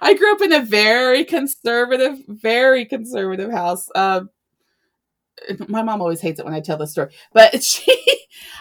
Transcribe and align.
I 0.00 0.14
grew 0.14 0.32
up 0.32 0.42
in 0.42 0.52
a 0.52 0.62
very 0.62 1.24
conservative, 1.24 2.18
very 2.28 2.84
conservative 2.84 3.50
house. 3.50 3.88
Um, 3.94 4.30
my 5.68 5.82
mom 5.82 6.00
always 6.00 6.20
hates 6.20 6.40
it 6.40 6.44
when 6.44 6.54
I 6.54 6.60
tell 6.60 6.76
this 6.76 6.92
story, 6.92 7.10
but 7.32 7.62
she, 7.62 7.96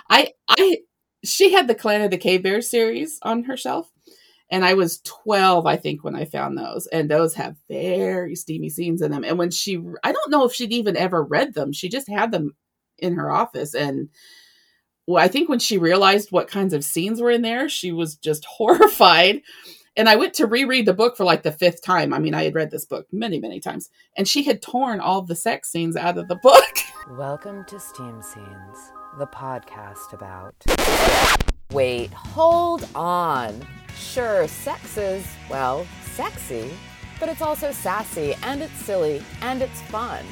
I, 0.09 0.33
I, 0.47 0.79
she 1.23 1.51
had 1.51 1.67
the 1.67 1.75
Clan 1.75 2.01
of 2.01 2.11
the 2.11 2.17
Cave 2.17 2.43
Bear 2.43 2.61
series 2.61 3.19
on 3.23 3.43
her 3.43 3.57
shelf, 3.57 3.91
and 4.49 4.63
I 4.63 4.73
was 4.75 5.01
twelve, 5.01 5.65
I 5.65 5.75
think, 5.75 6.03
when 6.03 6.15
I 6.15 6.25
found 6.25 6.57
those, 6.57 6.87
and 6.87 7.09
those 7.09 7.33
have 7.35 7.55
very 7.69 8.35
steamy 8.35 8.69
scenes 8.69 9.01
in 9.01 9.11
them. 9.11 9.23
And 9.23 9.37
when 9.37 9.51
she, 9.51 9.81
I 10.03 10.11
don't 10.11 10.31
know 10.31 10.45
if 10.45 10.53
she'd 10.53 10.71
even 10.71 10.95
ever 10.95 11.23
read 11.23 11.53
them; 11.53 11.73
she 11.73 11.89
just 11.89 12.07
had 12.07 12.31
them 12.31 12.55
in 12.99 13.15
her 13.15 13.31
office, 13.31 13.73
and 13.73 14.09
well, 15.07 15.23
I 15.23 15.29
think 15.29 15.49
when 15.49 15.59
she 15.59 15.77
realized 15.77 16.31
what 16.31 16.49
kinds 16.49 16.73
of 16.73 16.83
scenes 16.83 17.21
were 17.21 17.31
in 17.31 17.41
there, 17.41 17.69
she 17.69 17.91
was 17.91 18.15
just 18.15 18.45
horrified 18.49 19.41
and 19.97 20.07
I 20.07 20.15
went 20.15 20.35
to 20.35 20.45
reread 20.45 20.85
the 20.85 20.93
book 20.93 21.17
for 21.17 21.23
like 21.23 21.41
the 21.41 21.51
fifth 21.51 21.81
time. 21.81 22.13
I 22.13 22.19
mean, 22.19 22.35
I 22.35 22.43
had 22.43 22.53
read 22.53 22.69
this 22.69 22.85
book 22.85 23.07
many, 23.11 23.39
many 23.39 23.59
times, 23.59 23.89
and 24.15 24.27
she 24.27 24.43
had 24.43 24.61
torn 24.61 24.99
all 24.99 25.23
the 25.23 25.35
sex 25.35 25.71
scenes 25.71 25.95
out 25.95 26.19
of 26.19 26.27
the 26.27 26.35
book. 26.35 26.77
Welcome 27.17 27.65
to 27.65 27.79
Steam 27.79 28.21
Scenes, 28.21 28.91
the 29.17 29.25
podcast 29.25 30.13
about. 30.13 30.53
Wait, 31.71 32.13
hold 32.13 32.87
on. 32.93 33.65
Sure, 33.97 34.47
sex 34.47 34.97
is, 34.97 35.25
well, 35.49 35.87
sexy, 36.03 36.69
but 37.19 37.27
it's 37.27 37.41
also 37.41 37.71
sassy, 37.71 38.35
and 38.43 38.61
it's 38.61 38.77
silly, 38.77 39.23
and 39.41 39.63
it's 39.63 39.81
fun. 39.83 40.23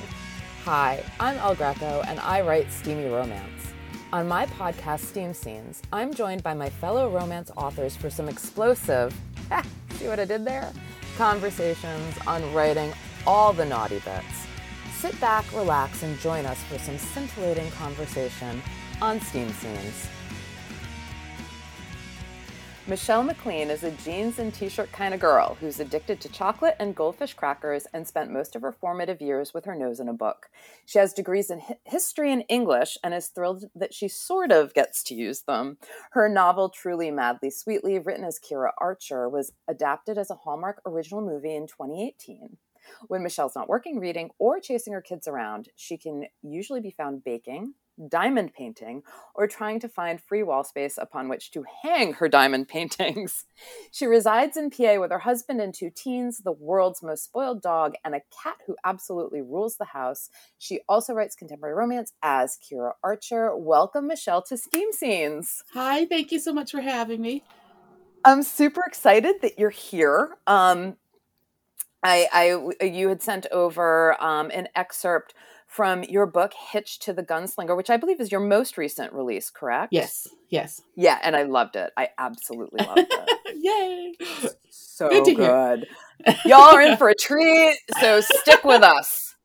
Hi, 0.63 1.03
I'm 1.19 1.37
El 1.37 1.55
Greco, 1.55 2.03
and 2.05 2.19
I 2.19 2.41
write 2.41 2.71
steamy 2.71 3.07
romance. 3.07 3.73
On 4.13 4.27
my 4.27 4.45
podcast, 4.45 4.99
Steam 4.99 5.33
Scenes, 5.33 5.81
I'm 5.91 6.13
joined 6.13 6.43
by 6.43 6.53
my 6.53 6.69
fellow 6.69 7.09
romance 7.09 7.49
authors 7.57 7.95
for 7.95 8.11
some 8.11 8.29
explosive 8.29 9.13
See 9.91 10.07
what 10.07 10.19
I 10.19 10.25
did 10.25 10.45
there? 10.45 10.71
Conversations 11.17 12.15
on 12.27 12.53
writing 12.53 12.93
all 13.25 13.53
the 13.53 13.65
naughty 13.65 13.99
bits. 13.99 14.47
Sit 14.97 15.19
back, 15.19 15.45
relax, 15.53 16.03
and 16.03 16.17
join 16.19 16.45
us 16.45 16.61
for 16.63 16.77
some 16.79 16.97
scintillating 16.97 17.69
conversation 17.71 18.61
on 19.01 19.19
Steam 19.21 19.49
Scenes. 19.49 20.07
Michelle 22.87 23.23
McLean 23.23 23.71
is 23.71 23.83
a 23.83 23.89
jeans 23.89 24.37
and 24.37 24.53
t 24.53 24.69
shirt 24.69 24.91
kind 24.91 25.15
of 25.15 25.19
girl 25.19 25.57
who's 25.59 25.79
addicted 25.79 26.21
to 26.21 26.29
chocolate 26.29 26.75
and 26.77 26.95
goldfish 26.95 27.33
crackers 27.33 27.87
and 27.95 28.07
spent 28.07 28.29
most 28.29 28.55
of 28.55 28.61
her 28.61 28.71
formative 28.71 29.21
years 29.21 29.55
with 29.55 29.65
her 29.65 29.73
nose 29.73 29.99
in 29.99 30.07
a 30.07 30.13
book. 30.13 30.49
She 30.85 30.99
has 30.99 31.11
degrees 31.11 31.49
in 31.49 31.61
hi- 31.61 31.77
history 31.83 32.31
and 32.31 32.43
English 32.47 32.95
and 33.03 33.11
is 33.11 33.29
thrilled 33.29 33.65
that 33.73 33.95
she 33.95 34.07
sort 34.07 34.51
of 34.51 34.75
gets 34.75 35.01
to 35.05 35.15
use 35.15 35.41
them. 35.41 35.79
Her 36.11 36.29
novel, 36.29 36.69
Truly 36.69 37.09
Madly 37.09 37.49
Sweetly, 37.49 37.97
written 37.97 38.23
as 38.23 38.39
Kira 38.39 38.69
Archer, 38.77 39.27
was 39.27 39.51
adapted 39.67 40.19
as 40.19 40.29
a 40.29 40.35
Hallmark 40.35 40.83
original 40.85 41.21
movie 41.21 41.55
in 41.55 41.65
2018. 41.65 42.57
When 43.07 43.23
Michelle's 43.23 43.55
not 43.55 43.67
working, 43.67 43.99
reading, 43.99 44.29
or 44.37 44.59
chasing 44.59 44.93
her 44.93 45.01
kids 45.01 45.27
around, 45.27 45.69
she 45.75 45.97
can 45.97 46.25
usually 46.43 46.81
be 46.81 46.91
found 46.91 47.23
baking, 47.23 47.73
diamond 48.09 48.53
painting, 48.53 49.03
or 49.33 49.47
trying 49.47 49.79
to 49.79 49.89
find 49.89 50.21
free 50.21 50.43
wall 50.43 50.63
space 50.63 50.97
upon 50.97 51.29
which 51.29 51.51
to 51.51 51.63
hang 51.83 52.13
her 52.13 52.27
diamond 52.27 52.67
paintings. 52.69 53.45
She 53.91 54.05
resides 54.05 54.57
in 54.57 54.69
PA 54.69 54.99
with 54.99 55.11
her 55.11 55.19
husband 55.19 55.61
and 55.61 55.73
two 55.73 55.89
teens, 55.95 56.39
the 56.39 56.51
world's 56.51 57.01
most 57.01 57.23
spoiled 57.23 57.61
dog, 57.61 57.93
and 58.03 58.15
a 58.15 58.21
cat 58.43 58.57
who 58.67 58.75
absolutely 58.83 59.41
rules 59.41 59.77
the 59.77 59.85
house. 59.85 60.29
She 60.57 60.79
also 60.87 61.13
writes 61.13 61.35
contemporary 61.35 61.75
romance 61.75 62.13
as 62.21 62.57
Kira 62.57 62.93
Archer. 63.03 63.55
Welcome, 63.55 64.07
Michelle, 64.07 64.41
to 64.43 64.57
Steam 64.57 64.91
Scenes. 64.91 65.63
Hi, 65.73 66.05
thank 66.05 66.31
you 66.31 66.39
so 66.39 66.53
much 66.53 66.71
for 66.71 66.81
having 66.81 67.21
me. 67.21 67.43
I'm 68.23 68.41
super 68.41 68.81
excited 68.87 69.35
that 69.41 69.59
you're 69.59 69.69
here. 69.69 70.35
Um, 70.47 70.97
I, 72.05 72.69
I, 72.81 72.85
you 72.85 73.09
had 73.09 73.21
sent 73.21 73.47
over 73.51 74.21
um, 74.21 74.51
an 74.53 74.67
excerpt 74.75 75.33
from 75.75 76.03
your 76.03 76.25
book 76.25 76.53
Hitched 76.71 77.01
to 77.01 77.13
the 77.13 77.21
Gunslinger, 77.21 77.75
which 77.75 77.89
I 77.89 77.97
believe 77.97 78.21
is 78.21 78.31
your 78.31 78.39
most 78.39 78.77
recent 78.77 79.11
release, 79.11 79.49
correct? 79.49 79.91
Yes, 79.91 80.25
yes. 80.47 80.81
Yeah, 80.95 81.19
and 81.21 81.35
I 81.35 81.43
loved 81.43 81.75
it. 81.75 81.91
I 81.97 82.09
absolutely 82.17 82.85
loved 82.85 82.99
it. 82.99 84.15
Yay! 84.21 84.49
So 84.69 85.09
good. 85.09 85.35
good. 85.35 85.87
Y'all 86.45 86.73
are 86.73 86.81
in 86.81 86.95
for 86.95 87.09
a 87.09 87.15
treat, 87.15 87.77
so 87.99 88.21
stick 88.21 88.63
with 88.63 88.83
us. 88.83 89.35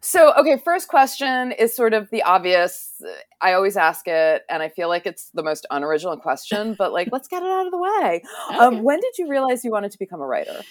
So, 0.00 0.32
okay, 0.32 0.56
first 0.64 0.88
question 0.88 1.52
is 1.52 1.76
sort 1.76 1.92
of 1.92 2.08
the 2.08 2.22
obvious. 2.22 3.02
I 3.42 3.52
always 3.52 3.76
ask 3.76 4.08
it, 4.08 4.42
and 4.48 4.62
I 4.62 4.70
feel 4.70 4.88
like 4.88 5.04
it's 5.04 5.28
the 5.34 5.42
most 5.42 5.66
unoriginal 5.70 6.16
question, 6.16 6.74
but 6.78 6.94
like, 6.94 7.10
let's 7.12 7.28
get 7.28 7.42
it 7.42 7.50
out 7.50 7.66
of 7.66 7.72
the 7.72 7.78
way. 7.78 8.22
Okay. 8.48 8.58
Um, 8.58 8.82
when 8.82 8.98
did 9.00 9.18
you 9.18 9.28
realize 9.28 9.64
you 9.64 9.70
wanted 9.70 9.92
to 9.92 9.98
become 9.98 10.22
a 10.22 10.26
writer? 10.26 10.62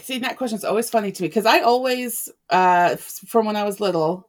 See 0.00 0.18
that 0.20 0.36
question 0.36 0.58
is 0.58 0.64
always 0.64 0.90
funny 0.90 1.12
to 1.12 1.22
me 1.22 1.28
because 1.28 1.46
I 1.46 1.60
always, 1.60 2.28
uh, 2.50 2.96
from 2.96 3.46
when 3.46 3.56
I 3.56 3.64
was 3.64 3.80
little, 3.80 4.28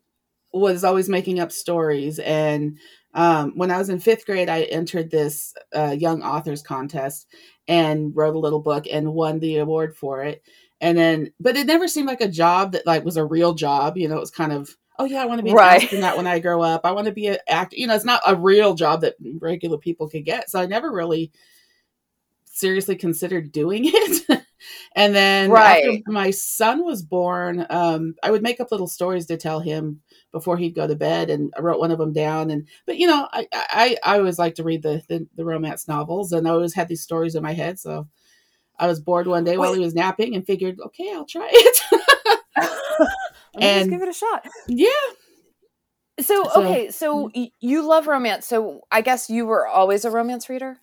was 0.54 0.84
always 0.84 1.10
making 1.10 1.40
up 1.40 1.52
stories. 1.52 2.20
And 2.20 2.78
um, 3.14 3.54
when 3.56 3.72
I 3.72 3.78
was 3.78 3.90
in 3.90 4.00
fifth 4.00 4.26
grade, 4.26 4.50
I 4.50 4.64
entered 4.64 5.10
this 5.10 5.54
uh, 5.76 5.96
young 5.98 6.22
authors 6.22 6.62
contest 6.62 7.28
and 7.68 8.16
wrote 8.16 8.36
a 8.36 8.40
little 8.40 8.60
book 8.60 8.86
and 8.92 9.14
won 9.14 9.40
the 9.40 9.58
award 9.58 9.96
for 9.96 10.24
it. 10.24 10.44
And 10.82 10.98
then, 10.98 11.32
but 11.40 11.56
it 11.56 11.66
never 11.66 11.88
seemed 11.88 12.08
like 12.08 12.22
a 12.22 12.28
job 12.28 12.74
that 12.74 12.86
like 12.86 13.06
was 13.06 13.18
a 13.18 13.26
real 13.26 13.54
job. 13.54 13.98
You 13.98 14.08
know, 14.10 14.18
it 14.18 14.22
was 14.22 14.32
kind 14.32 14.52
of 14.52 14.76
oh 15.00 15.06
yeah, 15.06 15.22
I 15.22 15.26
want 15.26 15.40
to 15.40 15.44
be 15.44 15.50
an 15.50 15.56
right. 15.56 15.84
astronaut 15.84 16.18
when 16.18 16.28
I 16.28 16.40
grow 16.40 16.62
up. 16.62 16.82
I 16.86 16.92
want 16.92 17.08
to 17.08 17.14
be 17.14 17.28
an 17.28 17.38
actor. 17.48 17.76
You 17.78 17.88
know, 17.88 17.96
it's 17.96 18.06
not 18.06 18.22
a 18.28 18.36
real 18.36 18.74
job 18.74 19.02
that 19.02 19.16
regular 19.40 19.78
people 19.78 20.10
could 20.10 20.26
get. 20.26 20.50
So 20.50 20.60
I 20.60 20.66
never 20.66 20.92
really 20.92 21.32
seriously 22.46 22.96
considered 22.96 23.52
doing 23.52 23.84
it. 23.88 24.43
And 24.96 25.14
then 25.16 25.50
right. 25.50 25.84
after 25.84 26.12
my 26.12 26.32
son 26.32 26.86
was 26.86 27.02
born, 27.02 27.66
um, 27.70 28.16
I 28.24 28.32
would 28.32 28.44
make 28.44 28.60
up 28.60 28.72
little 28.72 28.88
stories 28.88 29.26
to 29.28 29.38
tell 29.38 29.60
him 29.60 30.02
before 30.32 30.58
he'd 30.58 30.76
go 30.76 30.88
to 30.88 30.96
bed, 30.96 31.30
and 31.30 31.54
I 31.58 31.62
wrote 31.62 31.80
one 31.80 31.92
of 31.92 31.98
them 31.98 32.14
down. 32.14 32.50
And 32.52 32.68
but 32.86 32.98
you 32.98 33.08
know, 33.08 33.28
I 33.32 33.48
I, 33.54 33.98
I 34.04 34.18
always 34.18 34.40
like 34.40 34.56
to 34.56 34.64
read 34.64 34.84
the, 34.84 35.02
the, 35.08 35.28
the 35.36 35.46
romance 35.46 35.88
novels, 35.88 36.32
and 36.32 36.48
I 36.48 36.52
always 36.52 36.74
had 36.74 36.88
these 36.88 37.02
stories 37.02 37.36
in 37.36 37.44
my 37.44 37.54
head. 37.54 37.80
So 37.80 38.08
I 38.78 38.88
was 38.88 39.00
bored 39.00 39.28
one 39.28 39.44
day 39.44 39.52
Wait. 39.52 39.60
while 39.60 39.74
he 39.74 39.80
was 39.80 39.96
napping, 39.96 40.36
and 40.36 40.46
figured, 40.46 40.80
okay, 40.80 41.12
I'll 41.14 41.26
try 41.26 41.50
it. 41.52 41.80
and 43.60 43.90
give 43.90 44.02
it 44.02 44.10
a 44.10 44.14
shot. 44.14 44.48
Yeah. 44.68 44.88
So, 46.20 46.44
so 46.44 46.62
okay, 46.62 46.92
so 46.92 47.30
mm. 47.30 47.52
you 47.60 47.88
love 47.88 48.08
romance. 48.08 48.46
So 48.46 48.82
I 48.92 49.02
guess 49.02 49.30
you 49.30 49.46
were 49.46 49.68
always 49.68 50.06
a 50.06 50.12
romance 50.12 50.48
reader. 50.48 50.78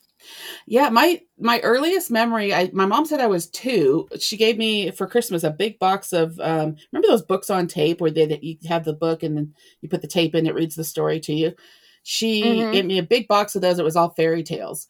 Yeah, 0.67 0.89
my 0.91 1.21
my 1.39 1.61
earliest 1.61 2.11
memory, 2.11 2.55
I 2.55 2.71
my 2.73 2.87
mom 2.87 3.07
said 3.07 3.21
I 3.21 3.27
was 3.27 3.49
two. 3.49 4.09
She 4.19 4.37
gave 4.37 4.59
me 4.59 4.91
for 4.91 5.07
Christmas 5.07 5.45
a 5.45 5.51
big 5.51 5.79
box 5.79 6.13
of 6.13 6.39
um 6.41 6.77
remember 6.93 7.09
those 7.09 7.23
books 7.23 7.51
on 7.51 7.67
tape 7.67 8.01
where 8.01 8.11
they 8.11 8.27
that 8.27 8.45
you 8.45 8.57
have 8.69 8.85
the 8.85 8.93
book 8.93 9.23
and 9.23 9.37
then 9.37 9.55
you 9.81 9.89
put 9.89 10.03
the 10.03 10.09
tape 10.09 10.35
in, 10.35 10.47
it 10.47 10.55
reads 10.55 10.75
the 10.75 10.85
story 10.85 11.21
to 11.21 11.33
you. 11.33 11.55
She 12.03 12.43
mm-hmm. 12.43 12.73
gave 12.73 12.85
me 12.85 12.99
a 12.99 13.03
big 13.03 13.29
box 13.29 13.55
of 13.55 13.63
those. 13.63 13.79
It 13.79 13.85
was 13.85 13.97
all 13.97 14.11
fairy 14.11 14.43
tales. 14.43 14.87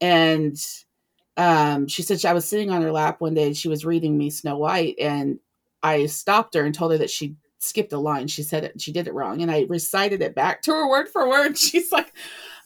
And 0.00 0.56
um 1.36 1.88
she 1.88 2.02
said 2.02 2.20
she, 2.20 2.28
I 2.28 2.32
was 2.32 2.44
sitting 2.44 2.70
on 2.70 2.82
her 2.82 2.92
lap 2.92 3.20
one 3.20 3.34
day 3.34 3.46
and 3.46 3.56
she 3.56 3.68
was 3.68 3.84
reading 3.84 4.16
me 4.16 4.30
Snow 4.30 4.58
White 4.58 4.96
and 5.00 5.38
I 5.82 6.06
stopped 6.06 6.54
her 6.54 6.64
and 6.64 6.74
told 6.74 6.92
her 6.92 6.98
that 6.98 7.10
she 7.10 7.36
skipped 7.58 7.92
a 7.92 7.98
line. 7.98 8.28
She 8.28 8.42
said 8.42 8.64
it 8.64 8.80
she 8.80 8.92
did 8.92 9.08
it 9.08 9.14
wrong 9.14 9.42
and 9.42 9.50
I 9.50 9.66
recited 9.68 10.22
it 10.22 10.34
back 10.34 10.62
to 10.62 10.72
her 10.72 10.88
word 10.88 11.08
for 11.08 11.28
word. 11.28 11.58
She's 11.58 11.90
like 11.90 12.12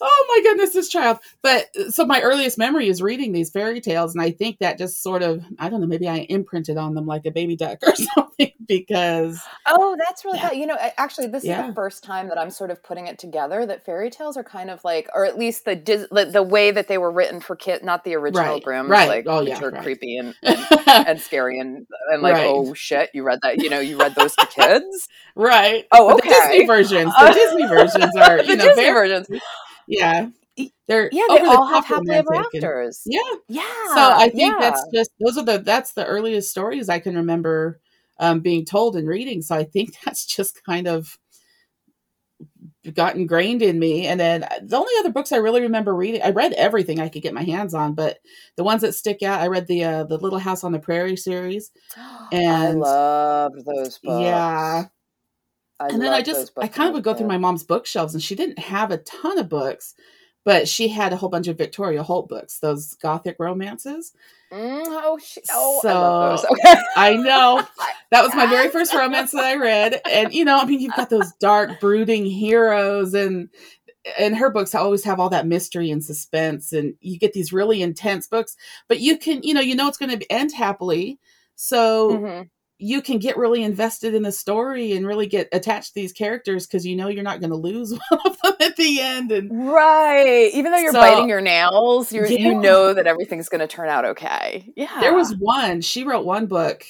oh 0.00 0.26
my 0.28 0.42
goodness, 0.42 0.72
this 0.72 0.88
child. 0.88 1.19
But 1.42 1.66
uh, 1.78 1.91
so 1.91 2.04
my 2.04 2.20
earliest 2.20 2.59
memory 2.59 2.88
is 2.88 3.03
reading 3.03 3.32
these 3.32 3.50
fairy 3.50 3.81
tales, 3.81 4.14
and 4.14 4.22
I 4.22 4.31
think 4.31 4.59
that 4.59 4.78
just 4.78 5.03
sort 5.03 5.22
of, 5.22 5.44
I 5.59 5.69
don't 5.69 5.81
know, 5.81 5.86
maybe 5.86 6.09
I 6.09 6.26
imprinted 6.28 6.76
on 6.76 6.94
them 6.94 7.06
like 7.06 7.26
a 7.26 7.31
baby 7.31 7.56
duck 7.56 7.78
or 7.86 7.94
something 7.94 8.53
because. 8.66 9.41
Oh, 9.66 9.97
that's 9.98 10.25
really 10.25 10.38
yeah. 10.38 10.53
You 10.53 10.66
know, 10.66 10.76
actually, 10.97 11.28
this 11.28 11.44
yeah. 11.44 11.62
is 11.62 11.69
the 11.69 11.75
first 11.75 12.04
time 12.04 12.28
that 12.28 12.38
I'm 12.38 12.50
sort 12.50 12.70
of 12.70 12.82
putting 12.82 13.06
it 13.06 13.19
together 13.19 13.66
that 13.66 13.84
fairy 13.84 14.10
tales 14.10 14.37
are 14.37 14.44
kind 14.44 14.70
of 14.70 14.82
like, 14.84 15.08
or 15.14 15.25
at 15.25 15.38
least 15.38 15.64
the 15.64 15.75
the, 16.10 16.25
the 16.26 16.42
way 16.42 16.70
that 16.70 16.88
they 16.88 16.98
were 16.98 17.10
written 17.10 17.41
for 17.41 17.56
kids, 17.56 17.84
not 17.84 18.04
the 18.04 18.14
original 18.14 18.54
right. 18.54 18.62
Grimm, 18.62 18.91
right. 18.91 19.08
like 19.08 19.26
oh, 19.26 19.41
which 19.41 19.48
yeah, 19.48 19.62
are 19.62 19.70
right. 19.70 19.82
creepy 19.82 20.16
and, 20.16 20.34
and, 20.42 20.66
and 20.87 21.20
scary 21.20 21.58
and 21.58 21.87
and 22.11 22.22
like, 22.22 22.34
right. 22.34 22.46
oh 22.46 22.75
shit, 22.75 23.11
you 23.14 23.22
read 23.22 23.40
that? 23.43 23.62
You 23.62 23.70
know, 23.70 23.81
you 23.81 23.99
read 23.99 24.14
those 24.14 24.34
to 24.37 24.46
kids, 24.46 25.08
right? 25.34 25.87
Oh, 25.93 26.14
okay. 26.14 26.28
The 26.28 26.34
Disney 26.34 26.67
versions, 26.67 27.12
the 27.14 27.32
Disney 27.32 27.67
versions 27.67 28.17
are 28.17 28.43
the 28.43 28.56
know, 28.56 28.64
Disney 28.69 28.93
versions. 28.93 29.28
Yeah, 29.88 30.29
they're 30.87 31.08
yeah 31.12 31.25
they 31.29 31.40
all 31.44 31.67
have 31.67 31.87
happily 31.87 32.14
ever 32.14 32.35
afters. 32.35 33.02
Yeah. 33.06 33.20
Yeah 33.49 33.62
so 33.62 34.12
i 34.17 34.29
think 34.29 34.55
yeah. 34.55 34.58
that's 34.58 34.85
just 34.93 35.11
those 35.25 35.38
are 35.38 35.44
the 35.44 35.58
that's 35.58 35.93
the 35.93 36.05
earliest 36.05 36.50
stories 36.50 36.88
i 36.88 36.99
can 36.99 37.14
remember 37.14 37.81
um, 38.20 38.40
being 38.40 38.64
told 38.64 38.96
and 38.96 39.08
reading. 39.08 39.43
So 39.43 39.55
i 39.55 39.64
think 39.64 39.96
that's 40.05 40.26
just 40.26 40.64
kind 40.64 40.88
of 40.88 41.19
got 42.94 43.17
ingrained 43.17 43.61
in 43.61 43.79
me. 43.79 44.06
And 44.06 44.19
then 44.19 44.44
uh, 44.44 44.61
the 44.62 44.76
only 44.76 44.93
other 44.99 45.11
books 45.11 45.32
i 45.32 45.37
really 45.37 45.61
remember 45.61 45.94
reading 45.94 46.23
i 46.23 46.31
read 46.31 46.52
everything 46.55 47.00
i 47.00 47.08
could 47.08 47.23
get 47.23 47.34
my 47.34 47.43
hands 47.43 47.75
on 47.75 47.94
but 47.94 48.19
the 48.56 48.64
ones 48.64 48.82
that 48.82 48.94
stick 48.94 49.23
out 49.23 49.41
i 49.41 49.46
read 49.46 49.67
the 49.67 49.84
uh, 49.84 50.05
the 50.05 50.17
little 50.17 50.38
house 50.38 50.64
on 50.64 50.73
the 50.73 50.79
prairie 50.79 51.17
series 51.17 51.70
and 52.32 52.46
i 52.46 52.70
loved 52.73 53.64
those 53.67 53.99
books. 53.99 54.23
yeah 54.23 54.87
I 55.80 55.88
and 55.88 56.02
then 56.02 56.12
I 56.12 56.22
just 56.22 56.52
I 56.58 56.69
kind 56.69 56.88
of 56.88 56.94
would 56.94 57.04
go 57.04 57.14
through 57.14 57.28
my 57.28 57.38
mom's 57.38 57.64
bookshelves, 57.64 58.14
and 58.14 58.22
she 58.22 58.34
didn't 58.34 58.58
have 58.58 58.90
a 58.90 58.98
ton 58.98 59.38
of 59.38 59.48
books, 59.48 59.94
but 60.44 60.69
she 60.69 60.88
had 60.88 61.12
a 61.12 61.16
whole 61.16 61.28
bunch 61.28 61.48
of 61.48 61.58
Victoria 61.58 62.02
Holt 62.02 62.28
books, 62.28 62.58
those 62.58 62.94
gothic 62.94 63.36
romances. 63.38 64.12
Mm, 64.52 64.82
oh, 64.86 65.19
she, 65.22 65.40
oh, 65.52 65.80
So, 65.82 65.88
I 65.88 65.92
love 65.92 66.40
those. 66.42 66.50
Okay. 66.52 66.80
I 66.96 67.14
know. 67.16 67.66
That 68.10 68.22
was 68.25 68.34
my 68.34 68.46
very 68.46 68.70
first 68.70 68.94
romance 68.94 69.32
that 69.32 69.44
I 69.44 69.56
read. 69.60 70.00
And 70.10 70.32
you 70.32 70.42
know, 70.42 70.58
I 70.58 70.64
mean 70.64 70.80
you've 70.80 70.96
got 70.96 71.10
those 71.10 71.30
dark, 71.34 71.78
brooding 71.78 72.24
heroes 72.24 73.12
and 73.12 73.50
and 74.19 74.34
her 74.34 74.48
books 74.48 74.74
always 74.74 75.04
have 75.04 75.20
all 75.20 75.28
that 75.28 75.46
mystery 75.46 75.90
and 75.90 76.02
suspense 76.02 76.72
and 76.72 76.94
you 77.02 77.19
get 77.19 77.34
these 77.34 77.52
really 77.52 77.82
intense 77.82 78.26
books, 78.26 78.56
but 78.88 79.00
you 79.00 79.19
can, 79.19 79.42
you 79.42 79.52
know, 79.52 79.60
you 79.60 79.74
know 79.74 79.88
it's 79.88 79.98
going 79.98 80.19
to 80.19 80.32
end 80.32 80.54
happily. 80.54 81.19
So 81.54 82.12
Mhm. 82.12 82.50
You 82.80 83.02
can 83.02 83.19
get 83.19 83.36
really 83.36 83.62
invested 83.64 84.14
in 84.14 84.22
the 84.22 84.30
story 84.30 84.92
and 84.92 85.06
really 85.06 85.26
get 85.26 85.48
attached 85.52 85.88
to 85.88 85.94
these 85.94 86.12
characters 86.12 86.66
because 86.66 86.86
you 86.86 86.94
know 86.94 87.08
you're 87.08 87.25
not 87.25 87.40
going 87.40 87.50
to 87.50 87.56
lose 87.56 87.90
one 88.08 88.20
of 88.25 88.38
them 88.40 88.54
at 88.60 88.76
the 88.76 89.00
end 89.00 89.32
and 89.32 89.50
Right. 89.52 90.50
Even 90.54 90.70
though 90.70 90.78
you're 90.78 90.92
So- 90.92 91.00
biting 91.00 91.28
your 91.28 91.40
nails, 91.40 92.12
you 92.12 92.22
Yeah. 92.22 92.38
you 92.38 92.54
know 92.54 92.94
that 92.94 93.06
everything's 93.06 93.48
going 93.48 93.60
to 93.60 93.66
turn 93.66 93.88
out 93.88 94.04
okay. 94.04 94.72
Yeah. 94.76 95.00
There 95.00 95.14
was 95.14 95.34
one, 95.38 95.80
she 95.80 96.04
wrote 96.04 96.25
one 96.25 96.46
book, 96.46 96.84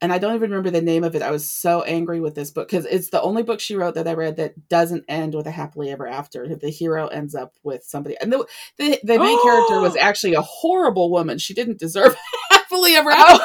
and 0.00 0.12
I 0.12 0.18
don't 0.18 0.36
even 0.36 0.50
remember 0.50 0.70
the 0.70 0.80
name 0.80 1.02
of 1.02 1.16
it. 1.16 1.22
I 1.22 1.32
was 1.32 1.50
so 1.50 1.82
angry 1.82 2.20
with 2.20 2.36
this 2.36 2.52
book 2.52 2.68
because 2.68 2.84
it's 2.86 3.10
the 3.10 3.20
only 3.20 3.42
book 3.42 3.58
she 3.58 3.74
wrote 3.74 3.96
that 3.96 4.06
I 4.06 4.14
read 4.14 4.36
that 4.36 4.68
doesn't 4.68 5.04
end 5.08 5.34
with 5.34 5.48
a 5.48 5.50
happily 5.50 5.90
ever 5.90 6.06
after. 6.06 6.54
The 6.54 6.70
hero 6.70 7.08
ends 7.08 7.34
up 7.34 7.54
with 7.64 7.82
somebody, 7.82 8.16
and 8.20 8.32
the 8.32 8.46
the, 8.76 9.00
the 9.02 9.18
main 9.18 9.42
character 9.42 9.80
was 9.80 9.96
actually 10.00 10.34
a 10.34 10.42
horrible 10.42 11.10
woman. 11.10 11.38
She 11.38 11.52
didn't 11.52 11.80
deserve 11.80 12.14
happily 12.52 12.94
ever 12.94 13.10
oh. 13.10 13.14
after. 13.14 13.44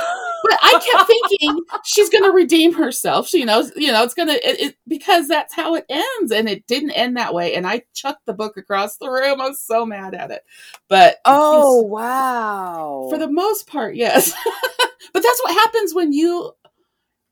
But 0.62 0.76
I 0.76 0.80
kept 0.92 1.08
thinking 1.08 1.64
she's 1.84 2.10
going 2.10 2.24
to 2.24 2.32
redeem 2.32 2.74
herself. 2.74 3.28
She, 3.28 3.44
knows, 3.46 3.72
you 3.76 3.92
know, 3.92 4.04
it's 4.04 4.14
going 4.14 4.28
to 4.30 4.74
because 4.88 5.28
that's 5.28 5.54
how 5.54 5.76
it 5.76 5.86
ends, 5.90 6.32
and 6.32 6.48
it 6.50 6.68
didn't 6.68 6.92
end 6.92 7.18
that 7.18 7.34
way. 7.34 7.56
And 7.56 7.66
I 7.68 7.84
chucked 7.94 8.26
the 8.26 8.34
book 8.34 8.58
across 8.58 8.98
the 8.98 9.10
room. 9.10 9.42
I 9.42 9.48
was 9.50 9.62
so 9.62 9.86
mad 9.86 10.14
at 10.14 10.32
it. 10.32 10.44
But 10.90 11.18
Oh, 11.26 11.82
wow. 11.82 13.08
for 13.10 13.18
the 13.18 13.30
most 13.30 13.68
part, 13.68 13.96
yes. 13.96 14.34
but 15.14 15.24
that's 15.24 15.42
what 15.44 15.54
happens 15.54 15.94
when 15.94 16.14
you 16.14 16.52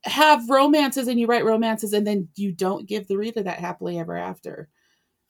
have 0.04 0.50
romances 0.50 1.08
and 1.08 1.20
you 1.20 1.28
write 1.28 1.46
romances 1.46 1.94
and 1.94 2.08
then 2.08 2.28
you 2.36 2.52
don't 2.52 2.88
give 2.88 3.08
the 3.08 3.18
reader 3.18 3.44
that 3.44 3.60
happily 3.60 4.00
ever 4.00 4.18
after. 4.18 4.68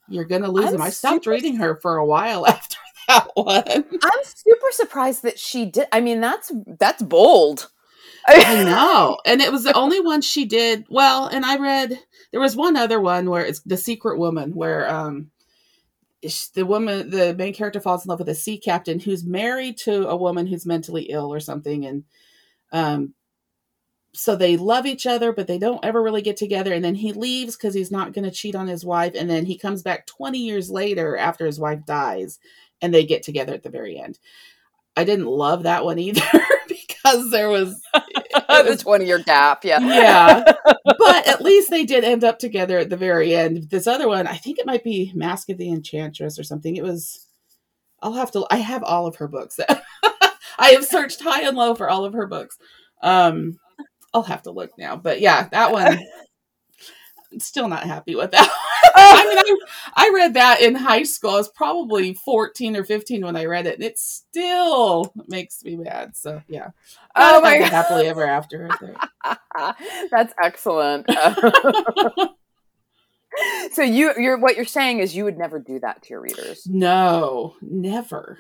You're 0.08 0.26
gonna 0.26 0.50
lose 0.50 0.66
I'm 0.68 0.72
them. 0.74 0.82
I 0.82 0.90
stopped 0.90 1.26
super- 1.26 1.32
reading 1.32 1.58
her 1.58 1.76
for 1.82 1.98
a 1.98 2.06
while 2.06 2.46
after 2.48 2.78
that 3.08 3.28
one. 3.36 3.64
I'm 3.68 4.24
super 4.24 4.68
surprised 4.72 5.24
that 5.24 5.40
she 5.40 5.66
did. 5.66 5.88
I 5.92 6.00
mean, 6.02 6.22
that's 6.22 6.52
that's 6.80 7.02
bold. 7.04 7.70
I 8.28 8.64
know. 8.64 9.18
And 9.26 9.42
it 9.42 9.52
was 9.52 9.64
the 9.64 9.74
only 9.74 10.00
one 10.00 10.22
she 10.22 10.46
did 10.46 10.86
well, 10.90 11.28
and 11.28 11.46
I 11.46 11.58
read 11.58 12.00
there 12.32 12.42
was 12.42 12.56
one 12.56 12.76
other 12.76 13.00
one 13.00 13.30
where 13.30 13.46
it's 13.46 13.62
the 13.62 13.78
secret 13.78 14.18
woman 14.18 14.54
where 14.54 14.90
um 14.90 15.32
the 16.54 16.66
woman 16.66 17.10
the 17.10 17.34
main 17.36 17.54
character 17.54 17.82
falls 17.82 18.06
in 18.06 18.10
love 18.10 18.20
with 18.20 18.30
a 18.30 18.36
sea 18.36 18.58
captain 18.58 19.00
who's 19.00 19.24
married 19.24 19.78
to 19.78 20.08
a 20.08 20.16
woman 20.16 20.46
who's 20.46 20.66
mentally 20.66 21.04
ill 21.04 21.34
or 21.34 21.40
something 21.40 21.86
and 21.86 22.04
um 22.72 23.14
so 24.14 24.36
they 24.36 24.58
love 24.58 24.86
each 24.86 25.08
other 25.08 25.32
but 25.32 25.48
they 25.48 25.58
don't 25.58 25.84
ever 25.84 26.02
really 26.02 26.22
get 26.22 26.38
together 26.38 26.74
and 26.74 26.84
then 26.84 26.96
he 26.96 27.14
leaves 27.14 27.56
because 27.56 27.74
he's 27.74 27.92
not 27.92 28.14
going 28.14 28.26
to 28.26 28.32
cheat 28.32 28.56
on 28.56 28.68
his 28.68 28.86
wife 28.86 29.14
and 29.16 29.30
then 29.30 29.46
he 29.46 29.58
comes 29.58 29.82
back 29.82 30.06
20 30.06 30.38
years 30.38 30.70
later 30.70 31.18
after 31.18 31.46
his 31.46 31.60
wife 31.60 31.80
dies 31.86 32.38
and 32.82 32.94
they 32.94 33.06
get 33.06 33.24
together 33.24 33.54
at 33.54 33.64
the 33.64 33.70
very 33.70 33.98
end 33.98 34.20
i 34.98 35.04
didn't 35.04 35.26
love 35.26 35.64
that 35.64 35.86
one 35.86 35.98
either 35.98 36.22
because 37.04 37.30
there 37.32 37.50
was 37.50 37.82
the 37.94 38.66
was 38.68 38.82
20 38.82 39.06
year 39.06 39.20
gap. 39.20 39.64
Yeah. 39.64 39.80
yeah. 39.80 40.44
But 40.98 41.28
at 41.28 41.42
least 41.42 41.70
they 41.70 41.84
did 41.84 42.04
end 42.04 42.24
up 42.24 42.38
together 42.38 42.78
at 42.78 42.90
the 42.90 42.98
very 42.98 43.34
end. 43.36 43.70
This 43.70 43.88
other 43.88 44.08
one 44.08 44.28
i 44.28 44.36
think 44.36 44.60
it 44.60 44.66
might 44.66 44.84
be 44.84 45.12
mask 45.16 45.50
of 45.50 45.58
the 45.58 45.70
enchantress 45.70 46.38
or 46.38 46.44
something. 46.44 46.76
It 46.76 46.84
was 46.84 47.28
i'll 48.02 48.14
have 48.14 48.32
to 48.32 48.46
i 48.50 48.58
have 48.58 48.84
all 48.84 49.08
of 49.08 49.18
her 49.18 49.28
books. 49.28 49.60
I 50.60 50.72
have 50.72 50.86
searched 50.86 51.22
high 51.22 51.42
and 51.42 51.58
low 51.58 51.76
for 51.76 51.90
all 51.90 52.06
of 52.06 52.14
her 52.14 52.28
books. 52.28 52.58
Um 53.02 53.58
i'll 54.14 54.24
have 54.24 54.44
to 54.44 54.52
look 54.52 54.72
now. 54.78 54.96
But 54.96 55.22
yeah 55.22 55.48
that 55.52 55.72
one 55.72 56.00
still 57.40 57.68
not 57.68 57.84
happy 57.84 58.16
with 58.16 58.32
that 58.32 58.50
i 58.96 59.26
mean 59.26 59.38
I, 59.38 60.06
I 60.08 60.12
read 60.14 60.34
that 60.34 60.62
in 60.62 60.76
high 60.76 61.04
school 61.04 61.32
i 61.32 61.36
was 61.36 61.50
probably 61.50 62.14
14 62.14 62.76
or 62.76 62.84
15 62.84 63.26
when 63.26 63.36
i 63.36 63.46
read 63.46 63.68
it 63.68 63.76
and 63.76 63.84
it 63.84 63.98
still 63.98 65.14
makes 65.28 65.64
me 65.64 65.78
mad 65.78 66.16
so 66.16 66.42
yeah 66.48 66.70
Oh 67.16 67.42
Gotta 67.42 67.44
my 67.44 67.60
God. 67.60 67.70
happily 67.70 68.08
ever 68.08 68.26
after. 68.26 68.70
That's 70.12 70.34
excellent. 70.42 71.06
so 73.72 73.82
you 73.82 74.14
you're 74.18 74.40
what 74.40 74.56
you're 74.56 74.66
saying 74.66 75.00
is 75.00 75.16
you 75.16 75.24
would 75.26 75.38
never 75.38 75.60
do 75.60 75.80
that 75.80 76.04
to 76.04 76.10
your 76.12 76.22
readers. 76.22 76.66
No, 76.68 77.56
never. 77.62 78.40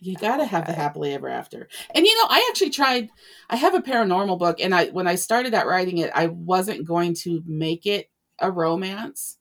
You 0.00 0.16
got 0.16 0.36
to 0.36 0.44
have 0.44 0.66
the 0.66 0.72
happily 0.72 1.12
ever 1.12 1.28
after. 1.28 1.68
And 1.94 2.06
you 2.06 2.16
know, 2.18 2.26
I 2.28 2.46
actually 2.50 2.70
tried 2.70 3.08
I 3.50 3.56
have 3.56 3.74
a 3.74 3.80
paranormal 3.80 4.38
book 4.38 4.60
and 4.60 4.74
I 4.74 4.86
when 4.86 5.06
I 5.06 5.16
started 5.16 5.54
out 5.54 5.66
writing 5.66 5.98
it, 5.98 6.10
I 6.14 6.28
wasn't 6.28 6.86
going 6.86 7.14
to 7.22 7.42
make 7.46 7.86
it 7.86 8.08
a 8.40 8.50
romance. 8.50 9.36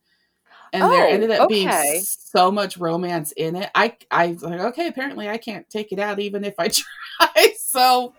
And 0.74 0.92
there 0.92 1.08
Oh, 1.08 1.14
ended 1.14 1.32
up 1.32 1.44
okay. 1.46 1.50
being 1.50 1.72
so 2.04 2.52
much 2.52 2.78
romance 2.78 3.32
in 3.34 3.56
it. 3.56 3.70
I 3.76 3.96
I 4.12 4.28
was 4.28 4.44
like, 4.44 4.60
okay, 4.60 4.88
apparently 4.88 5.30
I 5.30 5.38
can't 5.38 5.70
take 5.70 5.92
it 5.92 6.00
out 6.00 6.20
even 6.20 6.44
if 6.44 6.56
I 6.60 6.68
try. 7.20 7.54
So 7.58 8.14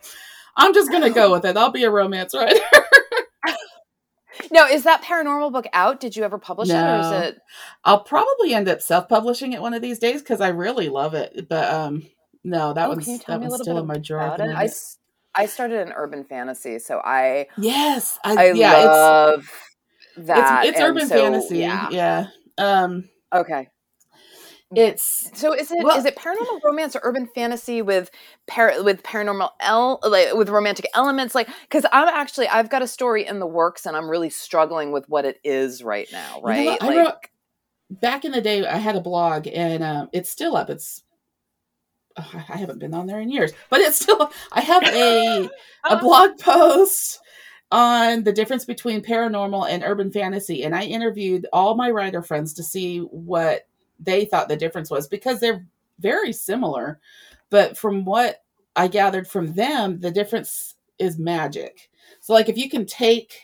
I'm 0.57 0.75
just 0.75 0.91
gonna 0.91 1.11
go 1.11 1.31
with 1.33 1.45
it. 1.45 1.57
I'll 1.57 1.71
be 1.71 1.85
a 1.85 1.91
romance 1.91 2.35
writer. 2.35 2.61
no, 4.53 4.67
is 4.67 4.85
that 4.85 5.03
paranormal 5.03 5.53
book 5.53 5.67
out? 5.73 6.01
Did 6.01 6.17
you 6.17 6.25
ever 6.25 6.39
publish 6.39 6.75
it 6.75 6.87
or 6.87 6.95
No. 6.95 6.99
is 6.99 7.11
it 7.13 7.39
I'll 7.85 8.01
probably 8.03 8.55
end 8.55 8.69
up 8.69 8.83
self-publishing 8.83 9.53
it 9.53 9.61
one 9.63 9.75
of 9.75 9.83
these 9.83 9.99
days 9.99 10.23
because 10.23 10.41
I 10.41 10.49
really 10.49 10.89
love 10.89 11.15
it. 11.15 11.49
But 11.49 11.73
um 11.73 12.07
no, 12.45 12.73
that 12.73 12.87
Oh, 12.87 12.91
one's 12.91 13.05
can 13.05 13.13
you 13.15 13.19
tell 13.19 13.39
that 13.39 13.51
one's 13.51 13.63
still 13.63 13.79
in 13.79 13.87
my 13.87 13.99
drawer. 13.99 14.23
at 14.23 14.37
about 14.37 14.39
the 14.39 14.53
it? 14.65 14.75
I, 15.37 15.43
I 15.43 15.47
started 15.47 15.81
an 15.87 15.93
urban 15.95 16.25
fantasy, 16.25 16.79
so 16.79 17.01
I 17.05 17.47
Yes, 17.57 18.19
I, 18.25 18.35
I 18.35 18.51
yeah, 18.53 18.83
love 18.83 19.45
that. 20.27 20.65
it's 20.67 20.77
it's 20.77 20.81
urban 20.81 21.07
so, 21.09 21.15
fantasy. 21.15 21.59
Yeah. 21.59 21.89
Yeah. 21.91 22.27
Um 22.59 23.09
Okay. 23.35 23.69
it's 24.75 25.31
So 25.35 25.55
is 25.55 25.71
it 25.71 25.79
is 25.79 25.85
Well- 25.85 26.07
it 26.07 26.17
paranormal 26.17 26.63
romance 26.63 26.95
or 26.95 27.01
urban 27.03 27.27
fantasy 27.35 27.81
with 27.81 28.11
par- 28.47 28.83
with 28.83 29.03
paranormal 29.03 29.51
el- 29.61 30.01
like 30.03 30.35
with 30.35 30.51
romantic 30.51 30.87
elements 30.95 31.35
like 31.35 31.49
cuz 31.71 31.85
I'm 31.93 32.09
actually 32.09 32.49
I've 32.49 32.69
got 32.69 32.83
a 32.83 32.87
story 32.87 33.27
in 33.27 33.39
the 33.39 33.47
works 33.47 33.87
and 33.87 33.97
I'm 33.97 34.11
really 34.11 34.29
struggling 34.31 34.93
with 34.93 35.09
what 35.09 35.25
it 35.25 35.39
is 35.43 35.83
right 35.83 36.09
now, 36.13 36.37
You 36.37 36.43
know 36.43 36.49
right? 36.49 36.67
what? 36.67 36.83
I 36.83 36.87
like 36.87 36.97
wrote 36.97 37.15
back 37.91 38.25
in 38.27 38.33
the 38.33 38.43
day 38.43 38.67
I 38.67 38.77
had 38.77 38.97
a 38.97 39.01
blog 39.01 39.47
and 39.47 39.83
um 39.83 40.09
it's 40.13 40.29
still 40.29 40.55
up. 40.57 40.69
It's 40.69 41.03
oh, 42.19 42.31
I 42.35 42.45
I 42.53 42.57
haven't 42.59 42.79
been 42.79 42.93
on 42.93 43.07
there 43.07 43.21
in 43.21 43.31
years, 43.31 43.53
but 43.71 43.81
it's 43.81 43.99
still 44.01 44.31
I 44.53 44.61
have 44.61 44.83
a 44.85 45.49
a 45.91 45.97
blog 45.99 46.39
post 46.39 47.21
on 47.71 48.23
the 48.25 48.33
difference 48.33 48.65
between 48.65 49.03
paranormal 49.03 49.69
and 49.69 49.83
urban 49.85 50.11
fantasy 50.11 50.65
and 50.65 50.75
I 50.75 50.85
interviewed 50.85 51.47
all 51.53 51.75
my 51.75 51.91
writer 51.91 52.23
friends 52.23 52.55
to 52.55 52.63
see 52.63 53.01
what 53.01 53.67
they 54.01 54.25
thought 54.25 54.49
the 54.49 54.57
difference 54.57 54.91
was 54.91 55.07
because 55.09 55.41
they're 55.41 55.67
very 55.99 56.33
similar 56.33 56.99
but 57.51 57.77
from 57.77 58.05
what 58.05 58.43
I 58.77 58.89
gathered 58.89 59.29
from 59.29 59.53
them 59.55 60.01
the 60.01 60.11
difference 60.11 60.77
is 60.99 61.19
magic. 61.19 61.91
So 62.21 62.33
like 62.33 62.49
if 62.49 62.57
you 62.57 62.71
can 62.71 62.87
take 62.87 63.35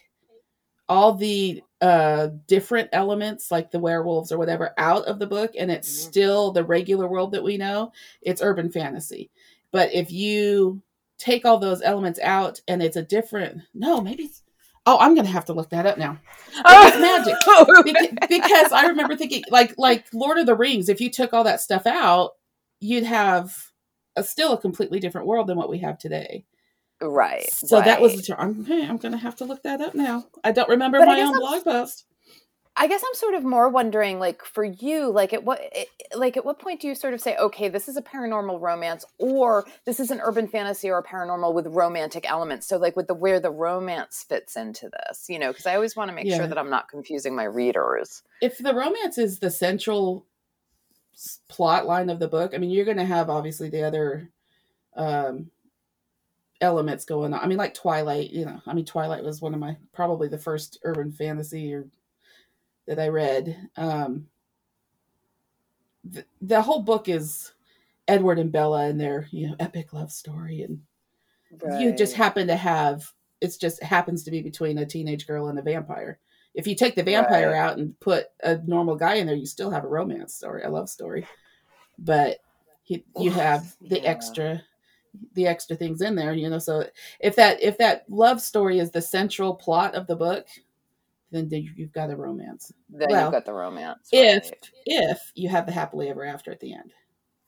all 0.88 1.14
the 1.14 1.62
uh 1.80 2.28
different 2.46 2.88
elements 2.92 3.50
like 3.50 3.70
the 3.70 3.78
werewolves 3.78 4.30
or 4.32 4.38
whatever 4.38 4.72
out 4.78 5.04
of 5.06 5.18
the 5.18 5.26
book 5.26 5.52
and 5.58 5.70
it's 5.70 5.88
Mhm. 5.88 6.08
still 6.08 6.50
the 6.52 6.64
regular 6.64 7.08
world 7.08 7.32
that 7.32 7.42
we 7.42 7.56
know, 7.56 7.92
it's 8.22 8.42
urban 8.42 8.70
fantasy. 8.70 9.30
But 9.70 9.92
if 9.92 10.10
you 10.12 10.82
take 11.18 11.44
all 11.44 11.58
those 11.58 11.82
elements 11.82 12.18
out 12.20 12.60
and 12.68 12.82
it's 12.82 12.96
a 12.96 13.02
different 13.02 13.62
no 13.72 14.00
maybe 14.00 14.30
oh 14.86 14.98
i'm 15.00 15.14
gonna 15.14 15.28
have 15.28 15.44
to 15.44 15.52
look 15.52 15.70
that 15.70 15.86
up 15.86 15.98
now 15.98 16.18
it's 16.56 16.98
magic. 16.98 17.34
Beca- 17.46 18.28
because 18.28 18.72
i 18.72 18.86
remember 18.86 19.16
thinking 19.16 19.42
like 19.50 19.74
like 19.78 20.06
lord 20.12 20.38
of 20.38 20.46
the 20.46 20.54
rings 20.54 20.88
if 20.88 21.00
you 21.00 21.10
took 21.10 21.32
all 21.32 21.44
that 21.44 21.60
stuff 21.60 21.86
out 21.86 22.32
you'd 22.80 23.04
have 23.04 23.56
a 24.16 24.24
still 24.24 24.52
a 24.52 24.60
completely 24.60 25.00
different 25.00 25.26
world 25.26 25.46
than 25.46 25.56
what 25.56 25.70
we 25.70 25.78
have 25.78 25.98
today 25.98 26.44
right. 27.00 27.50
so 27.50 27.80
that 27.80 28.00
was 28.00 28.12
right. 28.12 28.18
the 28.18 28.26
term 28.26 28.36
I'm, 28.40 28.60
okay, 28.62 28.86
I'm 28.86 28.96
gonna 28.96 29.16
have 29.16 29.36
to 29.36 29.44
look 29.44 29.62
that 29.62 29.80
up 29.80 29.94
now 29.94 30.26
i 30.42 30.52
don't 30.52 30.68
remember 30.68 30.98
But 30.98 31.06
my 31.06 31.20
own 31.20 31.38
blog 31.38 31.64
post 31.64 32.06
I 32.76 32.88
guess 32.88 33.02
I'm 33.06 33.14
sort 33.14 33.34
of 33.34 33.44
more 33.44 33.68
wondering, 33.68 34.18
like, 34.18 34.44
for 34.44 34.64
you, 34.64 35.08
like, 35.10 35.32
at 35.32 35.44
what, 35.44 35.60
it- 35.72 35.88
like, 36.16 36.36
at 36.36 36.44
what 36.44 36.58
point 36.58 36.80
do 36.80 36.88
you 36.88 36.94
sort 36.96 37.14
of 37.14 37.20
say, 37.20 37.36
okay, 37.36 37.68
this 37.68 37.88
is 37.88 37.96
a 37.96 38.02
paranormal 38.02 38.60
romance, 38.60 39.04
or 39.18 39.64
this 39.84 40.00
is 40.00 40.10
an 40.10 40.20
urban 40.20 40.48
fantasy 40.48 40.90
or 40.90 40.98
a 40.98 41.02
paranormal 41.04 41.54
with 41.54 41.68
romantic 41.68 42.28
elements? 42.28 42.66
So, 42.66 42.76
like, 42.76 42.96
with 42.96 43.06
the 43.06 43.14
where 43.14 43.38
the 43.38 43.50
romance 43.50 44.24
fits 44.28 44.56
into 44.56 44.90
this, 44.90 45.26
you 45.28 45.38
know, 45.38 45.52
because 45.52 45.66
I 45.66 45.76
always 45.76 45.94
want 45.94 46.08
to 46.08 46.14
make 46.14 46.26
Yeah. 46.26 46.38
sure 46.38 46.46
that 46.48 46.58
I'm 46.58 46.70
not 46.70 46.88
confusing 46.88 47.36
my 47.36 47.44
readers. 47.44 48.22
if 48.40 48.58
the 48.58 48.74
romance 48.74 49.18
is 49.18 49.38
the 49.38 49.50
central 49.50 50.26
plot 51.48 51.86
line 51.86 52.10
of 52.10 52.18
the 52.18 52.28
book, 52.28 52.52
I 52.54 52.58
mean, 52.58 52.70
you're 52.70 52.84
going 52.84 52.96
to 52.96 53.04
have 53.04 53.30
obviously 53.30 53.70
the 53.70 53.84
other 53.84 54.30
um, 54.96 55.50
elements 56.60 57.04
going 57.04 57.32
on. 57.34 57.40
I 57.40 57.46
mean, 57.46 57.58
like 57.58 57.74
Twilight, 57.74 58.30
you 58.30 58.44
know, 58.44 58.60
I 58.66 58.74
mean, 58.74 58.84
Twilight 58.84 59.22
was 59.24 59.40
one 59.40 59.54
of 59.54 59.60
my 59.60 59.76
probably 59.92 60.26
the 60.28 60.38
first 60.38 60.78
urban 60.84 61.12
fantasy 61.12 61.72
or 61.72 61.86
that 62.86 62.98
I 62.98 63.08
read. 63.08 63.68
Um, 63.76 64.26
the, 66.04 66.24
the 66.40 66.60
whole 66.60 66.82
book 66.82 67.08
is 67.08 67.52
Edward 68.08 68.38
and 68.38 68.52
Bella 68.52 68.86
and 68.86 69.00
their 69.00 69.28
you 69.30 69.48
know 69.48 69.56
epic 69.58 69.92
love 69.92 70.12
story, 70.12 70.62
and 70.62 70.80
right. 71.62 71.80
you 71.80 71.92
just 71.92 72.14
happen 72.14 72.46
to 72.48 72.56
have 72.56 73.10
it's 73.40 73.56
just 73.56 73.82
happens 73.82 74.24
to 74.24 74.30
be 74.30 74.42
between 74.42 74.78
a 74.78 74.86
teenage 74.86 75.26
girl 75.26 75.48
and 75.48 75.58
a 75.58 75.62
vampire. 75.62 76.18
If 76.54 76.66
you 76.66 76.74
take 76.74 76.94
the 76.94 77.02
vampire 77.02 77.50
right. 77.50 77.58
out 77.58 77.78
and 77.78 77.98
put 78.00 78.26
a 78.42 78.58
normal 78.66 78.96
guy 78.96 79.14
in 79.14 79.26
there, 79.26 79.34
you 79.34 79.46
still 79.46 79.70
have 79.70 79.84
a 79.84 79.88
romance 79.88 80.34
story, 80.34 80.62
a 80.62 80.70
love 80.70 80.88
story. 80.88 81.26
But 81.98 82.38
he, 82.84 83.04
you 83.18 83.30
have 83.30 83.74
the 83.80 84.00
yeah. 84.00 84.08
extra 84.08 84.62
the 85.34 85.46
extra 85.46 85.76
things 85.76 86.00
in 86.00 86.14
there, 86.14 86.32
you 86.32 86.48
know. 86.50 86.58
So 86.58 86.86
if 87.20 87.36
that 87.36 87.62
if 87.62 87.78
that 87.78 88.04
love 88.08 88.40
story 88.40 88.78
is 88.78 88.90
the 88.90 89.02
central 89.02 89.54
plot 89.54 89.94
of 89.94 90.06
the 90.06 90.16
book, 90.16 90.46
then 91.34 91.48
you've 91.50 91.92
got 91.92 92.10
a 92.10 92.16
romance. 92.16 92.72
Then 92.88 93.08
well, 93.10 93.24
you've 93.24 93.32
got 93.32 93.44
the 93.44 93.52
romance. 93.52 94.08
Right. 94.12 94.36
If 94.36 94.50
if 94.86 95.32
you 95.34 95.48
have 95.48 95.66
the 95.66 95.72
happily 95.72 96.08
ever 96.08 96.24
after 96.24 96.50
at 96.50 96.60
the 96.60 96.74
end. 96.74 96.92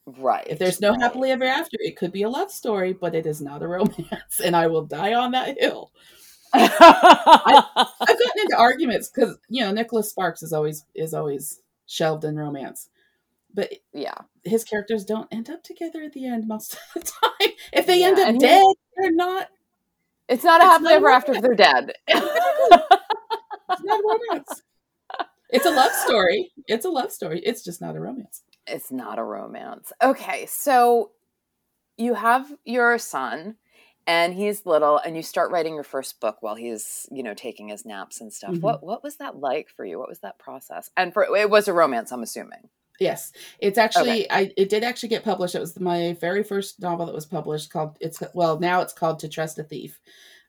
Right. 0.07 0.47
If 0.49 0.59
there's 0.59 0.81
no 0.81 0.91
right. 0.91 1.01
happily 1.01 1.31
ever 1.33 1.45
after, 1.45 1.77
it 1.81 1.97
could 1.97 2.13
be 2.13 2.23
a 2.23 2.29
love 2.29 2.51
story, 2.51 2.93
but 2.93 3.15
it 3.15 3.27
is 3.27 3.41
not 3.41 3.63
a 3.63 3.69
romance, 3.69 4.41
and 4.45 4.55
I 4.55 4.69
will 4.69 4.85
die 4.85 5.15
on 5.15 5.33
that 5.33 5.59
hill. 5.59 5.93
I, 6.55 7.65
have 7.77 8.09
gotten 8.09 8.41
into 8.41 8.57
arguments 8.57 9.11
because 9.11 9.37
you 9.49 9.63
know 9.63 9.73
Nicholas 9.73 10.11
Sparks 10.11 10.43
is 10.43 10.53
always 10.53 10.85
is 10.95 11.13
always 11.13 11.61
shelved 11.87 12.25
in 12.25 12.37
romance, 12.37 12.89
but 13.53 13.73
yeah, 13.93 14.15
his 14.45 14.63
characters 14.65 15.05
don't 15.05 15.29
end 15.33 15.51
up 15.51 15.65
together 15.65 16.03
at 16.03 16.13
the 16.13 16.25
end 16.27 16.47
most 16.47 16.75
of 16.75 16.81
the 16.95 17.01
time. 17.23 17.53
If 17.73 17.87
they 17.87 18.01
yeah, 18.01 18.07
end 18.07 18.19
up 18.19 18.39
dead, 18.39 18.65
they're 18.97 19.13
not. 19.13 19.49
It's 20.29 20.45
not 20.45 20.61
a 20.61 20.65
happily 20.65 20.95
ever 20.95 21.09
after 21.09 21.33
if 21.33 21.43
they're 21.43 21.55
dead. 21.55 21.93
It's 23.71 23.83
not 23.83 24.01
a 24.01 24.03
romance. 24.07 24.63
It's 25.51 25.67
a 25.67 25.71
love 25.71 25.93
story. 25.93 26.51
It's 26.67 26.85
a 26.85 26.91
love 26.91 27.13
story. 27.13 27.41
It's 27.41 27.63
just 27.63 27.81
not 27.81 27.97
a 27.97 28.01
romance. 28.01 28.43
It's 28.67 28.91
not 28.91 29.19
a 29.19 29.23
romance. 29.23 29.93
Okay, 30.03 30.47
so 30.47 31.13
you 31.97 32.15
have 32.15 32.53
your 32.65 32.99
son 32.99 33.57
and 34.07 34.35
he's 34.35 34.67
little 34.67 34.99
and 34.99 35.17
you 35.17 35.23
start 35.23 35.51
writing 35.51 35.75
your 35.75 35.85
first 35.85 36.21
book 36.21 36.39
while 36.41 36.57
he's, 36.57 37.07
you 37.11 37.23
know, 37.23 37.35
taking 37.35 37.69
his 37.69 37.85
naps 37.85 38.21
and 38.21 38.33
stuff. 38.33 38.53
Mm-hmm. 38.53 38.61
What 38.61 38.83
what 38.83 39.03
was 39.03 39.17
that 39.17 39.39
like 39.39 39.69
for 39.69 39.85
you? 39.85 39.99
What 39.99 40.09
was 40.09 40.21
that 40.21 40.39
process? 40.39 40.91
And 40.97 41.13
for 41.13 41.25
it 41.37 41.51
was 41.51 41.69
a 41.69 41.73
romance, 41.73 42.13
I'm 42.13 42.23
assuming. 42.23 42.69
Yes, 42.99 43.33
it's 43.59 43.79
actually 43.79 44.25
okay. 44.25 44.27
I 44.31 44.53
it 44.57 44.69
did 44.69 44.83
actually 44.83 45.11
get 45.11 45.25
published. 45.25 45.55
It 45.55 45.61
was 45.61 45.79
my 45.79 46.17
very 46.21 46.43
first 46.43 46.81
novel 46.81 47.07
that 47.07 47.15
was 47.15 47.27
published 47.27 47.71
called 47.71 47.99
it's 48.01 48.23
well 48.35 48.59
now 48.59 48.81
it's 48.81 48.93
called 48.93 49.21
To 49.21 49.29
Trust 49.29 49.59
a 49.59 49.63
Thief. 49.63 50.01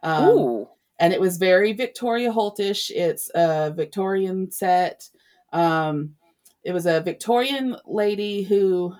Um, 0.02 0.30
Ooh 0.30 0.70
and 1.00 1.14
it 1.14 1.22
was 1.22 1.38
very 1.38 1.74
Victoria 1.74 2.32
Holtish. 2.32 2.90
It's 2.90 3.30
a 3.36 3.72
Victorian 3.76 4.52
set. 4.52 5.10
Um, 5.54 6.16
it 6.64 6.74
was 6.74 6.86
a 6.86 7.02
Victorian 7.02 7.78
lady 7.86 8.44
who 8.44 8.94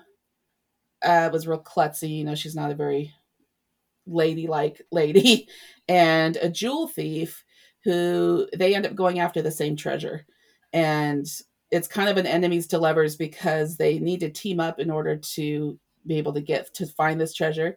uh, 1.02 1.28
was 1.32 1.46
real 1.46 1.62
klutzy. 1.62 2.18
You 2.18 2.24
know, 2.24 2.34
she's 2.34 2.54
not 2.54 2.70
a 2.70 2.76
very 2.76 3.12
ladylike 4.06 4.82
lady, 4.90 5.48
and 5.88 6.36
a 6.36 6.48
jewel 6.48 6.88
thief 6.88 7.44
who 7.84 8.48
they 8.56 8.74
end 8.74 8.86
up 8.86 8.94
going 8.94 9.18
after 9.18 9.42
the 9.42 9.50
same 9.50 9.76
treasure, 9.76 10.26
and 10.72 11.26
it's 11.70 11.88
kind 11.88 12.08
of 12.08 12.16
an 12.16 12.26
enemies 12.26 12.66
to 12.68 12.78
lovers 12.78 13.16
because 13.16 13.76
they 13.76 13.98
need 13.98 14.20
to 14.20 14.30
team 14.30 14.60
up 14.60 14.78
in 14.78 14.90
order 14.90 15.16
to 15.16 15.78
be 16.06 16.16
able 16.16 16.32
to 16.32 16.40
get 16.40 16.72
to 16.74 16.86
find 16.86 17.20
this 17.20 17.34
treasure 17.34 17.76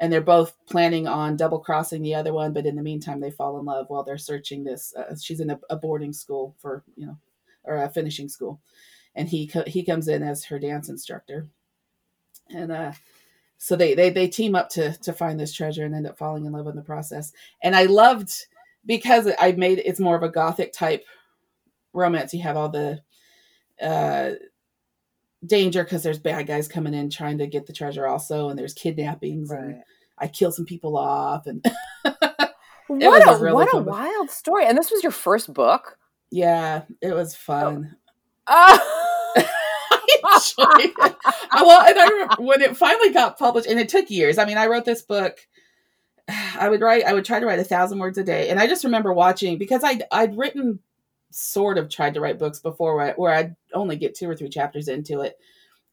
and 0.00 0.12
they're 0.12 0.20
both 0.20 0.56
planning 0.66 1.06
on 1.06 1.36
double 1.36 1.58
crossing 1.58 2.02
the 2.02 2.14
other 2.14 2.32
one 2.32 2.52
but 2.52 2.66
in 2.66 2.76
the 2.76 2.82
meantime 2.82 3.20
they 3.20 3.30
fall 3.30 3.58
in 3.58 3.64
love 3.64 3.86
while 3.88 4.04
they're 4.04 4.18
searching 4.18 4.64
this 4.64 4.94
uh, 4.96 5.14
she's 5.20 5.40
in 5.40 5.50
a, 5.50 5.58
a, 5.70 5.76
boarding 5.76 6.12
school 6.12 6.54
for 6.58 6.84
you 6.96 7.06
know 7.06 7.16
or 7.68 7.76
a 7.76 7.88
finishing 7.88 8.28
school. 8.28 8.60
And 9.14 9.28
he 9.28 9.46
co- 9.46 9.64
he 9.66 9.84
comes 9.84 10.08
in 10.08 10.22
as 10.22 10.44
her 10.44 10.58
dance 10.58 10.88
instructor. 10.88 11.46
And 12.50 12.72
uh 12.72 12.92
so 13.58 13.76
they 13.76 13.94
they 13.94 14.10
they 14.10 14.28
team 14.28 14.54
up 14.54 14.68
to 14.70 14.96
to 14.98 15.12
find 15.12 15.38
this 15.38 15.52
treasure 15.52 15.84
and 15.84 15.94
end 15.94 16.06
up 16.06 16.18
falling 16.18 16.46
in 16.46 16.52
love 16.52 16.66
in 16.66 16.76
the 16.76 16.82
process. 16.82 17.32
And 17.62 17.76
i 17.76 17.84
loved 17.84 18.32
because 18.86 19.28
i 19.38 19.52
made 19.52 19.82
it's 19.84 20.00
more 20.00 20.16
of 20.16 20.22
a 20.22 20.28
gothic 20.28 20.72
type 20.72 21.04
romance. 21.92 22.32
You 22.32 22.42
have 22.42 22.56
all 22.56 22.68
the 22.68 23.02
uh 23.82 24.32
danger 25.46 25.84
because 25.84 26.02
there's 26.02 26.18
bad 26.18 26.46
guys 26.46 26.66
coming 26.68 26.94
in 26.94 27.10
trying 27.10 27.38
to 27.38 27.46
get 27.46 27.66
the 27.66 27.72
treasure 27.72 28.06
also 28.06 28.48
and 28.48 28.58
there's 28.58 28.74
kidnappings 28.74 29.50
right. 29.50 29.60
and 29.62 29.82
i 30.18 30.26
kill 30.26 30.50
some 30.50 30.64
people 30.64 30.96
off 30.96 31.46
and 31.46 31.64
what 32.88 33.26
a, 33.26 33.38
really 33.40 33.54
what 33.54 33.72
a 33.72 33.78
wild 33.78 34.26
book. 34.26 34.34
story 34.34 34.66
and 34.66 34.76
this 34.76 34.90
was 34.90 35.02
your 35.02 35.12
first 35.12 35.52
book 35.52 35.98
yeah 36.30 36.82
it 37.00 37.14
was 37.14 37.36
fun 37.36 37.96
oh. 38.48 38.78
uh. 39.36 39.48
well 41.64 41.86
and 41.86 41.98
i 41.98 42.08
remember 42.08 42.42
when 42.42 42.60
it 42.60 42.76
finally 42.76 43.12
got 43.12 43.38
published 43.38 43.68
and 43.68 43.78
it 43.78 43.88
took 43.88 44.10
years 44.10 44.38
i 44.38 44.44
mean 44.44 44.58
i 44.58 44.66
wrote 44.66 44.84
this 44.84 45.02
book 45.02 45.38
i 46.58 46.68
would 46.68 46.80
write 46.80 47.04
i 47.04 47.12
would 47.12 47.24
try 47.24 47.38
to 47.38 47.46
write 47.46 47.60
a 47.60 47.64
thousand 47.64 48.00
words 48.00 48.18
a 48.18 48.24
day 48.24 48.48
and 48.48 48.58
i 48.58 48.66
just 48.66 48.84
remember 48.84 49.12
watching 49.12 49.56
because 49.56 49.84
i'd 49.84 50.02
i'd 50.10 50.36
written 50.36 50.80
sort 51.30 51.78
of 51.78 51.88
tried 51.88 52.14
to 52.14 52.20
write 52.20 52.38
books 52.38 52.60
before 52.60 52.96
where, 52.96 53.10
I, 53.10 53.12
where 53.12 53.32
I'd 53.32 53.56
only 53.74 53.96
get 53.96 54.14
two 54.14 54.28
or 54.28 54.34
three 54.34 54.48
chapters 54.48 54.88
into 54.88 55.20
it 55.20 55.38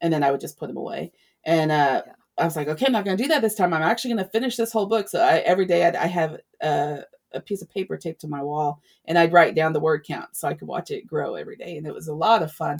and 0.02 0.12
then 0.12 0.24
I 0.24 0.32
would 0.32 0.42
just 0.42 0.58
put 0.58 0.68
them 0.68 0.78
away. 0.78 1.12
And 1.44 1.72
uh, 1.72 2.04
yeah. 2.06 2.14
I 2.38 2.46
was 2.46 2.56
like, 2.56 2.68
okay, 2.68 2.86
I'm 2.86 2.92
not 2.92 3.06
going 3.06 3.18
to 3.18 3.24
do 3.24 3.30
that 3.30 3.42
this 3.42 3.56
time. 3.56 3.74
I'm 3.74 3.82
actually 3.82 4.14
going 4.14 4.26
to 4.26 4.32
finish 4.32 4.56
this 4.56 4.72
whole 4.72 4.88
book. 4.88 5.10
So 5.10 5.22
I, 5.22 5.38
every 5.40 5.66
day 5.66 5.86
I'd, 5.86 5.96
I 5.96 6.08
have 6.08 6.38
a, 6.62 7.00
a 7.34 7.42
piece 7.42 7.62
of 7.62 7.70
paper 7.70 7.98
taped 7.98 8.22
to 8.22 8.28
my 8.28 8.42
wall 8.42 8.82
and 9.06 9.18
I'd 9.18 9.34
write 9.34 9.56
down 9.56 9.74
the 9.74 9.80
word 9.80 10.06
count 10.08 10.36
so 10.36 10.48
I 10.48 10.54
could 10.54 10.68
watch 10.68 10.92
it 10.92 11.08
grow 11.08 11.36
every 11.36 11.56
day. 11.56 11.78
And 11.78 11.86
it 11.86 11.94
was 11.94 12.08
a 12.08 12.14
lot 12.14 12.44
of 12.44 12.52
fun. 12.52 12.80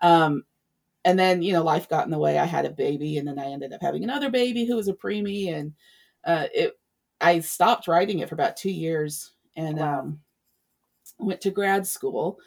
Um, 0.00 0.44
and 1.04 1.18
then, 1.18 1.42
you 1.42 1.52
know, 1.52 1.62
life 1.62 1.88
got 1.88 2.04
in 2.04 2.10
the 2.10 2.18
way. 2.18 2.38
I 2.38 2.44
had 2.44 2.66
a 2.66 2.70
baby 2.70 3.16
and 3.16 3.26
then 3.26 3.38
I 3.38 3.46
ended 3.46 3.72
up 3.72 3.80
having 3.80 4.04
another 4.04 4.30
baby 4.30 4.66
who 4.66 4.76
was 4.76 4.88
a 4.88 4.92
preemie. 4.92 5.54
And 5.54 5.72
uh, 6.24 6.46
it, 6.52 6.78
I 7.20 7.40
stopped 7.40 7.88
writing 7.88 8.18
it 8.18 8.28
for 8.28 8.34
about 8.34 8.56
two 8.56 8.70
years. 8.70 9.32
And, 9.56 9.78
wow. 9.78 10.00
um, 10.00 10.20
went 11.20 11.40
to 11.42 11.50
grad 11.50 11.86
school 11.86 12.38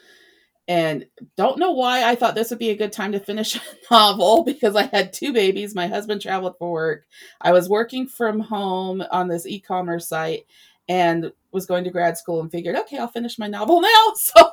and 0.66 1.04
don't 1.36 1.58
know 1.58 1.72
why 1.72 2.04
I 2.04 2.14
thought 2.14 2.34
this 2.34 2.50
would 2.50 2.58
be 2.58 2.70
a 2.70 2.76
good 2.76 2.92
time 2.92 3.12
to 3.12 3.20
finish 3.20 3.56
a 3.56 3.60
novel 3.90 4.44
because 4.44 4.76
I 4.76 4.84
had 4.86 5.12
two 5.12 5.32
babies. 5.32 5.74
My 5.74 5.86
husband 5.86 6.20
traveled 6.20 6.56
for 6.58 6.70
work. 6.70 7.06
I 7.40 7.52
was 7.52 7.68
working 7.68 8.06
from 8.06 8.40
home 8.40 9.02
on 9.10 9.28
this 9.28 9.46
e 9.46 9.60
commerce 9.60 10.08
site 10.08 10.46
and 10.88 11.32
was 11.52 11.66
going 11.66 11.84
to 11.84 11.90
grad 11.90 12.16
school 12.16 12.40
and 12.40 12.50
figured, 12.50 12.76
okay, 12.76 12.98
I'll 12.98 13.08
finish 13.08 13.38
my 13.38 13.46
novel 13.46 13.80
now. 13.80 14.12
So, 14.16 14.50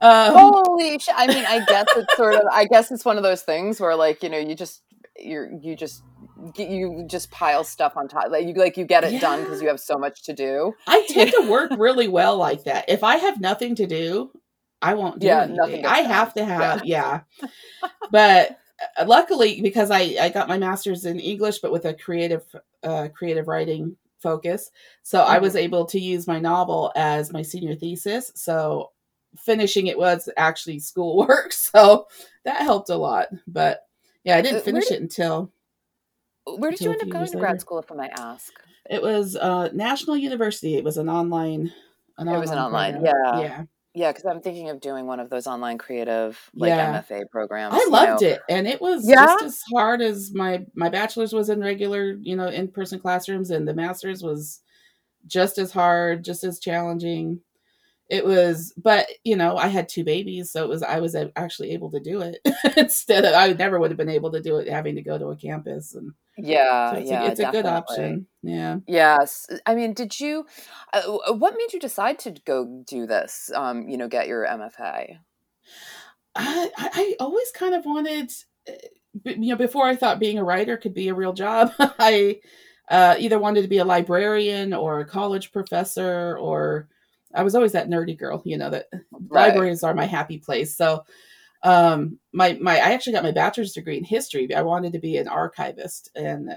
um, 0.00 0.34
holy. 0.34 1.00
I 1.14 1.26
mean, 1.26 1.44
I 1.46 1.64
guess 1.66 1.86
it's 1.96 2.16
sort 2.16 2.34
of, 2.34 2.42
I 2.50 2.64
guess 2.64 2.90
it's 2.90 3.04
one 3.04 3.16
of 3.16 3.22
those 3.22 3.42
things 3.42 3.80
where, 3.80 3.94
like, 3.94 4.22
you 4.22 4.28
know, 4.28 4.38
you 4.38 4.54
just, 4.54 4.82
you're, 5.18 5.52
you 5.60 5.76
just 5.76 6.02
you 6.56 7.04
just 7.06 7.30
pile 7.30 7.64
stuff 7.64 7.96
on 7.96 8.08
top 8.08 8.30
like 8.30 8.46
you 8.46 8.54
like 8.54 8.76
you 8.76 8.84
get 8.84 9.04
it 9.04 9.12
yeah. 9.12 9.20
done 9.20 9.42
because 9.42 9.62
you 9.62 9.68
have 9.68 9.80
so 9.80 9.96
much 9.96 10.22
to 10.22 10.32
do 10.32 10.74
i 10.86 11.04
tend 11.08 11.30
to 11.30 11.50
work 11.50 11.70
really 11.78 12.08
well 12.08 12.36
like 12.36 12.64
that 12.64 12.84
if 12.88 13.04
i 13.04 13.16
have 13.16 13.40
nothing 13.40 13.74
to 13.74 13.86
do 13.86 14.30
i 14.80 14.94
won't 14.94 15.20
do 15.20 15.26
yeah, 15.26 15.42
anything 15.42 15.86
i 15.86 15.98
have 15.98 16.34
to 16.34 16.44
have 16.44 16.84
yeah, 16.84 17.20
yeah. 17.42 17.88
but 18.10 18.58
uh, 18.98 19.04
luckily 19.06 19.60
because 19.60 19.90
i 19.90 20.16
i 20.20 20.28
got 20.28 20.48
my 20.48 20.58
master's 20.58 21.04
in 21.04 21.20
english 21.20 21.58
but 21.58 21.72
with 21.72 21.84
a 21.84 21.94
creative 21.94 22.44
uh 22.82 23.08
creative 23.14 23.46
writing 23.46 23.96
focus 24.18 24.70
so 25.02 25.20
mm-hmm. 25.20 25.32
i 25.32 25.38
was 25.38 25.54
mm-hmm. 25.54 25.64
able 25.64 25.84
to 25.84 25.98
use 25.98 26.26
my 26.26 26.38
novel 26.38 26.92
as 26.96 27.32
my 27.32 27.42
senior 27.42 27.74
thesis 27.74 28.32
so 28.34 28.90
finishing 29.38 29.86
it 29.86 29.98
was 29.98 30.28
actually 30.36 30.78
schoolwork 30.78 31.52
so 31.52 32.06
that 32.44 32.62
helped 32.62 32.90
a 32.90 32.96
lot 32.96 33.28
but 33.46 33.86
yeah 34.24 34.36
i 34.36 34.42
didn't 34.42 34.60
uh, 34.60 34.64
finish 34.64 34.90
it 34.90 35.00
until 35.00 35.52
where 36.44 36.70
did 36.70 36.80
you 36.80 36.90
end 36.90 37.02
up 37.02 37.08
going 37.08 37.26
to 37.26 37.38
grad 37.38 37.60
school, 37.60 37.78
if 37.78 37.90
I 37.90 37.94
might 37.94 38.18
ask? 38.18 38.52
It 38.88 39.02
was 39.02 39.36
uh, 39.36 39.68
National 39.72 40.16
University. 40.16 40.76
It 40.76 40.84
was 40.84 40.96
an 40.96 41.08
online. 41.08 41.72
An 42.18 42.28
it 42.28 42.38
was 42.38 42.50
an 42.50 42.58
online, 42.58 42.94
program. 42.94 43.14
yeah, 43.24 43.40
yeah, 43.40 43.64
yeah. 43.94 44.12
Because 44.12 44.26
I'm 44.26 44.40
thinking 44.40 44.68
of 44.68 44.80
doing 44.80 45.06
one 45.06 45.20
of 45.20 45.30
those 45.30 45.46
online 45.46 45.78
creative, 45.78 46.38
like 46.54 46.68
yeah. 46.68 47.00
MFA 47.00 47.22
programs. 47.30 47.74
I 47.74 47.88
loved 47.88 48.22
know. 48.22 48.28
it, 48.28 48.40
and 48.48 48.66
it 48.66 48.80
was 48.80 49.08
yeah? 49.08 49.26
just 49.26 49.44
as 49.44 49.62
hard 49.72 50.02
as 50.02 50.32
my 50.34 50.64
my 50.74 50.88
bachelor's 50.88 51.32
was 51.32 51.48
in 51.48 51.60
regular, 51.60 52.16
you 52.20 52.36
know, 52.36 52.48
in 52.48 52.68
person 52.68 52.98
classrooms, 52.98 53.50
and 53.50 53.66
the 53.66 53.74
master's 53.74 54.22
was 54.22 54.60
just 55.26 55.58
as 55.58 55.72
hard, 55.72 56.24
just 56.24 56.44
as 56.44 56.58
challenging 56.58 57.40
it 58.12 58.26
was 58.26 58.74
but 58.76 59.06
you 59.24 59.34
know 59.34 59.56
i 59.56 59.66
had 59.66 59.88
two 59.88 60.04
babies 60.04 60.52
so 60.52 60.62
it 60.62 60.68
was 60.68 60.82
i 60.82 61.00
was 61.00 61.16
actually 61.34 61.70
able 61.70 61.90
to 61.90 61.98
do 61.98 62.20
it 62.20 62.38
instead 62.76 63.24
of 63.24 63.32
i 63.34 63.50
never 63.54 63.80
would 63.80 63.90
have 63.90 63.96
been 63.96 64.10
able 64.10 64.30
to 64.30 64.42
do 64.42 64.58
it 64.58 64.68
having 64.68 64.94
to 64.94 65.02
go 65.02 65.16
to 65.16 65.28
a 65.28 65.36
campus 65.36 65.94
and 65.94 66.12
yeah 66.36 66.92
so 66.92 66.98
it's, 66.98 67.10
yeah 67.10 67.22
a, 67.22 67.30
it's 67.30 67.40
a 67.40 67.50
good 67.50 67.66
option 67.66 68.26
yeah. 68.42 68.76
Yes 68.86 69.48
i 69.66 69.74
mean 69.74 69.94
did 69.94 70.20
you 70.20 70.44
uh, 70.92 71.32
what 71.32 71.56
made 71.56 71.72
you 71.72 71.80
decide 71.80 72.18
to 72.20 72.32
go 72.44 72.84
do 72.86 73.06
this 73.06 73.50
um 73.54 73.88
you 73.88 73.96
know 73.96 74.08
get 74.08 74.28
your 74.28 74.46
mfa 74.46 75.18
i 76.36 76.70
i 76.76 77.16
always 77.18 77.50
kind 77.54 77.74
of 77.74 77.86
wanted 77.86 78.30
eh, 78.66 78.76
you 79.24 79.48
know 79.48 79.56
before 79.56 79.86
i 79.86 79.96
thought 79.96 80.20
being 80.20 80.38
a 80.38 80.44
writer 80.44 80.76
could 80.76 80.94
be 80.94 81.08
a 81.08 81.14
real 81.14 81.32
job 81.32 81.72
i 81.78 82.38
uh, 82.90 83.14
either 83.18 83.38
wanted 83.38 83.62
to 83.62 83.68
be 83.68 83.78
a 83.78 83.84
librarian 83.84 84.74
or 84.74 85.00
a 85.00 85.06
college 85.06 85.50
professor 85.50 86.36
or 86.38 86.88
I 87.34 87.42
was 87.42 87.54
always 87.54 87.72
that 87.72 87.88
nerdy 87.88 88.18
girl, 88.18 88.42
you 88.44 88.58
know, 88.58 88.70
that 88.70 88.88
right. 88.92 89.48
libraries 89.48 89.82
are 89.82 89.94
my 89.94 90.06
happy 90.06 90.38
place. 90.38 90.76
So 90.76 91.04
um, 91.62 92.18
my 92.32 92.58
my 92.60 92.74
I 92.74 92.92
actually 92.92 93.14
got 93.14 93.22
my 93.22 93.30
bachelor's 93.30 93.72
degree 93.72 93.96
in 93.96 94.04
history. 94.04 94.52
I 94.54 94.62
wanted 94.62 94.92
to 94.94 94.98
be 94.98 95.16
an 95.16 95.28
archivist 95.28 96.10
and 96.14 96.50
uh, 96.50 96.54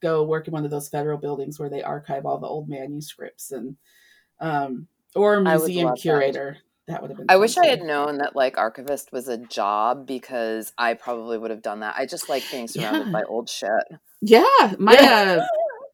go 0.00 0.24
work 0.24 0.48
in 0.48 0.52
one 0.52 0.64
of 0.64 0.70
those 0.70 0.88
federal 0.88 1.18
buildings 1.18 1.58
where 1.58 1.70
they 1.70 1.82
archive 1.82 2.26
all 2.26 2.38
the 2.38 2.46
old 2.46 2.68
manuscripts 2.68 3.52
and 3.52 3.76
um, 4.40 4.88
or 5.14 5.40
museum 5.40 5.94
curator. 5.94 6.58
That. 6.88 6.94
that. 6.94 7.02
would 7.02 7.10
have 7.10 7.18
been. 7.18 7.26
I 7.28 7.36
wish 7.36 7.56
I 7.56 7.66
had 7.66 7.82
known 7.82 8.18
that 8.18 8.34
like 8.34 8.58
archivist 8.58 9.12
was 9.12 9.28
a 9.28 9.38
job 9.38 10.06
because 10.06 10.72
I 10.76 10.94
probably 10.94 11.38
would 11.38 11.52
have 11.52 11.62
done 11.62 11.80
that. 11.80 11.94
I 11.96 12.06
just 12.06 12.28
like 12.28 12.42
being 12.50 12.66
surrounded 12.66 13.06
yeah. 13.06 13.12
by 13.12 13.22
old 13.22 13.48
shit. 13.48 13.70
Yeah, 14.20 14.74
my 14.78 14.96
uh, 14.96 15.46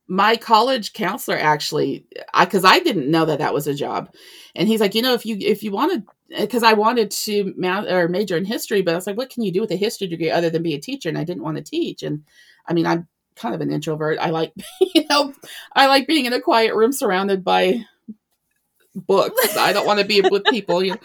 my 0.09 0.37
college 0.37 0.95
counselor 0.95 1.37
actually, 1.37 2.07
i 2.33 2.45
because 2.45 2.65
I, 2.65 2.75
I 2.75 2.81
didn't 2.81 3.11
know 3.11 3.27
that 3.27 3.39
that 3.39 3.55
was 3.55 3.67
a 3.67 3.75
job, 3.75 4.13
and 4.55 4.67
he's 4.67 4.81
like, 4.81 4.95
you 4.95 5.03
know, 5.03 5.15
if 5.15 5.27
you 5.27 5.37
if 5.41 5.63
you 5.63 5.71
wanted 5.71 6.05
because 6.37 6.63
I 6.63 6.73
wanted 6.75 7.11
to 7.11 7.55
ma- 7.57 7.85
or 7.85 8.09
major 8.09 8.37
in 8.37 8.45
history, 8.45 8.83
but 8.83 8.93
I 8.93 8.95
was 8.97 9.07
like, 9.07 9.17
what 9.17 9.31
can 9.31 9.43
you 9.43 9.53
do 9.53 9.61
with 9.61 9.71
a 9.71 9.77
history 9.77 10.07
degree 10.07 10.31
other 10.31 10.51
than 10.51 10.63
be 10.63 10.75
a 10.75 10.81
teacher? 10.81 11.09
And 11.09 11.19
I 11.19 11.25
didn't 11.25 11.43
want 11.43 11.57
to 11.57 11.63
teach. 11.63 12.03
And 12.03 12.25
I 12.67 12.75
mean, 12.75 12.87
I'm 12.87 13.07
kind 13.37 13.55
of 13.55 13.61
an 13.61 13.71
introvert. 13.71 14.19
I 14.19 14.31
like, 14.31 14.53
you 14.81 15.05
know, 15.09 15.33
I 15.75 15.87
like 15.87 16.07
being 16.07 16.27
in 16.27 16.33
a 16.33 16.41
quiet 16.41 16.75
room 16.75 16.93
surrounded 16.93 17.45
by 17.45 17.85
books. 18.95 19.57
I 19.57 19.73
don't 19.73 19.87
want 19.87 20.01
to 20.01 20.07
be 20.07 20.21
with 20.21 20.45
people. 20.45 20.83
You 20.83 20.93
know? 20.93 21.01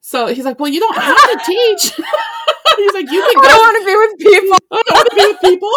So 0.00 0.26
he's 0.26 0.44
like, 0.44 0.60
well, 0.60 0.70
you 0.70 0.80
don't 0.80 0.96
have 0.96 1.16
to 1.16 1.40
teach. 1.46 1.94
he's 2.76 2.92
like, 2.92 3.10
you 3.10 3.22
can 3.22 3.34
go. 3.34 3.48
I 3.48 3.56
want 3.56 3.78
to 3.80 3.84
be 3.86 3.96
with 3.96 4.18
people. 4.18 4.58
I 4.70 4.82
don't 4.86 4.94
want 4.94 5.08
to 5.10 5.16
be 5.16 5.26
with 5.26 5.40
people. 5.40 5.72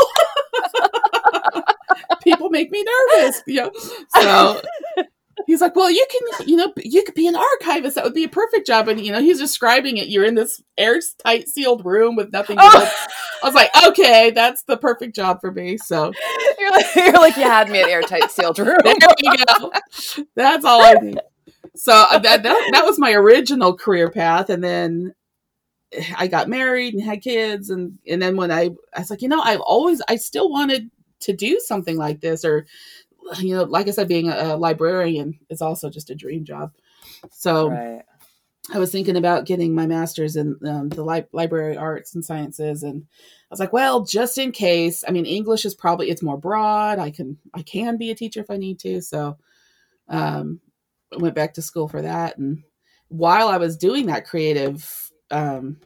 People 2.23 2.49
make 2.49 2.71
me 2.71 2.83
nervous. 2.83 3.41
You 3.47 3.63
know? 3.63 3.71
So 4.15 4.61
he's 5.45 5.61
like, 5.61 5.75
well, 5.75 5.91
you 5.91 6.05
can, 6.09 6.47
you 6.47 6.55
know, 6.55 6.73
you 6.77 7.03
could 7.03 7.15
be 7.15 7.27
an 7.27 7.35
archivist. 7.35 7.95
That 7.95 8.03
would 8.03 8.13
be 8.13 8.23
a 8.23 8.29
perfect 8.29 8.67
job. 8.67 8.87
And, 8.87 8.99
you 9.03 9.11
know, 9.11 9.21
he's 9.21 9.39
describing 9.39 9.97
it. 9.97 10.07
You're 10.07 10.25
in 10.25 10.35
this 10.35 10.61
airtight 10.77 11.47
sealed 11.47 11.85
room 11.85 12.15
with 12.15 12.31
nothing. 12.31 12.57
Oh. 12.59 12.91
I 13.43 13.45
was 13.45 13.55
like, 13.55 13.69
okay, 13.87 14.31
that's 14.31 14.63
the 14.63 14.77
perfect 14.77 15.15
job 15.15 15.39
for 15.41 15.51
me. 15.51 15.77
So 15.77 16.11
you're 16.59 16.71
like, 16.71 16.85
you're 16.95 17.13
like 17.13 17.37
you 17.37 17.43
had 17.43 17.69
me 17.69 17.81
at 17.81 17.89
airtight 17.89 18.31
sealed 18.31 18.59
room. 18.59 18.77
there 18.83 18.95
you 19.19 19.45
go. 19.45 19.71
That's 20.35 20.65
all 20.65 20.81
I 20.81 20.93
need. 20.93 21.19
So 21.75 21.93
uh, 21.93 22.19
that, 22.19 22.43
that, 22.43 22.69
that 22.73 22.85
was 22.85 22.97
my 22.97 23.13
original 23.13 23.77
career 23.77 24.09
path. 24.09 24.49
And 24.49 24.63
then 24.63 25.13
I 26.17 26.27
got 26.27 26.49
married 26.49 26.95
and 26.95 27.03
had 27.03 27.21
kids. 27.21 27.69
And, 27.69 27.99
and 28.07 28.21
then 28.21 28.35
when 28.35 28.51
I, 28.51 28.71
I 28.95 28.99
was 28.99 29.11
like, 29.11 29.21
you 29.21 29.29
know, 29.29 29.41
I've 29.41 29.61
always, 29.61 30.01
I 30.09 30.15
still 30.15 30.49
wanted 30.49 30.89
to 31.21 31.33
do 31.33 31.59
something 31.59 31.97
like 31.97 32.21
this 32.21 32.45
or 32.45 32.65
you 33.39 33.55
know, 33.55 33.63
like 33.63 33.87
I 33.87 33.91
said, 33.91 34.07
being 34.07 34.29
a, 34.29 34.53
a 34.53 34.57
librarian 34.57 35.39
is 35.49 35.61
also 35.61 35.89
just 35.89 36.09
a 36.09 36.15
dream 36.15 36.45
job. 36.45 36.71
So 37.31 37.69
right. 37.69 38.03
I 38.73 38.79
was 38.79 38.91
thinking 38.91 39.15
about 39.15 39.45
getting 39.45 39.73
my 39.73 39.87
master's 39.87 40.35
in 40.35 40.57
um, 40.65 40.89
the 40.89 41.03
li- 41.03 41.25
library 41.31 41.77
arts 41.77 42.15
and 42.15 42.23
sciences, 42.23 42.83
and 42.83 43.03
I 43.03 43.47
was 43.49 43.59
like, 43.59 43.71
well, 43.71 44.03
just 44.03 44.37
in 44.37 44.51
case. 44.51 45.03
I 45.07 45.11
mean, 45.11 45.25
English 45.25 45.65
is 45.65 45.75
probably 45.75 46.09
it's 46.09 46.23
more 46.23 46.37
broad. 46.37 46.99
I 46.99 47.11
can 47.11 47.37
I 47.53 47.61
can 47.61 47.97
be 47.97 48.11
a 48.11 48.15
teacher 48.15 48.41
if 48.41 48.49
I 48.49 48.57
need 48.57 48.79
to. 48.79 49.01
So, 49.01 49.37
um, 50.09 50.59
I 51.13 51.17
went 51.17 51.35
back 51.35 51.53
to 51.53 51.61
school 51.61 51.87
for 51.87 52.01
that, 52.01 52.37
and 52.37 52.63
while 53.07 53.47
I 53.47 53.57
was 53.57 53.77
doing 53.77 54.07
that 54.07 54.27
creative, 54.27 55.11
um, 55.31 55.77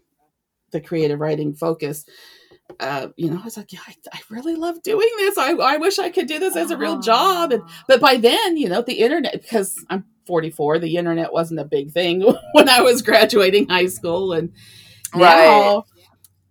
the 0.71 0.81
creative 0.81 1.19
writing 1.19 1.53
focus, 1.53 2.05
uh, 2.79 3.09
you 3.17 3.29
know, 3.29 3.39
I 3.39 3.45
was 3.45 3.57
like, 3.57 3.71
yeah, 3.71 3.79
I, 3.87 3.95
I, 4.13 4.19
really 4.29 4.55
love 4.55 4.81
doing 4.83 5.09
this. 5.17 5.37
I, 5.37 5.51
I 5.53 5.77
wish 5.77 5.99
I 5.99 6.09
could 6.09 6.27
do 6.27 6.39
this 6.39 6.55
as 6.55 6.71
a 6.71 6.77
real 6.77 6.99
job. 6.99 7.51
And 7.51 7.63
but 7.87 7.99
by 7.99 8.17
then, 8.17 8.57
you 8.57 8.69
know, 8.69 8.81
the 8.81 8.99
internet 8.99 9.33
because 9.33 9.83
I'm 9.89 10.05
44, 10.27 10.79
the 10.79 10.95
internet 10.95 11.33
wasn't 11.33 11.59
a 11.59 11.65
big 11.65 11.91
thing 11.91 12.21
when 12.53 12.69
I 12.69 12.81
was 12.81 13.01
graduating 13.01 13.69
high 13.69 13.87
school, 13.87 14.33
and 14.33 14.51
right. 15.13 15.19
now 15.19 15.85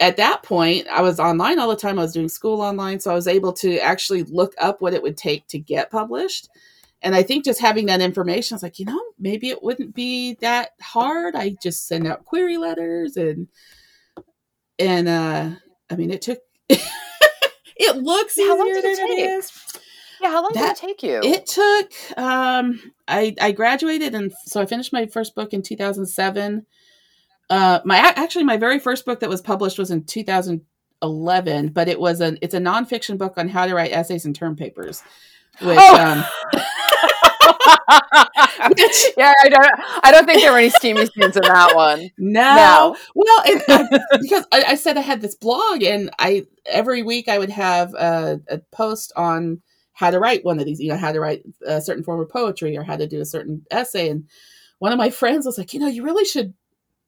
at 0.01 0.17
that 0.17 0.43
point, 0.43 0.87
I 0.89 1.03
was 1.03 1.21
online 1.21 1.59
all 1.59 1.69
the 1.69 1.77
time. 1.77 1.99
I 1.99 2.03
was 2.03 2.15
doing 2.15 2.29
school 2.29 2.61
online, 2.61 3.01
so 3.01 3.11
I 3.11 3.15
was 3.15 3.29
able 3.29 3.53
to 3.55 3.79
actually 3.79 4.23
look 4.25 4.55
up 4.59 4.81
what 4.81 4.95
it 4.95 5.03
would 5.03 5.17
take 5.17 5.47
to 5.49 5.59
get 5.59 5.91
published. 5.91 6.49
And 7.03 7.15
I 7.15 7.23
think 7.23 7.45
just 7.45 7.61
having 7.61 7.87
that 7.87 8.01
information, 8.01 8.55
I 8.55 8.57
was 8.57 8.63
like, 8.63 8.79
you 8.79 8.85
know, 8.85 9.01
maybe 9.19 9.49
it 9.49 9.63
wouldn't 9.63 9.95
be 9.95 10.35
that 10.41 10.71
hard. 10.83 11.35
I 11.35 11.57
just 11.63 11.87
send 11.87 12.07
out 12.07 12.25
query 12.25 12.57
letters 12.57 13.17
and 13.17 13.49
and 14.79 15.09
uh 15.09 15.51
I 15.91 15.97
mean, 15.97 16.11
it 16.11 16.23
took. 16.23 16.39
it 16.69 17.97
looks 17.97 18.39
how 18.39 18.57
long 18.57 18.69
did 18.69 18.85
it 18.85 18.97
take? 18.97 19.45
Yeah, 20.21 20.29
how 20.29 20.43
long 20.43 20.51
that, 20.55 20.77
did 20.77 20.85
it 20.85 20.89
take 20.89 21.03
you? 21.03 21.21
It 21.23 21.47
took. 21.47 22.19
Um, 22.19 22.93
I 23.09 23.35
I 23.41 23.53
graduated 23.53 24.15
and 24.15 24.33
so 24.45 24.61
I 24.61 24.67
finished 24.67 24.93
my 24.93 25.07
first 25.07 25.35
book 25.35 25.53
in 25.53 25.63
2007. 25.63 26.67
Uh, 27.49 27.81
my 27.85 27.99
actually 27.99 28.45
my 28.45 28.57
very 28.57 28.79
first 28.79 29.05
book 29.05 29.21
that 29.21 29.29
was 29.29 29.41
published 29.41 29.79
was 29.79 29.91
in 29.91 30.05
2011, 30.05 31.69
but 31.69 31.89
it 31.89 31.99
was 31.99 32.21
an 32.21 32.39
it's 32.43 32.55
a 32.55 32.61
nonfiction 32.61 33.19
book 33.19 33.35
on 33.37 33.49
how 33.49 33.67
to 33.67 33.75
write 33.75 33.93
essays 33.93 34.25
and 34.25 34.37
term 34.37 34.57
papers. 34.57 35.03
Which, 35.61 35.79
oh. 35.79 36.01
um, 36.01 36.25
yeah, 39.17 39.33
I 39.43 39.49
don't. 39.49 39.71
I 40.03 40.11
don't 40.13 40.27
think 40.27 40.41
there 40.41 40.53
were 40.53 40.59
any 40.59 40.71
steamy 40.71 41.07
scenes 41.07 41.37
in 41.37 41.43
that 41.43 41.75
one. 41.75 42.11
No. 42.19 42.55
no. 42.55 42.97
Well, 43.15 43.43
it, 43.47 43.63
I, 43.69 44.19
because 44.21 44.45
I, 44.53 44.65
I, 44.69 44.75
said 44.75 44.97
I 44.97 45.01
had 45.01 45.21
this 45.21 45.35
blog, 45.35 45.83
and 45.83 46.11
I 46.19 46.47
every 46.67 47.03
week 47.03 47.29
I 47.29 47.39
would 47.39 47.51
have 47.51 47.95
a, 47.95 48.41
a, 48.49 48.59
post 48.73 49.13
on 49.17 49.63
how 49.93 50.11
to 50.11 50.19
write 50.19 50.45
one 50.45 50.59
of 50.59 50.67
these. 50.67 50.81
You 50.81 50.91
know, 50.91 50.99
how 50.99 51.13
to 51.13 51.21
write 51.21 51.43
a 51.67 51.81
certain 51.81 52.05
form 52.05 52.21
of 52.21 52.29
poetry 52.29 52.77
or 52.77 52.83
how 52.83 52.97
to 52.97 53.07
do 53.07 53.21
a 53.21 53.27
certain 53.27 53.65
essay. 53.71 54.11
And 54.11 54.29
one 54.79 54.93
of 54.93 54.99
my 54.99 55.11
friends 55.11 55.47
was 55.47 55.57
like, 55.57 55.73
you 55.73 55.81
know, 55.81 55.89
you 55.89 56.05
really 56.05 56.25
should 56.25 56.53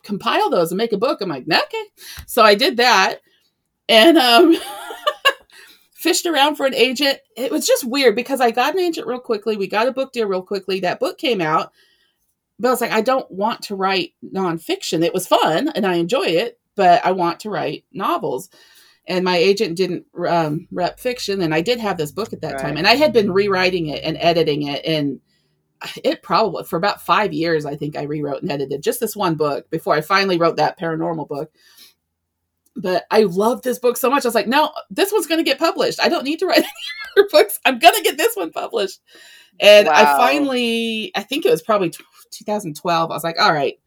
compile 0.03 0.51
those 0.51 0.71
and 0.71 0.79
make 0.79 0.92
a 0.92 0.99
book. 0.99 1.21
I'm 1.21 1.29
like, 1.29 1.45
okay. 1.51 1.85
So 2.27 2.42
I 2.42 2.55
did 2.55 2.79
that, 2.79 3.21
and 3.88 4.16
um. 4.18 4.57
fished 6.03 6.27
around 6.27 6.57
for 6.57 6.67
an 6.67 6.75
agent. 6.75 7.21
It 7.37 7.53
was 7.53 7.65
just 7.65 7.85
weird 7.85 8.17
because 8.17 8.41
I 8.41 8.51
got 8.51 8.75
an 8.75 8.81
agent 8.81 9.07
real 9.07 9.21
quickly. 9.21 9.57
We 9.57 9.69
got 9.69 9.87
a 9.87 9.93
book 9.93 10.12
deal 10.12 10.27
real 10.27 10.43
quickly. 10.43 10.81
That 10.81 10.99
book 10.99 11.17
came 11.17 11.41
out. 11.41 11.73
But 12.59 12.69
I 12.69 12.71
was 12.73 12.81
like, 12.81 12.93
I 12.93 13.01
don't 13.01 13.31
want 13.31 13.62
to 13.62 13.77
write 13.77 14.15
nonfiction. 14.25 15.05
It 15.05 15.15
was 15.15 15.27
fun 15.27 15.69
and 15.69 15.87
I 15.87 15.95
enjoy 15.95 16.27
it, 16.27 16.59
but 16.75 17.05
I 17.05 17.12
want 17.12 17.41
to 17.41 17.51
write 17.51 17.85
novels. 17.93 18.51
And 19.07 19.25
my 19.25 19.37
agent 19.37 19.77
didn't 19.77 20.07
um, 20.29 20.69
rep 20.71 20.99
fiction. 21.01 21.41
And 21.41 21.55
I 21.55 21.61
did 21.61 21.79
have 21.79 21.99
this 21.99 22.12
book 22.12 22.33
at 22.33 22.41
that 22.43 22.55
right. 22.55 22.62
time. 22.62 22.77
And 22.77 22.87
I 22.87 22.95
had 22.95 23.12
been 23.12 23.33
rewriting 23.33 23.87
it 23.87 24.03
and 24.05 24.17
editing 24.19 24.62
it. 24.62 24.85
And 24.85 25.21
it 26.05 26.23
probably, 26.23 26.65
for 26.65 26.77
about 26.77 27.03
five 27.03 27.33
years, 27.33 27.65
I 27.65 27.77
think 27.77 27.97
I 27.97 28.03
rewrote 28.03 28.43
and 28.43 28.51
edited 28.51 28.83
just 28.83 29.01
this 29.01 29.17
one 29.17 29.37
book 29.37 29.71
before 29.71 29.95
I 29.95 30.01
finally 30.01 30.38
wrote 30.38 30.57
that 30.57 30.79
paranormal 30.79 31.29
book 31.29 31.53
but 32.77 33.05
I 33.11 33.23
love 33.23 33.63
this 33.63 33.79
book 33.79 33.97
so 33.97 34.11
much. 34.11 34.25
I 34.25 34.29
was 34.29 34.35
like, 34.35 34.49
no, 34.49 34.73
this 34.91 35.13
one's 35.13 35.27
going 35.27 35.39
to 35.39 35.49
get 35.49 35.59
published. 35.59 36.01
I 36.01 36.09
don't 36.09 36.25
need 36.25 36.39
to 36.41 36.47
write 36.47 36.59
any 36.59 36.67
other 37.17 37.29
books. 37.31 37.61
I'm 37.65 37.79
going 37.79 37.95
to 37.95 38.03
get 38.03 38.17
this 38.17 38.35
one 38.35 38.51
published. 38.51 39.01
And 39.61 39.87
wow. 39.87 39.95
I 39.95 40.05
finally, 40.17 41.13
I 41.15 41.23
think 41.23 41.45
it 41.45 41.51
was 41.51 41.63
probably 41.63 41.93
2012. 42.31 43.11
I 43.11 43.15
was 43.15 43.25
like, 43.25 43.41
all 43.41 43.53
right, 43.53 43.79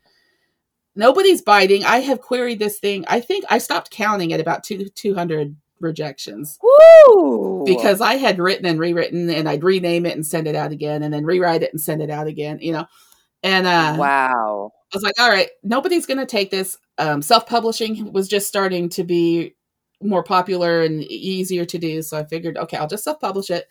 nobody's 0.96 1.42
biting. 1.42 1.84
I 1.84 2.00
have 2.00 2.22
queried 2.22 2.60
this 2.60 2.80
thing. 2.80 3.06
I 3.08 3.20
think 3.20 3.46
I 3.50 3.58
stopped 3.58 3.92
counting 3.92 4.34
at 4.34 4.40
about 4.40 4.64
two, 4.64 4.90
200 4.90 5.56
rejections. 5.80 6.60
Woo! 6.62 7.64
Because 7.66 8.02
I 8.02 8.16
had 8.16 8.40
written 8.40 8.66
and 8.66 8.80
rewritten 8.80 9.30
and 9.30 9.50
I'd 9.50 9.64
rename 9.64 10.06
it 10.06 10.16
and 10.16 10.26
send 10.26 10.48
it 10.48 10.56
out 10.56 10.72
again 10.72 11.04
and 11.04 11.14
then 11.14 11.26
rewrite 11.26 11.64
it 11.64 11.72
and 11.74 11.82
send 11.82 12.02
it 12.02 12.10
out 12.10 12.28
again, 12.28 12.60
you 12.62 12.72
know. 12.72 12.86
And 13.44 13.68
uh 13.68 13.96
wow. 13.98 14.72
I 14.94 14.96
was 14.96 15.04
like, 15.04 15.20
all 15.20 15.30
right, 15.30 15.50
nobody's 15.64 16.06
going 16.06 16.20
to 16.20 16.26
take 16.26 16.52
this. 16.52 16.78
Um, 16.98 17.22
Self 17.22 17.46
publishing 17.46 18.12
was 18.14 18.28
just 18.28 18.48
starting 18.48 18.90
to 18.90 19.04
be 19.04 19.56
more 20.02 20.24
popular 20.24 20.82
and 20.82 21.04
easier 21.04 21.66
to 21.66 21.78
do. 21.78 22.02
So 22.02 22.18
I 22.18 22.26
figured, 22.26 22.58
okay, 22.58 22.78
I'll 22.78 22.88
just 22.88 23.04
self 23.04 23.20
publish 23.20 23.50
it. 23.50 23.68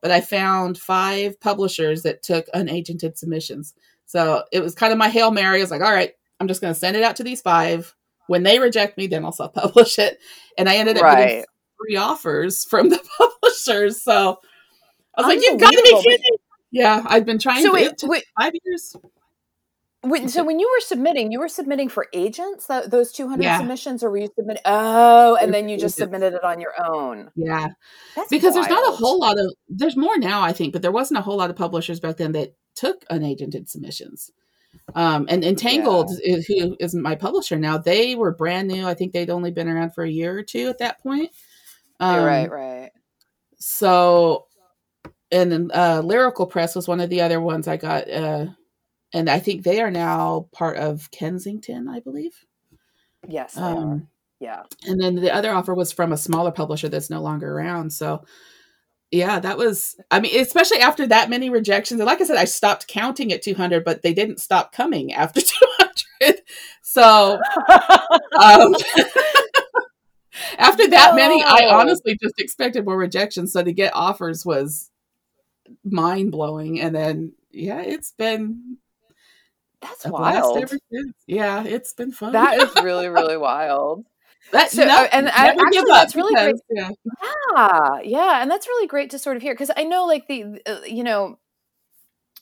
But 0.00 0.10
I 0.10 0.20
found 0.20 0.78
five 0.78 1.40
publishers 1.40 2.02
that 2.02 2.22
took 2.22 2.46
unagented 2.54 3.16
submissions. 3.16 3.74
So 4.06 4.44
it 4.52 4.60
was 4.60 4.74
kind 4.74 4.92
of 4.92 4.98
my 4.98 5.08
Hail 5.08 5.30
Mary. 5.30 5.58
I 5.58 5.62
was 5.62 5.70
like, 5.70 5.82
all 5.82 5.92
right, 5.92 6.12
I'm 6.38 6.48
just 6.48 6.60
going 6.60 6.72
to 6.72 6.78
send 6.78 6.96
it 6.96 7.02
out 7.02 7.16
to 7.16 7.24
these 7.24 7.42
five. 7.42 7.94
When 8.28 8.42
they 8.42 8.58
reject 8.58 8.96
me, 8.96 9.06
then 9.06 9.24
I'll 9.24 9.32
self 9.32 9.54
publish 9.54 9.98
it. 9.98 10.18
And 10.56 10.68
I 10.68 10.76
ended 10.76 10.98
up 10.98 11.02
right. 11.02 11.26
getting 11.26 11.44
three 11.80 11.96
offers 11.96 12.64
from 12.64 12.90
the 12.90 13.00
publishers. 13.18 14.02
So 14.02 14.38
I 15.16 15.22
was 15.22 15.26
like, 15.26 15.42
you've 15.42 15.60
got 15.60 15.70
to 15.70 15.82
be 15.82 16.02
kidding. 16.02 16.36
Yeah, 16.70 17.02
I've 17.06 17.24
been 17.24 17.38
trying 17.38 17.62
so 17.62 17.68
to 17.68 17.74
wait, 17.74 17.94
wait, 18.02 18.24
five 18.38 18.52
years. 18.64 18.94
When, 20.10 20.28
so 20.28 20.44
when 20.44 20.58
you 20.58 20.68
were 20.68 20.80
submitting, 20.80 21.32
you 21.32 21.40
were 21.40 21.48
submitting 21.48 21.88
for 21.88 22.06
agents 22.12 22.66
that 22.66 22.90
those 22.90 23.12
200 23.12 23.42
yeah. 23.42 23.58
submissions, 23.58 24.02
or 24.02 24.10
were 24.10 24.18
you 24.18 24.28
submitting? 24.34 24.62
Oh, 24.64 25.36
and 25.40 25.52
then 25.52 25.68
you 25.68 25.78
just 25.78 25.96
submitted 25.96 26.34
it 26.34 26.44
on 26.44 26.60
your 26.60 26.72
own. 26.84 27.30
Yeah, 27.34 27.68
That's 28.16 28.28
because 28.28 28.54
wild. 28.54 28.66
there's 28.66 28.70
not 28.70 28.92
a 28.92 28.96
whole 28.96 29.18
lot 29.18 29.38
of. 29.38 29.52
There's 29.68 29.96
more 29.96 30.16
now, 30.18 30.42
I 30.42 30.52
think, 30.52 30.72
but 30.72 30.82
there 30.82 30.92
wasn't 30.92 31.18
a 31.18 31.22
whole 31.22 31.36
lot 31.36 31.50
of 31.50 31.56
publishers 31.56 32.00
back 32.00 32.16
then 32.16 32.32
that 32.32 32.54
took 32.74 33.04
unagented 33.08 33.68
submissions. 33.68 34.30
Um, 34.94 35.26
and 35.28 35.44
Entangled, 35.44 36.10
yeah. 36.22 36.36
is, 36.36 36.46
who 36.46 36.76
is 36.80 36.94
my 36.94 37.14
publisher 37.14 37.56
now, 37.56 37.78
they 37.78 38.14
were 38.14 38.32
brand 38.32 38.68
new. 38.68 38.86
I 38.86 38.94
think 38.94 39.12
they'd 39.12 39.30
only 39.30 39.50
been 39.50 39.68
around 39.68 39.94
for 39.94 40.04
a 40.04 40.10
year 40.10 40.36
or 40.36 40.42
two 40.42 40.68
at 40.68 40.78
that 40.78 41.02
point. 41.02 41.30
Um, 42.00 42.24
right, 42.24 42.50
right. 42.50 42.90
So, 43.58 44.46
and 45.30 45.50
then 45.50 45.70
uh, 45.74 46.00
Lyrical 46.04 46.46
Press 46.46 46.74
was 46.74 46.88
one 46.88 47.00
of 47.00 47.10
the 47.10 47.20
other 47.20 47.40
ones 47.40 47.68
I 47.68 47.76
got. 47.76 48.10
Uh, 48.10 48.46
and 49.12 49.28
I 49.28 49.38
think 49.38 49.62
they 49.62 49.80
are 49.80 49.90
now 49.90 50.48
part 50.52 50.76
of 50.76 51.10
Kensington, 51.10 51.88
I 51.88 52.00
believe. 52.00 52.44
Yes, 53.26 53.56
um. 53.56 54.08
Yeah. 54.40 54.62
And 54.86 55.00
then 55.00 55.16
the 55.16 55.34
other 55.34 55.50
offer 55.52 55.74
was 55.74 55.90
from 55.92 56.12
a 56.12 56.16
smaller 56.16 56.52
publisher 56.52 56.88
that's 56.88 57.10
no 57.10 57.20
longer 57.20 57.52
around. 57.52 57.92
So 57.92 58.24
yeah, 59.10 59.40
that 59.40 59.56
was 59.58 59.96
I 60.10 60.20
mean, 60.20 60.38
especially 60.38 60.78
after 60.78 61.06
that 61.06 61.30
many 61.30 61.50
rejections. 61.50 62.00
And 62.00 62.06
like 62.06 62.20
I 62.20 62.24
said, 62.24 62.36
I 62.36 62.44
stopped 62.44 62.88
counting 62.88 63.32
at 63.32 63.42
200, 63.42 63.84
but 63.84 64.02
they 64.02 64.12
didn't 64.14 64.40
stop 64.40 64.72
coming 64.72 65.12
after 65.12 65.40
200. 66.20 66.42
So 66.82 67.40
um, 68.40 68.74
after 70.58 70.88
that 70.88 71.14
many, 71.14 71.42
I 71.42 71.68
honestly 71.70 72.16
just 72.22 72.38
expected 72.38 72.84
more 72.84 72.98
rejections. 72.98 73.52
So 73.52 73.62
to 73.64 73.72
get 73.72 73.94
offers 73.94 74.44
was 74.44 74.90
mind 75.84 76.32
blowing. 76.32 76.80
And 76.80 76.94
then 76.94 77.32
yeah, 77.50 77.80
it's 77.80 78.12
been 78.12 78.76
that's 79.80 80.06
wild. 80.06 80.72
Yeah, 81.26 81.64
it's 81.64 81.92
been 81.92 82.12
fun. 82.12 82.32
That 82.32 82.60
is 82.60 82.82
really, 82.82 83.08
really 83.08 83.36
wild. 83.48 84.04
That, 84.52 84.70
so, 84.70 84.84
no, 84.84 85.06
and 85.12 85.28
I, 85.28 85.48
actually, 85.48 85.82
that's 85.88 86.16
really 86.16 86.34
because, 86.34 86.62
great. 86.70 86.78
Yeah. 86.78 86.90
yeah, 87.54 88.00
yeah, 88.02 88.42
and 88.42 88.50
that's 88.50 88.66
really 88.66 88.86
great 88.86 89.10
to 89.10 89.18
sort 89.18 89.36
of 89.36 89.42
hear 89.42 89.52
because 89.52 89.70
I 89.76 89.84
know, 89.84 90.06
like 90.06 90.26
the, 90.26 90.60
uh, 90.66 90.80
you 90.86 91.04
know, 91.04 91.38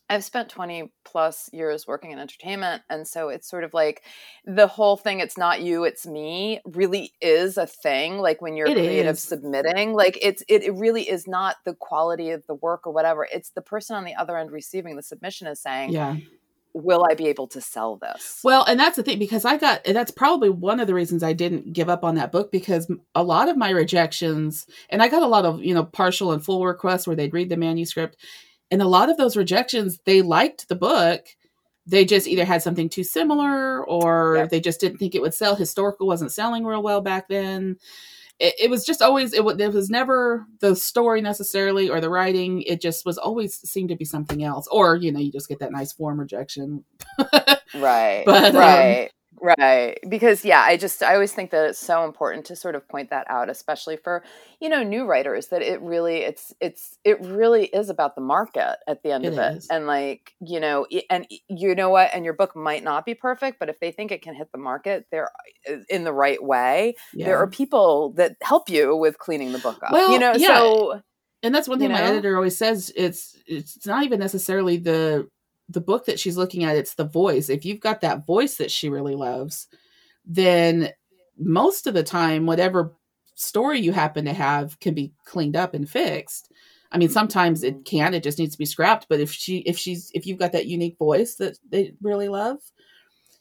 I've 0.08 0.22
spent 0.22 0.48
20 0.48 0.92
plus 1.04 1.50
years 1.52 1.86
working 1.86 2.12
in 2.12 2.20
entertainment. 2.20 2.82
And 2.88 3.08
so 3.08 3.28
it's 3.28 3.48
sort 3.48 3.64
of 3.64 3.74
like 3.74 4.02
the 4.44 4.68
whole 4.68 4.96
thing, 4.96 5.18
it's 5.18 5.36
not 5.36 5.62
you, 5.62 5.82
it's 5.82 6.06
me, 6.06 6.60
really 6.64 7.12
is 7.20 7.58
a 7.58 7.66
thing. 7.66 8.18
Like 8.18 8.40
when 8.40 8.56
you're 8.56 8.68
it 8.68 8.74
creative 8.74 9.16
is. 9.16 9.22
submitting, 9.22 9.94
like 9.94 10.16
it's, 10.22 10.44
it, 10.48 10.62
it 10.62 10.74
really 10.74 11.08
is 11.08 11.26
not 11.26 11.56
the 11.64 11.74
quality 11.74 12.30
of 12.30 12.46
the 12.46 12.54
work 12.54 12.86
or 12.86 12.92
whatever. 12.92 13.26
It's 13.32 13.50
the 13.50 13.62
person 13.62 13.96
on 13.96 14.04
the 14.04 14.14
other 14.14 14.38
end 14.38 14.52
receiving 14.52 14.94
the 14.94 15.02
submission 15.02 15.48
is 15.48 15.60
saying, 15.60 15.90
yeah 15.90 16.16
will 16.76 17.06
I 17.10 17.14
be 17.14 17.26
able 17.26 17.46
to 17.48 17.60
sell 17.60 17.96
this? 17.96 18.40
Well, 18.44 18.64
and 18.64 18.78
that's 18.78 18.96
the 18.96 19.02
thing 19.02 19.18
because 19.18 19.44
I 19.44 19.56
got 19.56 19.82
that's 19.84 20.10
probably 20.10 20.50
one 20.50 20.78
of 20.78 20.86
the 20.86 20.94
reasons 20.94 21.22
I 21.22 21.32
didn't 21.32 21.72
give 21.72 21.88
up 21.88 22.04
on 22.04 22.16
that 22.16 22.32
book 22.32 22.52
because 22.52 22.90
a 23.14 23.22
lot 23.22 23.48
of 23.48 23.56
my 23.56 23.70
rejections 23.70 24.66
and 24.90 25.02
I 25.02 25.08
got 25.08 25.22
a 25.22 25.26
lot 25.26 25.44
of, 25.44 25.62
you 25.62 25.74
know, 25.74 25.84
partial 25.84 26.32
and 26.32 26.44
full 26.44 26.64
requests 26.64 27.06
where 27.06 27.16
they'd 27.16 27.34
read 27.34 27.48
the 27.48 27.56
manuscript 27.56 28.16
and 28.70 28.82
a 28.82 28.88
lot 28.88 29.10
of 29.10 29.16
those 29.16 29.36
rejections 29.36 30.00
they 30.04 30.22
liked 30.22 30.68
the 30.68 30.74
book 30.74 31.26
they 31.86 32.04
just 32.04 32.26
either 32.26 32.44
had 32.44 32.62
something 32.62 32.88
too 32.88 33.04
similar 33.04 33.86
or 33.86 34.36
yep. 34.36 34.50
they 34.50 34.60
just 34.60 34.80
didn't 34.80 34.98
think 34.98 35.14
it 35.14 35.22
would 35.22 35.34
sell 35.34 35.54
historical 35.54 36.06
wasn't 36.06 36.32
selling 36.32 36.64
real 36.64 36.82
well 36.82 37.00
back 37.00 37.28
then 37.28 37.76
it, 38.38 38.54
it 38.58 38.70
was 38.70 38.84
just 38.84 39.02
always 39.02 39.32
it, 39.32 39.44
it 39.44 39.72
was 39.72 39.90
never 39.90 40.46
the 40.60 40.76
story 40.76 41.20
necessarily 41.20 41.88
or 41.88 42.00
the 42.00 42.10
writing. 42.10 42.62
It 42.62 42.80
just 42.80 43.06
was 43.06 43.18
always 43.18 43.56
seemed 43.68 43.88
to 43.90 43.96
be 43.96 44.04
something 44.04 44.42
else. 44.42 44.66
Or 44.70 44.96
you 44.96 45.12
know 45.12 45.20
you 45.20 45.32
just 45.32 45.48
get 45.48 45.60
that 45.60 45.72
nice 45.72 45.92
form 45.92 46.20
rejection. 46.20 46.84
Right. 47.74 48.22
But 48.24 48.54
um, 48.54 48.60
right. 48.60 49.02
um, 49.04 49.08
Right. 49.40 49.98
Because 50.08 50.44
yeah, 50.44 50.60
I 50.60 50.76
just 50.76 51.02
I 51.02 51.14
always 51.14 51.32
think 51.32 51.50
that 51.50 51.68
it's 51.68 51.78
so 51.78 52.04
important 52.04 52.46
to 52.46 52.56
sort 52.56 52.74
of 52.74 52.88
point 52.88 53.10
that 53.10 53.26
out 53.28 53.50
especially 53.50 53.96
for, 53.96 54.22
you 54.60 54.68
know, 54.68 54.82
new 54.82 55.04
writers 55.04 55.48
that 55.48 55.62
it 55.62 55.80
really 55.80 56.18
it's 56.18 56.54
it's 56.60 56.98
it 57.04 57.20
really 57.20 57.66
is 57.66 57.90
about 57.90 58.14
the 58.14 58.20
market 58.20 58.76
at 58.86 59.02
the 59.02 59.12
end 59.12 59.24
it 59.24 59.32
of 59.32 59.38
it. 59.38 59.56
Is. 59.58 59.66
And 59.68 59.86
like, 59.86 60.32
you 60.40 60.60
know, 60.60 60.86
and 61.10 61.26
you 61.48 61.74
know 61.74 61.90
what, 61.90 62.10
and 62.14 62.24
your 62.24 62.34
book 62.34 62.56
might 62.56 62.84
not 62.84 63.04
be 63.04 63.14
perfect, 63.14 63.58
but 63.58 63.68
if 63.68 63.80
they 63.80 63.92
think 63.92 64.12
it 64.12 64.22
can 64.22 64.34
hit 64.34 64.50
the 64.52 64.58
market, 64.58 65.06
they're 65.10 65.30
uh, 65.68 65.76
in 65.88 66.04
the 66.04 66.12
right 66.12 66.42
way. 66.42 66.94
Yeah. 67.12 67.26
There 67.26 67.38
are 67.38 67.46
people 67.46 68.12
that 68.16 68.36
help 68.42 68.68
you 68.68 68.96
with 68.96 69.18
cleaning 69.18 69.52
the 69.52 69.58
book 69.58 69.78
up. 69.82 69.92
Well, 69.92 70.12
you 70.12 70.18
know, 70.18 70.34
yeah. 70.36 70.58
so 70.58 71.02
and 71.42 71.54
that's 71.54 71.68
one 71.68 71.78
thing 71.78 71.90
you 71.90 71.96
know? 71.96 72.02
my 72.02 72.08
editor 72.08 72.36
always 72.36 72.56
says 72.56 72.92
it's 72.96 73.36
it's 73.46 73.86
not 73.86 74.04
even 74.04 74.18
necessarily 74.18 74.78
the 74.78 75.28
the 75.68 75.80
book 75.80 76.06
that 76.06 76.20
she's 76.20 76.36
looking 76.36 76.64
at, 76.64 76.76
it's 76.76 76.94
the 76.94 77.04
voice. 77.04 77.48
If 77.48 77.64
you've 77.64 77.80
got 77.80 78.00
that 78.02 78.26
voice 78.26 78.56
that 78.56 78.70
she 78.70 78.88
really 78.88 79.14
loves, 79.14 79.68
then 80.24 80.90
most 81.38 81.86
of 81.86 81.94
the 81.94 82.02
time, 82.02 82.46
whatever 82.46 82.94
story 83.34 83.80
you 83.80 83.92
happen 83.92 84.24
to 84.24 84.32
have 84.32 84.78
can 84.80 84.94
be 84.94 85.12
cleaned 85.24 85.56
up 85.56 85.74
and 85.74 85.88
fixed. 85.88 86.50
I 86.92 86.98
mean, 86.98 87.08
sometimes 87.08 87.64
it 87.64 87.84
can, 87.84 88.14
it 88.14 88.22
just 88.22 88.38
needs 88.38 88.52
to 88.52 88.58
be 88.58 88.64
scrapped. 88.64 89.06
But 89.08 89.20
if 89.20 89.32
she, 89.32 89.58
if 89.58 89.76
she's, 89.76 90.10
if 90.14 90.26
you've 90.26 90.38
got 90.38 90.52
that 90.52 90.66
unique 90.66 90.96
voice 90.98 91.34
that 91.36 91.58
they 91.68 91.92
really 92.00 92.28
love, 92.28 92.58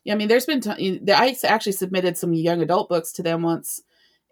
yeah, 0.03 0.13
I 0.13 0.17
mean, 0.17 0.27
there's 0.27 0.45
been, 0.45 0.61
t- 0.61 1.01
I 1.11 1.35
actually 1.43 1.71
submitted 1.71 2.17
some 2.17 2.33
young 2.33 2.61
adult 2.61 2.89
books 2.89 3.11
to 3.13 3.23
them 3.23 3.43
once. 3.43 3.81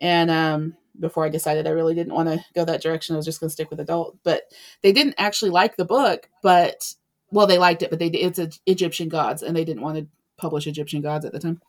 And, 0.01 0.29
um, 0.31 0.75
before 0.99 1.25
I 1.25 1.29
decided 1.29 1.65
I 1.65 1.71
really 1.71 1.95
didn't 1.95 2.13
want 2.13 2.29
to 2.29 2.43
go 2.53 2.65
that 2.65 2.81
direction, 2.81 3.15
I 3.15 3.17
was 3.17 3.25
just 3.25 3.39
going 3.39 3.49
to 3.49 3.53
stick 3.53 3.71
with 3.71 3.79
adult. 3.79 4.17
But 4.23 4.43
they 4.81 4.91
didn't 4.91 5.15
actually 5.17 5.51
like 5.51 5.75
the 5.75 5.85
book, 5.85 6.29
but 6.43 6.93
well, 7.33 7.47
they 7.47 7.57
liked 7.57 7.81
it, 7.81 7.89
but 7.89 7.99
they 7.99 8.07
it's 8.07 8.39
a, 8.39 8.49
Egyptian 8.67 9.09
gods, 9.09 9.41
and 9.41 9.55
they 9.55 9.65
didn't 9.65 9.81
want 9.81 9.97
to 9.97 10.07
publish 10.37 10.67
Egyptian 10.67 11.01
gods 11.01 11.25
at 11.25 11.33
the 11.33 11.39
time. 11.39 11.59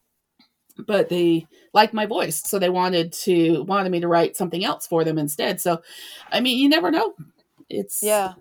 But 0.76 1.08
they 1.08 1.46
liked 1.72 1.94
my 1.94 2.04
voice, 2.04 2.42
so 2.42 2.58
they 2.58 2.68
wanted 2.68 3.12
to 3.24 3.62
wanted 3.64 3.90
me 3.90 4.00
to 4.00 4.08
write 4.08 4.36
something 4.36 4.64
else 4.64 4.86
for 4.86 5.04
them 5.04 5.18
instead. 5.18 5.60
So, 5.60 5.80
I 6.30 6.40
mean, 6.40 6.58
you 6.58 6.68
never 6.68 6.90
know. 6.90 7.14
It's 7.70 8.02
yeah, 8.02 8.34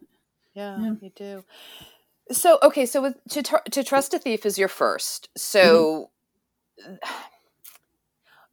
yeah, 0.54 0.80
yeah. 0.80 0.94
you 1.02 1.12
do. 1.16 1.44
So 2.32 2.60
okay, 2.62 2.86
so 2.86 3.02
with 3.02 3.16
to 3.30 3.42
tr- 3.42 3.70
to 3.72 3.84
trust 3.84 4.14
a 4.14 4.20
thief 4.20 4.46
is 4.46 4.58
your 4.58 4.68
first. 4.70 5.30
So. 5.38 6.12
Mm-hmm. 6.86 6.96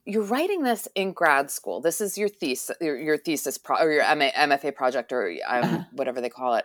You're 0.07 0.25
writing 0.25 0.63
this 0.65 0.89
in 0.97 1.13
grad 1.13 1.51
school. 1.51 1.81
This 1.83 2.01
is 2.01 2.17
your 2.19 2.29
thesis, 2.29 2.75
your, 2.81 2.99
your 2.99 3.17
thesis 3.19 3.59
pro- 3.59 3.77
or 3.77 3.93
your 3.93 4.03
MA, 4.17 4.31
MFA 4.31 4.75
project, 4.75 5.13
or 5.13 5.29
um, 5.47 5.63
uh-huh. 5.63 5.85
whatever 5.93 6.21
they 6.21 6.31
call 6.31 6.55
it. 6.55 6.65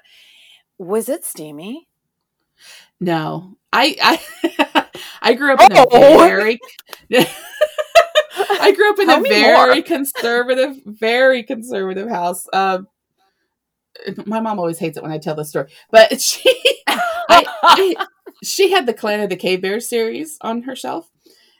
Was 0.77 1.09
it 1.09 1.23
steamy? 1.23 1.87
No, 2.99 3.57
I 3.71 4.19
I 4.53 4.87
I 5.21 5.33
grew 5.33 5.53
up 5.53 5.61
in 5.61 5.77
oh. 5.77 6.23
a 6.23 6.27
very 6.27 6.59
I 8.37 8.71
grew 8.75 8.89
up 8.89 8.99
in 8.99 9.07
Tell 9.07 9.19
a 9.19 9.27
very 9.27 9.75
more. 9.75 9.81
conservative, 9.83 10.77
very 10.85 11.43
conservative 11.43 12.09
house. 12.09 12.45
Um, 12.51 12.87
my 14.25 14.39
mom 14.39 14.59
always 14.59 14.79
hates 14.79 14.97
it 14.97 15.03
when 15.03 15.11
I 15.11 15.17
tell 15.17 15.35
this 15.35 15.49
story, 15.49 15.71
but 15.91 16.19
she 16.21 16.53
I, 16.87 17.45
I, 17.63 18.05
she 18.43 18.71
had 18.71 18.85
the 18.85 18.93
Clan 18.93 19.21
of 19.21 19.29
the 19.29 19.35
Cave 19.35 19.61
Bear 19.61 19.79
series 19.79 20.37
on 20.41 20.63
her 20.63 20.75
shelf. 20.75 21.09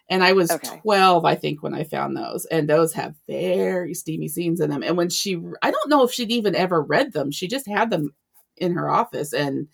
And 0.07 0.23
I 0.23 0.33
was 0.33 0.51
okay. 0.51 0.79
12, 0.81 1.25
I 1.25 1.33
think, 1.33 1.63
when 1.63 1.73
I 1.73 1.83
found 1.83 2.15
those. 2.15 2.45
And 2.45 2.69
those 2.69 2.93
have 2.93 3.15
very 3.27 3.95
steamy 3.95 4.27
scenes 4.27 4.59
in 4.59 4.69
them. 4.69 4.83
And 4.83 4.95
when 4.97 5.09
she, 5.09 5.41
I 5.63 5.71
don't 5.71 5.89
know 5.89 6.03
if 6.03 6.11
she'd 6.11 6.31
even 6.31 6.55
ever 6.55 6.79
read 6.79 7.13
them. 7.13 7.31
She 7.31 7.47
just 7.47 7.67
had 7.67 7.89
them 7.89 8.11
in 8.55 8.73
her 8.73 8.87
office. 8.87 9.33
And 9.33 9.67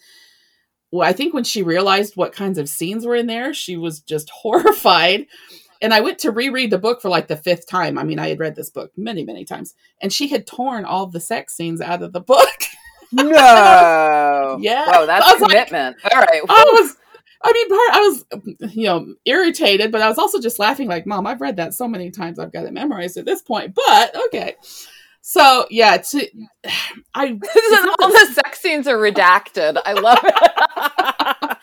well, 0.92 1.08
I 1.08 1.14
think 1.14 1.34
when 1.34 1.44
she 1.44 1.64
realized 1.64 2.16
what 2.16 2.34
kinds 2.34 2.58
of 2.58 2.70
scenes 2.70 3.06
were 3.06 3.16
in 3.16 3.28
there, 3.28 3.54
she 3.54 3.78
was 3.78 4.02
just 4.02 4.30
horrified. 4.42 5.28
And 5.82 5.94
I 5.94 6.02
went 6.02 6.20
to 6.20 6.32
reread 6.32 6.70
the 6.70 6.78
book 6.78 7.02
for 7.02 7.10
like 7.10 7.28
the 7.28 7.36
fifth 7.36 7.68
time. 7.68 7.98
I 7.98 8.04
mean, 8.04 8.20
I 8.20 8.30
had 8.30 8.40
read 8.40 8.56
this 8.56 8.70
book 8.70 8.92
many, 8.96 9.24
many 9.26 9.46
times, 9.46 9.74
and 10.02 10.14
she 10.14 10.28
had 10.28 10.46
torn 10.46 10.86
all 10.86 11.08
the 11.08 11.20
sex 11.20 11.56
scenes 11.56 11.82
out 11.82 12.04
of 12.04 12.14
the 12.14 12.20
book. 12.20 12.48
no. 13.12 13.24
yeah. 14.62 14.86
Oh, 14.94 15.06
that's 15.08 15.42
commitment. 15.42 15.98
Like, 16.04 16.14
all 16.14 16.22
right. 16.22 16.42
I 16.48 16.66
was 16.80 16.98
I 17.44 17.54
mean, 17.54 17.70
part 17.70 17.92
I 17.92 18.00
was, 18.02 18.74
you 18.76 18.86
know, 18.86 19.16
irritated, 19.26 19.92
but 19.92 20.02
I 20.02 20.08
was 20.08 20.18
also 20.18 20.40
just 20.40 20.60
laughing, 20.60 20.88
like, 20.88 21.08
"Mom, 21.08 21.26
I've 21.26 21.42
read 21.42 21.58
that 21.58 21.74
so 21.74 21.88
many 21.88 22.12
times, 22.12 22.38
I've 22.38 22.54
got 22.54 22.66
it 22.66 22.74
memorized 22.74 23.18
at 23.18 23.26
this 23.26 23.42
point." 23.42 23.74
But 23.74 24.16
okay, 24.28 24.56
so 25.22 25.68
yeah, 25.70 25.98
to 25.98 26.28
I 27.14 27.28
all 28.00 28.12
the 28.12 28.32
sex 28.34 28.60
scenes 28.60 28.88
are 28.88 28.98
redacted. 28.98 29.80
I 29.86 29.94
love 29.94 30.20
it. 30.24 31.58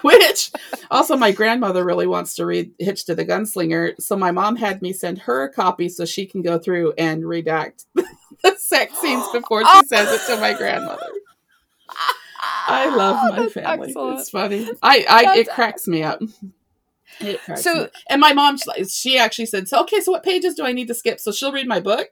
Which 0.02 0.50
also 0.90 1.16
my 1.16 1.32
grandmother 1.32 1.84
really 1.84 2.06
wants 2.06 2.34
to 2.34 2.46
read 2.46 2.72
Hitched 2.78 3.06
to 3.06 3.14
the 3.14 3.24
Gunslinger, 3.24 3.94
so 4.00 4.16
my 4.16 4.32
mom 4.32 4.56
had 4.56 4.82
me 4.82 4.92
send 4.92 5.18
her 5.20 5.44
a 5.44 5.52
copy 5.52 5.88
so 5.88 6.04
she 6.04 6.26
can 6.26 6.42
go 6.42 6.58
through 6.58 6.92
and 6.98 7.22
redact 7.22 7.86
the 7.94 8.56
sex 8.56 8.98
scenes 8.98 9.24
before 9.32 9.64
she 9.64 9.82
sends 9.86 10.10
it 10.10 10.26
to 10.26 10.40
my 10.40 10.54
grandmother. 10.54 11.06
I 12.66 12.88
ah, 12.88 12.94
love 12.96 13.30
my 13.30 13.42
That's 13.42 13.52
family. 13.54 13.88
Excellent. 13.88 14.18
It's 14.20 14.30
funny. 14.30 14.70
I, 14.82 15.06
I 15.08 15.38
it 15.38 15.48
cracks 15.48 15.86
me 15.86 16.02
up. 16.02 16.20
It 17.20 17.40
cracks 17.42 17.62
so, 17.62 17.74
me. 17.74 17.88
and 18.10 18.20
my 18.20 18.32
mom, 18.32 18.58
she 18.88 19.18
actually 19.18 19.46
said, 19.46 19.68
"So 19.68 19.80
okay, 19.82 20.00
so 20.00 20.12
what 20.12 20.22
pages 20.22 20.54
do 20.54 20.64
I 20.64 20.72
need 20.72 20.88
to 20.88 20.94
skip?" 20.94 21.20
So 21.20 21.32
she'll 21.32 21.52
read 21.52 21.66
my 21.66 21.80
book, 21.80 22.10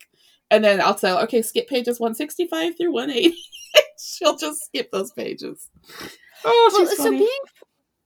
and 0.51 0.65
then 0.65 0.81
I'll 0.81 0.95
tell, 0.95 1.19
okay, 1.25 1.43
skip 1.43 1.69
pages 1.69 2.01
165 2.01 2.77
through 2.77 2.93
180. 2.93 3.37
She'll 3.99 4.37
just 4.37 4.65
skip 4.67 4.91
those 4.91 5.13
pages. 5.13 5.69
Oh, 6.45 6.71
well, 6.73 6.87
so 6.87 7.11
being 7.11 7.29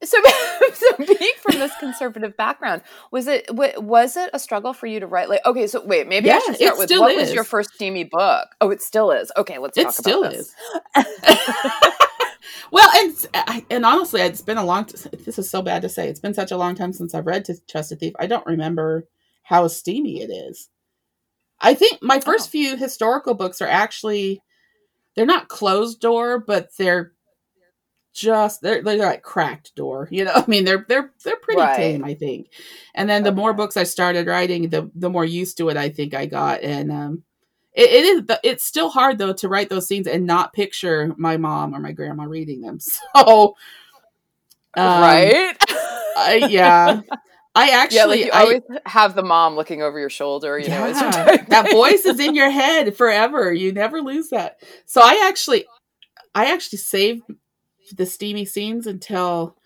so, 0.03 0.17
so 0.73 0.97
being 0.99 1.33
from 1.43 1.59
this 1.59 1.73
conservative 1.79 2.37
background, 2.37 2.83
was 3.11 3.27
it 3.27 3.55
was 3.55 4.17
it 4.17 4.31
a 4.33 4.39
struggle 4.39 4.73
for 4.73 4.87
you 4.87 5.01
to 5.01 5.07
write? 5.07 5.29
Like, 5.29 5.45
okay, 5.45 5.67
so 5.67 5.85
wait, 5.85 6.09
maybe 6.09 6.29
yeah, 6.29 6.37
I 6.37 6.41
should 6.41 6.57
start 6.57 6.79
with 6.79 6.91
what 6.93 7.13
is. 7.13 7.21
was 7.21 7.35
your 7.35 7.45
first 7.45 7.75
steamy 7.75 8.05
book? 8.05 8.49
Oh, 8.61 8.71
it 8.71 8.81
still 8.81 9.11
is. 9.11 9.31
Okay, 9.37 9.59
let's 9.59 9.77
talk 9.77 9.83
about 9.83 9.91
it 9.91 9.95
talk 9.95 9.95
still 9.95 10.21
about 10.25 10.33
this. 10.33 10.55
well, 12.71 12.91
and 12.97 13.65
and 13.71 13.85
honestly, 13.85 14.23
it's 14.23 14.43
been 14.43 14.59
a 14.59 14.65
long. 14.65 14.87
T- 14.87 15.11
this 15.25 15.39
is 15.39 15.51
so 15.51 15.61
bad 15.61 15.83
to 15.83 15.89
say. 15.89 16.09
It's 16.09 16.21
been 16.21 16.35
such 16.35 16.51
a 16.51 16.57
long 16.57 16.75
time 16.75 16.93
since 16.93 17.15
I've 17.15 17.27
read 17.27 17.45
to 17.47 17.55
Trust 17.67 17.93
a 17.93 17.97
Thief. 17.97 18.15
I 18.19 18.27
don't 18.27 18.47
remember 18.47 19.07
how 19.43 19.69
steamy 19.69 20.23
it 20.23 20.31
is. 20.31 20.71
I 21.61 21.75
think 21.75 22.03
my 22.03 22.21
first 22.21 22.49
oh. 22.49 22.51
few 22.51 22.77
historical 22.77 23.35
books 23.35 23.61
are 23.61 23.69
actually 23.69 24.43
they're 25.15 25.27
not 25.27 25.49
closed 25.49 26.01
door, 26.01 26.39
but 26.39 26.71
they're 26.77 27.13
just 28.13 28.61
they're 28.61 28.83
they're 28.83 28.97
like 28.97 29.23
cracked 29.23 29.75
door. 29.75 30.09
You 30.11 30.25
know, 30.25 30.33
I 30.37 30.45
mean 30.47 30.65
they're 30.65 30.85
they're 30.89 31.13
they're 31.25 31.37
pretty 31.37 31.61
right. 31.61 31.77
tame, 31.77 32.05
I 32.05 32.15
think. 32.15 32.49
And 32.95 33.09
then 33.09 33.23
the 33.23 33.33
more 33.33 33.53
books 33.53 33.77
I 33.77 33.85
started 33.85 34.27
writing, 34.27 34.69
the 34.69 34.91
the 34.95 35.11
more 35.11 35.25
used 35.25 35.59
to 35.59 35.69
it 35.69 35.77
I 35.77 35.89
think 35.89 36.15
I 36.15 36.27
got. 36.27 36.63
And 36.63 36.91
um, 36.91 37.23
it, 37.73 37.91
it 37.91 38.05
is 38.05 38.37
it's 38.43 38.65
still 38.65 38.89
hard 38.89 39.19
though 39.19 39.33
to 39.35 39.49
write 39.49 39.69
those 39.69 39.87
scenes 39.87 40.07
and 40.07 40.27
not 40.27 40.53
picture 40.53 41.13
my 41.17 41.37
mom 41.37 41.75
or 41.75 41.81
my 41.81 41.93
grandma 41.93 42.25
reading 42.25 42.61
them. 42.61 42.79
So, 43.17 43.57
um, 44.77 45.01
right? 45.03 45.57
I, 46.17 46.47
yeah. 46.49 47.01
I 47.55 47.71
actually, 47.71 47.99
yeah, 47.99 48.05
like 48.05 48.21
you 48.21 48.31
I, 48.33 48.41
always 48.43 48.63
have 48.87 49.15
the 49.15 49.25
mom 49.25 49.57
looking 49.57 49.83
over 49.83 49.99
your 49.99 50.11
shoulder. 50.11 50.59
You 50.59 50.69
yeah, 50.69 50.87
know, 50.87 51.45
that 51.49 51.71
voice 51.71 52.05
is 52.05 52.21
in 52.21 52.35
your 52.35 52.51
head 52.51 52.97
forever. 52.97 53.53
You 53.53 53.73
never 53.73 54.01
lose 54.01 54.29
that. 54.29 54.61
So 54.87 55.01
I 55.01 55.27
actually, 55.29 55.65
I 56.35 56.53
actually 56.53 56.79
saved 56.79 57.23
the 57.97 58.07
steamy 58.07 58.45
scenes 58.45 58.87
until, 58.87 59.57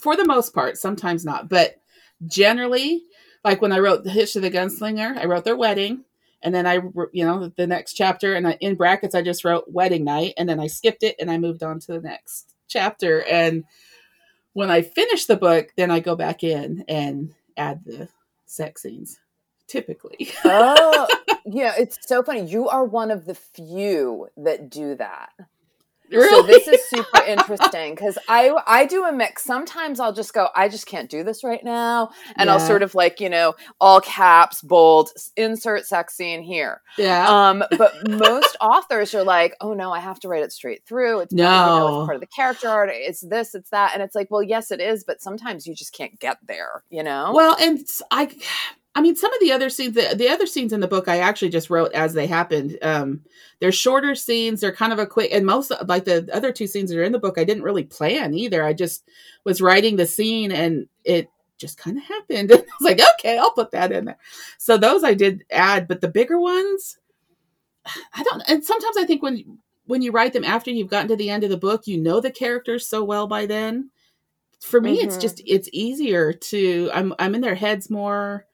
for 0.00 0.16
the 0.16 0.24
most 0.24 0.52
part, 0.52 0.76
sometimes 0.76 1.24
not, 1.24 1.48
but 1.48 1.80
generally, 2.26 3.04
like 3.44 3.62
when 3.62 3.70
I 3.72 3.78
wrote 3.78 4.02
the 4.02 4.10
Hitch 4.10 4.34
of 4.34 4.42
the 4.42 4.50
Gunslinger, 4.50 5.16
I 5.16 5.26
wrote 5.26 5.44
their 5.44 5.56
wedding, 5.56 6.04
and 6.42 6.52
then 6.52 6.66
I, 6.66 6.80
you 7.12 7.24
know, 7.24 7.52
the 7.56 7.66
next 7.68 7.94
chapter, 7.94 8.34
and 8.34 8.48
I, 8.48 8.58
in 8.60 8.74
brackets 8.74 9.14
I 9.14 9.22
just 9.22 9.44
wrote 9.44 9.70
wedding 9.70 10.04
night, 10.04 10.34
and 10.36 10.48
then 10.48 10.58
I 10.58 10.66
skipped 10.66 11.04
it 11.04 11.14
and 11.20 11.30
I 11.30 11.38
moved 11.38 11.62
on 11.62 11.78
to 11.80 11.92
the 11.92 12.00
next 12.00 12.54
chapter. 12.66 13.22
And 13.24 13.64
when 14.52 14.70
I 14.70 14.82
finish 14.82 15.26
the 15.26 15.36
book, 15.36 15.72
then 15.76 15.90
I 15.90 16.00
go 16.00 16.16
back 16.16 16.42
in 16.42 16.84
and 16.88 17.34
add 17.56 17.84
the 17.84 18.08
sex 18.46 18.82
scenes. 18.82 19.20
Typically. 19.66 20.30
oh, 20.44 21.06
yeah, 21.44 21.74
it's 21.78 21.98
so 22.06 22.22
funny. 22.22 22.44
You 22.44 22.68
are 22.68 22.84
one 22.84 23.10
of 23.10 23.26
the 23.26 23.34
few 23.34 24.28
that 24.38 24.70
do 24.70 24.94
that. 24.94 25.30
Really? 26.10 26.28
So 26.28 26.42
this 26.42 26.68
is 26.68 26.88
super 26.88 27.22
interesting 27.26 27.94
because 27.94 28.18
I 28.28 28.52
I 28.66 28.86
do 28.86 29.04
a 29.04 29.12
mix. 29.12 29.44
Sometimes 29.44 30.00
I'll 30.00 30.12
just 30.12 30.32
go, 30.32 30.48
I 30.54 30.68
just 30.68 30.86
can't 30.86 31.10
do 31.10 31.22
this 31.22 31.44
right 31.44 31.62
now, 31.62 32.10
and 32.36 32.46
yeah. 32.46 32.54
I'll 32.54 32.60
sort 32.60 32.82
of 32.82 32.94
like 32.94 33.20
you 33.20 33.28
know 33.28 33.54
all 33.80 34.00
caps, 34.00 34.62
bold, 34.62 35.10
insert 35.36 35.86
sex 35.86 36.14
scene 36.16 36.42
here. 36.42 36.82
Yeah. 36.96 37.28
Um, 37.28 37.64
but 37.76 38.08
most 38.08 38.56
authors 38.60 39.14
are 39.14 39.24
like, 39.24 39.54
oh 39.60 39.74
no, 39.74 39.92
I 39.92 40.00
have 40.00 40.20
to 40.20 40.28
write 40.28 40.42
it 40.42 40.52
straight 40.52 40.84
through. 40.86 41.20
It's 41.20 41.32
no, 41.32 41.44
part, 41.44 41.68
you 41.68 41.78
know, 41.78 42.00
it's 42.00 42.06
part 42.06 42.14
of 42.16 42.20
the 42.20 42.26
character 42.26 42.68
art. 42.68 42.90
It's 42.92 43.20
this, 43.20 43.54
it's 43.54 43.70
that, 43.70 43.92
and 43.94 44.02
it's 44.02 44.14
like, 44.14 44.30
well, 44.30 44.42
yes, 44.42 44.70
it 44.70 44.80
is, 44.80 45.04
but 45.04 45.20
sometimes 45.20 45.66
you 45.66 45.74
just 45.74 45.92
can't 45.92 46.18
get 46.18 46.38
there. 46.46 46.82
You 46.90 47.02
know. 47.02 47.32
Well, 47.34 47.56
and 47.60 47.80
I 48.10 48.30
I 48.94 49.00
mean, 49.00 49.14
some 49.14 49.32
of 49.32 49.40
the 49.40 49.52
other 49.52 49.70
scenes, 49.70 49.94
the, 49.94 50.14
the 50.16 50.28
other 50.28 50.46
scenes 50.46 50.72
in 50.72 50.80
the 50.80 50.88
book, 50.88 51.08
I 51.08 51.18
actually 51.18 51.50
just 51.50 51.70
wrote 51.70 51.92
as 51.92 52.14
they 52.14 52.26
happened. 52.26 52.78
Um, 52.82 53.20
they're 53.60 53.70
shorter 53.70 54.14
scenes. 54.14 54.60
They're 54.60 54.72
kind 54.72 54.92
of 54.92 54.98
a 54.98 55.06
quick, 55.06 55.30
and 55.32 55.46
most 55.46 55.70
like 55.86 56.04
the 56.04 56.28
other 56.32 56.52
two 56.52 56.66
scenes 56.66 56.90
that 56.90 56.98
are 56.98 57.04
in 57.04 57.12
the 57.12 57.18
book, 57.18 57.38
I 57.38 57.44
didn't 57.44 57.62
really 57.62 57.84
plan 57.84 58.34
either. 58.34 58.64
I 58.64 58.72
just 58.72 59.04
was 59.44 59.60
writing 59.60 59.96
the 59.96 60.06
scene, 60.06 60.50
and 60.50 60.88
it 61.04 61.30
just 61.58 61.78
kind 61.78 61.98
of 61.98 62.04
happened. 62.04 62.50
I 62.52 62.56
was 62.56 62.64
like, 62.80 63.00
okay, 63.14 63.38
I'll 63.38 63.52
put 63.52 63.70
that 63.72 63.92
in 63.92 64.06
there. 64.06 64.18
So 64.56 64.76
those 64.76 65.04
I 65.04 65.14
did 65.14 65.44
add, 65.50 65.86
but 65.86 66.00
the 66.00 66.08
bigger 66.08 66.40
ones, 66.40 66.98
I 68.14 68.22
don't. 68.22 68.42
And 68.48 68.64
sometimes 68.64 68.96
I 68.96 69.04
think 69.04 69.22
when 69.22 69.58
when 69.86 70.02
you 70.02 70.12
write 70.12 70.32
them 70.32 70.44
after 70.44 70.70
you've 70.70 70.90
gotten 70.90 71.08
to 71.08 71.16
the 71.16 71.30
end 71.30 71.44
of 71.44 71.50
the 71.50 71.56
book, 71.56 71.86
you 71.86 71.98
know 71.98 72.20
the 72.20 72.30
characters 72.30 72.86
so 72.86 73.04
well 73.04 73.26
by 73.26 73.46
then. 73.46 73.90
For 74.60 74.80
me, 74.80 74.98
mm-hmm. 74.98 75.08
it's 75.08 75.18
just 75.18 75.40
it's 75.46 75.68
easier 75.72 76.32
to 76.32 76.90
I'm 76.92 77.14
I'm 77.18 77.34
in 77.34 77.40
their 77.40 77.54
heads 77.54 77.90
more 77.90 78.44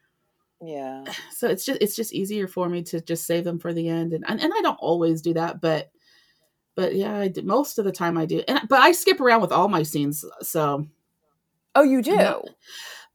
yeah. 0.64 1.04
So 1.30 1.48
it's 1.48 1.64
just 1.64 1.82
it's 1.82 1.96
just 1.96 2.14
easier 2.14 2.46
for 2.46 2.68
me 2.68 2.82
to 2.84 3.00
just 3.00 3.26
save 3.26 3.44
them 3.44 3.58
for 3.58 3.72
the 3.72 3.88
end, 3.88 4.12
and 4.12 4.24
and, 4.26 4.40
and 4.40 4.52
I 4.54 4.62
don't 4.62 4.76
always 4.76 5.20
do 5.20 5.34
that, 5.34 5.60
but 5.60 5.90
but 6.74 6.94
yeah, 6.94 7.18
I 7.18 7.28
do, 7.28 7.42
most 7.42 7.78
of 7.78 7.84
the 7.84 7.92
time 7.92 8.16
I 8.16 8.26
do. 8.26 8.42
And 8.48 8.60
but 8.68 8.80
I 8.80 8.92
skip 8.92 9.20
around 9.20 9.42
with 9.42 9.52
all 9.52 9.68
my 9.68 9.82
scenes, 9.82 10.24
so. 10.42 10.86
Oh, 11.76 11.82
you 11.82 12.02
do. 12.02 12.16
Not, 12.16 12.48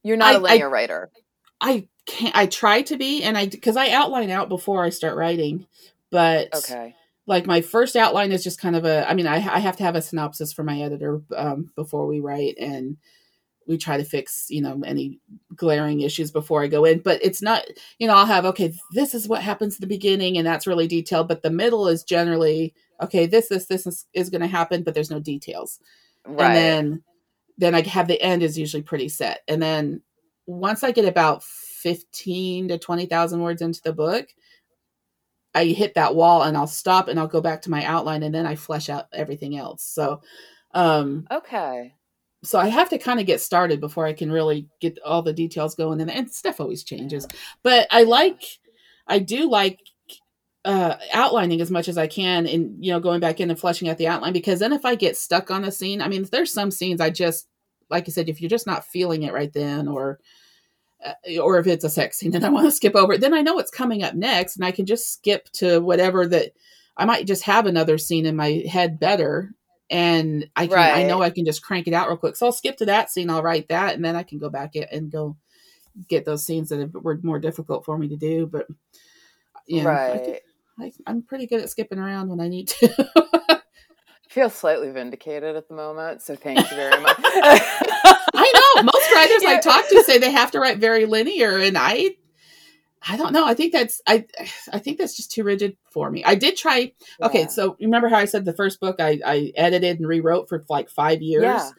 You're 0.02 0.18
not 0.18 0.34
I, 0.34 0.36
a 0.36 0.38
linear 0.38 0.68
I, 0.68 0.70
writer. 0.70 1.10
I 1.60 1.88
can't. 2.06 2.36
I 2.36 2.46
try 2.46 2.82
to 2.82 2.96
be, 2.96 3.22
and 3.22 3.36
I 3.36 3.46
because 3.46 3.76
I 3.76 3.90
outline 3.90 4.30
out 4.30 4.48
before 4.48 4.84
I 4.84 4.90
start 4.90 5.16
writing, 5.16 5.66
but 6.10 6.54
okay. 6.54 6.94
Like 7.26 7.46
my 7.46 7.60
first 7.60 7.96
outline 7.96 8.32
is 8.32 8.42
just 8.42 8.60
kind 8.60 8.76
of 8.76 8.84
a. 8.84 9.08
I 9.08 9.14
mean, 9.14 9.26
I 9.26 9.36
I 9.36 9.60
have 9.60 9.76
to 9.76 9.84
have 9.84 9.94
a 9.94 10.02
synopsis 10.02 10.52
for 10.52 10.62
my 10.62 10.80
editor 10.80 11.22
um, 11.36 11.70
before 11.76 12.06
we 12.06 12.20
write, 12.20 12.56
and 12.58 12.96
we 13.70 13.78
try 13.78 13.96
to 13.96 14.04
fix 14.04 14.46
you 14.50 14.60
know 14.60 14.82
any 14.84 15.20
glaring 15.54 16.00
issues 16.00 16.32
before 16.32 16.62
i 16.62 16.66
go 16.66 16.84
in 16.84 16.98
but 16.98 17.22
it's 17.22 17.40
not 17.40 17.62
you 17.98 18.06
know 18.06 18.14
i'll 18.14 18.26
have 18.26 18.44
okay 18.44 18.74
this 18.90 19.14
is 19.14 19.28
what 19.28 19.42
happens 19.42 19.76
at 19.76 19.80
the 19.80 19.86
beginning 19.86 20.36
and 20.36 20.46
that's 20.46 20.66
really 20.66 20.88
detailed 20.88 21.28
but 21.28 21.42
the 21.42 21.50
middle 21.50 21.86
is 21.86 22.02
generally 22.02 22.74
okay 23.00 23.26
this 23.26 23.48
this 23.48 23.66
this 23.66 23.86
is, 23.86 24.06
is 24.12 24.28
going 24.28 24.40
to 24.40 24.48
happen 24.48 24.82
but 24.82 24.92
there's 24.92 25.10
no 25.10 25.20
details. 25.20 25.78
Right. 26.26 26.46
and 26.46 26.56
then 26.56 27.02
then 27.58 27.74
i 27.76 27.82
have 27.82 28.08
the 28.08 28.20
end 28.20 28.42
is 28.42 28.58
usually 28.58 28.82
pretty 28.82 29.08
set. 29.08 29.40
And 29.46 29.62
then 29.62 30.02
once 30.46 30.82
i 30.82 30.90
get 30.90 31.04
about 31.04 31.44
15 31.44 32.68
to 32.68 32.78
20,000 32.78 33.40
words 33.40 33.62
into 33.62 33.80
the 33.82 33.92
book 33.92 34.26
i 35.54 35.66
hit 35.66 35.94
that 35.94 36.16
wall 36.16 36.42
and 36.42 36.56
i'll 36.56 36.66
stop 36.66 37.06
and 37.06 37.20
i'll 37.20 37.28
go 37.28 37.40
back 37.40 37.62
to 37.62 37.70
my 37.70 37.84
outline 37.84 38.24
and 38.24 38.34
then 38.34 38.46
i 38.46 38.56
flesh 38.56 38.88
out 38.88 39.06
everything 39.12 39.56
else. 39.56 39.84
So 39.84 40.22
um 40.74 41.28
okay 41.30 41.94
so 42.42 42.58
I 42.58 42.68
have 42.68 42.88
to 42.90 42.98
kind 42.98 43.20
of 43.20 43.26
get 43.26 43.40
started 43.40 43.80
before 43.80 44.06
I 44.06 44.12
can 44.12 44.32
really 44.32 44.66
get 44.80 44.98
all 45.04 45.22
the 45.22 45.32
details 45.32 45.74
going, 45.74 46.00
and, 46.00 46.10
and 46.10 46.30
stuff 46.30 46.60
always 46.60 46.84
changes. 46.84 47.26
But 47.62 47.86
I 47.90 48.04
like, 48.04 48.42
I 49.06 49.18
do 49.18 49.50
like 49.50 49.78
uh, 50.64 50.96
outlining 51.12 51.60
as 51.60 51.70
much 51.70 51.88
as 51.88 51.98
I 51.98 52.06
can, 52.06 52.46
and 52.46 52.82
you 52.82 52.92
know, 52.92 53.00
going 53.00 53.20
back 53.20 53.40
in 53.40 53.50
and 53.50 53.58
fleshing 53.58 53.88
out 53.88 53.98
the 53.98 54.08
outline 54.08 54.32
because 54.32 54.58
then 54.60 54.72
if 54.72 54.84
I 54.84 54.94
get 54.94 55.16
stuck 55.16 55.50
on 55.50 55.64
a 55.64 55.72
scene, 55.72 56.00
I 56.00 56.08
mean, 56.08 56.26
there's 56.30 56.52
some 56.52 56.70
scenes 56.70 57.00
I 57.00 57.10
just, 57.10 57.46
like 57.90 58.08
I 58.08 58.12
said, 58.12 58.28
if 58.28 58.40
you're 58.40 58.50
just 58.50 58.66
not 58.66 58.86
feeling 58.86 59.22
it 59.24 59.34
right 59.34 59.52
then, 59.52 59.86
or 59.86 60.18
uh, 61.04 61.40
or 61.40 61.58
if 61.58 61.66
it's 61.66 61.84
a 61.84 61.90
sex 61.90 62.18
scene 62.18 62.34
and 62.34 62.44
I 62.44 62.50
want 62.50 62.66
to 62.66 62.72
skip 62.72 62.94
over 62.94 63.14
it, 63.14 63.20
then 63.20 63.34
I 63.34 63.42
know 63.42 63.54
what's 63.54 63.70
coming 63.70 64.02
up 64.02 64.14
next, 64.14 64.56
and 64.56 64.64
I 64.64 64.70
can 64.70 64.86
just 64.86 65.12
skip 65.12 65.50
to 65.54 65.80
whatever 65.80 66.26
that. 66.28 66.52
I 66.96 67.06
might 67.06 67.26
just 67.26 67.44
have 67.44 67.64
another 67.64 67.96
scene 67.96 68.26
in 68.26 68.36
my 68.36 68.62
head 68.68 69.00
better 69.00 69.54
and 69.90 70.48
I 70.54 70.66
can 70.66 70.76
right. 70.76 70.98
I 70.98 71.02
know 71.02 71.20
I 71.20 71.30
can 71.30 71.44
just 71.44 71.62
crank 71.62 71.88
it 71.88 71.94
out 71.94 72.08
real 72.08 72.16
quick. 72.16 72.36
So 72.36 72.46
I'll 72.46 72.52
skip 72.52 72.76
to 72.78 72.86
that 72.86 73.10
scene. 73.10 73.28
I'll 73.28 73.42
write 73.42 73.68
that, 73.68 73.94
and 73.94 74.04
then 74.04 74.16
I 74.16 74.22
can 74.22 74.38
go 74.38 74.48
back 74.48 74.74
and 74.76 75.10
go 75.10 75.36
get 76.08 76.24
those 76.24 76.46
scenes 76.46 76.68
that 76.68 76.92
were 76.94 77.18
more 77.22 77.40
difficult 77.40 77.84
for 77.84 77.98
me 77.98 78.08
to 78.08 78.16
do. 78.16 78.46
But 78.46 78.66
yeah, 79.66 79.84
right. 79.84 80.40
I 80.78 80.92
am 81.06 81.22
pretty 81.22 81.46
good 81.46 81.60
at 81.60 81.70
skipping 81.70 81.98
around 81.98 82.28
when 82.28 82.40
I 82.40 82.48
need 82.48 82.68
to. 82.68 83.10
I 83.50 83.60
feel 84.28 84.48
slightly 84.48 84.90
vindicated 84.90 85.56
at 85.56 85.68
the 85.68 85.74
moment, 85.74 86.22
so 86.22 86.36
thank 86.36 86.58
you 86.58 86.76
very 86.76 87.00
much. 87.02 87.16
I 87.18 88.74
know 88.76 88.82
most 88.84 89.12
writers 89.12 89.42
yeah. 89.42 89.56
I 89.56 89.60
talk 89.60 89.88
to 89.88 90.04
say 90.04 90.18
they 90.18 90.30
have 90.30 90.52
to 90.52 90.60
write 90.60 90.78
very 90.78 91.04
linear, 91.04 91.58
and 91.58 91.76
I 91.76 92.10
I 93.08 93.16
don't 93.16 93.32
know. 93.32 93.46
I 93.46 93.54
think 93.54 93.72
that's 93.72 94.00
I 94.06 94.26
I 94.72 94.78
think 94.78 94.98
that's 94.98 95.16
just 95.16 95.32
too 95.32 95.42
rigid 95.42 95.76
for 95.90 96.10
me. 96.10 96.22
I 96.24 96.34
did 96.34 96.56
try 96.56 96.92
yeah. 97.18 97.26
okay, 97.26 97.46
so 97.48 97.76
remember 97.80 98.08
how 98.08 98.18
I 98.18 98.26
said 98.26 98.44
the 98.44 98.52
first 98.52 98.80
book 98.80 98.96
I, 99.00 99.20
I 99.24 99.52
edited 99.56 99.98
and 99.98 100.08
rewrote 100.08 100.48
for 100.48 100.64
like 100.68 100.90
five 100.90 101.22
years? 101.22 101.44
Yeah. 101.44 101.70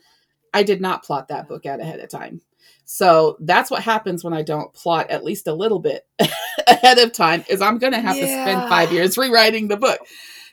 I 0.53 0.63
did 0.63 0.81
not 0.81 1.03
plot 1.03 1.29
that 1.29 1.47
book 1.47 1.65
out 1.65 1.79
ahead 1.79 1.99
of 1.99 2.09
time. 2.09 2.41
So 2.85 3.37
that's 3.39 3.71
what 3.71 3.83
happens 3.83 4.23
when 4.23 4.33
I 4.33 4.41
don't 4.41 4.73
plot 4.73 5.09
at 5.09 5.23
least 5.23 5.47
a 5.47 5.53
little 5.53 5.79
bit 5.79 6.05
ahead 6.67 6.97
of 6.97 7.13
time 7.13 7.45
is 7.47 7.61
I'm 7.61 7.77
gonna 7.77 8.01
have 8.01 8.17
yeah. 8.17 8.25
to 8.25 8.27
spend 8.27 8.69
five 8.69 8.91
years 8.91 9.17
rewriting 9.17 9.67
the 9.67 9.77
book. 9.77 9.99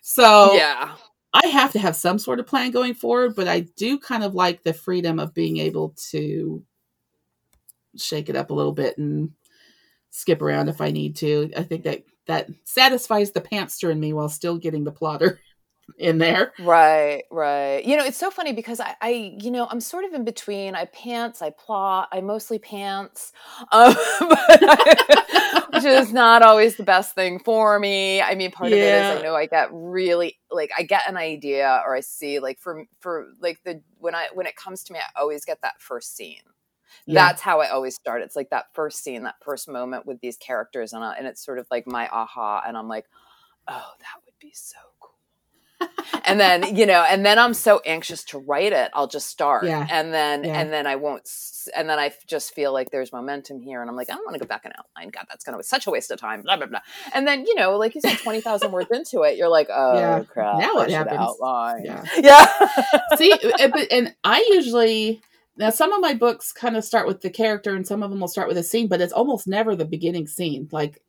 So 0.02 0.54
yeah. 0.54 0.94
I 1.32 1.46
have 1.48 1.72
to 1.72 1.78
have 1.78 1.96
some 1.96 2.18
sort 2.18 2.40
of 2.40 2.46
plan 2.46 2.70
going 2.70 2.94
forward, 2.94 3.34
but 3.34 3.48
I 3.48 3.60
do 3.60 3.98
kind 3.98 4.22
of 4.22 4.34
like 4.34 4.64
the 4.64 4.72
freedom 4.72 5.18
of 5.18 5.34
being 5.34 5.58
able 5.58 5.94
to 6.10 6.62
shake 7.96 8.28
it 8.28 8.36
up 8.36 8.50
a 8.50 8.54
little 8.54 8.72
bit 8.72 8.98
and 8.98 9.30
skip 10.10 10.42
around 10.42 10.68
if 10.68 10.80
I 10.80 10.90
need 10.90 11.16
to. 11.16 11.50
I 11.56 11.62
think 11.62 11.84
that 11.84 12.04
that 12.26 12.48
satisfies 12.64 13.32
the 13.32 13.40
pantster 13.40 13.90
in 13.90 13.98
me 13.98 14.12
while 14.12 14.28
still 14.28 14.58
getting 14.58 14.84
the 14.84 14.92
plotter 14.92 15.40
in 15.98 16.18
there. 16.18 16.52
Right, 16.58 17.24
right. 17.30 17.82
You 17.84 17.96
know, 17.96 18.04
it's 18.04 18.18
so 18.18 18.30
funny 18.30 18.52
because 18.52 18.80
I, 18.80 18.94
I 19.00 19.36
you 19.40 19.50
know, 19.50 19.66
I'm 19.70 19.80
sort 19.80 20.04
of 20.04 20.12
in 20.12 20.24
between. 20.24 20.74
I 20.74 20.84
pants, 20.86 21.40
I 21.40 21.50
plot, 21.50 22.08
I 22.12 22.20
mostly 22.20 22.58
pants, 22.58 23.32
um, 23.72 23.94
I, 23.96 25.66
which 25.72 25.84
is 25.84 26.12
not 26.12 26.42
always 26.42 26.76
the 26.76 26.82
best 26.82 27.14
thing 27.14 27.38
for 27.38 27.78
me. 27.78 28.20
I 28.20 28.34
mean, 28.34 28.50
part 28.50 28.70
yeah. 28.70 28.76
of 28.76 28.82
it 28.82 29.16
is 29.16 29.20
I 29.20 29.22
know 29.26 29.34
I 29.34 29.46
get 29.46 29.68
really 29.72 30.38
like 30.50 30.70
I 30.76 30.82
get 30.82 31.08
an 31.08 31.16
idea 31.16 31.82
or 31.84 31.96
I 31.96 32.00
see 32.00 32.38
like 32.40 32.58
for 32.60 32.84
for 33.00 33.28
like 33.40 33.60
the 33.64 33.82
when 33.98 34.14
I 34.14 34.28
when 34.34 34.46
it 34.46 34.56
comes 34.56 34.84
to 34.84 34.92
me, 34.92 34.98
I 34.98 35.20
always 35.20 35.44
get 35.44 35.62
that 35.62 35.80
first 35.80 36.14
scene 36.14 36.42
yeah. 37.06 37.26
that's 37.26 37.42
how 37.42 37.60
I 37.60 37.68
always 37.70 37.94
start. 37.94 38.22
It's 38.22 38.36
like 38.36 38.50
that 38.50 38.66
first 38.74 39.02
scene, 39.02 39.22
that 39.24 39.36
first 39.42 39.68
moment 39.68 40.06
with 40.06 40.20
these 40.20 40.36
characters, 40.36 40.92
and 40.92 41.02
I, 41.04 41.14
and 41.16 41.26
it's 41.26 41.44
sort 41.44 41.58
of 41.58 41.66
like 41.70 41.86
my 41.86 42.08
aha, 42.08 42.62
and 42.66 42.76
I'm 42.76 42.88
like, 42.88 43.06
oh, 43.66 43.90
that 44.00 44.22
would 44.24 44.34
be 44.40 44.52
so 44.54 44.78
cool. 45.00 45.14
and 46.24 46.40
then 46.40 46.74
you 46.74 46.84
know 46.84 47.04
and 47.08 47.24
then 47.24 47.38
i'm 47.38 47.54
so 47.54 47.80
anxious 47.86 48.24
to 48.24 48.36
write 48.36 48.72
it 48.72 48.90
i'll 48.94 49.06
just 49.06 49.28
start 49.28 49.64
Yeah. 49.64 49.86
and 49.88 50.12
then 50.12 50.42
Yeah. 50.42 50.60
and 50.60 50.72
then 50.72 50.88
i 50.88 50.96
won't 50.96 51.30
and 51.76 51.88
then 51.88 52.00
I 52.00 52.12
just 52.26 52.52
feel 52.52 52.72
like 52.72 52.90
there's 52.90 53.12
momentum 53.12 53.60
here 53.60 53.80
and 53.80 53.88
i'm 53.88 53.94
like 53.94 54.10
i 54.10 54.14
don't 54.14 54.24
want 54.24 54.34
to 54.34 54.40
go 54.40 54.46
back 54.48 54.62
and 54.64 54.74
outline 54.76 55.10
god 55.10 55.26
that's 55.28 55.44
gonna 55.44 55.56
be 55.56 55.62
such 55.62 55.86
a 55.86 55.90
waste 55.92 56.10
of 56.10 56.18
time 56.18 56.42
blah 56.42 56.56
blah 56.56 56.66
blah 56.66 56.80
and 57.14 57.28
then 57.28 57.46
you 57.46 57.54
know 57.54 57.76
like 57.76 57.94
you 57.94 58.00
said 58.00 58.16
20000 58.18 58.72
words 58.72 58.88
into 58.90 59.22
it 59.22 59.36
you're 59.36 59.48
like 59.48 59.68
oh 59.70 59.94
Yeah. 59.96 60.24
crap 60.24 60.58
Now 60.58 60.70
I 60.72 60.74
what 60.74 60.88
should 60.90 60.96
happens? 60.96 61.20
outline 61.20 61.84
Yeah. 61.84 62.04
yeah 62.18 63.16
See, 63.16 63.32
uh, 63.32 63.68
but 63.68 63.86
and 63.92 64.12
I 64.24 64.44
usually 64.50 65.20
now 65.58 65.70
some 65.70 65.92
of 65.92 66.00
my 66.00 66.14
books 66.14 66.52
kind 66.52 66.76
of 66.76 66.84
start 66.84 67.06
with 67.06 67.20
the 67.20 67.30
character, 67.30 67.74
and 67.74 67.86
some 67.86 68.02
of 68.02 68.10
them 68.10 68.20
will 68.20 68.28
start 68.28 68.48
with 68.48 68.58
a 68.58 68.62
scene, 68.62 68.88
but 68.88 69.00
it's 69.00 69.12
almost 69.12 69.46
never 69.48 69.76
the 69.76 69.84
beginning 69.84 70.26
scene. 70.26 70.68
Like 70.72 71.02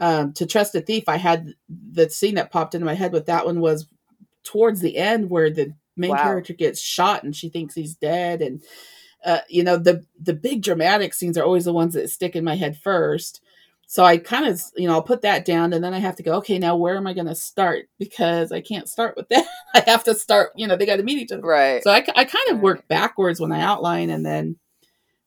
um, 0.00 0.32
to 0.34 0.46
trust 0.46 0.74
a 0.74 0.80
thief, 0.80 1.04
I 1.08 1.16
had 1.16 1.54
the 1.68 2.10
scene 2.10 2.34
that 2.34 2.50
popped 2.50 2.74
into 2.74 2.86
my 2.86 2.94
head 2.94 3.12
with 3.12 3.26
that 3.26 3.46
one 3.46 3.60
was 3.60 3.86
towards 4.42 4.80
the 4.80 4.96
end 4.96 5.30
where 5.30 5.50
the 5.50 5.72
main 5.96 6.10
Wow. 6.10 6.22
character 6.24 6.52
gets 6.52 6.80
shot 6.80 7.22
and 7.22 7.34
she 7.34 7.48
thinks 7.48 7.74
he's 7.74 7.94
dead, 7.94 8.42
and 8.42 8.62
uh, 9.24 9.40
you 9.48 9.62
know 9.62 9.76
the 9.76 10.04
the 10.20 10.34
big 10.34 10.62
dramatic 10.62 11.14
scenes 11.14 11.38
are 11.38 11.44
always 11.44 11.64
the 11.66 11.72
ones 11.72 11.94
that 11.94 12.10
stick 12.10 12.36
in 12.36 12.44
my 12.44 12.56
head 12.56 12.76
first. 12.76 13.40
So 13.94 14.02
I 14.02 14.18
kind 14.18 14.44
of, 14.46 14.60
you 14.74 14.88
know, 14.88 14.94
I'll 14.94 15.02
put 15.04 15.22
that 15.22 15.44
down 15.44 15.72
and 15.72 15.84
then 15.84 15.94
I 15.94 16.00
have 16.00 16.16
to 16.16 16.24
go, 16.24 16.32
okay, 16.38 16.58
now 16.58 16.74
where 16.74 16.96
am 16.96 17.06
I 17.06 17.14
going 17.14 17.28
to 17.28 17.34
start? 17.36 17.88
Because 17.96 18.50
I 18.50 18.60
can't 18.60 18.88
start 18.88 19.16
with 19.16 19.28
that. 19.28 19.46
I 19.76 19.84
have 19.86 20.02
to 20.02 20.16
start, 20.16 20.50
you 20.56 20.66
know, 20.66 20.74
they 20.74 20.84
got 20.84 20.96
to 20.96 21.04
meet 21.04 21.18
each 21.18 21.30
other. 21.30 21.42
right 21.42 21.80
So 21.80 21.92
I, 21.92 22.04
I 22.16 22.24
kind 22.24 22.48
of 22.50 22.58
work 22.58 22.88
backwards 22.88 23.38
when 23.38 23.52
I 23.52 23.60
outline 23.60 24.10
and 24.10 24.26
then 24.26 24.56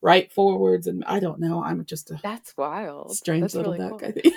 write 0.02 0.34
forwards. 0.34 0.86
And 0.86 1.06
I 1.06 1.22
don't 1.22 1.40
know. 1.40 1.64
I'm 1.64 1.86
just 1.86 2.12
a 2.12 2.20
that's 2.22 2.58
wild 2.58 3.16
strange 3.16 3.44
That's 3.44 3.56
little 3.56 3.72
really 3.72 3.90
duck, 3.90 4.00
cool. 4.02 4.10
I 4.10 4.12
think. 4.12 4.34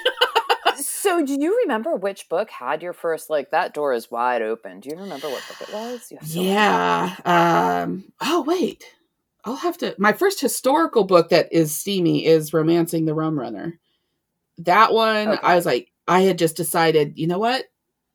so 0.76 1.26
do 1.26 1.34
you 1.34 1.62
remember 1.62 1.96
which 1.96 2.28
book 2.28 2.50
had 2.50 2.82
your 2.82 2.92
first 2.92 3.30
like 3.30 3.50
that 3.50 3.74
door 3.74 3.92
is 3.94 4.12
wide 4.12 4.42
open 4.42 4.78
do 4.78 4.90
you 4.90 4.96
remember 4.96 5.28
what 5.28 5.42
book 5.48 5.68
it 5.68 5.74
was 5.74 6.08
You 6.08 6.18
have 6.18 6.30
to- 6.30 6.40
yeah. 6.40 7.82
Um, 7.82 8.04
oh, 8.20 8.42
wait. 8.42 8.84
I'll 9.44 9.56
have 9.56 9.78
to. 9.78 9.96
My 9.98 10.12
first 10.12 10.40
historical 10.40 11.02
book 11.02 11.30
that 11.30 11.52
is 11.52 11.76
steamy 11.76 12.26
is 12.26 12.52
Romancing 12.52 13.06
the 13.06 13.14
Rum 13.14 13.36
Runner. 13.36 13.76
That 14.64 14.92
one, 14.92 15.28
Okay. 15.28 15.40
I 15.42 15.54
was 15.56 15.66
like, 15.66 15.90
I 16.08 16.20
had 16.22 16.38
just 16.38 16.56
decided, 16.56 17.18
you 17.18 17.26
know 17.26 17.38
what? 17.38 17.64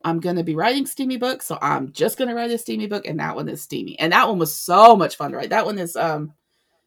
I'm 0.03 0.19
going 0.19 0.35
to 0.35 0.43
be 0.43 0.55
writing 0.55 0.85
steamy 0.85 1.17
books. 1.17 1.45
So 1.47 1.57
I'm 1.61 1.91
just 1.91 2.17
going 2.17 2.27
to 2.29 2.35
write 2.35 2.51
a 2.51 2.57
steamy 2.57 2.87
book. 2.87 3.07
And 3.07 3.19
that 3.19 3.35
one 3.35 3.49
is 3.49 3.61
steamy. 3.61 3.97
And 3.99 4.13
that 4.13 4.27
one 4.27 4.37
was 4.39 4.55
so 4.55 4.95
much 4.95 5.15
fun 5.15 5.31
to 5.31 5.37
write. 5.37 5.49
That 5.49 5.65
one 5.65 5.79
is, 5.79 5.95
um, 5.95 6.33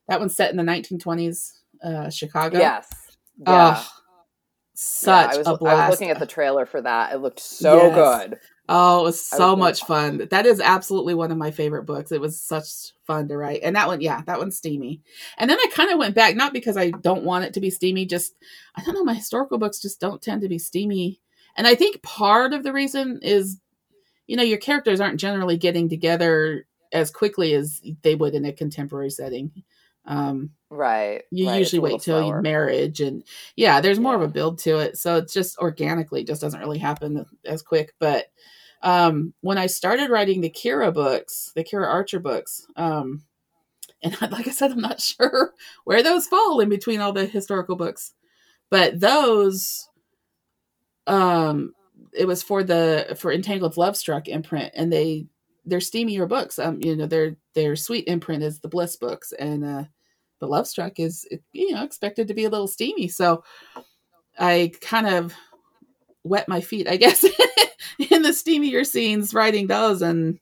that 0.09 0.21
one's 0.21 0.37
set 0.37 0.51
in 0.51 0.57
the 0.57 0.63
1920s, 0.63 1.53
uh, 1.83 2.11
Chicago. 2.11 2.59
yes 2.59 2.87
yeah 3.47 3.83
Oh, 3.85 3.91
such 4.75 5.31
Yeah, 5.31 5.35
I 5.35 5.39
was, 5.39 5.47
a 5.47 5.51
I 5.51 5.55
was 5.55 5.91
looking 5.91 6.11
at 6.11 6.19
the 6.21 6.27
trailer 6.27 6.65
for 6.67 6.81
that. 6.83 7.13
It 7.13 7.19
looked 7.19 7.41
so 7.41 7.91
Yes. 7.91 8.29
good. 8.29 8.39
Oh, 8.69 9.01
it 9.01 9.05
was 9.05 9.21
so 9.25 9.51
was 9.51 9.59
much 9.59 9.85
fun. 9.85 10.29
That 10.31 10.45
is 10.45 10.61
absolutely 10.61 11.15
one 11.15 11.31
of 11.31 11.39
my 11.39 11.51
favorite 11.51 11.85
books. 11.85 12.13
It 12.13 12.21
was 12.21 12.41
such 12.41 12.93
fun 13.07 13.27
to 13.29 13.37
write. 13.39 13.61
And 13.63 13.75
that 13.77 13.87
one, 13.87 14.01
yeah, 14.03 14.23
that 14.27 14.39
one's 14.39 14.59
steamy. 14.59 15.01
And 15.39 15.49
then 15.49 15.59
I 15.59 15.67
kind 15.73 15.91
of 15.91 15.99
went 15.99 16.15
back, 16.15 16.37
not 16.37 16.53
because 16.53 16.77
I 16.77 16.91
don't 16.91 17.25
want 17.25 17.47
it 17.47 17.55
to 17.55 17.61
be 17.61 17.71
steamy, 17.71 18.05
just 18.05 18.35
I 18.77 18.83
don't 18.85 18.95
know, 18.95 19.05
my 19.05 19.15
historical 19.15 19.57
books 19.59 19.81
just 19.81 20.01
don't 20.01 20.21
tend 20.21 20.43
to 20.43 20.49
be 20.49 20.59
steamy. 20.59 21.21
And 21.57 21.67
I 21.67 21.75
think 21.75 22.03
part 22.03 22.53
of 22.53 22.63
the 22.63 22.73
reason 22.73 23.21
is, 23.23 23.59
you 24.27 24.37
know, 24.37 24.43
your 24.43 24.59
characters 24.59 25.01
aren't 25.01 25.21
generally 25.21 25.57
getting 25.57 25.89
together 25.89 26.67
as 26.93 27.11
quickly 27.11 27.55
as 27.55 27.81
they 28.03 28.15
would 28.15 28.35
in 28.35 28.45
a 28.45 28.53
contemporary 28.53 29.11
setting. 29.11 29.51
Um, 30.05 30.51
Right. 30.71 31.23
you 31.31 31.47
right, 31.49 31.59
usually 31.59 31.81
wait 31.81 32.03
till 32.03 32.21
slower. 32.21 32.43
marriage 32.43 33.01
and 33.01 33.25
yeah 33.57 33.81
there's 33.81 33.99
more 33.99 34.15
of 34.15 34.21
a 34.21 34.29
build 34.29 34.59
to 34.59 34.79
it 34.79 34.99
so 34.99 35.17
it's 35.17 35.33
just 35.33 35.57
organically 35.59 36.25
just 36.25 36.43
doesn't 36.43 36.61
really 36.61 36.79
happen 36.79 37.25
as 37.47 37.63
quick 37.63 37.95
but 37.99 38.27
um 38.83 39.33
when 39.41 39.59
i 39.59 39.67
started 39.67 40.11
writing 40.11 40.41
the 40.41 40.51
kira 40.51 40.93
books 40.93 41.53
the 41.55 41.65
kira 41.65 41.87
archer 41.87 42.21
books 42.21 42.67
um 42.77 43.23
and 44.03 44.17
like 44.31 44.47
i 44.47 44.51
said 44.51 44.71
i'm 44.71 44.81
not 44.81 45.01
sure 45.01 45.53
where 45.85 46.03
those 46.03 46.27
fall 46.27 46.61
in 46.61 46.69
between 46.69 47.01
all 47.01 47.13
the 47.13 47.27
historical 47.27 47.77
books 47.77 48.13
but 48.71 48.99
those 49.01 49.89
um 51.07 51.73
it 52.13 52.27
was 52.27 52.43
for 52.43 52.63
the 52.63 53.17
for 53.19 53.33
entangled 53.33 53.77
love 53.77 53.97
struck 53.97 54.29
imprint 54.29 54.73
and 54.75 54.93
they 54.93 55.27
they're 55.69 55.79
steamier 55.79 56.29
books. 56.29 56.59
Um 56.59 56.81
you 56.83 56.97
know 56.97 57.07
their 57.07 57.37
their 57.55 57.77
sweet 57.77 58.09
imprint 58.09 58.43
is 58.43 58.61
the 58.61 58.69
bliss 58.69 58.97
books 58.97 59.33
and 59.33 59.65
uh 59.65 59.85
the 60.41 60.47
love 60.47 60.67
struck 60.67 60.99
is 60.99 61.27
you 61.53 61.73
know 61.73 61.85
expected 61.85 62.29
to 62.29 62.35
be 62.35 62.45
a 62.45 62.51
little 62.51 62.69
steamy. 62.69 63.09
So 63.09 63.45
i 64.39 64.73
kind 64.81 65.07
of 65.07 65.35
wet 66.29 66.49
my 66.49 66.61
feet 66.61 66.89
i 66.89 66.97
guess 66.97 67.25
in 68.11 68.23
the 68.23 68.31
steamier 68.31 68.87
scenes 68.87 69.35
writing 69.35 69.67
those 69.67 70.03
and 70.03 70.39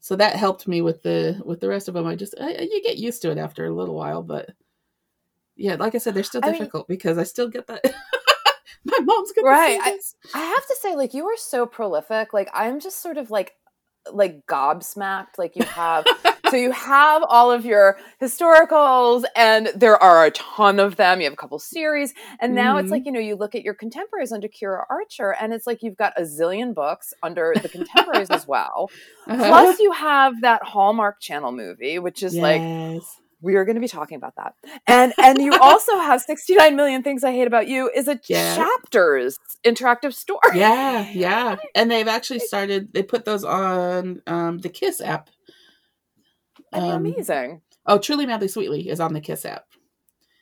so 0.00 0.16
that 0.16 0.36
helped 0.36 0.68
me 0.68 0.82
with 0.82 1.02
the 1.02 1.40
with 1.44 1.60
the 1.60 1.68
rest 1.68 1.88
of 1.88 1.94
them 1.94 2.06
i 2.06 2.14
just 2.14 2.34
I, 2.40 2.50
you 2.70 2.82
get 2.82 2.98
used 2.98 3.22
to 3.22 3.30
it 3.30 3.38
after 3.38 3.66
a 3.66 3.74
little 3.74 3.94
while 3.94 4.22
but 4.22 4.50
yeah 5.56 5.74
like 5.76 5.94
i 5.94 5.98
said 5.98 6.14
they're 6.14 6.22
still 6.22 6.40
I 6.44 6.50
mean- 6.50 6.58
difficult 6.60 6.88
because 6.88 7.18
i 7.18 7.22
still 7.24 7.48
get 7.48 7.66
that 7.68 7.82
my 8.84 8.98
mom's 9.00 9.32
gonna 9.32 9.48
Right, 9.48 9.78
I- 9.82 9.98
I 10.34 10.40
have 10.44 10.66
to 10.66 10.76
say, 10.78 10.94
like, 10.94 11.14
you 11.14 11.24
are 11.26 11.36
so 11.38 11.64
prolific. 11.64 12.34
Like, 12.34 12.50
I'm 12.52 12.80
just 12.80 13.00
sort 13.00 13.16
of 13.16 13.30
like, 13.30 13.54
like 14.12 14.44
gobsmacked. 14.46 15.38
Like, 15.38 15.56
you 15.56 15.64
have, 15.64 16.04
so 16.50 16.56
you 16.56 16.70
have 16.72 17.22
all 17.28 17.50
of 17.50 17.64
your 17.64 17.98
historicals, 18.20 19.24
and 19.36 19.68
there 19.74 20.00
are 20.02 20.24
a 20.26 20.30
ton 20.32 20.78
of 20.80 20.96
them. 20.96 21.20
You 21.20 21.24
have 21.24 21.32
a 21.32 21.36
couple 21.36 21.58
series, 21.58 22.12
and 22.40 22.54
now 22.54 22.76
it's 22.78 22.88
Mhm. 22.88 22.92
like, 22.92 23.06
you 23.06 23.12
know, 23.12 23.20
you 23.20 23.36
look 23.36 23.54
at 23.54 23.62
your 23.62 23.74
contemporaries 23.74 24.32
under 24.32 24.48
Kira 24.48 24.84
Archer, 24.90 25.34
and 25.40 25.52
it's 25.52 25.66
like 25.66 25.82
you've 25.82 25.96
got 25.96 26.12
a 26.16 26.22
zillion 26.22 26.74
books 26.74 27.12
under 27.22 27.54
the 27.62 27.68
contemporaries 27.68 28.30
as 28.30 28.46
well. 28.46 28.90
Uh-huh. 29.26 29.48
Plus, 29.48 29.78
you 29.80 29.90
have 29.92 30.42
that 30.42 30.62
Hallmark 30.62 31.18
Channel 31.20 31.52
movie, 31.52 31.98
which 31.98 32.22
is 32.22 32.36
like 32.36 32.62
we 33.40 33.56
are 33.56 33.64
going 33.64 33.74
to 33.74 33.80
be 33.80 33.88
talking 33.88 34.16
about 34.16 34.34
that 34.36 34.54
and 34.86 35.12
and 35.22 35.40
you 35.42 35.54
also 35.58 35.98
have 35.98 36.20
69 36.22 36.76
million 36.76 37.02
things 37.02 37.22
i 37.24 37.30
hate 37.32 37.46
about 37.46 37.68
you 37.68 37.90
is 37.94 38.08
a 38.08 38.18
Yeah. 38.26 38.56
chapters 38.56 39.36
interactive 39.66 40.14
story 40.14 40.40
yeah 40.58 41.06
yeah 41.14 41.56
and 41.74 41.90
they've 41.90 42.08
actually 42.08 42.38
started 42.38 42.92
they 42.94 43.02
put 43.02 43.24
those 43.26 43.44
on 43.44 44.22
um 44.26 44.58
the 44.58 44.68
kiss 44.70 45.00
app 45.00 45.28
Mean, 46.74 46.90
Um, 46.90 47.06
amazing. 47.06 47.60
oh 47.86 47.98
truly 47.98 48.26
madly 48.26 48.48
sweetly 48.48 48.88
is 48.88 49.00
on 49.00 49.12
the 49.12 49.20
kiss 49.20 49.44
app. 49.44 49.66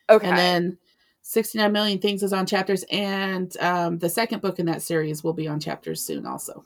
Okay. 0.09 0.27
and 0.27 0.37
then 0.37 0.77
69 1.21 1.71
million 1.71 1.99
things 1.99 2.21
is 2.23 2.33
on 2.33 2.45
chapters 2.45 2.83
and 2.91 3.55
um 3.61 3.99
the 3.99 4.09
second 4.09 4.41
book 4.41 4.59
in 4.59 4.65
that 4.65 4.81
series 4.81 5.23
will 5.23 5.33
be 5.33 5.47
on 5.47 5.59
chapters 5.59 6.01
soon 6.01 6.25
also. 6.25 6.65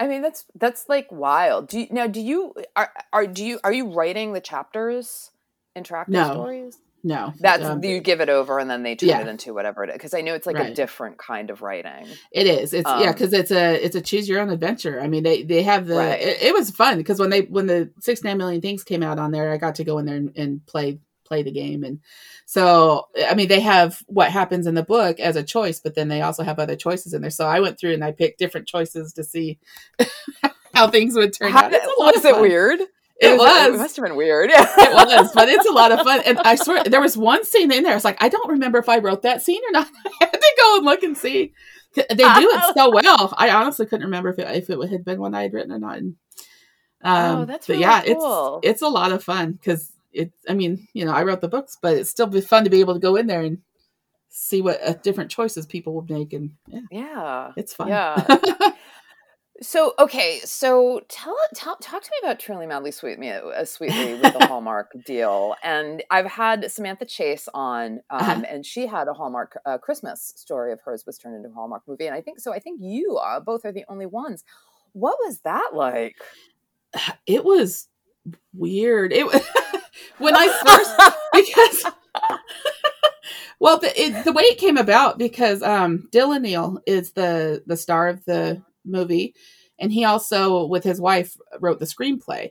I 0.00 0.06
mean 0.08 0.22
that's 0.22 0.44
that's 0.54 0.88
like 0.88 1.06
wild. 1.10 1.68
Do 1.68 1.80
you 1.80 1.86
now 1.90 2.06
do 2.06 2.20
you 2.20 2.54
are, 2.76 2.92
are 3.12 3.26
do 3.26 3.44
you 3.44 3.60
are 3.64 3.72
you 3.72 3.88
writing 3.92 4.32
the 4.32 4.40
chapters 4.40 5.30
interactive 5.76 6.08
No. 6.08 6.30
stories 6.32 6.78
no 7.08 7.32
that's 7.40 7.64
um, 7.64 7.82
you 7.82 8.00
give 8.00 8.20
it 8.20 8.28
over 8.28 8.58
and 8.58 8.68
then 8.70 8.82
they 8.82 8.94
turn 8.94 9.08
Yeah. 9.08 9.20
it 9.22 9.28
into 9.28 9.54
whatever 9.54 9.84
it 9.84 9.90
is 9.90 9.94
because 9.94 10.14
i 10.14 10.20
know 10.20 10.34
it's 10.34 10.46
like 10.46 10.58
a 10.58 10.74
different 10.74 11.18
kind 11.18 11.50
of 11.50 11.62
writing 11.62 12.06
It 12.32 12.46
is. 12.46 12.72
It's 12.74 12.88
yeah, 12.88 13.08
Um, 13.08 13.12
because 13.12 13.32
it's 13.32 13.50
a 13.50 13.84
it's 13.84 13.96
a 13.96 14.00
choose 14.00 14.28
your 14.28 14.40
own 14.40 14.50
adventure. 14.50 15.00
I 15.00 15.08
mean, 15.08 15.22
they 15.22 15.42
they 15.42 15.62
have 15.62 15.86
the. 15.86 15.96
Right. 15.96 16.20
It, 16.20 16.42
it 16.42 16.54
was 16.54 16.70
fun 16.70 16.98
because 16.98 17.18
when 17.18 17.30
they 17.30 17.42
when 17.42 17.66
the 17.66 17.90
six 18.00 18.22
nine 18.22 18.36
million 18.38 18.60
things 18.60 18.84
came 18.84 19.02
out 19.02 19.18
on 19.18 19.30
there, 19.30 19.50
I 19.50 19.56
got 19.56 19.76
to 19.76 19.84
go 19.84 19.98
in 19.98 20.06
there 20.06 20.16
and, 20.16 20.32
and 20.36 20.66
play 20.66 20.98
play 21.24 21.42
the 21.42 21.50
game, 21.52 21.84
and 21.84 22.00
so 22.46 23.08
I 23.28 23.34
mean, 23.34 23.48
they 23.48 23.60
have 23.60 24.02
what 24.06 24.30
happens 24.30 24.66
in 24.66 24.74
the 24.74 24.82
book 24.82 25.18
as 25.20 25.36
a 25.36 25.42
choice, 25.42 25.80
but 25.80 25.94
then 25.94 26.08
they 26.08 26.22
also 26.22 26.42
have 26.42 26.58
other 26.58 26.76
choices 26.76 27.14
in 27.14 27.22
there. 27.22 27.30
So 27.30 27.46
I 27.46 27.60
went 27.60 27.78
through 27.78 27.94
and 27.94 28.04
I 28.04 28.12
picked 28.12 28.38
different 28.38 28.66
choices 28.68 29.12
to 29.14 29.24
see 29.24 29.58
how 30.74 30.88
things 30.88 31.14
would 31.14 31.32
turn 31.32 31.52
How 31.52 31.64
out. 31.64 31.72
It's 31.72 31.86
a 31.86 31.88
was 31.98 32.24
it 32.24 32.40
weird 32.40 32.80
It 33.20 33.32
it 33.32 33.38
was. 33.38 33.78
must 33.78 33.96
have 33.96 34.04
been 34.04 34.16
weird 34.16 34.50
yeah 34.54 34.62
It 34.78 34.92
was, 34.94 35.32
but 35.34 35.48
it's 35.48 35.66
a 35.66 35.72
lot 35.72 35.90
of 35.92 36.00
fun. 36.00 36.20
And 36.24 36.38
I 36.40 36.54
swear, 36.54 36.84
there 36.84 37.00
was 37.00 37.16
one 37.16 37.44
scene 37.44 37.72
in 37.72 37.82
there. 37.82 37.92
I 37.92 37.96
was 37.96 38.04
like, 38.04 38.22
I 38.22 38.28
don't 38.28 38.48
remember 38.48 38.78
if 38.78 38.88
I 38.88 38.98
wrote 38.98 39.22
that 39.22 39.42
scene 39.42 39.60
or 39.68 39.72
not. 39.72 39.88
I 40.06 40.10
had 40.20 40.32
to 40.32 40.54
go 40.60 40.76
and 40.76 40.84
look 40.84 41.02
and 41.02 41.16
see. 41.16 41.52
They 41.94 42.04
do 42.14 42.14
it 42.16 42.74
so 42.76 42.90
well. 42.94 43.34
I 43.36 43.50
honestly 43.50 43.86
couldn't 43.86 44.04
remember 44.06 44.28
if 44.28 44.38
it, 44.38 44.46
if 44.56 44.70
it 44.70 44.88
had 44.90 45.04
been 45.04 45.20
one 45.20 45.34
I 45.34 45.42
had 45.42 45.52
written 45.52 45.72
or 45.72 45.78
not. 45.78 45.98
And, 45.98 46.16
um, 47.02 47.36
Oh, 47.40 47.44
that's 47.44 47.66
but 47.66 47.78
yeah, 47.78 48.02
cool. 48.02 48.60
it's 48.62 48.68
it's 48.70 48.82
a 48.82 48.88
lot 48.88 49.10
of 49.12 49.24
fun 49.24 49.52
because 49.52 49.92
it. 50.12 50.32
I 50.48 50.54
mean, 50.54 50.86
you 50.92 51.04
know, 51.04 51.12
I 51.12 51.22
wrote 51.24 51.40
the 51.40 51.48
books, 51.48 51.76
but 51.80 51.96
it's 51.96 52.10
still 52.10 52.26
be 52.26 52.40
fun 52.40 52.64
to 52.64 52.70
be 52.70 52.80
able 52.80 52.94
to 52.94 53.00
go 53.00 53.16
in 53.16 53.26
there 53.26 53.40
and 53.42 53.58
see 54.28 54.60
what 54.62 54.80
uh, 54.82 54.92
different 55.02 55.30
choices 55.30 55.66
people 55.66 55.94
would 55.94 56.10
make, 56.10 56.32
and 56.32 56.52
yeah, 56.66 56.80
yeah 56.90 57.52
it's 57.56 57.72
fun. 57.74 57.88
Yeah. 57.88 58.24
So 59.60 59.92
okay, 59.98 60.38
so 60.44 61.00
tell 61.08 61.36
tell 61.52 61.74
talk 61.76 62.02
to 62.02 62.10
me 62.12 62.16
about 62.28 62.38
Truly 62.38 62.66
Madly 62.66 62.92
Sweet 62.92 63.18
Me 63.18 63.30
uh, 63.30 63.64
Sweetly 63.64 64.14
with 64.14 64.32
the 64.32 64.46
Hallmark 64.46 64.92
deal. 65.04 65.56
And 65.64 66.02
I've 66.12 66.26
had 66.26 66.70
Samantha 66.70 67.04
Chase 67.04 67.48
on, 67.52 67.94
um, 68.08 68.20
Uh-huh. 68.20 68.42
and 68.48 68.64
she 68.64 68.86
had 68.86 69.08
a 69.08 69.12
Hallmark 69.14 69.58
uh, 69.66 69.78
Christmas 69.78 70.32
story 70.36 70.72
of 70.72 70.80
hers 70.82 71.04
was 71.06 71.18
turned 71.18 71.34
into 71.34 71.48
a 71.48 71.52
Hallmark 71.52 71.82
movie, 71.88 72.06
and 72.06 72.14
I 72.14 72.20
think 72.20 72.38
so. 72.38 72.52
I 72.52 72.60
think 72.60 72.80
you 72.80 73.16
uh, 73.16 73.40
both 73.40 73.64
are 73.64 73.72
the 73.72 73.84
only 73.88 74.06
ones. 74.06 74.44
What 74.92 75.18
was 75.24 75.40
that 75.40 75.70
like? 75.74 76.16
it 77.26 77.44
was 77.44 77.88
weird. 78.54 79.12
It 79.12 79.26
was 79.26 79.44
when 80.18 80.36
I 80.36 80.46
first 80.46 81.16
because 81.82 81.92
well 83.58 83.78
the 83.78 84.00
it, 84.00 84.24
the 84.24 84.32
way 84.32 84.44
it 84.44 84.58
came 84.58 84.76
about 84.76 85.18
because 85.18 85.62
um 85.64 86.08
Dylan 86.12 86.42
Neal 86.42 86.80
is 86.86 87.12
the 87.12 87.62
the 87.66 87.76
star 87.76 88.08
of 88.08 88.24
the 88.24 88.62
movie 88.88 89.34
and 89.78 89.92
he 89.92 90.04
also 90.04 90.64
with 90.66 90.84
his 90.84 91.00
wife 91.00 91.36
wrote 91.60 91.78
the 91.78 91.86
screenplay. 91.86 92.50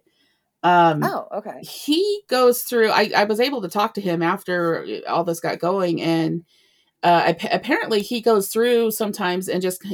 Um, 0.64 1.04
oh, 1.04 1.28
okay. 1.36 1.62
He 1.62 2.22
goes 2.28 2.64
through. 2.64 2.90
I, 2.90 3.12
I 3.16 3.24
was 3.26 3.40
able 3.40 3.62
to 3.62 3.70
talk 3.70 3.94
to 3.96 4.02
him 4.02 4.22
after 4.22 4.86
all 5.08 5.24
this 5.24 5.40
got 5.40 5.60
going, 5.60 6.02
and 6.02 6.44
uh, 7.04 7.34
apparently 7.52 8.02
he 8.02 8.22
goes 8.22 8.50
through 8.50 8.92
sometimes 8.92 9.48
and 9.48 9.62
just 9.62 9.86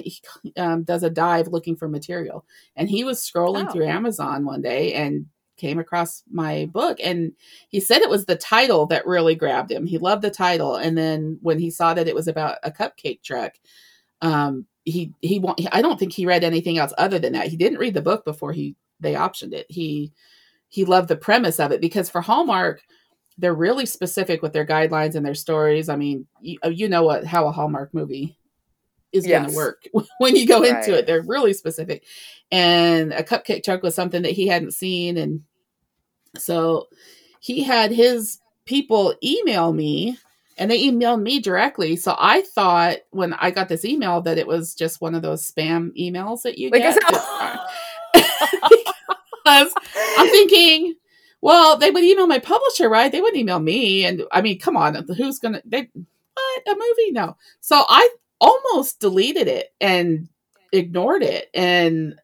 um, 0.57 0.83
does 0.83 1.03
a 1.03 1.09
dive 1.09 1.47
looking 1.47 1.75
for 1.75 1.87
material. 1.87 2.45
And 2.75 2.89
he 2.89 3.03
was 3.03 3.19
scrolling 3.19 3.67
oh. 3.67 3.71
through 3.71 3.87
Amazon 3.87 4.45
one 4.45 4.61
day 4.61 4.93
and 4.93 5.25
came 5.57 5.77
across 5.77 6.23
my 6.31 6.67
book 6.73 6.97
and 7.03 7.31
he 7.69 7.79
said 7.79 8.01
it 8.01 8.09
was 8.09 8.25
the 8.25 8.35
title 8.35 8.87
that 8.87 9.05
really 9.05 9.35
grabbed 9.35 9.71
him. 9.71 9.85
He 9.85 9.99
loved 9.99 10.23
the 10.23 10.31
title 10.31 10.75
and 10.75 10.97
then 10.97 11.37
when 11.41 11.59
he 11.59 11.69
saw 11.69 11.93
that 11.93 12.07
it 12.07 12.15
was 12.15 12.27
about 12.27 12.57
a 12.63 12.71
cupcake 12.71 13.21
truck 13.21 13.53
um 14.23 14.65
he 14.85 15.13
he 15.21 15.43
I 15.71 15.81
don't 15.81 15.99
think 15.99 16.13
he 16.13 16.25
read 16.25 16.43
anything 16.43 16.77
else 16.77 16.93
other 16.97 17.19
than 17.19 17.33
that. 17.33 17.47
He 17.47 17.57
didn't 17.57 17.77
read 17.77 17.93
the 17.93 18.01
book 18.01 18.25
before 18.25 18.51
he 18.51 18.75
they 18.99 19.13
optioned 19.13 19.53
it. 19.53 19.67
He 19.69 20.11
he 20.69 20.85
loved 20.85 21.07
the 21.07 21.15
premise 21.15 21.59
of 21.59 21.71
it 21.71 21.81
because 21.81 22.09
for 22.09 22.21
Hallmark 22.21 22.81
they're 23.37 23.53
really 23.53 23.85
specific 23.85 24.41
with 24.41 24.53
their 24.53 24.65
guidelines 24.65 25.15
and 25.15 25.25
their 25.25 25.33
stories. 25.33 25.89
I 25.89 25.95
mean, 25.95 26.27
you, 26.39 26.57
uh, 26.63 26.69
you 26.69 26.89
know 26.89 27.03
what 27.03 27.25
how 27.25 27.47
a 27.47 27.51
Hallmark 27.51 27.93
movie 27.93 28.37
is 29.11 29.25
yes. 29.25 29.41
going 29.41 29.51
to 29.51 29.55
work 29.55 29.87
when 30.17 30.35
you 30.35 30.47
go 30.47 30.61
right. 30.61 30.77
into 30.77 30.97
it. 30.97 31.05
They're 31.05 31.21
really 31.21 31.53
specific. 31.53 32.03
And 32.51 33.13
a 33.13 33.23
cupcake 33.23 33.63
truck 33.63 33.83
was 33.83 33.95
something 33.95 34.23
that 34.23 34.31
he 34.31 34.47
hadn't 34.47 34.73
seen 34.73 35.17
and 35.17 35.43
so 36.35 36.87
he 37.39 37.61
had 37.63 37.91
his 37.91 38.39
people 38.65 39.13
email 39.23 39.71
me 39.71 40.17
and 40.57 40.69
they 40.69 40.83
emailed 40.83 41.21
me 41.21 41.39
directly. 41.39 41.95
So 41.95 42.15
I 42.17 42.41
thought 42.41 42.97
when 43.11 43.33
I 43.33 43.51
got 43.51 43.69
this 43.69 43.85
email 43.85 44.21
that 44.21 44.37
it 44.37 44.47
was 44.47 44.75
just 44.75 45.01
one 45.01 45.15
of 45.15 45.21
those 45.21 45.49
spam 45.49 45.91
emails 45.99 46.43
that 46.43 46.57
you 46.57 46.69
like 46.69 46.81
get. 46.81 46.97
because 49.43 49.73
I'm 50.17 50.29
thinking, 50.29 50.95
well, 51.41 51.77
they 51.77 51.91
would 51.91 52.03
email 52.03 52.27
my 52.27 52.39
publisher, 52.39 52.89
right? 52.89 53.11
They 53.11 53.21
wouldn't 53.21 53.39
email 53.39 53.59
me. 53.59 54.05
And 54.05 54.23
I 54.31 54.41
mean, 54.41 54.59
come 54.59 54.77
on, 54.77 54.95
who's 55.17 55.39
gonna 55.39 55.61
they 55.65 55.89
what 55.93 56.63
a 56.67 56.73
movie? 56.75 57.11
No. 57.11 57.37
So 57.59 57.83
I 57.87 58.09
almost 58.39 58.99
deleted 58.99 59.47
it 59.47 59.73
and 59.79 60.27
ignored 60.71 61.23
it. 61.23 61.49
And 61.53 62.15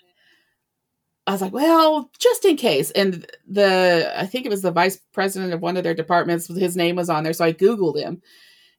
I 1.29 1.31
was 1.31 1.41
like, 1.41 1.53
well, 1.53 2.09
just 2.17 2.43
in 2.43 2.57
case. 2.57 2.89
And 2.89 3.23
the 3.47 4.11
I 4.17 4.25
think 4.25 4.47
it 4.47 4.49
was 4.49 4.63
the 4.63 4.71
vice 4.71 4.97
president 5.13 5.53
of 5.53 5.61
one 5.61 5.77
of 5.77 5.83
their 5.83 5.93
departments, 5.93 6.47
his 6.47 6.75
name 6.75 6.95
was 6.95 7.07
on 7.07 7.23
there. 7.23 7.33
So 7.33 7.45
I 7.45 7.53
Googled 7.53 7.99
him 7.99 8.23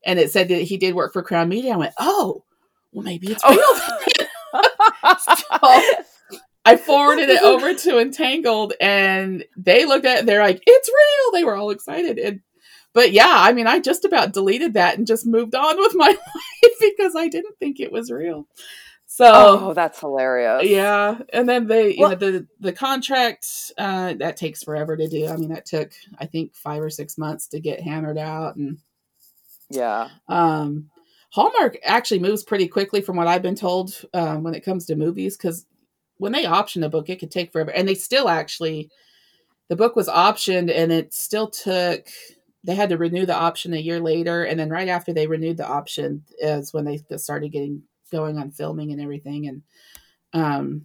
and 0.04 0.18
it 0.18 0.32
said 0.32 0.48
that 0.48 0.62
he 0.62 0.76
did 0.76 0.96
work 0.96 1.12
for 1.12 1.22
Crown 1.22 1.48
Media. 1.48 1.74
I 1.74 1.76
went, 1.76 1.94
oh, 2.00 2.42
well, 2.90 3.04
maybe 3.04 3.30
it's 3.30 3.42
oh. 3.44 3.54
real. 3.54 4.24
Oh. 4.52 5.16
so 5.36 6.02
I 6.64 6.76
forwarded 6.76 7.28
it 7.28 7.40
over 7.40 7.72
to 7.72 8.00
Entangled 8.00 8.72
and 8.80 9.44
they 9.56 9.86
looked 9.86 10.04
at 10.04 10.18
it, 10.18 10.26
they're 10.26 10.42
like, 10.42 10.60
it's 10.66 10.88
real. 10.88 11.32
They 11.32 11.44
were 11.44 11.54
all 11.54 11.70
excited. 11.70 12.18
And 12.18 12.40
but 12.92 13.12
yeah, 13.12 13.32
I 13.32 13.52
mean, 13.52 13.68
I 13.68 13.78
just 13.78 14.04
about 14.04 14.32
deleted 14.32 14.74
that 14.74 14.98
and 14.98 15.06
just 15.06 15.24
moved 15.24 15.54
on 15.54 15.78
with 15.78 15.94
my 15.94 16.08
life 16.08 16.74
because 16.80 17.14
I 17.14 17.28
didn't 17.28 17.60
think 17.60 17.78
it 17.78 17.92
was 17.92 18.10
real. 18.10 18.48
So 19.20 19.30
oh, 19.34 19.74
that's 19.74 20.00
hilarious. 20.00 20.66
Yeah, 20.66 21.18
and 21.30 21.46
then 21.46 21.66
they, 21.66 21.94
you 21.94 22.00
well, 22.00 22.10
know, 22.12 22.16
the 22.16 22.46
the 22.58 22.72
contract 22.72 23.46
uh, 23.76 24.14
that 24.14 24.38
takes 24.38 24.62
forever 24.62 24.96
to 24.96 25.08
do. 25.08 25.28
I 25.28 25.36
mean, 25.36 25.50
that 25.50 25.66
took 25.66 25.92
I 26.18 26.24
think 26.24 26.54
five 26.54 26.82
or 26.82 26.88
six 26.88 27.18
months 27.18 27.46
to 27.48 27.60
get 27.60 27.82
hammered 27.82 28.16
out, 28.16 28.56
and 28.56 28.78
yeah. 29.68 30.08
Um, 30.26 30.88
Hallmark 31.32 31.76
actually 31.84 32.20
moves 32.20 32.42
pretty 32.44 32.66
quickly, 32.66 33.02
from 33.02 33.16
what 33.16 33.26
I've 33.26 33.42
been 33.42 33.56
told, 33.56 33.94
um, 34.14 34.42
when 34.42 34.54
it 34.54 34.64
comes 34.64 34.86
to 34.86 34.96
movies, 34.96 35.36
because 35.36 35.66
when 36.16 36.32
they 36.32 36.46
option 36.46 36.82
a 36.82 36.88
book, 36.88 37.10
it 37.10 37.20
could 37.20 37.30
take 37.30 37.52
forever, 37.52 37.72
and 37.72 37.86
they 37.86 37.96
still 37.96 38.26
actually, 38.26 38.88
the 39.68 39.76
book 39.76 39.96
was 39.96 40.08
optioned, 40.08 40.74
and 40.74 40.90
it 40.90 41.12
still 41.12 41.50
took. 41.50 42.08
They 42.64 42.74
had 42.74 42.88
to 42.88 42.96
renew 42.96 43.26
the 43.26 43.36
option 43.36 43.74
a 43.74 43.78
year 43.78 44.00
later, 44.00 44.44
and 44.44 44.58
then 44.58 44.70
right 44.70 44.88
after 44.88 45.12
they 45.12 45.26
renewed 45.26 45.58
the 45.58 45.68
option 45.68 46.24
is 46.38 46.72
when 46.72 46.86
they 46.86 47.02
started 47.18 47.52
getting 47.52 47.82
going 48.10 48.38
on 48.38 48.50
filming 48.50 48.92
and 48.92 49.00
everything 49.00 49.46
and 49.48 49.62
um 50.32 50.82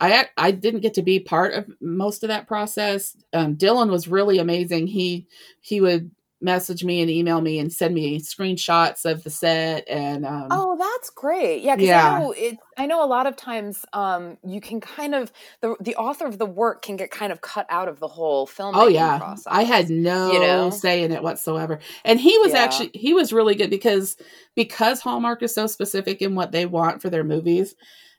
I 0.00 0.26
I 0.36 0.50
didn't 0.50 0.80
get 0.80 0.94
to 0.94 1.02
be 1.02 1.20
part 1.20 1.54
of 1.54 1.70
most 1.80 2.24
of 2.24 2.28
that 2.28 2.48
process. 2.48 3.16
Um, 3.32 3.56
Dylan 3.56 3.90
was 3.90 4.08
really 4.08 4.38
amazing. 4.38 4.86
He 4.86 5.28
he 5.60 5.80
would 5.80 6.10
message 6.44 6.84
me 6.84 7.00
and 7.00 7.10
email 7.10 7.40
me 7.40 7.58
and 7.58 7.72
send 7.72 7.94
me 7.94 8.20
screenshots 8.20 9.04
of 9.04 9.24
the 9.24 9.30
set 9.30 9.88
and 9.88 10.26
um, 10.26 10.48
oh 10.50 10.76
that's 10.76 11.08
great 11.10 11.62
yeah 11.62 11.74
yeah 11.78 12.12
I 12.12 12.18
know, 12.20 12.32
it, 12.32 12.58
I 12.76 12.86
know 12.86 13.02
a 13.02 13.06
lot 13.06 13.26
of 13.26 13.34
times 13.36 13.84
um, 13.94 14.36
you 14.46 14.60
can 14.60 14.80
kind 14.80 15.14
of 15.14 15.32
the 15.62 15.74
the 15.80 15.96
author 15.96 16.26
of 16.26 16.38
the 16.38 16.46
work 16.46 16.82
can 16.82 16.96
get 16.96 17.10
kind 17.10 17.32
of 17.32 17.40
cut 17.40 17.66
out 17.70 17.88
of 17.88 17.98
the 17.98 18.08
whole 18.08 18.46
film 18.46 18.74
oh 18.76 18.86
yeah 18.86 19.18
process. 19.18 19.46
i 19.48 19.64
had 19.64 19.88
no 19.88 20.30
you 20.32 20.40
know? 20.40 20.70
say 20.70 21.02
in 21.02 21.10
it 21.10 21.22
whatsoever 21.22 21.80
and 22.04 22.20
he 22.20 22.36
was 22.38 22.52
yeah. 22.52 22.58
actually 22.58 22.90
he 22.92 23.14
was 23.14 23.32
really 23.32 23.54
good 23.54 23.70
because 23.70 24.16
because 24.54 25.00
hallmark 25.00 25.42
is 25.42 25.54
so 25.54 25.66
specific 25.66 26.20
in 26.20 26.34
what 26.34 26.52
they 26.52 26.66
want 26.66 27.00
for 27.00 27.08
their 27.08 27.24
movies 27.24 27.74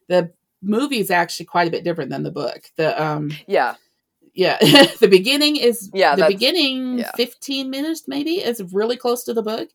the 0.07 0.31
movie 0.63 0.99
is 0.99 1.11
actually 1.11 1.45
quite 1.45 1.67
a 1.67 1.71
bit 1.71 1.83
different 1.83 2.09
than 2.09 2.23
the 2.23 2.31
book 2.31 2.71
the 2.75 3.01
um 3.01 3.31
yeah 3.45 3.75
yeah 4.35 4.57
the 4.99 5.07
beginning 5.07 5.55
is 5.55 5.89
yeah 5.93 6.15
the 6.15 6.27
beginning 6.27 6.99
yeah. 6.99 7.11
15 7.15 7.69
minutes 7.69 8.03
maybe 8.07 8.35
is 8.35 8.61
really 8.73 8.97
close 8.97 9.23
to 9.23 9.33
the 9.33 9.43
book. 9.43 9.69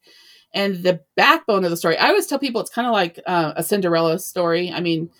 And 0.52 0.82
the 0.82 1.00
backbone 1.14 1.64
of 1.64 1.70
the 1.70 1.76
story 1.76 1.96
i 1.96 2.08
always 2.08 2.26
tell 2.26 2.38
people 2.38 2.60
it's 2.60 2.70
kind 2.70 2.86
of 2.86 2.92
like 2.92 3.20
uh, 3.26 3.52
a 3.56 3.62
cinderella 3.62 4.18
story. 4.18 4.70
I 4.70 4.80
mean 4.80 5.10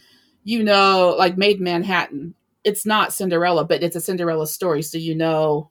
you 0.45 0.62
know 0.62 1.14
like 1.18 1.36
made 1.36 1.61
manhattan 1.61 2.34
it's 2.64 2.86
not 2.86 3.12
cinderella 3.12 3.64
but 3.64 3.82
it's 3.82 3.97
a 3.97 4.01
cinderella 4.01 4.47
story 4.47 4.82
so 4.82 4.99
you 4.99 5.14
know 5.14 5.70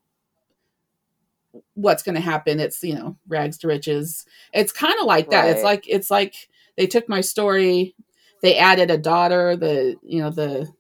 what's 1.74 2.03
going 2.03 2.15
to 2.15 2.22
happen. 2.22 2.59
It's 2.59 2.84
you 2.84 2.95
know 2.95 3.17
rags 3.28 3.57
to 3.59 3.67
riches. 3.67 4.26
It's 4.53 4.72
kind 4.72 4.95
of 4.99 5.05
like 5.05 5.30
that. 5.30 5.43
Right. 5.43 5.55
it's 5.55 5.63
like 5.63 5.86
it's 5.88 6.11
like 6.11 6.49
they 6.78 6.88
took 6.88 7.09
my 7.09 7.22
story 7.22 7.95
they 8.41 8.57
added 8.57 8.89
a 8.89 8.97
daughter 8.97 9.55
the 9.55 9.95
you 10.03 10.22
know 10.22 10.30
the 10.30 10.72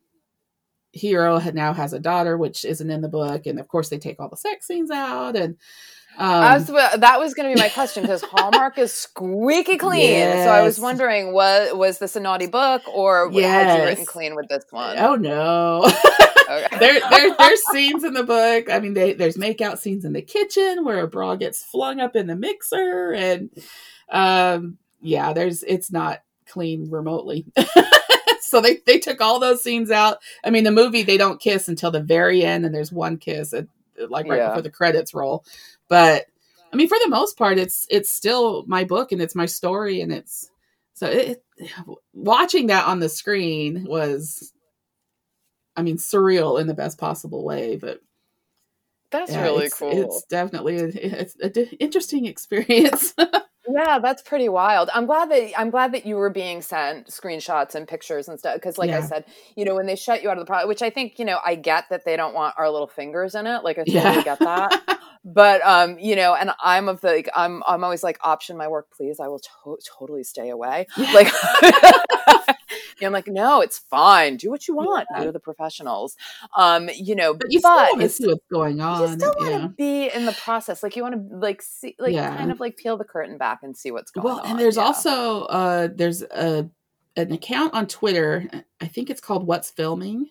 hero 0.91 1.39
now 1.53 1.73
has 1.73 1.93
a 1.93 1.99
daughter, 1.99 2.37
which 2.37 2.65
isn't 2.65 2.89
in 2.89 3.01
the 3.01 3.09
book, 3.09 3.45
and 3.45 3.59
of 3.59 3.67
course 3.67 3.89
they 3.89 3.97
take 3.97 4.19
all 4.19 4.29
the 4.29 4.37
sex 4.37 4.67
scenes 4.67 4.91
out 4.91 5.35
and. 5.35 5.57
Um, 6.17 6.65
was, 6.67 6.67
that 6.67 7.17
was 7.19 7.33
going 7.33 7.49
to 7.49 7.55
be 7.55 7.61
my 7.61 7.69
question 7.69 8.03
because 8.03 8.21
Hallmark 8.29 8.77
is 8.77 8.91
squeaky 8.91 9.77
clean. 9.77 10.01
Yes. 10.01 10.45
So 10.45 10.51
I 10.51 10.63
was 10.63 10.77
wondering, 10.77 11.31
what 11.31 11.77
was 11.77 11.99
this 11.99 12.17
a 12.17 12.19
naughty 12.19 12.47
book, 12.47 12.81
or 12.89 13.29
yes. 13.31 13.45
had 13.45 13.77
you 13.77 13.85
written 13.85 14.05
clean 14.05 14.35
with 14.35 14.49
this 14.49 14.65
one? 14.69 14.97
Oh 14.99 15.15
no, 15.15 15.85
okay. 16.49 16.77
there, 16.79 16.99
there, 17.09 17.35
there's 17.37 17.61
scenes 17.71 18.03
in 18.03 18.13
the 18.13 18.23
book. 18.23 18.69
I 18.69 18.79
mean, 18.79 18.95
they, 18.95 19.13
there's 19.13 19.37
makeout 19.37 19.77
scenes 19.77 20.03
in 20.03 20.11
the 20.11 20.21
kitchen 20.21 20.83
where 20.83 20.99
a 20.99 21.07
bra 21.07 21.35
gets 21.35 21.63
flung 21.63 22.01
up 22.01 22.17
in 22.17 22.27
the 22.27 22.35
mixer, 22.35 23.13
and 23.13 23.49
um, 24.11 24.77
yeah, 24.99 25.31
there's 25.31 25.63
it's 25.63 25.91
not 25.91 26.21
clean 26.49 26.89
remotely. 26.89 27.45
so 28.49 28.61
they 28.61 28.77
they 28.85 28.99
took 28.99 29.21
all 29.21 29.39
those 29.39 29.63
scenes 29.63 29.91
out. 29.91 30.17
I 30.43 30.49
mean, 30.49 30.63
the 30.63 30.71
movie 30.71 31.03
they 31.03 31.17
don't 31.17 31.41
kiss 31.41 31.67
until 31.67 31.91
the 31.91 32.01
very 32.01 32.43
end, 32.43 32.65
and 32.65 32.73
there's 32.73 32.91
one 32.91 33.17
kiss, 33.17 33.53
at, 33.53 33.67
like 34.09 34.27
right 34.27 34.37
yeah. 34.37 34.47
before 34.49 34.61
the 34.61 34.69
credits 34.69 35.13
roll. 35.13 35.43
But 35.87 36.25
I 36.71 36.75
mean, 36.75 36.87
for 36.87 36.97
the 37.03 37.09
most 37.09 37.37
part, 37.37 37.57
it's 37.57 37.87
it's 37.89 38.09
still 38.09 38.63
my 38.67 38.83
book 38.83 39.11
and 39.11 39.21
it's 39.21 39.35
my 39.35 39.45
story, 39.45 40.01
and 40.01 40.11
it's 40.11 40.49
so 40.93 41.07
it, 41.07 41.43
watching 42.13 42.67
that 42.67 42.87
on 42.87 42.99
the 42.99 43.09
screen 43.09 43.85
was, 43.87 44.53
I 45.75 45.81
mean, 45.81 45.97
surreal 45.97 46.59
in 46.59 46.67
the 46.67 46.73
best 46.73 46.97
possible 46.97 47.43
way. 47.43 47.77
But 47.77 48.01
that's 49.11 49.31
yeah, 49.31 49.43
really 49.43 49.65
it's, 49.65 49.79
cool. 49.79 49.91
It's 49.91 50.23
definitely 50.25 50.77
a, 50.77 50.87
it's 50.87 51.35
an 51.35 51.53
interesting 51.79 52.25
experience. 52.27 53.13
Yeah 53.73 53.99
that's 53.99 54.21
pretty 54.21 54.49
wild. 54.49 54.89
I'm 54.93 55.05
glad 55.05 55.29
that 55.31 55.59
i'm 55.59 55.69
glad 55.69 55.93
that 55.93 56.05
you 56.05 56.15
were 56.15 56.29
being 56.29 56.61
sent 56.61 57.07
screenshots 57.07 57.75
and 57.75 57.87
pictures 57.87 58.27
and 58.27 58.39
stuff 58.39 58.55
because 58.55 58.77
like 58.77 58.89
yeah. 58.89 58.99
i 58.99 59.01
said 59.01 59.25
you 59.55 59.65
know 59.65 59.75
when 59.75 59.85
they 59.85 59.95
shut 59.95 60.23
you 60.23 60.29
out 60.29 60.37
of 60.37 60.41
the 60.41 60.45
product 60.45 60.67
which 60.67 60.81
i 60.81 60.89
think 60.89 61.19
you 61.19 61.25
know 61.25 61.39
i 61.45 61.55
get 61.55 61.85
that 61.89 62.05
they 62.05 62.15
don't 62.15 62.33
want 62.33 62.55
our 62.57 62.69
little 62.69 62.87
fingers 62.87 63.35
in 63.35 63.47
it 63.47 63.63
like 63.63 63.77
i 63.77 63.83
totally 63.83 64.03
yeah. 64.03 64.23
get 64.23 64.39
that. 64.39 64.99
But 65.25 65.61
um 65.65 65.99
you 65.99 66.15
know 66.15 66.33
and 66.33 66.51
i'm 66.63 66.87
of 66.87 67.01
the 67.01 67.09
like, 67.09 67.29
i'm 67.35 67.61
i'm 67.67 67.83
always 67.83 68.03
like 68.03 68.17
option 68.23 68.55
my 68.55 68.69
work 68.69 68.87
please. 68.95 69.19
I 69.19 69.27
will 69.27 69.39
to- 69.39 69.77
totally 69.99 70.23
stay 70.23 70.49
away. 70.49 70.87
Like 70.97 71.27
I'm 73.07 73.13
like, 73.13 73.27
no, 73.27 73.61
it's 73.61 73.79
fine. 73.79 74.37
Do 74.37 74.49
what 74.49 74.67
you 74.67 74.75
want. 74.75 75.07
Yeah. 75.11 75.23
You're 75.23 75.31
the 75.31 75.39
professionals. 75.39 76.15
Um, 76.55 76.89
you 76.93 77.15
know, 77.15 77.33
but 77.33 77.51
you 77.51 77.61
but 77.61 77.85
still 77.85 77.97
want 77.97 78.01
to 78.01 78.09
see 78.09 78.27
what's 78.27 78.47
going 78.51 78.81
on. 78.81 79.01
You 79.01 79.19
still 79.19 79.35
want 79.37 79.61
to 79.63 79.69
be 79.69 80.09
in 80.09 80.25
the 80.25 80.33
process. 80.33 80.83
Like 80.83 80.95
you 80.95 81.03
want 81.03 81.29
to 81.29 81.37
like 81.37 81.61
see, 81.61 81.95
like 81.99 82.13
yeah. 82.13 82.35
kind 82.35 82.51
of 82.51 82.59
like 82.59 82.77
peel 82.77 82.97
the 82.97 83.03
curtain 83.03 83.37
back 83.37 83.59
and 83.63 83.75
see 83.75 83.91
what's 83.91 84.11
going 84.11 84.25
well, 84.25 84.37
on. 84.37 84.41
Well, 84.43 84.51
and 84.51 84.59
there's 84.59 84.77
also 84.77 85.43
uh, 85.43 85.89
there's 85.93 86.21
a 86.21 86.69
an 87.15 87.31
account 87.31 87.73
on 87.73 87.87
Twitter. 87.87 88.47
I 88.79 88.87
think 88.87 89.09
it's 89.09 89.21
called 89.21 89.45
What's 89.45 89.69
Filming, 89.69 90.27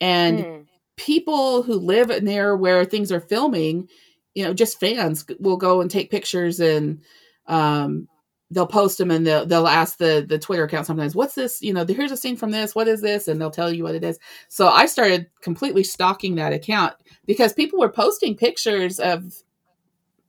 and 0.00 0.40
hmm. 0.40 0.60
people 0.96 1.62
who 1.62 1.74
live 1.74 2.22
near 2.22 2.56
where 2.56 2.84
things 2.84 3.12
are 3.12 3.20
filming, 3.20 3.88
you 4.34 4.44
know, 4.44 4.54
just 4.54 4.80
fans 4.80 5.24
will 5.38 5.56
go 5.56 5.80
and 5.80 5.90
take 5.90 6.10
pictures 6.10 6.60
and 6.60 7.02
um 7.46 8.08
they'll 8.54 8.66
post 8.66 8.98
them 8.98 9.10
and 9.10 9.26
they'll 9.26 9.44
they'll 9.44 9.66
ask 9.66 9.98
the 9.98 10.24
the 10.26 10.38
Twitter 10.38 10.64
account 10.64 10.86
sometimes, 10.86 11.14
"What's 11.14 11.34
this? 11.34 11.60
You 11.60 11.74
know, 11.74 11.84
here's 11.84 12.12
a 12.12 12.16
scene 12.16 12.36
from 12.36 12.52
this. 12.52 12.74
What 12.74 12.88
is 12.88 13.00
this?" 13.00 13.28
And 13.28 13.40
they'll 13.40 13.50
tell 13.50 13.72
you 13.72 13.82
what 13.82 13.94
it 13.94 14.04
is. 14.04 14.18
So 14.48 14.68
I 14.68 14.86
started 14.86 15.26
completely 15.40 15.82
stalking 15.82 16.36
that 16.36 16.52
account 16.52 16.94
because 17.26 17.52
people 17.52 17.80
were 17.80 17.90
posting 17.90 18.36
pictures 18.36 19.00
of 19.00 19.34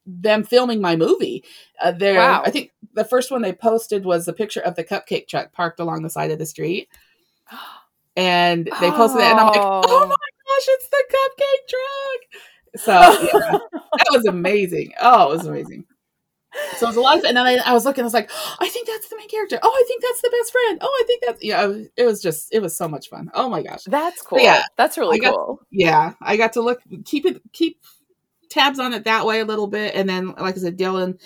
them 0.06 0.44
filming 0.44 0.82
my 0.82 0.96
movie. 0.96 1.44
Uh, 1.82 1.92
there, 1.92 2.16
wow. 2.16 2.44
I 2.44 2.50
think 2.50 2.72
the 2.94 3.06
first 3.06 3.32
one 3.32 3.42
they 3.42 3.54
posted 3.54 4.06
was 4.06 4.28
a 4.28 4.34
picture 4.34 4.62
of 4.62 4.76
the 4.76 4.84
cupcake 4.84 5.28
truck 5.28 5.54
parked 5.54 5.80
along 5.80 6.02
the 6.02 6.10
side 6.10 6.32
of 6.32 6.40
the 6.40 6.46
street, 6.46 6.90
and 8.16 8.66
they 8.66 8.92
posted 8.92 9.22
oh. 9.22 9.26
it, 9.26 9.32
and 9.32 9.40
I'm 9.40 9.48
like, 9.48 9.58
"Oh, 9.58 9.82
oh 9.86 10.08
my 10.08 10.16
gosh, 10.16 10.66
it's 10.68 10.90
the 10.90 11.04
cupcake 11.14 11.68
truck!" 11.70 12.42
So 12.78 12.92
yeah, 13.40 13.60
that 13.98 14.08
was 14.12 14.26
amazing. 14.26 14.94
Oh, 15.00 15.32
it 15.32 15.38
was 15.38 15.46
amazing. 15.46 15.86
So 16.78 16.86
it 16.86 16.90
was 16.90 16.96
a 16.96 17.02
lot 17.02 17.18
of, 17.18 17.24
and 17.24 17.38
then 17.38 17.46
I, 17.46 17.58
I, 17.66 17.74
was 17.74 17.86
looking, 17.86 18.04
I 18.04 18.06
was 18.06 18.14
like, 18.14 18.30
oh, 18.34 18.56
I 18.60 18.68
think 18.70 18.88
that's 18.88 19.08
the 19.10 19.18
main 19.18 19.30
character. 19.30 19.60
Oh, 19.62 19.70
I 19.70 19.84
think 19.88 20.02
that's 20.02 20.22
the 20.22 20.30
best 20.30 20.52
friend. 20.52 20.80
Oh, 20.82 20.88
I 20.88 21.04
think 21.06 21.24
that's, 21.26 21.44
yeah, 21.44 21.74
it 21.98 22.06
was 22.06 22.22
just, 22.22 22.54
it 22.54 22.62
was 22.62 22.76
so 22.76 22.88
much 22.88 23.10
fun. 23.10 23.30
Oh 23.34 23.50
my 23.50 23.62
gosh. 23.62 23.84
That's 23.86 24.22
cool. 24.22 24.38
But 24.38 24.44
yeah. 24.44 24.64
That's 24.76 24.98
really 24.98 25.20
got, 25.20 25.36
cool. 25.36 25.62
Yeah. 25.72 26.14
I 26.22 26.38
got 26.38 26.54
to 26.54 26.62
look, 26.62 26.82
keep 27.06 27.26
it, 27.26 27.42
keep 27.52 27.82
tabs 28.50 28.80
on 28.80 28.94
it 28.94 29.04
that 29.06 29.26
way 29.26 29.40
a 29.40 29.46
little 29.46 29.68
bit. 29.68 29.96
And 29.96 30.08
then, 30.08 30.34
like 30.36 30.56
I 30.56 30.60
said, 30.60 30.78
Dylan, 30.78 31.20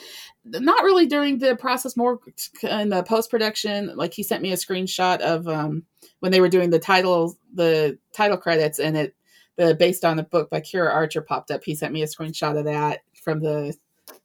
not 0.45 0.83
really 0.83 1.05
during 1.05 1.37
the 1.37 1.55
process, 1.55 1.95
more 1.95 2.19
in 2.63 2.89
the 2.89 3.03
post 3.03 3.29
production, 3.29 3.95
like 3.95 4.13
he 4.13 4.23
sent 4.23 4.41
me 4.41 4.51
a 4.51 4.55
screenshot 4.55 5.19
of, 5.19 5.47
um, 5.47 5.83
when 6.19 6.31
they 6.31 6.41
were 6.41 6.49
doing 6.49 6.69
the 6.69 6.79
title, 6.79 7.37
the 7.53 7.97
title 8.13 8.37
credits 8.37 8.79
and 8.79 8.97
it, 8.97 9.15
the 9.57 9.75
based 9.75 10.05
on 10.05 10.17
the 10.17 10.23
book 10.23 10.49
by 10.49 10.61
Kira 10.61 10.93
Archer 10.93 11.21
popped 11.21 11.51
up. 11.51 11.63
He 11.63 11.75
sent 11.75 11.93
me 11.93 12.01
a 12.01 12.07
screenshot 12.07 12.57
of 12.57 12.65
that 12.65 13.01
from 13.13 13.41
the 13.41 13.75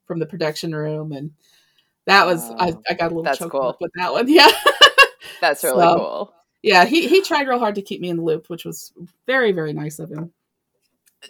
from 0.06 0.18
the 0.18 0.26
production 0.26 0.74
room, 0.74 1.12
and 1.12 1.32
that 2.06 2.26
was 2.26 2.50
uh, 2.50 2.54
I, 2.58 2.74
I 2.90 2.94
got 2.94 3.12
a 3.12 3.14
little 3.14 3.34
choked 3.34 3.52
cool. 3.52 3.62
up 3.62 3.80
with 3.80 3.92
that 3.96 4.12
one. 4.12 4.26
Yeah, 4.34 4.50
that's 5.40 5.64
really 5.64 5.82
so, 5.82 5.96
cool. 5.96 6.34
Yeah, 6.62 6.84
he 6.84 7.08
he 7.08 7.22
tried 7.22 7.48
real 7.48 7.58
hard 7.58 7.74
to 7.76 7.82
keep 7.82 8.00
me 8.00 8.08
in 8.08 8.16
the 8.16 8.22
loop, 8.22 8.48
which 8.48 8.64
was 8.64 8.92
very 9.26 9.52
very 9.52 9.72
nice 9.72 9.98
of 9.98 10.10
him. 10.10 10.32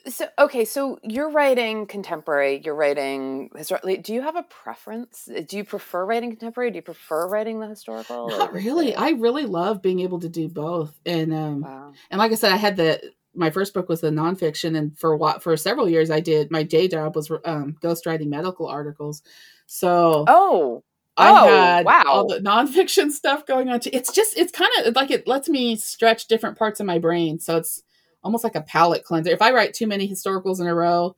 So 0.08 0.26
okay, 0.38 0.64
so 0.64 0.98
you're 1.02 1.30
writing 1.30 1.86
contemporary. 1.86 2.60
You're 2.64 2.74
writing 2.74 3.50
historically. 3.56 3.96
Do 3.96 4.12
you 4.12 4.22
have 4.22 4.36
a 4.36 4.42
preference? 4.44 5.28
Do 5.46 5.56
you 5.56 5.64
prefer 5.64 6.04
writing 6.04 6.30
contemporary? 6.30 6.70
Do 6.70 6.76
you 6.76 6.82
prefer 6.82 7.28
writing 7.28 7.60
the 7.60 7.68
historical? 7.68 8.28
Not 8.28 8.52
really. 8.52 8.94
I 8.94 9.10
really 9.10 9.46
love 9.46 9.82
being 9.82 10.00
able 10.00 10.20
to 10.20 10.28
do 10.28 10.48
both. 10.48 10.98
And 11.06 11.32
um, 11.32 11.60
wow. 11.60 11.92
and 12.10 12.18
like 12.18 12.32
I 12.32 12.34
said, 12.34 12.52
I 12.52 12.56
had 12.56 12.76
the 12.76 13.00
my 13.34 13.50
first 13.50 13.74
book 13.74 13.88
was 13.88 14.00
the 14.00 14.10
nonfiction, 14.10 14.76
and 14.76 14.96
for 14.98 15.16
what 15.16 15.42
for 15.42 15.56
several 15.56 15.88
years 15.88 16.10
I 16.10 16.20
did 16.20 16.50
my 16.50 16.62
day 16.62 16.88
job 16.88 17.16
was 17.16 17.30
um, 17.44 17.76
ghostwriting 17.82 18.28
medical 18.28 18.66
articles. 18.66 19.22
So 19.66 20.24
oh, 20.28 20.82
I 21.16 21.30
oh, 21.30 21.46
had 21.46 21.84
wow. 21.84 22.04
all 22.06 22.26
the 22.26 22.40
nonfiction 22.40 23.10
stuff 23.10 23.46
going 23.46 23.68
on. 23.68 23.80
Too. 23.80 23.90
It's 23.92 24.12
just 24.12 24.36
it's 24.36 24.52
kind 24.52 24.70
of 24.84 24.94
like 24.96 25.10
it 25.10 25.26
lets 25.26 25.48
me 25.48 25.76
stretch 25.76 26.26
different 26.26 26.58
parts 26.58 26.80
of 26.80 26.86
my 26.86 26.98
brain. 26.98 27.38
So 27.38 27.56
it's 27.56 27.82
almost 28.22 28.44
like 28.44 28.56
a 28.56 28.62
palate 28.62 29.04
cleanser. 29.04 29.30
If 29.30 29.42
I 29.42 29.52
write 29.52 29.74
too 29.74 29.86
many 29.86 30.08
historicals 30.08 30.60
in 30.60 30.66
a 30.66 30.74
row, 30.74 31.14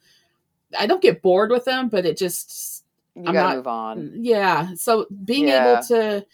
I 0.79 0.87
don't 0.87 1.03
get 1.03 1.23
bored 1.23 1.51
with 1.51 1.64
them, 1.64 1.89
but 1.89 2.05
it 2.05 2.17
just 2.17 2.85
you 3.14 3.25
I'm 3.27 3.33
gotta 3.33 3.49
not, 3.49 3.57
move 3.57 3.67
on. 3.67 4.12
Yeah. 4.17 4.75
So 4.75 5.07
being 5.25 5.49
yeah. 5.49 5.73
able 5.73 5.83
to, 5.85 6.27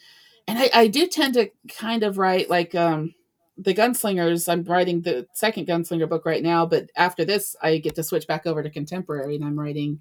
and 0.47 0.59
I, 0.59 0.69
I 0.73 0.87
do 0.87 1.07
tend 1.07 1.35
to 1.35 1.49
kind 1.69 2.03
of 2.03 2.17
write 2.17 2.49
like 2.49 2.75
um 2.75 3.13
the 3.57 3.73
gunslingers 3.73 4.51
i'm 4.51 4.63
writing 4.63 5.01
the 5.01 5.27
second 5.33 5.67
gunslinger 5.67 6.09
book 6.09 6.25
right 6.25 6.43
now 6.43 6.65
but 6.65 6.89
after 6.95 7.23
this 7.23 7.55
i 7.61 7.77
get 7.77 7.95
to 7.95 8.03
switch 8.03 8.27
back 8.27 8.45
over 8.45 8.63
to 8.63 8.69
contemporary 8.69 9.35
and 9.35 9.45
i'm 9.45 9.59
writing 9.59 9.99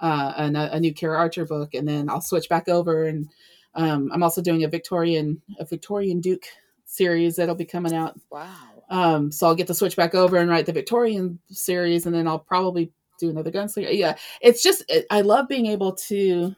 uh, 0.00 0.32
a, 0.36 0.76
a 0.76 0.80
new 0.80 0.94
Kira 0.94 1.18
Archer 1.18 1.44
book 1.44 1.74
and 1.74 1.86
then 1.86 2.08
i'll 2.08 2.20
switch 2.20 2.48
back 2.48 2.68
over 2.68 3.04
and 3.04 3.28
um, 3.74 4.10
i'm 4.12 4.22
also 4.22 4.42
doing 4.42 4.64
a 4.64 4.68
victorian 4.68 5.40
a 5.58 5.64
victorian 5.64 6.20
duke 6.20 6.46
series 6.86 7.36
that'll 7.36 7.54
be 7.54 7.64
coming 7.64 7.94
out. 7.94 8.18
Wow. 8.30 8.56
Um, 8.88 9.30
so 9.30 9.46
i'll 9.46 9.54
get 9.54 9.66
to 9.68 9.74
switch 9.74 9.96
back 9.96 10.14
over 10.14 10.36
and 10.36 10.50
write 10.50 10.66
the 10.66 10.72
victorian 10.72 11.38
series 11.50 12.06
and 12.06 12.14
then 12.14 12.26
i'll 12.26 12.38
probably 12.38 12.92
do 13.18 13.30
another 13.30 13.50
gunslinger. 13.50 13.88
Yeah 13.92 14.16
it's 14.40 14.62
just 14.62 14.82
it, 14.88 15.06
i 15.10 15.20
love 15.20 15.48
being 15.48 15.66
able 15.66 15.92
to 15.92 16.54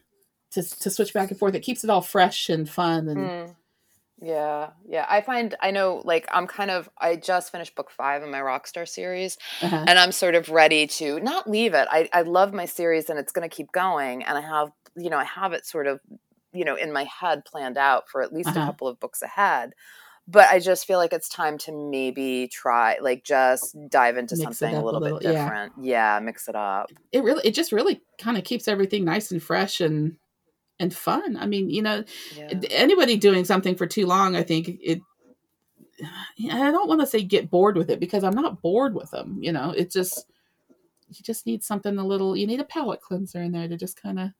to 0.52 0.62
to 0.62 0.90
switch 0.90 1.12
back 1.12 1.30
and 1.30 1.38
forth. 1.38 1.54
It 1.54 1.60
keeps 1.60 1.82
it 1.82 1.90
all 1.90 2.02
fresh 2.02 2.48
and 2.48 2.68
fun 2.68 3.08
and 3.08 3.18
mm 3.18 3.54
yeah, 4.22 4.70
yeah. 4.88 5.04
I 5.08 5.20
find 5.20 5.56
I 5.60 5.72
know 5.72 6.00
like 6.04 6.28
I'm 6.32 6.46
kind 6.46 6.70
of 6.70 6.88
I 6.96 7.16
just 7.16 7.50
finished 7.50 7.74
book 7.74 7.90
five 7.90 8.22
in 8.22 8.30
my 8.30 8.38
Rockstar 8.38 8.88
series, 8.88 9.36
uh-huh. 9.60 9.84
and 9.88 9.98
I'm 9.98 10.12
sort 10.12 10.36
of 10.36 10.48
ready 10.48 10.86
to 10.86 11.18
not 11.18 11.50
leave 11.50 11.74
it. 11.74 11.88
I 11.90 12.08
I 12.12 12.22
love 12.22 12.54
my 12.54 12.66
series 12.66 13.10
and 13.10 13.18
it's 13.18 13.32
going 13.32 13.48
to 13.48 13.54
keep 13.54 13.72
going, 13.72 14.22
and 14.22 14.38
I 14.38 14.40
have 14.40 14.70
you 14.96 15.10
know 15.10 15.18
I 15.18 15.24
have 15.24 15.52
it 15.52 15.66
sort 15.66 15.88
of 15.88 15.98
you 16.52 16.64
know 16.64 16.76
in 16.76 16.92
my 16.92 17.04
head 17.04 17.44
planned 17.44 17.76
out 17.76 18.08
for 18.08 18.22
at 18.22 18.32
least 18.32 18.50
uh-huh. 18.50 18.60
a 18.60 18.64
couple 18.64 18.86
of 18.86 19.00
books 19.00 19.22
ahead. 19.22 19.72
But 20.28 20.48
I 20.50 20.60
just 20.60 20.86
feel 20.86 20.98
like 20.98 21.12
it's 21.12 21.28
time 21.28 21.58
to 21.58 21.72
maybe 21.72 22.46
try 22.46 22.98
like 23.00 23.24
just 23.24 23.76
dive 23.88 24.16
into 24.16 24.36
mix 24.36 24.58
something 24.58 24.76
a 24.76 24.84
little, 24.84 25.00
a 25.00 25.02
little, 25.02 25.18
bit 25.18 25.32
different. 25.32 25.72
Yeah. 25.80 26.14
yeah, 26.14 26.20
mix 26.20 26.46
it 26.46 26.54
up. 26.54 26.92
It 27.10 27.24
really 27.24 27.42
it 27.44 27.56
just 27.56 27.72
really 27.72 28.02
kind 28.18 28.38
of 28.38 28.44
keeps 28.44 28.68
everything 28.68 29.04
nice 29.04 29.32
and 29.32 29.42
fresh 29.42 29.80
and 29.80 30.16
and 30.82 30.92
fun. 30.92 31.36
I 31.36 31.46
mean, 31.46 31.70
you 31.70 31.80
know, 31.80 32.04
yeah. 32.36 32.60
anybody 32.70 33.16
doing 33.16 33.44
something 33.44 33.76
for 33.76 33.86
too 33.86 34.04
long, 34.04 34.36
I 34.36 34.42
think 34.42 34.68
it. 34.82 35.00
I 36.50 36.72
don't 36.72 36.88
want 36.88 37.00
to 37.00 37.06
say 37.06 37.22
get 37.22 37.48
bored 37.48 37.76
with 37.76 37.88
it 37.88 38.00
because 38.00 38.24
I'm 38.24 38.34
not 38.34 38.60
bored 38.60 38.94
with 38.94 39.10
them. 39.12 39.38
You 39.40 39.52
know, 39.52 39.70
it 39.70 39.92
just 39.92 40.26
you 41.08 41.22
just 41.22 41.46
need 41.46 41.62
something 41.62 41.96
a 41.96 42.06
little. 42.06 42.36
You 42.36 42.46
need 42.46 42.60
a 42.60 42.64
palate 42.64 43.00
cleanser 43.00 43.40
in 43.40 43.52
there 43.52 43.68
to 43.68 43.76
just 43.76 44.02
kind 44.02 44.18
of 44.18 44.30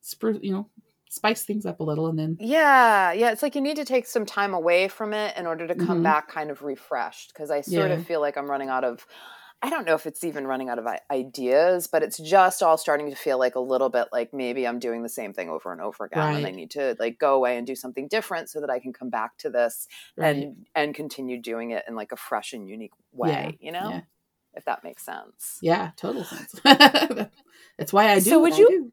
spruce, 0.00 0.38
you 0.42 0.52
know, 0.52 0.68
spice 1.08 1.44
things 1.44 1.64
up 1.64 1.78
a 1.78 1.84
little, 1.84 2.08
and 2.08 2.18
then 2.18 2.36
yeah, 2.40 3.12
yeah. 3.12 3.30
It's 3.30 3.42
like 3.42 3.54
you 3.54 3.60
need 3.60 3.76
to 3.76 3.84
take 3.84 4.06
some 4.06 4.26
time 4.26 4.52
away 4.52 4.88
from 4.88 5.14
it 5.14 5.36
in 5.36 5.46
order 5.46 5.68
to 5.68 5.76
come 5.76 5.98
mm-hmm. 5.98 6.02
back 6.02 6.28
kind 6.28 6.50
of 6.50 6.62
refreshed. 6.62 7.32
Because 7.32 7.52
I 7.52 7.60
sort 7.60 7.90
yeah. 7.90 7.96
of 7.96 8.04
feel 8.04 8.20
like 8.20 8.36
I'm 8.36 8.50
running 8.50 8.68
out 8.68 8.82
of 8.82 9.06
I 9.64 9.70
don't 9.70 9.86
know 9.86 9.94
if 9.94 10.06
it's 10.06 10.24
even 10.24 10.44
running 10.44 10.68
out 10.68 10.80
of 10.80 10.88
ideas, 11.10 11.86
but 11.86 12.02
it's 12.02 12.18
just 12.18 12.64
all 12.64 12.76
starting 12.76 13.08
to 13.10 13.16
feel 13.16 13.38
like 13.38 13.54
a 13.54 13.60
little 13.60 13.90
bit 13.90 14.08
like 14.10 14.34
maybe 14.34 14.66
I'm 14.66 14.80
doing 14.80 15.04
the 15.04 15.08
same 15.08 15.32
thing 15.32 15.48
over 15.48 15.70
and 15.70 15.80
over 15.80 16.04
again 16.06 16.18
right. 16.18 16.36
and 16.36 16.46
I 16.46 16.50
need 16.50 16.72
to 16.72 16.96
like 16.98 17.18
go 17.18 17.34
away 17.34 17.56
and 17.56 17.66
do 17.66 17.76
something 17.76 18.08
different 18.08 18.50
so 18.50 18.60
that 18.60 18.70
I 18.70 18.80
can 18.80 18.92
come 18.92 19.08
back 19.08 19.38
to 19.38 19.50
this 19.50 19.86
right. 20.16 20.36
and 20.36 20.66
and 20.74 20.94
continue 20.94 21.40
doing 21.40 21.70
it 21.70 21.84
in 21.86 21.94
like 21.94 22.10
a 22.10 22.16
fresh 22.16 22.52
and 22.52 22.68
unique 22.68 22.92
way, 23.12 23.56
yeah. 23.60 23.66
you 23.66 23.72
know? 23.72 23.90
Yeah. 23.90 24.00
If 24.54 24.64
that 24.66 24.84
makes 24.84 25.04
sense. 25.04 25.58
Yeah, 25.62 25.92
total 25.96 26.24
sense. 26.24 26.60
That's 26.64 27.92
why 27.92 28.10
I 28.10 28.16
do. 28.16 28.30
So 28.30 28.40
would 28.40 28.58
you 28.58 28.92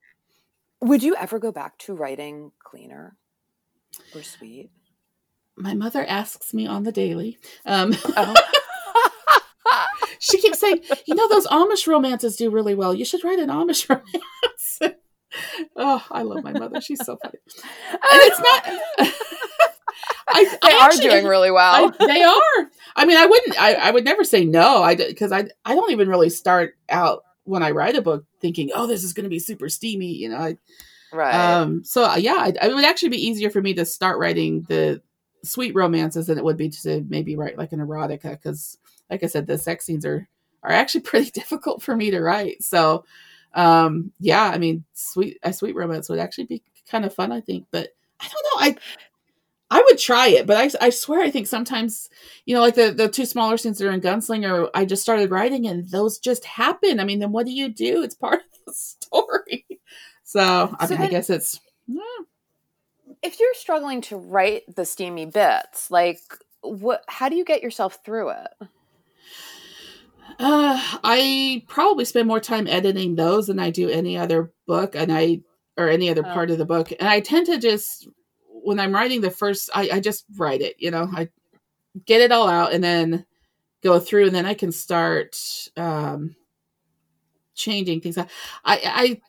would 0.82 1.04
you 1.04 1.16
ever 1.16 1.40
go 1.40 1.52
back 1.52 1.78
to 1.80 1.96
writing 1.96 2.52
cleaner 2.64 3.18
or 4.14 4.22
sweet? 4.22 4.70
My 5.58 5.74
mother 5.74 6.06
asks 6.06 6.54
me 6.54 6.68
on 6.68 6.84
the 6.84 6.92
daily. 6.92 7.40
Um, 7.66 7.94
oh 8.16 8.36
she 10.20 10.40
keeps 10.42 10.60
saying, 10.60 10.82
you 11.06 11.16
know, 11.16 11.28
those 11.28 11.48
Amish 11.48 11.88
romances 11.88 12.36
do 12.36 12.50
really 12.52 12.76
well. 12.76 12.94
You 12.94 13.06
should 13.06 13.24
write 13.24 13.40
an 13.40 13.50
Amish 13.50 13.90
romance. 14.84 14.98
oh, 15.76 16.06
I 16.12 16.24
love 16.24 16.44
my 16.44 16.54
mother. 16.54 16.82
She's 16.82 17.04
so 17.04 17.18
funny. 17.18 17.40
And 17.92 17.98
it's 18.02 18.40
not. 18.40 19.14
I, 20.32 20.44
they 20.44 20.58
I 20.62 20.88
are 20.88 21.02
doing 21.02 21.26
really 21.26 21.52
well. 21.52 21.92
I, 22.00 22.06
they 22.06 22.22
are. 22.22 22.70
I 22.96 23.06
mean, 23.06 23.18
I 23.18 23.26
wouldn't. 23.26 23.60
I, 23.60 23.74
I 23.74 23.92
would 23.92 24.06
never 24.06 24.24
say 24.24 24.46
no. 24.46 24.84
I 24.84 24.96
because 24.96 25.32
I 25.32 25.48
I 25.66 25.74
don't 25.76 25.92
even 25.92 26.08
really 26.08 26.30
start 26.30 26.76
out 26.88 27.24
when 27.46 27.64
I 27.64 27.72
write 27.72 27.96
a 27.96 28.02
book 28.02 28.26
thinking, 28.40 28.70
oh, 28.76 28.86
this 28.86 29.04
is 29.04 29.14
going 29.14 29.24
to 29.24 29.30
be 29.30 29.40
super 29.40 29.70
steamy. 29.70 30.14
You 30.14 30.30
know. 30.30 30.38
I, 30.38 30.58
right. 31.12 31.34
Um. 31.34 31.84
So 31.84 32.04
uh, 32.04 32.18
yeah, 32.18 32.48
it 32.48 32.74
would 32.74 32.86
actually 32.86 33.10
be 33.10 33.28
easier 33.28 33.50
for 33.50 33.62
me 33.62 33.74
to 33.76 33.86
start 33.86 34.20
writing 34.20 34.66
the 34.68 35.02
sweet 35.44 35.74
romances 35.74 36.28
than 36.28 36.38
it 36.38 36.44
would 36.44 36.58
be 36.58 36.70
to 36.70 37.06
maybe 37.08 37.36
write 37.36 37.58
like 37.58 37.72
an 37.72 37.80
erotica 37.80 38.32
because 38.32 38.78
like 39.10 39.24
I 39.24 39.28
said, 39.28 39.48
the 39.48 39.58
sex 39.58 39.86
scenes 39.86 40.06
are 40.06 40.28
are 40.64 40.72
actually 40.72 41.02
pretty 41.02 41.32
difficult 41.32 41.82
for 41.82 41.96
me 41.96 42.12
to 42.12 42.22
write. 42.22 42.64
So, 42.64 43.06
um, 43.54 44.12
yeah, 44.20 44.44
I 44.44 44.58
mean, 44.58 44.84
sweet 44.94 45.38
a 45.44 45.54
sweet 45.54 45.76
romance 45.76 46.10
would 46.10 46.20
actually 46.20 46.46
be 46.46 46.64
kind 46.90 47.06
of 47.06 47.14
fun, 47.14 47.32
I 47.32 47.42
think. 47.42 47.66
But 47.72 47.90
I 48.20 48.28
don't 48.28 48.44
know, 48.44 48.68
I 48.68 48.76
I 49.72 49.84
would 49.88 50.00
try 50.00 50.30
it, 50.30 50.48
but 50.48 50.58
I, 50.58 50.86
I 50.88 50.90
swear 50.90 51.22
I 51.22 51.30
think 51.30 51.46
sometimes, 51.46 52.10
you 52.46 52.56
know, 52.56 52.62
like 52.62 52.74
the, 52.74 52.92
the 52.92 53.08
two 53.08 53.26
smaller 53.26 53.56
scenes 53.56 53.78
that 53.78 53.88
are 53.88 53.92
in 53.92 54.02
Gunslinger, 54.02 54.70
I 54.74 54.86
just 54.86 55.04
started 55.04 55.30
writing 55.30 55.68
and 55.68 55.88
those 55.90 56.18
just 56.18 56.44
happen. 56.44 57.00
I 57.00 57.04
mean, 57.04 57.20
then 57.20 57.32
what 57.32 57.46
do 57.46 57.52
you 57.52 57.70
do? 57.70 58.02
It's 58.02 58.16
part 58.16 58.40
of 58.40 58.66
the 58.66 58.74
story. 58.74 59.66
So, 60.24 60.76
I, 60.80 60.88
mean, 60.88 61.02
I 61.02 61.08
guess 61.08 61.30
it's. 61.30 61.60
Yeah. 61.88 62.02
If 63.22 63.40
you're 63.40 63.54
struggling 63.54 64.02
to 64.04 64.18
write 64.18 64.64
the 64.76 64.86
steamy 64.86 65.26
bits, 65.26 65.92
like 65.92 66.22
what? 66.62 67.04
How 67.08 67.30
do 67.30 67.36
you 67.36 67.46
get 67.46 67.62
yourself 67.62 68.00
through 68.04 68.30
it? 68.30 68.48
Uh, 70.40 70.80
I 71.04 71.64
probably 71.68 72.06
spend 72.06 72.28
more 72.28 72.40
time 72.40 72.66
editing 72.66 73.16
those 73.16 73.48
than 73.48 73.60
I 73.60 73.72
do 73.72 73.90
any 73.90 74.18
other 74.18 74.52
book, 74.66 74.96
and 74.96 75.12
I 75.12 75.42
or 75.78 75.90
any 75.90 76.10
other 76.10 76.26
oh. 76.26 76.34
part 76.34 76.50
of 76.50 76.58
the 76.58 76.66
book. 76.66 76.92
And 76.98 77.08
I 77.10 77.20
tend 77.20 77.48
to 77.48 77.58
just 77.58 78.08
when 78.48 78.80
I'm 78.80 78.94
writing 78.94 79.22
the 79.22 79.32
first, 79.32 79.70
I, 79.74 79.90
I 79.94 80.00
just 80.00 80.26
write 80.38 80.62
it. 80.62 80.76
You 80.80 80.92
know, 80.92 81.10
I 81.14 81.30
get 82.06 82.22
it 82.22 82.32
all 82.32 82.48
out 82.48 82.74
and 82.74 82.84
then 82.84 83.26
go 83.84 84.00
through, 84.00 84.28
and 84.28 84.36
then 84.36 84.46
I 84.46 84.54
can 84.54 84.72
start 84.72 85.38
um, 85.76 86.36
changing 87.54 88.00
things. 88.00 88.18
I 88.18 88.28
I 88.66 89.22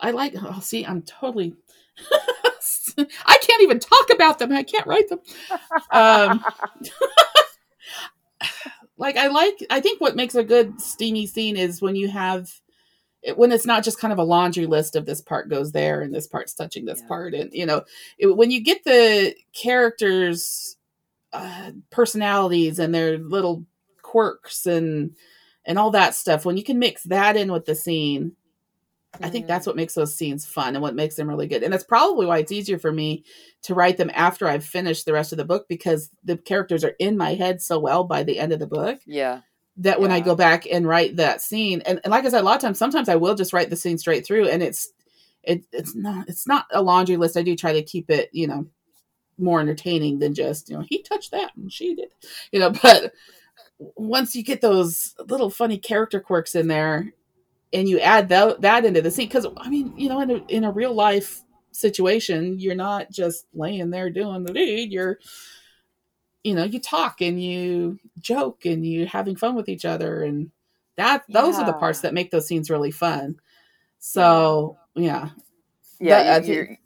I 0.00 0.10
like. 0.12 0.34
Oh, 0.40 0.60
see, 0.60 0.86
I'm 0.86 1.02
totally. 1.02 1.56
I 2.98 3.38
can't 3.42 3.62
even 3.62 3.80
talk 3.80 4.06
about 4.12 4.38
them. 4.38 4.52
I 4.52 4.62
can't 4.62 4.86
write 4.86 5.08
them. 5.08 5.20
Um, 5.90 6.44
like 8.98 9.16
I 9.16 9.28
like. 9.28 9.64
I 9.70 9.80
think 9.80 10.00
what 10.00 10.16
makes 10.16 10.34
a 10.34 10.44
good 10.44 10.80
steamy 10.80 11.26
scene 11.26 11.56
is 11.56 11.80
when 11.80 11.96
you 11.96 12.08
have 12.08 12.52
it, 13.22 13.36
when 13.36 13.52
it's 13.52 13.66
not 13.66 13.84
just 13.84 14.00
kind 14.00 14.12
of 14.12 14.18
a 14.18 14.24
laundry 14.24 14.66
list 14.66 14.96
of 14.96 15.06
this 15.06 15.20
part 15.20 15.48
goes 15.48 15.72
there 15.72 16.02
and 16.02 16.14
this 16.14 16.26
part's 16.26 16.54
touching 16.54 16.84
this 16.84 17.00
yeah. 17.00 17.08
part 17.08 17.34
and 17.34 17.52
you 17.52 17.66
know 17.66 17.82
it, 18.18 18.26
when 18.36 18.50
you 18.50 18.60
get 18.60 18.84
the 18.84 19.34
characters 19.52 20.76
uh, 21.32 21.72
personalities 21.90 22.78
and 22.78 22.94
their 22.94 23.18
little 23.18 23.64
quirks 24.02 24.66
and 24.66 25.16
and 25.64 25.78
all 25.78 25.90
that 25.90 26.14
stuff 26.14 26.44
when 26.44 26.56
you 26.56 26.64
can 26.64 26.78
mix 26.78 27.02
that 27.04 27.36
in 27.36 27.52
with 27.52 27.66
the 27.66 27.74
scene 27.74 28.32
mm-hmm. 29.14 29.24
i 29.24 29.30
think 29.30 29.46
that's 29.46 29.66
what 29.66 29.76
makes 29.76 29.94
those 29.94 30.14
scenes 30.14 30.46
fun 30.46 30.74
and 30.74 30.82
what 30.82 30.94
makes 30.94 31.16
them 31.16 31.28
really 31.28 31.46
good 31.46 31.62
and 31.62 31.72
that's 31.72 31.84
probably 31.84 32.26
why 32.26 32.38
it's 32.38 32.52
easier 32.52 32.78
for 32.78 32.92
me 32.92 33.24
to 33.62 33.74
write 33.74 33.96
them 33.96 34.10
after 34.14 34.46
i've 34.48 34.64
finished 34.64 35.06
the 35.06 35.12
rest 35.12 35.32
of 35.32 35.38
the 35.38 35.44
book 35.44 35.66
because 35.68 36.10
the 36.24 36.36
characters 36.36 36.84
are 36.84 36.94
in 36.98 37.16
my 37.16 37.34
head 37.34 37.60
so 37.60 37.78
well 37.78 38.04
by 38.04 38.22
the 38.22 38.38
end 38.38 38.52
of 38.52 38.58
the 38.58 38.66
book 38.66 38.98
yeah 39.06 39.40
that 39.78 40.00
when 40.00 40.10
I 40.10 40.20
go 40.20 40.34
back 40.34 40.66
and 40.70 40.86
write 40.86 41.16
that 41.16 41.40
scene, 41.40 41.82
and, 41.86 42.00
and 42.02 42.10
like 42.10 42.24
I 42.24 42.28
said, 42.28 42.40
a 42.40 42.44
lot 42.44 42.56
of 42.56 42.60
times, 42.60 42.78
sometimes 42.78 43.08
I 43.08 43.16
will 43.16 43.36
just 43.36 43.52
write 43.52 43.70
the 43.70 43.76
scene 43.76 43.96
straight 43.96 44.26
through, 44.26 44.48
and 44.48 44.62
it's 44.62 44.88
it 45.44 45.64
it's 45.72 45.94
not 45.94 46.28
it's 46.28 46.46
not 46.46 46.66
a 46.72 46.82
laundry 46.82 47.16
list. 47.16 47.36
I 47.36 47.42
do 47.42 47.56
try 47.56 47.72
to 47.72 47.82
keep 47.82 48.10
it, 48.10 48.28
you 48.32 48.48
know, 48.48 48.66
more 49.38 49.60
entertaining 49.60 50.18
than 50.18 50.34
just 50.34 50.68
you 50.68 50.76
know 50.76 50.84
he 50.88 51.02
touched 51.02 51.30
that 51.30 51.52
and 51.56 51.72
she 51.72 51.94
did, 51.94 52.08
you 52.52 52.58
know. 52.58 52.72
But 52.82 53.12
once 53.78 54.34
you 54.34 54.42
get 54.42 54.60
those 54.60 55.14
little 55.28 55.50
funny 55.50 55.78
character 55.78 56.20
quirks 56.20 56.56
in 56.56 56.66
there, 56.66 57.12
and 57.72 57.88
you 57.88 58.00
add 58.00 58.28
that 58.30 58.60
that 58.62 58.84
into 58.84 59.02
the 59.02 59.10
scene, 59.10 59.28
because 59.28 59.46
I 59.56 59.68
mean, 59.68 59.94
you 59.96 60.08
know, 60.08 60.20
in 60.20 60.30
a, 60.30 60.44
in 60.48 60.64
a 60.64 60.72
real 60.72 60.94
life 60.94 61.42
situation, 61.72 62.58
you're 62.58 62.74
not 62.74 63.10
just 63.10 63.46
laying 63.54 63.90
there 63.90 64.10
doing 64.10 64.44
the 64.44 64.52
deed. 64.52 64.92
You're 64.92 65.18
you 66.44 66.54
know 66.54 66.64
you 66.64 66.80
talk 66.80 67.20
and 67.20 67.42
you 67.42 67.98
joke 68.20 68.64
and 68.64 68.86
you 68.86 69.06
having 69.06 69.36
fun 69.36 69.54
with 69.54 69.68
each 69.68 69.84
other 69.84 70.22
and 70.22 70.50
that 70.96 71.24
those 71.28 71.54
yeah. 71.54 71.62
are 71.62 71.66
the 71.66 71.72
parts 71.74 72.00
that 72.00 72.14
make 72.14 72.30
those 72.30 72.46
scenes 72.46 72.70
really 72.70 72.90
fun. 72.90 73.36
So 73.98 74.76
yeah. 74.94 75.30
yeah. 76.00 76.22
That, 76.24 76.46
you, 76.46 76.54
you're 76.54 76.78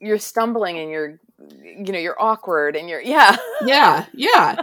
you're 0.00 0.18
stumbling 0.18 0.78
and 0.78 0.90
you're 0.90 1.20
you 1.62 1.92
know 1.92 1.98
you're 1.98 2.20
awkward 2.20 2.76
and 2.76 2.88
you're 2.88 3.00
yeah. 3.02 3.36
Yeah 3.64 4.06
yeah. 4.14 4.62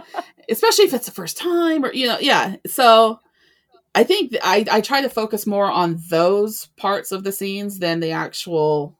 Especially 0.50 0.84
if 0.84 0.94
it's 0.94 1.06
the 1.06 1.12
first 1.12 1.36
time 1.36 1.84
or 1.84 1.92
you 1.92 2.06
know 2.06 2.18
yeah. 2.20 2.56
So 2.66 3.20
i 3.94 4.04
think 4.04 4.34
i 4.42 4.64
i 4.70 4.80
try 4.80 5.00
to 5.00 5.08
focus 5.08 5.46
more 5.46 5.70
on 5.70 6.00
those 6.10 6.66
parts 6.76 7.12
of 7.12 7.24
the 7.24 7.32
scenes 7.32 7.78
than 7.78 8.00
the 8.00 8.10
actual 8.10 8.98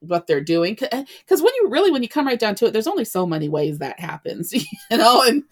what 0.00 0.26
they're 0.26 0.40
doing 0.40 0.74
because 0.74 0.90
eh, 0.92 1.04
when 1.28 1.54
you 1.60 1.68
really 1.68 1.90
when 1.90 2.02
you 2.02 2.08
come 2.08 2.26
right 2.26 2.40
down 2.40 2.54
to 2.54 2.66
it 2.66 2.72
there's 2.72 2.86
only 2.86 3.04
so 3.04 3.24
many 3.24 3.48
ways 3.48 3.78
that 3.78 3.98
happens 4.00 4.52
you 4.90 4.96
know 4.96 5.22
and 5.22 5.44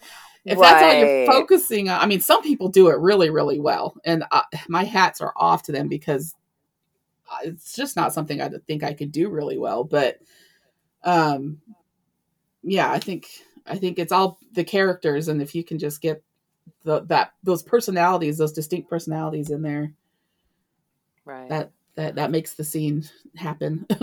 if 0.43 0.57
right. 0.57 0.71
that's 0.71 0.83
all 0.83 0.99
you're 0.99 1.25
focusing 1.25 1.89
on 1.89 1.99
i 1.99 2.05
mean 2.05 2.19
some 2.19 2.41
people 2.41 2.67
do 2.67 2.89
it 2.89 2.97
really 2.99 3.29
really 3.29 3.59
well 3.59 3.95
and 4.03 4.23
I, 4.31 4.43
my 4.67 4.83
hats 4.83 5.21
are 5.21 5.33
off 5.35 5.63
to 5.63 5.71
them 5.71 5.87
because 5.87 6.35
it's 7.43 7.75
just 7.75 7.95
not 7.95 8.13
something 8.13 8.41
i 8.41 8.49
think 8.67 8.83
i 8.83 8.93
could 8.93 9.11
do 9.11 9.29
really 9.29 9.57
well 9.57 9.83
but 9.85 10.19
um 11.03 11.61
yeah 12.61 12.91
i 12.91 12.99
think 12.99 13.29
i 13.65 13.77
think 13.77 13.97
it's 13.97 14.11
all 14.11 14.37
the 14.51 14.65
characters 14.65 15.29
and 15.29 15.41
if 15.41 15.55
you 15.55 15.63
can 15.63 15.79
just 15.79 16.01
get 16.01 16.23
the, 16.83 17.01
that 17.05 17.33
those 17.43 17.63
personalities 17.63 18.37
those 18.37 18.53
distinct 18.53 18.89
personalities 18.89 19.49
in 19.49 19.61
there. 19.61 19.93
Right. 21.25 21.49
That 21.49 21.71
that 21.95 22.15
that 22.15 22.31
makes 22.31 22.53
the 22.53 22.63
scene 22.63 23.03
happen. 23.35 23.85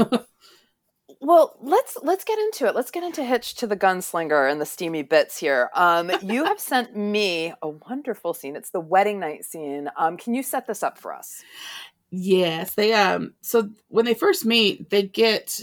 Well 1.21 1.57
let's 1.61 1.99
let's 2.03 2.25
get 2.25 2.39
into 2.39 2.67
it. 2.67 2.75
Let's 2.75 2.91
get 2.91 3.03
into 3.03 3.25
Hitched 3.25 3.59
to 3.59 3.67
the 3.67 3.77
Gunslinger 3.77 4.51
and 4.51 4.61
the 4.61 4.67
steamy 4.67 5.03
bits 5.03 5.37
here. 5.37 5.69
Um, 5.75 6.13
you 6.23 6.45
have 6.45 6.61
sent 6.61 6.97
me 6.97 7.53
a 7.61 7.69
wonderful 7.69 8.35
scene. 8.35 8.57
It's 8.57 8.71
the 8.71 8.81
wedding 8.81 9.19
night 9.19 9.45
scene. 9.45 9.91
Um, 9.97 10.17
can 10.17 10.35
you 10.35 10.43
set 10.43 10.67
this 10.67 10.83
up 10.83 10.97
for 10.97 11.13
us? 11.13 11.43
Yes 12.11 12.75
they 12.75 12.95
um 12.95 13.35
so 13.43 13.69
when 13.89 14.05
they 14.05 14.15
first 14.15 14.47
meet 14.47 14.91
they 14.91 15.03
get 15.03 15.61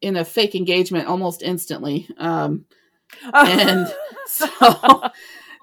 in 0.00 0.16
a 0.16 0.24
fake 0.24 0.54
engagement 0.54 1.06
almost 1.06 1.42
instantly. 1.42 2.08
Um 2.16 2.64
and 3.34 3.92
so 4.26 4.48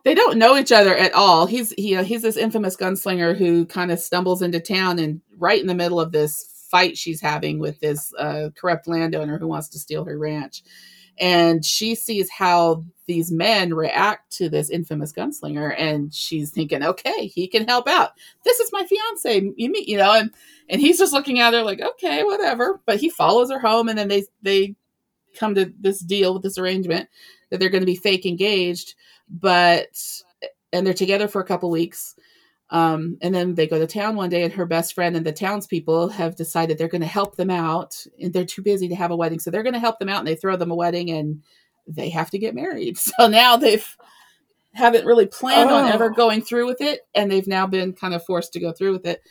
they 0.06 0.16
don't 0.16 0.38
know 0.38 0.58
each 0.58 0.72
other 0.72 0.96
at 0.96 1.14
all 1.14 1.46
he's 1.46 1.72
he, 1.78 1.96
uh, 1.96 2.04
he's 2.04 2.22
this 2.22 2.38
infamous 2.38 2.76
gunslinger 2.76 3.36
who 3.36 3.66
kind 3.66 3.92
of 3.92 4.00
stumbles 4.00 4.42
into 4.42 4.60
town 4.60 5.00
and 5.00 5.22
right 5.38 5.62
in 5.62 5.68
the 5.68 5.76
middle 5.76 6.00
of 6.00 6.12
this 6.12 6.50
fight 6.70 6.98
she's 6.98 7.22
having 7.22 7.60
with 7.60 7.80
this 7.80 8.14
uh, 8.18 8.50
corrupt 8.56 8.88
landowner 8.88 9.38
who 9.38 9.48
wants 9.48 9.70
to 9.70 9.80
steal 9.80 10.06
her 10.06 10.18
ranch. 10.18 10.64
And 11.20 11.66
she 11.66 11.96
sees 11.96 12.30
how 12.30 12.86
these 13.06 13.30
men 13.30 13.74
react 13.74 14.32
to 14.38 14.48
this 14.48 14.70
infamous 14.70 15.12
gunslinger, 15.12 15.76
and 15.78 16.14
she's 16.14 16.50
thinking, 16.50 16.82
"Okay, 16.82 17.28
he 17.28 17.46
can 17.48 17.68
help 17.68 17.90
out. 17.90 18.12
This 18.46 18.62
is 18.62 18.72
my 18.72 18.86
fiance. 18.86 19.52
You 19.58 19.70
meet, 19.70 19.90
you 19.90 19.98
know." 19.98 20.14
And 20.14 20.32
and 20.70 20.80
he's 20.80 20.98
just 20.98 21.12
looking 21.12 21.40
at 21.40 21.54
her 21.54 21.62
like, 21.62 21.82
"Okay, 21.82 22.24
whatever." 22.24 22.80
But 22.86 23.02
he 23.02 23.10
follows 23.10 23.52
her 23.52 23.60
home, 23.60 23.90
and 23.90 24.00
then 24.00 24.08
they 24.08 24.28
they 24.44 24.76
come 25.38 25.56
to 25.56 25.74
this 25.78 26.00
deal 26.00 26.34
with 26.34 26.44
this 26.44 26.58
arrangement 26.58 27.10
that 27.50 27.60
they're 27.60 27.68
going 27.70 27.82
to 27.82 27.86
be 27.86 27.98
fake 27.98 28.26
engaged, 28.26 28.96
but 29.30 29.98
and 30.72 30.86
they're 30.86 30.94
together 30.94 31.28
for 31.28 31.42
a 31.42 31.46
couple 31.46 31.70
weeks 31.70 32.16
um, 32.72 33.18
and 33.22 33.34
then 33.34 33.56
they 33.56 33.68
go 33.68 33.80
to 33.80 33.88
town 33.88 34.16
one 34.16 34.30
day, 34.30 34.44
and 34.44 34.54
her 34.54 34.66
best 34.66 34.94
friend 34.94 35.16
and 35.16 35.26
the 35.26 35.32
townspeople 35.32 36.10
have 36.10 36.36
decided 36.36 36.78
they're 36.78 36.88
going 36.88 37.02
to 37.02 37.08
help 37.08 37.36
them 37.36 37.50
out. 37.50 38.06
And 38.22 38.32
they're 38.32 38.46
too 38.46 38.62
busy 38.62 38.88
to 38.90 38.96
have 38.96 39.12
a 39.12 39.16
wedding, 39.16 39.40
so 39.40 39.50
they're 39.50 39.64
going 39.64 39.74
to 39.74 39.80
help 39.80 40.00
them 40.00 40.10
out, 40.10 40.20
and 40.20 40.28
they 40.28 40.36
throw 40.36 40.56
them 40.56 40.72
a 40.72 40.76
wedding, 40.76 41.10
and 41.10 41.44
they 41.88 42.10
have 42.10 42.30
to 42.32 42.38
get 42.38 42.56
married. 42.56 42.98
So 43.20 43.28
now 43.28 43.58
they've 43.58 43.86
haven't 44.74 45.06
really 45.06 45.26
planned 45.26 45.72
oh. 45.72 45.78
on 45.78 45.92
ever 45.92 46.12
oh. 46.12 46.14
going 46.14 46.42
through 46.42 46.68
with 46.68 46.82
it, 46.82 47.02
and 47.16 47.32
they've 47.32 47.48
now 47.48 47.66
been 47.66 47.94
kind 47.94 48.14
of 48.14 48.24
forced 48.24 48.54
to 48.54 48.60
go 48.60 48.72
through 48.72 48.94
with 48.94 49.08
it. 49.08 49.22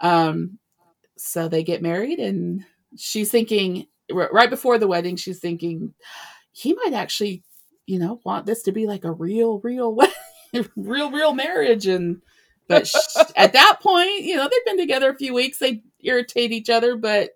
Um, 0.00 0.58
so 1.16 1.48
they 1.48 1.62
get 1.62 1.80
married, 1.80 2.18
and 2.18 2.64
she's 2.96 3.30
thinking 3.30 3.86
right 4.10 4.50
before 4.50 4.78
the 4.78 4.88
wedding, 4.88 5.16
she's 5.16 5.38
thinking 5.38 5.94
he 6.52 6.74
might 6.74 6.92
actually, 6.92 7.42
you 7.86 7.98
know, 7.98 8.20
want 8.24 8.46
this 8.46 8.62
to 8.62 8.72
be 8.72 8.86
like 8.86 9.04
a 9.04 9.12
real, 9.12 9.58
real 9.60 9.96
real, 10.76 11.10
real 11.10 11.34
marriage, 11.34 11.86
and 11.86 12.22
but 12.68 12.90
at 13.36 13.52
that 13.52 13.78
point, 13.80 14.22
you 14.22 14.36
know, 14.36 14.48
they've 14.50 14.64
been 14.64 14.78
together 14.78 15.10
a 15.10 15.16
few 15.16 15.34
weeks. 15.34 15.58
They 15.58 15.82
irritate 16.00 16.52
each 16.52 16.70
other, 16.70 16.96
but 16.96 17.30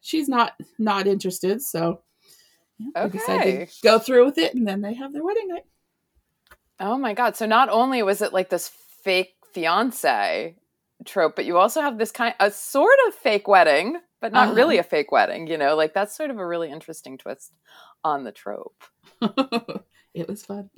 she's 0.00 0.28
not 0.28 0.54
not 0.78 1.06
interested. 1.06 1.60
So 1.60 2.00
yeah, 2.78 3.04
okay. 3.04 3.66
to 3.66 3.72
go 3.82 3.98
through 3.98 4.24
with 4.24 4.38
it, 4.38 4.54
and 4.54 4.66
then 4.66 4.80
they 4.80 4.94
have 4.94 5.12
their 5.12 5.24
wedding 5.24 5.48
night. 5.48 5.64
Oh 6.80 6.96
my 6.96 7.12
god! 7.14 7.36
So 7.36 7.46
not 7.46 7.68
only 7.68 8.02
was 8.02 8.22
it 8.22 8.32
like 8.32 8.48
this 8.48 8.68
fake 8.68 9.34
fiance 9.52 10.56
trope, 11.04 11.36
but 11.36 11.44
you 11.44 11.58
also 11.58 11.80
have 11.80 11.98
this 11.98 12.12
kind 12.12 12.34
a 12.40 12.50
sort 12.50 12.96
of 13.08 13.14
fake 13.14 13.46
wedding, 13.46 14.00
but 14.20 14.32
not 14.32 14.48
uh-huh. 14.48 14.54
really 14.54 14.78
a 14.78 14.82
fake 14.82 15.12
wedding. 15.12 15.48
You 15.48 15.58
know, 15.58 15.76
like 15.76 15.92
that's 15.92 16.16
sort 16.16 16.30
of 16.30 16.38
a 16.38 16.46
really 16.46 16.70
interesting 16.70 17.18
twist 17.18 17.52
on 18.04 18.24
the 18.24 18.32
trope. 18.32 18.82
it 20.14 20.28
was 20.28 20.44
fun. 20.44 20.70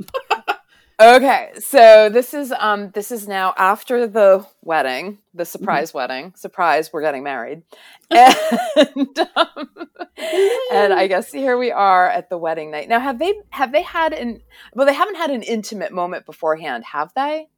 Okay, 1.00 1.50
so 1.58 2.08
this 2.08 2.34
is 2.34 2.52
um 2.52 2.90
this 2.90 3.10
is 3.10 3.26
now 3.26 3.52
after 3.56 4.06
the 4.06 4.46
wedding, 4.62 5.18
the 5.32 5.42
mm-hmm. 5.42 5.48
surprise 5.48 5.88
mm-hmm. 5.88 5.98
wedding. 5.98 6.32
Surprise, 6.36 6.92
we're 6.92 7.02
getting 7.02 7.24
married, 7.24 7.62
and 8.10 9.18
um, 9.34 9.88
and 10.72 10.92
I 10.92 11.08
guess 11.08 11.32
here 11.32 11.58
we 11.58 11.72
are 11.72 12.08
at 12.08 12.30
the 12.30 12.38
wedding 12.38 12.70
night. 12.70 12.88
Now, 12.88 13.00
have 13.00 13.18
they 13.18 13.34
have 13.50 13.72
they 13.72 13.82
had 13.82 14.12
an 14.12 14.40
well? 14.72 14.86
They 14.86 14.94
haven't 14.94 15.16
had 15.16 15.30
an 15.30 15.42
intimate 15.42 15.92
moment 15.92 16.26
beforehand, 16.26 16.84
have 16.84 17.12
they? 17.16 17.48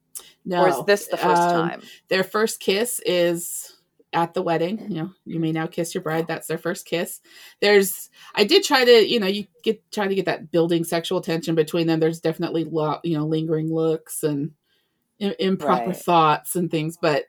No. 0.47 0.63
Or 0.63 0.69
is 0.71 0.85
this 0.87 1.09
the 1.09 1.19
first 1.19 1.43
um, 1.43 1.69
time? 1.69 1.83
Their 2.09 2.25
first 2.25 2.59
kiss 2.59 3.03
is 3.05 3.76
at 4.13 4.35
the 4.35 4.43
wedding. 4.43 4.79
Mm-hmm. 4.79 4.93
You 4.93 5.03
know, 5.03 5.11
you 5.25 5.41
may 5.41 5.53
now 5.53 5.67
kiss 5.67 5.95
your 5.95 6.03
bride. 6.03 6.27
That's 6.27 6.47
their 6.47 6.59
first 6.59 6.87
kiss. 6.87 7.21
There's, 7.61 8.11
I 8.35 8.45
did 8.45 8.65
try 8.65 8.85
to, 8.85 9.07
you 9.07 9.21
know, 9.21 9.27
you 9.27 9.47
get 9.63 9.91
trying 9.91 10.09
to 10.11 10.15
get 10.15 10.27
that 10.27 10.51
building 10.51 10.85
sexual 10.85 11.21
tension 11.21 11.55
between 11.55 11.87
them. 11.87 12.01
There's 12.01 12.21
definitely, 12.21 12.65
lo- 12.65 13.01
you 13.03 13.17
know, 13.17 13.27
lingering 13.27 13.73
looks 13.73 14.23
and 14.23 14.53
improper 15.19 15.89
right. 15.89 15.97
thoughts 15.97 16.57
and 16.57 16.71
things. 16.71 16.97
But 17.01 17.25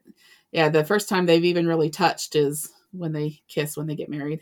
yeah, 0.52 0.70
the 0.70 0.84
first 0.84 1.10
time 1.10 1.26
they've 1.26 1.46
even 1.46 1.68
really 1.68 1.90
touched 1.90 2.36
is 2.36 2.72
when 2.92 3.12
they 3.12 3.42
kiss 3.48 3.78
when 3.78 3.88
they 3.88 3.96
get 3.96 4.10
married. 4.10 4.42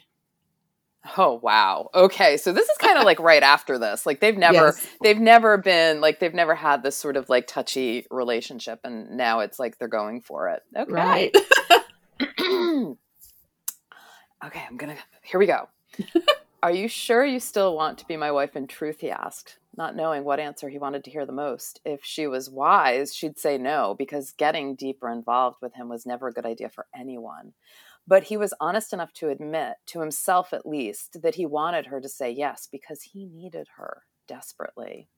Oh 1.17 1.39
wow. 1.41 1.89
Okay. 1.93 2.37
So 2.37 2.51
this 2.51 2.67
is 2.67 2.77
kind 2.77 2.97
of 2.97 3.03
like 3.03 3.19
right 3.19 3.43
after 3.43 3.77
this. 3.77 4.05
Like 4.05 4.21
they've 4.21 4.37
never 4.37 4.67
yes. 4.67 4.87
they've 5.03 5.19
never 5.19 5.57
been 5.57 6.01
like 6.01 6.19
they've 6.19 6.33
never 6.33 6.55
had 6.55 6.81
this 6.81 6.95
sort 6.95 7.15
of 7.15 7.29
like 7.29 7.45
touchy 7.45 8.07
relationship 8.09 8.79
and 8.83 9.11
now 9.11 9.41
it's 9.41 9.59
like 9.59 9.77
they're 9.77 9.87
going 9.87 10.21
for 10.21 10.49
it. 10.49 10.63
Okay. 10.75 10.91
Right. 10.91 11.35
okay, 14.45 14.63
I'm 14.67 14.77
gonna. 14.77 14.97
Here 15.23 15.39
we 15.39 15.45
go. 15.45 15.69
Are 16.63 16.71
you 16.71 16.87
sure 16.87 17.23
you 17.23 17.39
still 17.39 17.75
want 17.75 17.99
to 17.99 18.07
be 18.07 18.17
my 18.17 18.31
wife 18.31 18.55
in 18.55 18.65
truth? 18.65 18.99
He 18.99 19.11
asked, 19.11 19.59
not 19.77 19.95
knowing 19.95 20.23
what 20.23 20.39
answer 20.39 20.67
he 20.67 20.79
wanted 20.79 21.03
to 21.03 21.11
hear 21.11 21.25
the 21.25 21.31
most. 21.31 21.79
If 21.85 22.03
she 22.03 22.25
was 22.25 22.49
wise, 22.49 23.13
she'd 23.13 23.37
say 23.37 23.59
no, 23.59 23.93
because 23.97 24.31
getting 24.31 24.75
deeper 24.75 25.11
involved 25.11 25.57
with 25.61 25.75
him 25.75 25.89
was 25.89 26.07
never 26.07 26.27
a 26.27 26.33
good 26.33 26.45
idea 26.45 26.69
for 26.69 26.87
anyone. 26.95 27.53
But 28.07 28.23
he 28.23 28.37
was 28.37 28.53
honest 28.59 28.93
enough 28.93 29.13
to 29.13 29.29
admit, 29.29 29.75
to 29.87 29.99
himself 29.99 30.53
at 30.53 30.65
least, 30.65 31.21
that 31.21 31.35
he 31.35 31.45
wanted 31.45 31.87
her 31.87 32.01
to 32.01 32.09
say 32.09 32.31
yes 32.31 32.67
because 32.71 33.01
he 33.01 33.25
needed 33.25 33.67
her 33.77 34.03
desperately. 34.27 35.09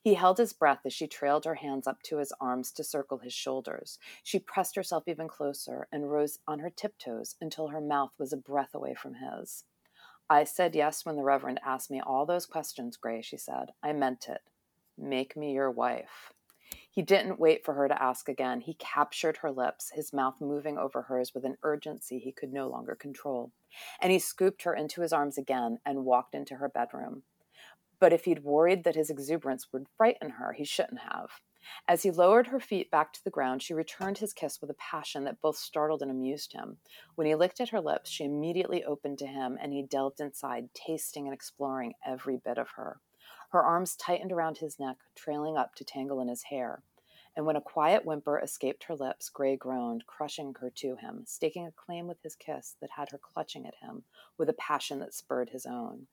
He 0.00 0.14
held 0.14 0.38
his 0.38 0.52
breath 0.52 0.80
as 0.84 0.92
she 0.92 1.06
trailed 1.06 1.44
her 1.44 1.56
hands 1.56 1.86
up 1.86 2.02
to 2.04 2.18
his 2.18 2.32
arms 2.40 2.70
to 2.72 2.84
circle 2.84 3.18
his 3.18 3.32
shoulders. 3.32 3.98
She 4.22 4.38
pressed 4.38 4.76
herself 4.76 5.04
even 5.06 5.28
closer 5.28 5.88
and 5.90 6.10
rose 6.10 6.38
on 6.46 6.60
her 6.60 6.70
tiptoes 6.70 7.36
until 7.40 7.68
her 7.68 7.80
mouth 7.80 8.12
was 8.18 8.32
a 8.32 8.36
breath 8.36 8.74
away 8.74 8.94
from 8.94 9.14
his. 9.14 9.64
I 10.28 10.44
said 10.44 10.74
yes 10.74 11.04
when 11.04 11.16
the 11.16 11.22
Reverend 11.22 11.60
asked 11.64 11.90
me 11.90 12.00
all 12.00 12.24
those 12.24 12.46
questions, 12.46 12.96
Gray, 12.96 13.20
she 13.20 13.36
said. 13.36 13.72
I 13.82 13.92
meant 13.92 14.28
it. 14.28 14.40
Make 14.96 15.36
me 15.36 15.52
your 15.52 15.70
wife. 15.70 16.32
He 16.90 17.02
didn't 17.02 17.40
wait 17.40 17.64
for 17.64 17.74
her 17.74 17.88
to 17.88 18.02
ask 18.02 18.28
again. 18.28 18.60
He 18.60 18.74
captured 18.74 19.38
her 19.38 19.50
lips, 19.50 19.90
his 19.90 20.12
mouth 20.12 20.40
moving 20.40 20.78
over 20.78 21.02
hers 21.02 21.34
with 21.34 21.44
an 21.44 21.56
urgency 21.62 22.18
he 22.18 22.32
could 22.32 22.52
no 22.52 22.68
longer 22.68 22.94
control. 22.94 23.52
And 24.00 24.12
he 24.12 24.18
scooped 24.18 24.62
her 24.62 24.74
into 24.74 25.00
his 25.00 25.12
arms 25.12 25.36
again 25.36 25.78
and 25.84 26.04
walked 26.04 26.34
into 26.34 26.54
her 26.56 26.68
bedroom. 26.68 27.24
But 28.04 28.12
if 28.12 28.26
he'd 28.26 28.44
worried 28.44 28.84
that 28.84 28.96
his 28.96 29.08
exuberance 29.08 29.72
would 29.72 29.88
frighten 29.96 30.32
her, 30.32 30.52
he 30.52 30.62
shouldn't 30.62 31.00
have. 31.10 31.40
As 31.88 32.02
he 32.02 32.10
lowered 32.10 32.48
her 32.48 32.60
feet 32.60 32.90
back 32.90 33.14
to 33.14 33.24
the 33.24 33.30
ground, 33.30 33.62
she 33.62 33.72
returned 33.72 34.18
his 34.18 34.34
kiss 34.34 34.60
with 34.60 34.68
a 34.68 34.74
passion 34.74 35.24
that 35.24 35.40
both 35.40 35.56
startled 35.56 36.02
and 36.02 36.10
amused 36.10 36.52
him. 36.52 36.76
When 37.14 37.26
he 37.26 37.34
licked 37.34 37.62
at 37.62 37.70
her 37.70 37.80
lips, 37.80 38.10
she 38.10 38.24
immediately 38.24 38.84
opened 38.84 39.16
to 39.20 39.26
him, 39.26 39.56
and 39.58 39.72
he 39.72 39.82
delved 39.82 40.20
inside, 40.20 40.68
tasting 40.74 41.24
and 41.26 41.32
exploring 41.32 41.94
every 42.04 42.36
bit 42.36 42.58
of 42.58 42.68
her. 42.76 43.00
Her 43.52 43.62
arms 43.62 43.96
tightened 43.96 44.32
around 44.32 44.58
his 44.58 44.78
neck, 44.78 44.98
trailing 45.14 45.56
up 45.56 45.74
to 45.76 45.82
tangle 45.84 46.20
in 46.20 46.28
his 46.28 46.42
hair. 46.42 46.82
And 47.34 47.46
when 47.46 47.56
a 47.56 47.62
quiet 47.62 48.04
whimper 48.04 48.38
escaped 48.38 48.84
her 48.84 48.94
lips, 48.96 49.30
Gray 49.30 49.56
groaned, 49.56 50.06
crushing 50.06 50.54
her 50.60 50.68
to 50.68 50.96
him, 50.96 51.24
staking 51.26 51.66
a 51.66 51.72
claim 51.72 52.06
with 52.06 52.20
his 52.22 52.36
kiss 52.36 52.76
that 52.82 52.90
had 52.98 53.08
her 53.12 53.18
clutching 53.18 53.64
at 53.64 53.76
him 53.76 54.04
with 54.36 54.50
a 54.50 54.52
passion 54.52 54.98
that 54.98 55.14
spurred 55.14 55.48
his 55.48 55.64
own. 55.64 56.06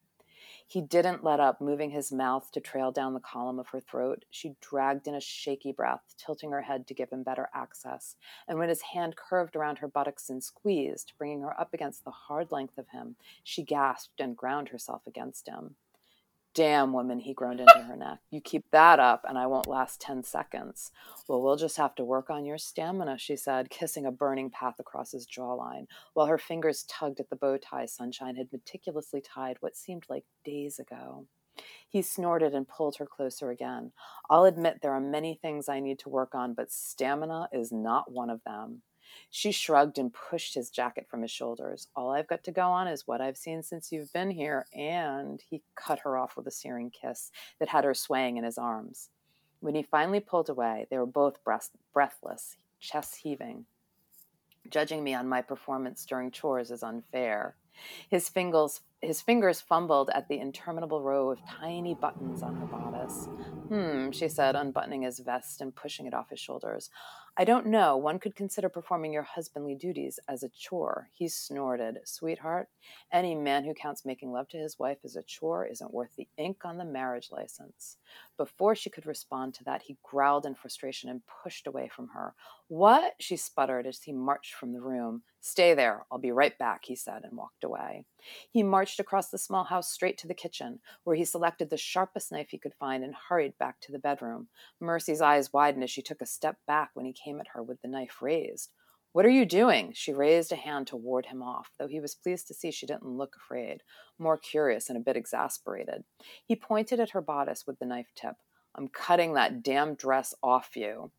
He 0.72 0.80
didn't 0.80 1.22
let 1.22 1.42
up, 1.42 1.60
moving 1.60 1.90
his 1.90 2.14
mouth 2.14 2.50
to 2.54 2.62
trail 2.62 2.94
down 2.94 3.14
the 3.14 3.20
column 3.20 3.60
of 3.60 3.68
her 3.68 3.82
throat. 3.82 4.24
She 4.32 4.56
dragged 4.62 5.06
in 5.06 5.14
a 5.14 5.20
shaky 5.20 5.74
breath, 5.74 6.16
tilting 6.18 6.52
her 6.52 6.62
head 6.62 6.88
to 6.88 6.94
give 6.94 7.10
him 7.10 7.24
better 7.24 7.50
access. 7.54 8.16
And 8.48 8.58
when 8.58 8.70
his 8.70 8.82
hand 8.94 9.18
curved 9.18 9.58
around 9.58 9.80
her 9.80 9.90
buttocks 9.90 10.30
and 10.30 10.42
squeezed, 10.42 11.12
bringing 11.18 11.42
her 11.42 11.60
up 11.60 11.74
against 11.74 12.06
the 12.06 12.12
hard 12.12 12.54
length 12.54 12.78
of 12.78 12.88
him, 12.88 13.18
she 13.44 13.64
gasped 13.64 14.22
and 14.22 14.38
ground 14.38 14.70
herself 14.70 15.02
against 15.06 15.50
him. 15.50 15.76
Damn, 16.54 16.92
woman, 16.92 17.20
he 17.20 17.34
groaned 17.34 17.62
into 17.62 17.84
her 17.88 17.96
neck. 17.96 18.20
You 18.30 18.42
keep 18.42 18.66
that 18.72 19.00
up, 19.00 19.24
and 19.28 19.38
I 19.38 19.48
won't 19.48 19.68
last 19.68 20.02
10 20.02 20.26
seconds. 20.26 20.92
Well, 21.26 21.42
we'll 21.42 21.56
just 21.56 21.78
have 21.78 21.96
to 21.96 22.04
work 22.04 22.30
on 22.30 22.44
your 22.44 22.58
stamina, 22.58 23.18
she 23.20 23.38
said, 23.38 23.70
kissing 23.70 24.06
a 24.06 24.12
burning 24.12 24.50
path 24.50 24.76
across 24.78 25.14
his 25.14 25.26
jawline, 25.26 25.88
while 26.14 26.26
her 26.26 26.38
fingers 26.38 26.84
tugged 26.84 27.22
at 27.22 27.30
the 27.30 27.38
bow 27.38 27.58
tie 27.58 27.86
Sunshine 27.86 28.36
had 28.36 28.52
meticulously 28.52 29.22
tied 29.22 29.58
what 29.62 29.78
seemed 29.78 30.06
like 30.10 30.26
days 30.44 30.78
ago. 30.78 31.26
He 31.88 32.02
snorted 32.02 32.54
and 32.54 32.68
pulled 32.68 32.98
her 32.98 33.06
closer 33.06 33.50
again. 33.50 33.94
I'll 34.30 34.46
admit 34.46 34.82
there 34.82 34.94
are 34.94 35.02
many 35.02 35.36
things 35.36 35.70
I 35.70 35.80
need 35.80 36.00
to 36.00 36.10
work 36.10 36.36
on, 36.36 36.54
but 36.54 36.72
stamina 36.72 37.48
is 37.54 37.72
not 37.72 38.12
one 38.12 38.30
of 38.30 38.44
them. 38.44 38.82
She 39.30 39.52
shrugged 39.52 39.98
and 39.98 40.14
pushed 40.14 40.56
his 40.56 40.70
jacket 40.70 41.08
from 41.10 41.22
his 41.22 41.32
shoulders. 41.32 41.88
All 41.96 42.12
I've 42.12 42.28
got 42.28 42.44
to 42.46 42.52
go 42.52 42.68
on 42.68 42.88
is 42.88 43.08
what 43.08 43.22
I've 43.22 43.38
seen 43.38 43.64
since 43.64 43.92
you've 43.92 44.14
been 44.14 44.32
here. 44.32 44.66
And 44.74 45.42
he 45.50 45.64
cut 45.76 46.00
her 46.00 46.18
off 46.18 46.36
with 46.36 46.48
a 46.48 46.52
searing 46.52 46.90
kiss 46.90 47.32
that 47.60 47.70
had 47.70 47.84
her 47.84 47.94
swaying 47.94 48.38
in 48.38 48.44
his 48.44 48.58
arms. 48.58 49.10
When 49.60 49.76
he 49.76 49.84
finally 49.84 50.20
pulled 50.20 50.50
away, 50.50 50.88
they 50.90 50.98
were 50.98 51.06
both 51.06 51.44
breath- 51.44 51.70
breathless, 51.94 52.58
chests 52.80 53.18
heaving. 53.18 53.66
Judging 54.70 55.04
me 55.04 55.14
on 55.14 55.28
my 55.28 55.42
performance 55.42 56.06
during 56.06 56.32
chores 56.32 56.72
is 56.72 56.84
unfair. 56.84 57.56
His 58.10 58.30
fingers, 58.30 58.82
his 59.02 59.22
fingers 59.22 59.62
fumbled 59.62 60.10
at 60.14 60.28
the 60.28 60.40
interminable 60.40 61.02
row 61.02 61.30
of 61.30 61.40
tiny 61.48 61.96
buttons 61.96 62.44
on 62.44 62.56
her 62.56 62.66
bodice. 62.66 63.28
Hmm, 63.70 64.12
she 64.12 64.28
said, 64.28 64.56
unbuttoning 64.56 65.04
his 65.04 65.20
vest 65.20 65.62
and 65.62 65.76
pushing 65.76 66.06
it 66.06 66.14
off 66.14 66.30
his 66.30 66.40
shoulders. 66.40 66.90
I 67.38 67.46
don't 67.46 67.68
know. 67.68 67.96
One 67.96 68.20
could 68.20 68.36
consider 68.36 68.68
performing 68.68 69.14
your 69.14 69.24
husbandly 69.24 69.74
duties 69.74 70.20
as 70.28 70.44
a 70.44 70.50
chore. 70.50 71.10
He 71.14 71.30
snorted. 71.30 72.00
Sweetheart, 72.04 72.68
any 73.12 73.36
man 73.36 73.64
who 73.64 73.74
counts 73.74 74.04
making 74.04 74.34
love 74.34 74.50
to 74.50 74.58
his 74.58 74.78
wife 74.78 74.98
as 75.06 75.16
a 75.16 75.24
chore 75.24 75.66
isn't 75.66 75.94
worth 75.94 76.14
the 76.18 76.28
ink 76.38 76.66
on 76.66 76.78
the 76.78 76.84
marriage 76.84 77.30
license. 77.32 77.96
Before 78.38 78.76
she 78.76 78.90
could 78.90 79.06
respond 79.06 79.54
to 79.56 79.64
that, 79.64 79.84
he 79.84 79.98
growled 80.04 80.46
in 80.46 80.56
frustration 80.56 81.10
and 81.10 81.22
pushed 81.42 81.68
away 81.68 81.90
from 81.96 82.10
her. 82.10 82.36
What? 82.68 83.14
She 83.20 83.38
sputtered 83.38 83.88
as 83.88 84.02
he 84.02 84.12
marched 84.12 84.54
from 84.54 84.74
the 84.74 84.82
room. 84.82 85.24
Stay 85.44 85.74
there. 85.74 86.06
I'll 86.12 86.20
be 86.20 86.32
right 86.32 86.56
back, 86.60 86.86
he 86.86 86.96
said, 86.96 87.24
and 87.24 87.36
walked 87.36 87.64
away. 87.64 88.06
He 88.52 88.62
marched 88.62 89.00
across 89.00 89.30
the 89.30 89.40
small 89.40 89.64
house 89.64 89.92
straight 89.92 90.20
to 90.20 90.28
the 90.28 90.36
kitchen, 90.36 90.82
where 91.04 91.16
he 91.16 91.26
selected 91.26 91.72
the 91.72 91.78
sharpest 91.78 92.32
knife 92.32 92.50
he 92.52 92.60
could 92.60 92.76
find 92.76 93.04
and 93.04 93.16
hurried 93.28 93.58
back 93.58 93.80
to 93.82 93.92
the 93.92 93.98
bedroom. 93.98 94.50
Mercy's 94.80 95.20
eyes 95.20 95.52
widened 95.52 95.84
as 95.84 95.90
she 95.90 96.04
took 96.04 96.22
a 96.22 96.28
step 96.28 96.58
back 96.68 96.92
when 96.94 97.08
he 97.08 97.12
came 97.12 97.40
at 97.40 97.48
her 97.56 97.64
with 97.64 97.82
the 97.82 97.88
knife 97.88 98.22
raised. 98.22 98.70
What 99.14 99.26
are 99.26 99.32
you 99.32 99.46
doing? 99.46 99.94
She 99.94 100.14
raised 100.14 100.52
a 100.52 100.56
hand 100.56 100.86
to 100.88 100.96
ward 100.96 101.26
him 101.26 101.42
off, 101.42 101.72
though 101.80 101.88
he 101.88 102.00
was 102.00 102.14
pleased 102.14 102.48
to 102.48 102.54
see 102.54 102.70
she 102.70 102.86
didn't 102.86 103.18
look 103.18 103.36
afraid, 103.36 103.82
more 104.20 104.38
curious 104.38 104.90
and 104.90 104.98
a 104.98 105.02
bit 105.02 105.18
exasperated. 105.18 106.04
He 106.46 106.56
pointed 106.56 107.00
at 107.00 107.10
her 107.10 107.22
bodice 107.22 107.66
with 107.66 107.80
the 107.80 107.86
knife 107.88 108.12
tip. 108.16 108.36
I'm 108.76 108.88
cutting 108.88 109.34
that 109.34 109.64
damn 109.64 109.96
dress 109.96 110.36
off 110.44 110.76
you. 110.76 111.12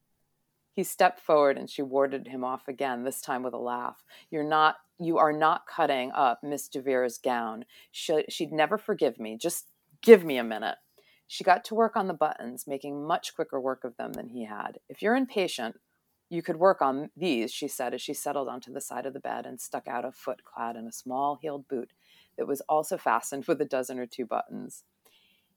He 0.75 0.85
stepped 0.85 1.21
forward 1.21 1.59
and 1.59 1.69
she 1.69 1.83
warded 1.83 2.29
him 2.29 2.45
off 2.45 2.67
again, 2.67 3.05
this 3.05 3.21
time 3.21 3.43
with 3.43 3.55
a 3.55 3.59
laugh. 3.59 4.05
You're 4.31 4.49
not 4.49 4.77
you 4.99 5.19
are 5.19 5.33
not 5.33 5.67
cutting 5.67 6.13
up 6.13 6.41
Miss 6.43 6.69
DeVere's 6.69 7.19
gown. 7.19 7.65
She, 7.91 8.25
she'd 8.29 8.53
never 8.53 8.79
forgive 8.79 9.19
me. 9.19 9.37
Just 9.37 9.67
give 10.01 10.25
me 10.25 10.37
a 10.37 10.45
minute. 10.45 10.77
She 11.27 11.45
got 11.45 11.65
to 11.65 11.75
work 11.75 11.97
on 11.97 12.07
the 12.07 12.15
buttons, 12.15 12.67
making 12.67 13.05
much 13.05 13.35
quicker 13.35 13.61
work 13.61 13.85
of 13.85 13.97
them 13.97 14.13
than 14.13 14.29
he 14.29 14.45
had. 14.45 14.79
If 14.89 15.03
you're 15.03 15.17
impatient, 15.17 15.77
you 16.31 16.43
could 16.43 16.57
work 16.57 16.81
on 16.81 17.11
these, 17.17 17.53
she 17.53 17.69
said 17.69 17.95
as 17.95 18.01
she 18.01 18.15
settled 18.15 18.49
onto 18.49 18.73
the 18.73 18.81
side 18.81 19.07
of 19.07 19.13
the 19.13 19.21
bed 19.21 19.45
and 19.45 19.61
stuck 19.61 19.89
out 19.89 20.05
a 20.05 20.13
foot 20.13 20.45
clad 20.45 20.77
in 20.77 20.87
a 20.87 20.93
small 20.93 21.39
heeled 21.41 21.69
boot 21.69 21.91
that 22.39 22.47
was 22.47 22.63
also 22.69 22.97
fastened 22.97 23.45
with 23.47 23.61
a 23.61 23.67
dozen 23.67 23.99
or 23.99 24.07
two 24.07 24.25
buttons. 24.25 24.85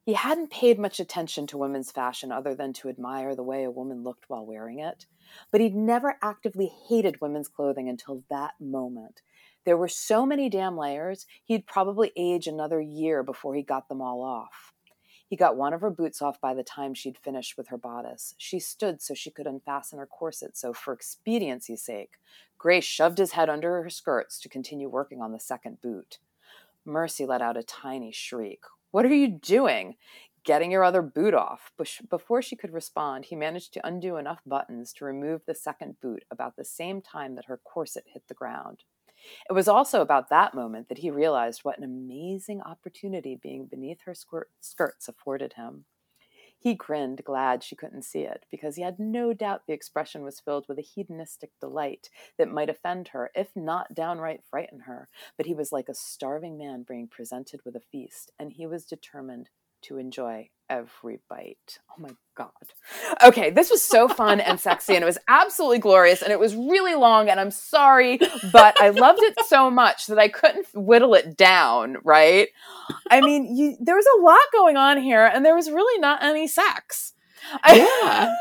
He 0.06 0.14
hadn't 0.14 0.52
paid 0.52 0.78
much 0.78 1.00
attention 1.00 1.48
to 1.48 1.58
women's 1.58 1.92
fashion 1.92 2.32
other 2.32 2.54
than 2.54 2.74
to 2.74 2.90
admire 2.90 3.34
the 3.34 3.42
way 3.42 3.64
a 3.64 3.72
woman 3.72 4.04
looked 4.04 4.30
while 4.30 4.46
wearing 4.46 4.78
it, 4.78 5.08
but 5.52 5.62
he'd 5.62 5.76
never 5.76 6.18
actively 6.22 6.72
hated 6.88 7.22
women's 7.22 7.48
clothing 7.48 7.90
until 7.90 8.24
that 8.30 8.54
moment. 8.60 9.24
There 9.66 9.78
were 9.78 9.88
so 9.88 10.24
many 10.24 10.48
damn 10.48 10.78
layers, 10.78 11.26
he'd 11.44 11.66
probably 11.66 12.12
age 12.16 12.46
another 12.46 12.80
year 12.80 13.24
before 13.24 13.56
he 13.56 13.64
got 13.64 13.90
them 13.90 14.00
all 14.00 14.22
off. 14.22 14.74
He 15.28 15.36
got 15.36 15.58
one 15.58 15.74
of 15.74 15.82
her 15.82 15.90
boots 15.90 16.22
off 16.22 16.40
by 16.40 16.54
the 16.54 16.62
time 16.62 16.94
she'd 16.94 17.18
finished 17.18 17.58
with 17.58 17.70
her 17.70 17.78
bodice. 17.78 18.36
She 18.38 18.60
stood 18.60 19.02
so 19.02 19.16
she 19.16 19.32
could 19.32 19.48
unfasten 19.48 19.98
her 19.98 20.06
corset, 20.06 20.56
so 20.56 20.72
for 20.72 20.94
expediency's 20.94 21.82
sake, 21.82 22.20
Gray 22.60 22.80
shoved 22.80 23.18
his 23.18 23.32
head 23.32 23.50
under 23.50 23.82
her 23.82 23.90
skirts 23.90 24.40
to 24.42 24.50
continue 24.50 24.88
working 24.88 25.20
on 25.20 25.32
the 25.32 25.40
second 25.40 25.82
boot. 25.82 26.20
Mercy 26.86 27.26
let 27.26 27.42
out 27.42 27.58
a 27.58 27.64
tiny 27.64 28.12
shriek. 28.12 28.62
What 28.96 29.04
are 29.04 29.14
you 29.14 29.28
doing? 29.28 29.96
Getting 30.46 30.72
your 30.72 30.86
other 30.86 31.02
boot 31.02 31.34
off. 31.34 31.74
Before 32.10 32.42
she 32.42 32.56
could 32.56 32.72
respond, 32.72 33.26
he 33.26 33.36
managed 33.36 33.74
to 33.74 33.86
undo 33.86 34.16
enough 34.16 34.40
buttons 34.46 34.94
to 34.94 35.04
remove 35.04 35.42
the 35.46 35.54
second 35.54 35.98
boot 36.02 36.24
about 36.32 36.56
the 36.56 36.64
same 36.64 37.02
time 37.02 37.36
that 37.36 37.48
her 37.48 37.60
corset 37.62 38.06
hit 38.08 38.24
the 38.30 38.34
ground. 38.34 38.86
It 39.50 39.52
was 39.52 39.68
also 39.68 40.00
about 40.00 40.30
that 40.30 40.54
moment 40.54 40.88
that 40.88 41.00
he 41.00 41.12
realized 41.12 41.66
what 41.66 41.78
an 41.78 41.84
amazing 41.84 42.62
opportunity 42.62 43.36
being 43.36 43.66
beneath 43.66 44.00
her 44.06 44.16
skirts 44.16 45.10
afforded 45.10 45.56
him. 45.58 45.84
He 46.58 46.74
grinned, 46.74 47.24
glad 47.24 47.64
she 47.64 47.76
couldn't 47.76 48.04
see 48.04 48.22
it, 48.22 48.46
because 48.50 48.76
he 48.76 48.82
had 48.82 48.98
no 48.98 49.34
doubt 49.34 49.68
the 49.68 49.74
expression 49.74 50.24
was 50.24 50.40
filled 50.40 50.68
with 50.68 50.80
a 50.80 50.82
hedonistic 50.82 51.52
delight 51.60 52.10
that 52.38 52.52
might 52.52 52.70
offend 52.70 53.10
her, 53.10 53.30
if 53.36 53.56
not 53.56 53.94
downright 53.94 54.44
frighten 54.44 54.82
her. 54.82 55.10
But 55.38 55.46
he 55.46 55.54
was 55.54 55.72
like 55.72 55.90
a 55.90 55.94
starving 55.94 56.58
man 56.58 56.84
being 56.84 57.08
presented 57.08 57.62
with 57.66 57.76
a 57.76 57.82
feast, 57.82 58.32
and 58.40 58.54
he 58.54 58.66
was 58.66 58.86
determined 58.86 59.50
to 59.88 59.98
enjoy 59.98 60.50
every 60.70 61.20
bite. 61.30 61.80
Oh 61.92 62.02
my 62.02 62.12
God. 62.36 62.50
Okay, 63.24 63.50
this 63.50 63.70
was 63.70 63.82
so 63.82 64.08
fun 64.08 64.40
and 64.40 64.60
sexy, 64.60 64.96
and 64.96 65.04
it 65.04 65.06
was 65.06 65.18
absolutely 65.28 65.80
glorious, 65.80 66.22
and 66.22 66.32
it 66.32 66.40
was 66.40 66.56
really 66.56 66.96
long, 66.96 67.30
and 67.30 67.40
I'm 67.40 67.52
sorry, 67.52 68.20
but 68.52 68.80
I 68.82 68.90
loved 68.90 69.22
it 69.22 69.36
so 69.48 69.70
much 69.70 70.08
that 70.08 70.20
I 70.20 70.28
couldn't 70.28 70.68
whittle 70.74 71.14
it 71.14 71.38
down, 71.38 71.98
right? 72.04 72.50
I 73.10 73.22
mean, 73.22 73.56
you, 73.56 73.78
there 73.80 73.96
was 73.96 74.08
a 74.18 74.22
lot 74.22 74.40
going 74.52 74.78
on 74.78 75.02
here, 75.02 75.26
and 75.26 75.46
there 75.46 75.56
was 75.56 75.70
really 75.70 76.00
not 76.00 76.24
any 76.24 76.48
sex. 76.48 77.14
yeah. 77.68 78.34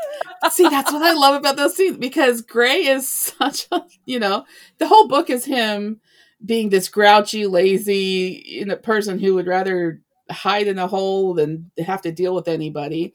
See, 0.51 0.67
that's 0.67 0.91
what 0.91 1.03
I 1.03 1.13
love 1.13 1.35
about 1.35 1.57
those 1.57 1.75
scenes 1.75 1.97
because 1.97 2.41
Gray 2.41 2.87
is 2.87 3.07
such 3.07 3.67
a, 3.71 3.83
you 4.05 4.19
know, 4.19 4.45
the 4.79 4.87
whole 4.87 5.07
book 5.07 5.29
is 5.29 5.45
him 5.45 6.01
being 6.43 6.69
this 6.69 6.89
grouchy, 6.89 7.45
lazy 7.45 8.43
you 8.45 8.65
know, 8.65 8.75
person 8.75 9.19
who 9.19 9.35
would 9.35 9.47
rather 9.47 10.01
hide 10.29 10.67
in 10.67 10.79
a 10.79 10.87
hole 10.87 11.39
and 11.39 11.69
have 11.77 12.01
to 12.01 12.11
deal 12.11 12.35
with 12.35 12.47
anybody. 12.47 13.13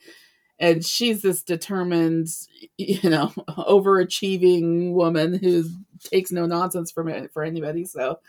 and 0.60 0.84
she's 0.84 1.22
this 1.22 1.42
determined, 1.42 2.28
you 2.76 3.08
know, 3.08 3.28
overachieving 3.48 4.92
woman 4.92 5.34
who 5.34 5.64
takes 6.04 6.30
no 6.30 6.46
nonsense 6.46 6.92
from 6.92 7.08
it 7.08 7.32
for 7.32 7.42
anybody. 7.42 7.84
So 7.84 8.20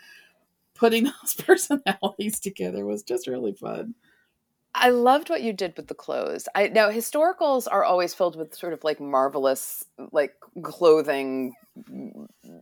putting 0.74 1.04
those 1.22 1.34
personalities 1.34 2.40
together 2.40 2.84
was 2.84 3.02
just 3.02 3.26
really 3.26 3.52
fun. 3.52 3.94
I 4.74 4.88
loved 4.88 5.28
what 5.28 5.42
you 5.42 5.52
did 5.52 5.76
with 5.76 5.88
the 5.88 5.94
clothes. 5.94 6.48
I 6.54 6.68
now 6.68 6.88
historicals 6.90 7.68
are 7.70 7.84
always 7.84 8.14
filled 8.14 8.36
with 8.36 8.54
sort 8.54 8.72
of 8.72 8.82
like 8.82 9.00
marvelous 9.00 9.84
like 10.12 10.34
clothing 10.62 11.52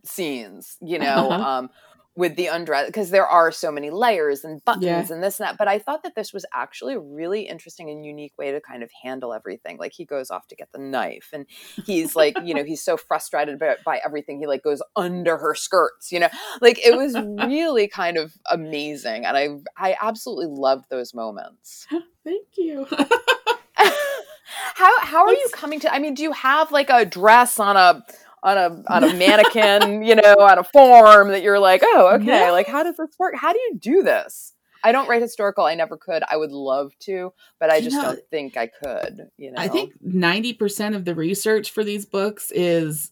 scenes, 0.03 0.77
you 0.81 0.99
know. 0.99 1.31
Uh-huh. 1.31 1.49
Um, 1.49 1.69
with 2.15 2.35
the 2.35 2.47
undress 2.47 2.87
because 2.87 3.09
there 3.09 3.25
are 3.25 3.51
so 3.51 3.71
many 3.71 3.89
layers 3.89 4.43
and 4.43 4.63
buttons 4.65 4.83
yeah. 4.83 5.13
and 5.13 5.23
this 5.23 5.39
and 5.39 5.47
that. 5.47 5.57
But 5.57 5.69
I 5.69 5.79
thought 5.79 6.03
that 6.03 6.13
this 6.15 6.33
was 6.33 6.45
actually 6.53 6.95
a 6.95 6.99
really 6.99 7.43
interesting 7.43 7.89
and 7.89 8.05
unique 8.05 8.37
way 8.37 8.51
to 8.51 8.59
kind 8.59 8.83
of 8.83 8.89
handle 9.03 9.33
everything. 9.33 9.77
Like 9.77 9.93
he 9.93 10.03
goes 10.03 10.29
off 10.29 10.47
to 10.47 10.55
get 10.55 10.69
the 10.73 10.79
knife 10.79 11.29
and 11.31 11.45
he's 11.85 12.15
like, 12.15 12.35
you 12.43 12.53
know, 12.53 12.63
he's 12.65 12.83
so 12.83 12.97
frustrated 12.97 13.59
by, 13.59 13.75
by 13.85 14.01
everything. 14.05 14.39
He 14.39 14.47
like 14.47 14.61
goes 14.61 14.81
under 14.95 15.37
her 15.37 15.55
skirts, 15.55 16.11
you 16.11 16.19
know, 16.19 16.29
like 16.59 16.85
it 16.85 16.97
was 16.97 17.15
really 17.47 17.87
kind 17.87 18.17
of 18.17 18.33
amazing. 18.49 19.25
And 19.25 19.37
I, 19.37 19.49
I 19.77 19.95
absolutely 20.01 20.47
loved 20.47 20.89
those 20.89 21.13
moments. 21.13 21.87
Thank 22.25 22.47
you. 22.57 22.87
how, 23.73 24.99
how 24.99 25.25
are 25.25 25.33
you 25.33 25.47
coming 25.53 25.79
to, 25.79 25.93
I 25.93 25.99
mean, 25.99 26.13
do 26.13 26.23
you 26.23 26.33
have 26.33 26.73
like 26.73 26.89
a 26.89 27.05
dress 27.05 27.57
on 27.57 27.77
a, 27.77 28.03
on 28.43 28.57
a 28.57 28.83
on 28.87 29.03
a 29.03 29.13
mannequin, 29.17 30.03
you 30.03 30.15
know, 30.15 30.35
on 30.39 30.59
a 30.59 30.63
form 30.63 31.29
that 31.29 31.43
you're 31.43 31.59
like, 31.59 31.81
oh, 31.83 32.15
okay, 32.15 32.45
yeah. 32.45 32.51
like 32.51 32.67
how 32.67 32.83
does 32.83 32.97
this 32.97 33.15
work? 33.19 33.35
How 33.35 33.53
do 33.53 33.59
you 33.59 33.77
do 33.79 34.03
this? 34.03 34.53
I 34.83 34.91
don't 34.91 35.07
write 35.07 35.21
historical. 35.21 35.65
I 35.65 35.75
never 35.75 35.97
could. 35.97 36.23
I 36.29 36.37
would 36.37 36.51
love 36.51 36.97
to, 37.01 37.33
but 37.59 37.69
I 37.69 37.81
just 37.81 37.95
you 37.95 38.01
know, 38.01 38.13
don't 38.13 38.29
think 38.29 38.57
I 38.57 38.67
could. 38.67 39.29
You 39.37 39.51
know, 39.51 39.61
I 39.61 39.67
think 39.67 39.93
ninety 40.01 40.53
percent 40.53 40.95
of 40.95 41.05
the 41.05 41.15
research 41.15 41.71
for 41.71 41.83
these 41.83 42.05
books 42.05 42.51
is 42.51 43.11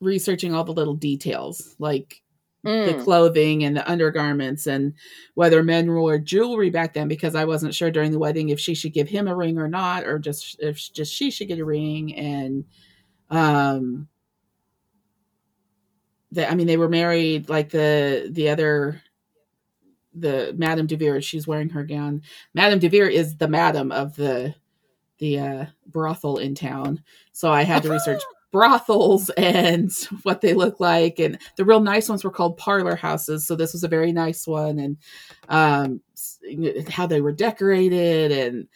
researching 0.00 0.54
all 0.54 0.64
the 0.64 0.72
little 0.72 0.94
details, 0.94 1.74
like 1.80 2.22
mm. 2.64 2.86
the 2.86 3.02
clothing 3.02 3.64
and 3.64 3.76
the 3.76 3.90
undergarments, 3.90 4.68
and 4.68 4.94
whether 5.34 5.64
men 5.64 5.92
wore 5.92 6.18
jewelry 6.18 6.70
back 6.70 6.94
then. 6.94 7.08
Because 7.08 7.34
I 7.34 7.44
wasn't 7.44 7.74
sure 7.74 7.90
during 7.90 8.12
the 8.12 8.20
wedding 8.20 8.50
if 8.50 8.60
she 8.60 8.74
should 8.74 8.92
give 8.92 9.08
him 9.08 9.26
a 9.26 9.34
ring 9.34 9.58
or 9.58 9.68
not, 9.68 10.04
or 10.06 10.20
just 10.20 10.60
if 10.60 10.92
just 10.92 11.12
she 11.12 11.32
should 11.32 11.48
get 11.48 11.58
a 11.58 11.64
ring, 11.64 12.14
and 12.14 12.64
um 13.30 14.08
that 16.32 16.50
I 16.50 16.54
mean 16.54 16.66
they 16.66 16.76
were 16.76 16.88
married 16.88 17.48
like 17.48 17.70
the 17.70 18.28
the 18.30 18.48
other 18.50 19.02
the 20.14 20.54
Madame 20.56 20.86
de 20.86 20.96
Vere 20.96 21.20
she's 21.22 21.46
wearing 21.46 21.70
her 21.70 21.84
gown. 21.84 22.22
Madame 22.54 22.78
de 22.78 22.88
Vere 22.88 23.08
is 23.08 23.36
the 23.36 23.48
madam 23.48 23.92
of 23.92 24.16
the 24.16 24.54
the 25.18 25.38
uh, 25.38 25.66
brothel 25.86 26.38
in 26.38 26.54
town. 26.54 27.02
So 27.32 27.50
I 27.50 27.62
had 27.62 27.82
to 27.82 27.90
research 27.90 28.22
brothels 28.50 29.30
and 29.36 29.92
what 30.22 30.40
they 30.40 30.54
look 30.54 30.80
like. 30.80 31.18
And 31.18 31.38
the 31.56 31.64
real 31.64 31.80
nice 31.80 32.08
ones 32.08 32.24
were 32.24 32.30
called 32.30 32.56
parlor 32.56 32.96
houses. 32.96 33.46
So 33.46 33.56
this 33.56 33.72
was 33.72 33.84
a 33.84 33.88
very 33.88 34.12
nice 34.12 34.46
one. 34.46 34.78
And 34.78 34.96
um, 35.48 36.00
how 36.88 37.06
they 37.06 37.20
were 37.20 37.32
decorated 37.32 38.32
and 38.32 38.68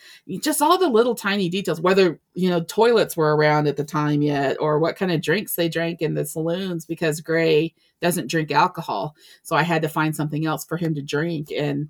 just 0.43 0.62
all 0.62 0.79
the 0.79 0.89
little 0.89 1.14
tiny 1.14 1.49
details 1.49 1.81
whether 1.81 2.20
you 2.35 2.49
know 2.49 2.61
toilets 2.62 3.16
were 3.16 3.35
around 3.35 3.66
at 3.66 3.77
the 3.77 3.85
time 3.85 4.23
yet 4.23 4.57
or 4.61 4.79
what 4.79 4.95
kind 4.95 5.11
of 5.11 5.20
drinks 5.20 5.57
they 5.57 5.68
drank 5.68 6.01
in 6.03 6.14
the 6.14 6.25
saloons 6.25 6.87
because 6.87 7.20
gray 7.20 7.75
doesn't 8.01 8.31
drink 8.31 8.51
alcohol. 8.51 9.14
So 9.43 9.57
i 9.57 9.62
had 9.62 9.83
to 9.83 9.89
find 9.89 10.14
something 10.14 10.47
else 10.47 10.64
for 10.64 10.77
him 10.77 10.95
to 10.95 11.03
drink. 11.03 11.51
And 11.51 11.89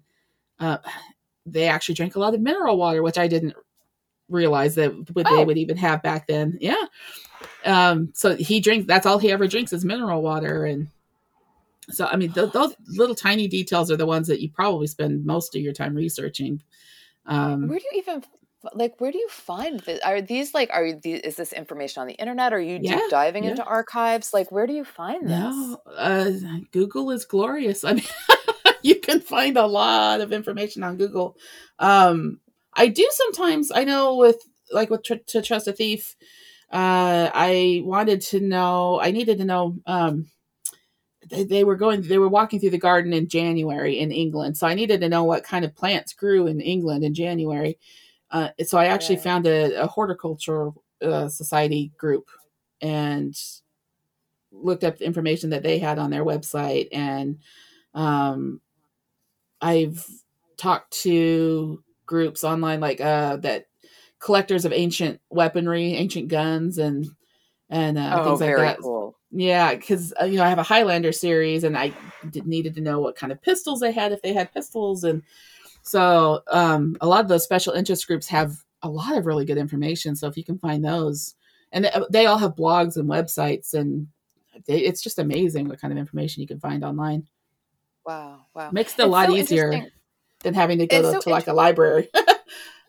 uh, 0.59 0.79
they 1.45 1.69
actually 1.69 1.97
drank 1.97 2.17
a 2.17 2.21
lot 2.21 2.35
of 2.35 2.41
mineral 2.41 2.79
water 2.79 3.03
which 3.03 3.19
i 3.19 3.27
didn't 3.27 3.55
realize 4.29 4.77
that 4.77 4.93
what 5.13 5.27
oh. 5.29 5.37
they 5.37 5.45
would 5.45 5.59
even 5.59 5.77
have 5.77 6.03
back 6.03 6.27
then. 6.27 6.57
Yeah 6.61 6.85
um, 7.65 8.11
so 8.15 8.37
he 8.37 8.61
drinks. 8.61 8.87
That's 8.87 9.07
all 9.07 9.19
he 9.19 9.31
ever 9.31 9.47
drinks 9.47 9.73
is 9.73 9.85
mineral 9.85 10.23
water, 10.23 10.65
and 10.65 10.89
so 11.91 12.07
I 12.07 12.17
mean, 12.17 12.33
th- 12.33 12.53
those 12.53 12.75
little 12.89 13.15
tiny 13.15 13.49
details 13.49 13.91
are 13.91 13.97
the 13.97 14.07
ones 14.07 14.29
that 14.29 14.41
you 14.41 14.51
probably 14.51 14.87
spend 14.87 15.25
most 15.25 15.55
of 15.55 15.63
your 15.63 15.73
time 15.73 15.95
researching. 15.95 16.63
Um, 17.27 17.69
where 17.69 17.79
do 17.79 17.85
you 17.93 17.99
even 17.99 18.25
like? 18.75 19.01
Where 19.01 19.13
do 19.13 19.19
you 19.19 19.29
find 19.29 19.81
this? 19.81 20.01
Are 20.03 20.21
these 20.21 20.55
like? 20.55 20.71
Are 20.73 20.93
these, 20.93 21.21
is 21.21 21.37
this 21.37 21.53
information 21.53 22.01
on 22.01 22.07
the 22.07 22.15
internet? 22.15 22.53
Are 22.53 22.61
you 22.61 22.79
yeah, 22.81 22.97
deep 22.97 23.11
diving 23.11 23.45
yeah. 23.45 23.51
into 23.51 23.65
archives? 23.65 24.33
Like, 24.33 24.51
where 24.51 24.67
do 24.67 24.73
you 24.73 24.85
find 24.85 25.25
this? 25.25 25.31
No, 25.31 25.79
uh, 25.97 26.31
Google 26.73 27.11
is 27.11 27.25
glorious. 27.25 27.85
I 27.85 27.95
mean. 27.95 28.05
you 28.83 28.97
can 28.97 29.21
find 29.21 29.57
a 29.57 29.67
lot 29.67 30.21
of 30.21 30.33
information 30.33 30.83
on 30.83 30.97
Google. 30.97 31.37
Um, 31.79 32.41
I 32.75 32.89
do 32.89 33.09
sometimes. 33.13 33.71
I 33.73 33.85
know 33.85 34.17
with 34.17 34.41
like 34.71 34.91
with 34.91 35.05
tr- 35.05 35.15
to 35.27 35.43
trust 35.43 35.69
a 35.69 35.73
thief 35.73 36.17
uh, 36.73 37.31
I 37.35 37.83
wanted 37.85 38.23
to 38.23 38.41
know, 38.41 38.99
I 39.01 39.11
needed 39.11 39.39
to 39.39 39.45
know, 39.45 39.79
um, 39.87 40.27
they, 41.29 41.45
they 41.45 41.65
were 41.65 41.77
going, 41.77 42.01
they 42.03 42.19
were 42.19 42.29
walking 42.29 42.61
through 42.61 42.71
the 42.71 42.79
garden 42.79 43.13
in 43.13 43.29
January 43.29 43.99
in 43.99 44.11
England. 44.11 44.57
So 44.57 44.67
I 44.67 44.75
needed 44.75 45.03
to 45.03 45.09
know 45.09 45.25
what 45.25 45.45
kind 45.45 45.65
of 45.65 45.77
plants 45.77 46.15
grew 46.15 46.47
in 46.47 46.61
England 46.61 47.05
in 47.05 47.13
January. 47.13 47.79
Uh, 48.31 48.49
so 48.65 48.79
I 48.79 48.87
actually 48.87 49.17
yeah. 49.17 49.23
found 49.23 49.47
a, 49.47 49.83
a 49.83 49.87
horticultural 49.87 50.83
uh, 51.03 51.29
society 51.29 51.93
group 51.99 52.31
and 52.81 53.39
looked 54.51 54.85
up 54.85 54.99
the 54.99 55.05
information 55.05 55.51
that 55.51 55.63
they 55.63 55.79
had 55.79 55.99
on 55.99 56.11
their 56.11 56.25
website. 56.25 56.89
And 56.91 57.39
um, 57.93 58.61
I've 59.61 60.07
talked 60.57 60.93
to 61.03 61.83
groups 62.07 62.45
online 62.45 62.81
like 62.81 63.01
uh, 63.01 63.37
that 63.37 63.67
collectors 64.23 64.65
of 64.65 64.73
ancient 64.73 65.21
weaponry, 65.29 65.95
ancient 65.95 66.29
guns, 66.29 66.79
and 66.79 67.07
and 67.69 67.99
uh, 67.99 68.19
oh, 68.19 68.25
things 68.25 68.41
like 68.41 68.57
that. 68.57 68.79
Cool. 68.81 69.19
Yeah, 69.31 69.75
because 69.75 70.15
uh, 70.21 70.25
you 70.25 70.37
know 70.37 70.45
I 70.45 70.49
have 70.49 70.59
a 70.59 70.63
Highlander 70.63 71.13
series, 71.13 71.65
and 71.65 71.77
I 71.77 71.93
did, 72.31 72.47
needed 72.47 72.75
to 72.77 72.81
know 72.81 73.01
what 73.01 73.17
kind 73.17 73.33
of 73.33 73.43
pistols 73.43 73.81
they 73.81 73.93
had, 73.93 74.13
if 74.13 74.23
they 74.23 74.33
had 74.33 74.53
pistols, 74.53 75.05
and 75.05 75.23
so 75.83 76.43
um, 76.51 76.97
a 77.01 77.07
lot 77.07 77.21
of 77.21 77.29
those 77.29 77.45
special 77.45 77.73
interest 77.73 78.07
groups 78.07 78.29
have 78.29 78.57
a 78.83 78.89
lot 78.89 79.17
of 79.17 79.27
really 79.27 79.45
good 79.45 79.59
information. 79.59 80.17
So 80.17 80.29
if 80.29 80.37
you 80.37 80.45
can 80.45 80.59
find 80.59 80.85
those, 80.85 81.35
and 81.73 81.85
they, 81.85 81.91
they 82.11 82.27
all 82.27 82.39
have 82.39 82.55
blogs 82.55 82.97
and 82.97 83.09
websites, 83.09 83.75
and 83.75 84.07
they, 84.67 84.81
it's 84.81 85.03
just 85.03 85.19
amazing 85.19 85.69
what 85.69 85.81
kind 85.81 85.93
of 85.93 85.99
information 85.99 86.41
you 86.43 86.47
can 86.47 86.61
find 86.61 86.85
online. 86.85 87.27
Wow, 88.07 88.47
wow, 88.55 88.71
makes 88.71 88.99
it 88.99 89.03
a 89.03 89.07
lot 89.07 89.29
so 89.29 89.37
easier 89.37 89.87
than 90.41 90.55
having 90.55 90.79
to 90.79 90.87
go 90.87 91.03
to, 91.03 91.13
so 91.13 91.21
to 91.21 91.31
like 91.31 91.49
a 91.49 91.53
library. 91.53 92.09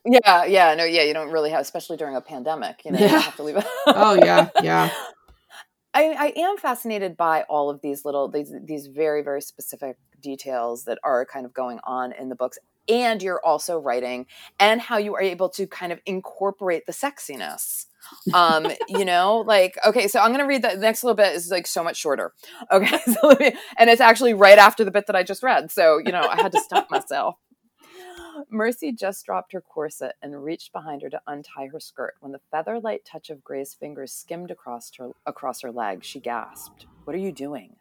Yeah, 0.06 0.46
yeah, 0.46 0.76
no, 0.76 0.84
yeah, 0.84 1.04
you 1.04 1.14
don't 1.14 1.32
really 1.32 1.52
have, 1.52 1.62
especially 1.62 1.98
during 1.98 2.16
a 2.16 2.22
pandemic. 2.22 2.84
You 2.84 2.92
know, 2.92 3.00
yeah. 3.00 3.12
you 3.12 3.20
have 3.20 3.36
to 3.38 3.44
leave. 3.44 3.58
It. 3.58 3.66
Oh 3.88 4.16
yeah, 4.16 4.50
yeah. 4.62 4.90
I, 5.94 6.34
I 6.36 6.40
am 6.40 6.58
fascinated 6.58 7.16
by 7.16 7.44
all 7.44 7.70
of 7.70 7.82
these 7.82 8.04
little 8.04 8.28
these 8.28 8.52
these 8.66 8.88
very 8.88 9.22
very 9.22 9.42
specific 9.42 9.98
details 10.22 10.86
that 10.86 10.98
are 11.04 11.26
kind 11.26 11.46
of 11.46 11.54
going 11.54 11.80
on 11.84 12.12
in 12.14 12.30
the 12.30 12.36
books, 12.36 12.58
and 12.90 13.22
you're 13.22 13.42
also 13.46 13.80
writing, 13.80 14.26
and 14.60 14.82
how 14.82 14.98
you 14.98 15.16
are 15.16 15.22
able 15.22 15.50
to 15.50 15.68
kind 15.68 15.92
of 15.92 16.00
incorporate 16.06 16.86
the 16.86 16.94
sexiness. 16.94 17.86
um 18.34 18.68
you 18.90 19.06
know 19.06 19.46
like 19.48 19.78
okay 19.86 20.10
so 20.10 20.20
i'm 20.20 20.32
gonna 20.32 20.46
read 20.46 20.62
the 20.62 20.76
next 20.76 21.06
little 21.06 21.16
bit 21.16 21.34
is 21.34 21.50
like 21.50 21.66
so 21.66 21.82
much 21.82 21.96
shorter 21.96 22.34
okay 22.70 23.00
so 23.06 23.34
me, 23.40 23.54
and 23.78 23.90
it's 23.90 24.02
actually 24.02 24.34
right 24.34 24.58
after 24.58 24.84
the 24.84 24.92
bit 24.92 25.08
that 25.08 25.16
i 25.16 25.24
just 25.24 25.42
read 25.42 25.72
so 25.72 26.00
you 26.00 26.12
know 26.12 26.20
i 26.20 26.36
had 26.36 26.52
to 26.52 26.60
stop 26.60 26.92
myself 26.92 27.38
Mercy 28.50 28.92
just 28.92 29.26
dropped 29.26 29.54
her 29.54 29.62
corset 29.62 30.16
and 30.22 30.44
reached 30.44 30.74
behind 30.74 31.02
her 31.02 31.10
to 31.10 31.22
untie 31.28 31.68
her 31.68 31.80
skirt. 31.80 32.16
When 32.20 32.32
the 32.32 32.42
feather 32.52 32.80
light 32.80 33.06
touch 33.06 33.30
of 33.30 33.44
Gray's 33.44 33.74
fingers 33.74 34.14
skimmed 34.14 34.52
across 34.52 34.92
her 34.98 35.12
across 35.26 35.62
her 35.62 35.72
leg, 35.72 36.04
she 36.04 36.20
gasped. 36.20 36.86
What 37.04 37.16
are 37.16 37.20
you 37.20 37.32
doing? 37.32 37.76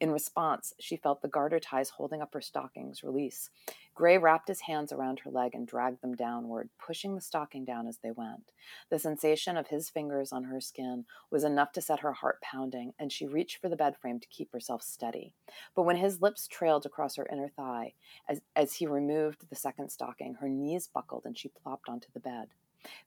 In 0.00 0.10
response, 0.10 0.74
she 0.78 0.96
felt 0.96 1.22
the 1.22 1.28
garter 1.28 1.60
ties 1.60 1.90
holding 1.90 2.20
up 2.20 2.34
her 2.34 2.40
stockings 2.40 3.02
release. 3.02 3.50
Gray 3.94 4.18
wrapped 4.18 4.48
his 4.48 4.62
hands 4.62 4.92
around 4.92 5.20
her 5.20 5.30
leg 5.30 5.54
and 5.54 5.66
dragged 5.66 6.02
them 6.02 6.16
downward, 6.16 6.70
pushing 6.84 7.14
the 7.14 7.20
stocking 7.20 7.64
down 7.64 7.86
as 7.86 7.98
they 7.98 8.10
went. 8.10 8.50
The 8.90 8.98
sensation 8.98 9.56
of 9.56 9.68
his 9.68 9.88
fingers 9.88 10.32
on 10.32 10.44
her 10.44 10.60
skin 10.60 11.04
was 11.30 11.44
enough 11.44 11.70
to 11.72 11.80
set 11.80 12.00
her 12.00 12.12
heart 12.12 12.40
pounding, 12.42 12.94
and 12.98 13.12
she 13.12 13.26
reached 13.26 13.60
for 13.60 13.68
the 13.68 13.76
bed 13.76 13.96
frame 13.96 14.18
to 14.18 14.28
keep 14.28 14.52
herself 14.52 14.82
steady. 14.82 15.32
But 15.76 15.82
when 15.82 15.96
his 15.96 16.20
lips 16.20 16.48
trailed 16.48 16.84
across 16.84 17.16
her 17.16 17.28
inner 17.30 17.48
thigh, 17.48 17.94
as, 18.28 18.42
as 18.56 18.74
he 18.74 18.86
removed 18.86 19.48
the 19.48 19.56
second 19.56 19.90
stocking, 19.90 20.34
her 20.34 20.48
knees 20.48 20.88
buckled 20.88 21.24
and 21.24 21.38
she 21.38 21.48
plopped 21.48 21.88
onto 21.88 22.08
the 22.12 22.20
bed. 22.20 22.48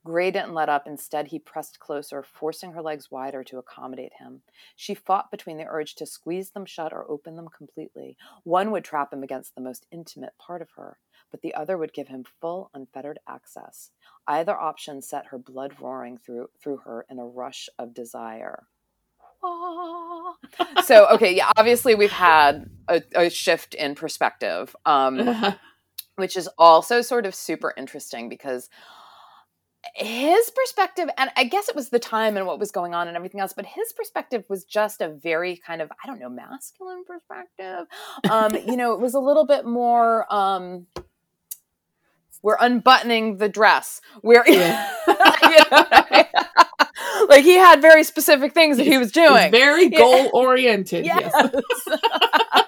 Gray 0.04 0.32
didn't 0.32 0.54
let 0.54 0.70
up. 0.70 0.88
Instead, 0.88 1.28
he 1.28 1.40
pressed 1.40 1.80
closer, 1.80 2.24
forcing 2.24 2.72
her 2.74 2.82
legs 2.82 3.12
wider 3.12 3.44
to 3.46 3.58
accommodate 3.58 4.14
him. 4.20 4.42
She 4.76 4.94
fought 4.94 5.32
between 5.32 5.58
the 5.58 5.68
urge 5.68 5.96
to 5.96 6.06
squeeze 6.06 6.52
them 6.52 6.66
shut 6.66 6.94
or 6.94 7.10
open 7.10 7.36
them 7.36 7.50
completely. 7.56 8.18
One 8.44 8.72
would 8.72 8.84
trap 8.84 9.14
him 9.14 9.24
against 9.24 9.56
the 9.56 9.62
most 9.62 9.86
intimate 9.92 10.34
part 10.38 10.62
of 10.62 10.72
her, 10.76 10.98
but 11.32 11.42
the 11.42 11.54
other 11.54 11.78
would 11.78 11.94
give 11.94 12.08
him 12.08 12.26
full, 12.42 12.70
unfettered 12.74 13.20
access. 13.28 13.92
Either 14.28 14.58
option 14.58 15.02
set 15.02 15.28
her 15.28 15.38
blood 15.38 15.74
roaring 15.80 16.18
through, 16.18 16.50
through 16.62 16.78
her 16.78 17.06
in 17.10 17.20
a 17.20 17.26
rush 17.26 17.70
of 17.78 17.94
desire. 17.94 18.68
so 20.84 21.08
okay 21.10 21.36
yeah 21.36 21.52
obviously 21.58 21.94
we've 21.94 22.12
had 22.12 22.70
a, 22.88 23.02
a 23.16 23.30
shift 23.30 23.76
in 23.76 23.94
perspective 23.94 24.76
um, 24.86 25.56
which 26.16 26.36
is 26.36 26.50
also 26.58 27.02
sort 27.02 27.26
of 27.26 27.36
super 27.36 27.74
interesting 27.78 28.30
because 28.30 28.70
his 29.96 30.50
perspective 30.52 31.10
and 31.18 31.30
i 31.36 31.44
guess 31.44 31.70
it 31.70 31.76
was 31.76 31.90
the 31.90 32.00
time 32.00 32.38
and 32.38 32.46
what 32.46 32.60
was 32.60 32.72
going 32.72 32.94
on 32.94 33.08
and 33.08 33.16
everything 33.18 33.40
else 33.40 33.54
but 33.54 33.66
his 33.66 33.94
perspective 33.94 34.44
was 34.50 34.64
just 34.64 35.02
a 35.02 35.10
very 35.10 35.58
kind 35.58 35.82
of 35.82 35.92
i 36.04 36.08
don't 36.08 36.20
know 36.20 36.30
masculine 36.30 37.04
perspective. 37.06 37.88
Um 38.30 38.56
you 38.68 38.78
know 38.78 38.94
it 38.94 39.00
was 39.00 39.14
a 39.14 39.20
little 39.20 39.46
bit 39.46 39.66
more 39.66 40.32
um 40.34 40.88
we're 42.44 42.58
unbuttoning 42.60 43.38
the 43.38 43.50
dress. 43.50 44.00
We're 44.24 44.44
yeah. 44.48 44.90
you 45.08 45.58
know 45.72 45.86
like 47.30 47.44
he 47.44 47.56
had 47.56 47.82
very 47.82 48.04
specific 48.04 48.54
things 48.54 48.78
that 48.78 48.86
he 48.86 48.98
was 48.98 49.12
doing. 49.12 49.52
very 49.52 49.90
goal 49.90 50.30
oriented 50.34 51.06
yes, 51.06 51.32
yes. 51.34 52.67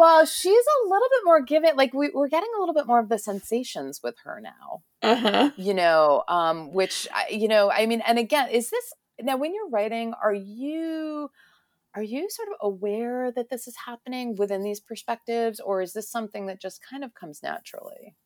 Well, 0.00 0.24
she's 0.24 0.48
a 0.54 0.88
little 0.88 1.08
bit 1.10 1.20
more 1.26 1.42
given. 1.42 1.76
Like 1.76 1.92
we, 1.92 2.10
are 2.16 2.26
getting 2.26 2.48
a 2.56 2.58
little 2.58 2.72
bit 2.72 2.86
more 2.86 3.00
of 3.00 3.10
the 3.10 3.18
sensations 3.18 4.00
with 4.02 4.14
her 4.24 4.40
now. 4.40 4.82
Uh-huh. 5.02 5.50
You 5.58 5.74
know, 5.74 6.24
um, 6.26 6.72
which 6.72 7.06
you 7.28 7.48
know, 7.48 7.70
I 7.70 7.84
mean, 7.84 8.00
and 8.06 8.18
again, 8.18 8.48
is 8.48 8.70
this 8.70 8.94
now 9.20 9.36
when 9.36 9.54
you're 9.54 9.68
writing? 9.68 10.14
Are 10.24 10.32
you 10.32 11.30
are 11.94 12.02
you 12.02 12.30
sort 12.30 12.48
of 12.48 12.54
aware 12.62 13.30
that 13.30 13.50
this 13.50 13.68
is 13.68 13.76
happening 13.84 14.36
within 14.36 14.62
these 14.62 14.80
perspectives, 14.80 15.60
or 15.60 15.82
is 15.82 15.92
this 15.92 16.10
something 16.10 16.46
that 16.46 16.62
just 16.62 16.80
kind 16.82 17.04
of 17.04 17.12
comes 17.12 17.42
naturally? 17.42 18.16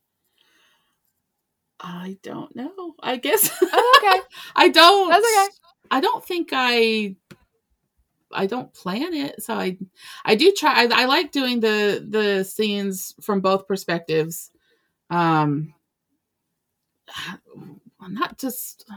I 1.80 2.18
don't 2.22 2.54
know. 2.54 2.94
I 3.02 3.16
guess. 3.16 3.50
Oh, 3.60 4.00
okay. 4.00 4.22
I 4.54 4.68
don't. 4.68 5.10
That's 5.10 5.26
okay. 5.26 5.48
I 5.90 6.00
don't 6.00 6.24
think 6.24 6.50
I 6.52 7.16
I 8.32 8.46
don't 8.46 8.72
plan 8.72 9.14
it. 9.14 9.42
So 9.42 9.54
I 9.54 9.78
I 10.24 10.34
do 10.34 10.52
try 10.52 10.84
I, 10.84 11.02
I 11.02 11.04
like 11.06 11.32
doing 11.32 11.60
the 11.60 12.04
the 12.08 12.44
scenes 12.44 13.14
from 13.20 13.40
both 13.40 13.68
perspectives. 13.68 14.50
Um 15.10 15.74
not 18.08 18.38
just 18.38 18.88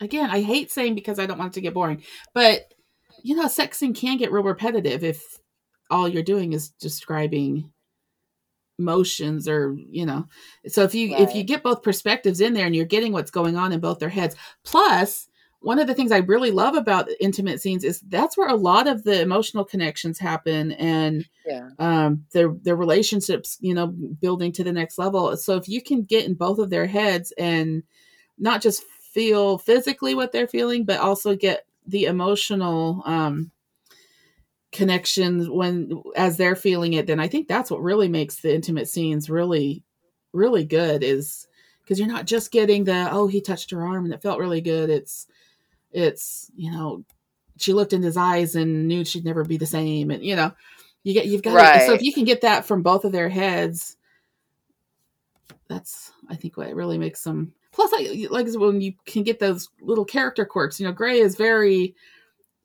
again, 0.00 0.30
I 0.30 0.42
hate 0.42 0.70
saying 0.70 0.94
because 0.94 1.18
I 1.18 1.26
don't 1.26 1.38
want 1.38 1.52
it 1.52 1.54
to 1.54 1.60
get 1.60 1.74
boring, 1.74 2.02
but 2.34 2.72
you 3.22 3.36
know, 3.36 3.48
sex 3.48 3.78
scene 3.78 3.94
can 3.94 4.16
get 4.16 4.32
real 4.32 4.42
repetitive 4.42 5.04
if 5.04 5.38
all 5.90 6.08
you're 6.08 6.22
doing 6.22 6.52
is 6.52 6.70
describing 6.70 7.70
motions 8.78 9.46
or 9.46 9.76
you 9.90 10.06
know 10.06 10.26
so 10.66 10.82
if 10.82 10.94
you 10.94 11.12
right. 11.12 11.20
if 11.20 11.34
you 11.34 11.44
get 11.44 11.62
both 11.62 11.82
perspectives 11.82 12.40
in 12.40 12.54
there 12.54 12.64
and 12.64 12.74
you're 12.74 12.86
getting 12.86 13.12
what's 13.12 13.30
going 13.30 13.54
on 13.54 13.72
in 13.72 13.80
both 13.80 13.98
their 13.98 14.08
heads 14.08 14.34
plus 14.64 15.28
one 15.60 15.78
of 15.78 15.86
the 15.86 15.94
things 15.94 16.10
I 16.10 16.18
really 16.18 16.50
love 16.50 16.74
about 16.74 17.10
intimate 17.20 17.60
scenes 17.60 17.84
is 17.84 18.00
that's 18.00 18.36
where 18.36 18.48
a 18.48 18.56
lot 18.56 18.86
of 18.86 19.04
the 19.04 19.20
emotional 19.20 19.64
connections 19.64 20.18
happen 20.18 20.72
and 20.72 21.28
yeah. 21.46 21.68
um, 21.78 22.24
their 22.32 22.48
their 22.48 22.76
relationships, 22.76 23.58
you 23.60 23.74
know, 23.74 23.88
building 23.88 24.52
to 24.52 24.64
the 24.64 24.72
next 24.72 24.98
level. 24.98 25.36
So 25.36 25.56
if 25.56 25.68
you 25.68 25.82
can 25.82 26.02
get 26.02 26.26
in 26.26 26.34
both 26.34 26.58
of 26.58 26.70
their 26.70 26.86
heads 26.86 27.32
and 27.36 27.82
not 28.38 28.62
just 28.62 28.82
feel 28.82 29.58
physically 29.58 30.14
what 30.14 30.32
they're 30.32 30.48
feeling, 30.48 30.84
but 30.84 30.98
also 30.98 31.36
get 31.36 31.66
the 31.86 32.06
emotional 32.06 33.02
um, 33.04 33.50
connections 34.72 35.48
when 35.48 36.02
as 36.16 36.38
they're 36.38 36.56
feeling 36.56 36.94
it, 36.94 37.06
then 37.06 37.20
I 37.20 37.28
think 37.28 37.48
that's 37.48 37.70
what 37.70 37.82
really 37.82 38.08
makes 38.08 38.36
the 38.36 38.54
intimate 38.54 38.88
scenes 38.88 39.28
really, 39.28 39.84
really 40.32 40.64
good. 40.64 41.02
Is 41.02 41.46
because 41.82 41.98
you're 41.98 42.08
not 42.08 42.26
just 42.26 42.50
getting 42.50 42.84
the 42.84 43.08
oh 43.12 43.26
he 43.26 43.42
touched 43.42 43.72
her 43.72 43.84
arm 43.86 44.06
and 44.06 44.14
it 44.14 44.22
felt 44.22 44.38
really 44.38 44.62
good. 44.62 44.88
It's 44.88 45.26
it's 45.92 46.50
you 46.56 46.70
know 46.70 47.04
she 47.58 47.72
looked 47.72 47.92
in 47.92 48.02
his 48.02 48.16
eyes 48.16 48.54
and 48.54 48.88
knew 48.88 49.04
she'd 49.04 49.24
never 49.24 49.44
be 49.44 49.56
the 49.56 49.66
same 49.66 50.10
and 50.10 50.24
you 50.24 50.36
know 50.36 50.52
you 51.02 51.14
get 51.14 51.26
you've 51.26 51.42
got 51.42 51.54
right. 51.54 51.86
so 51.86 51.94
if 51.94 52.02
you 52.02 52.12
can 52.12 52.24
get 52.24 52.42
that 52.42 52.64
from 52.64 52.82
both 52.82 53.04
of 53.04 53.12
their 53.12 53.28
heads 53.28 53.96
that's 55.68 56.12
i 56.28 56.34
think 56.34 56.56
what 56.56 56.74
really 56.74 56.98
makes 56.98 57.22
them 57.22 57.52
plus 57.72 57.92
like 57.92 58.08
like 58.30 58.46
when 58.54 58.80
you 58.80 58.92
can 59.06 59.22
get 59.22 59.38
those 59.38 59.68
little 59.80 60.04
character 60.04 60.44
quirks 60.44 60.80
you 60.80 60.86
know 60.86 60.92
gray 60.92 61.18
is 61.18 61.36
very 61.36 61.94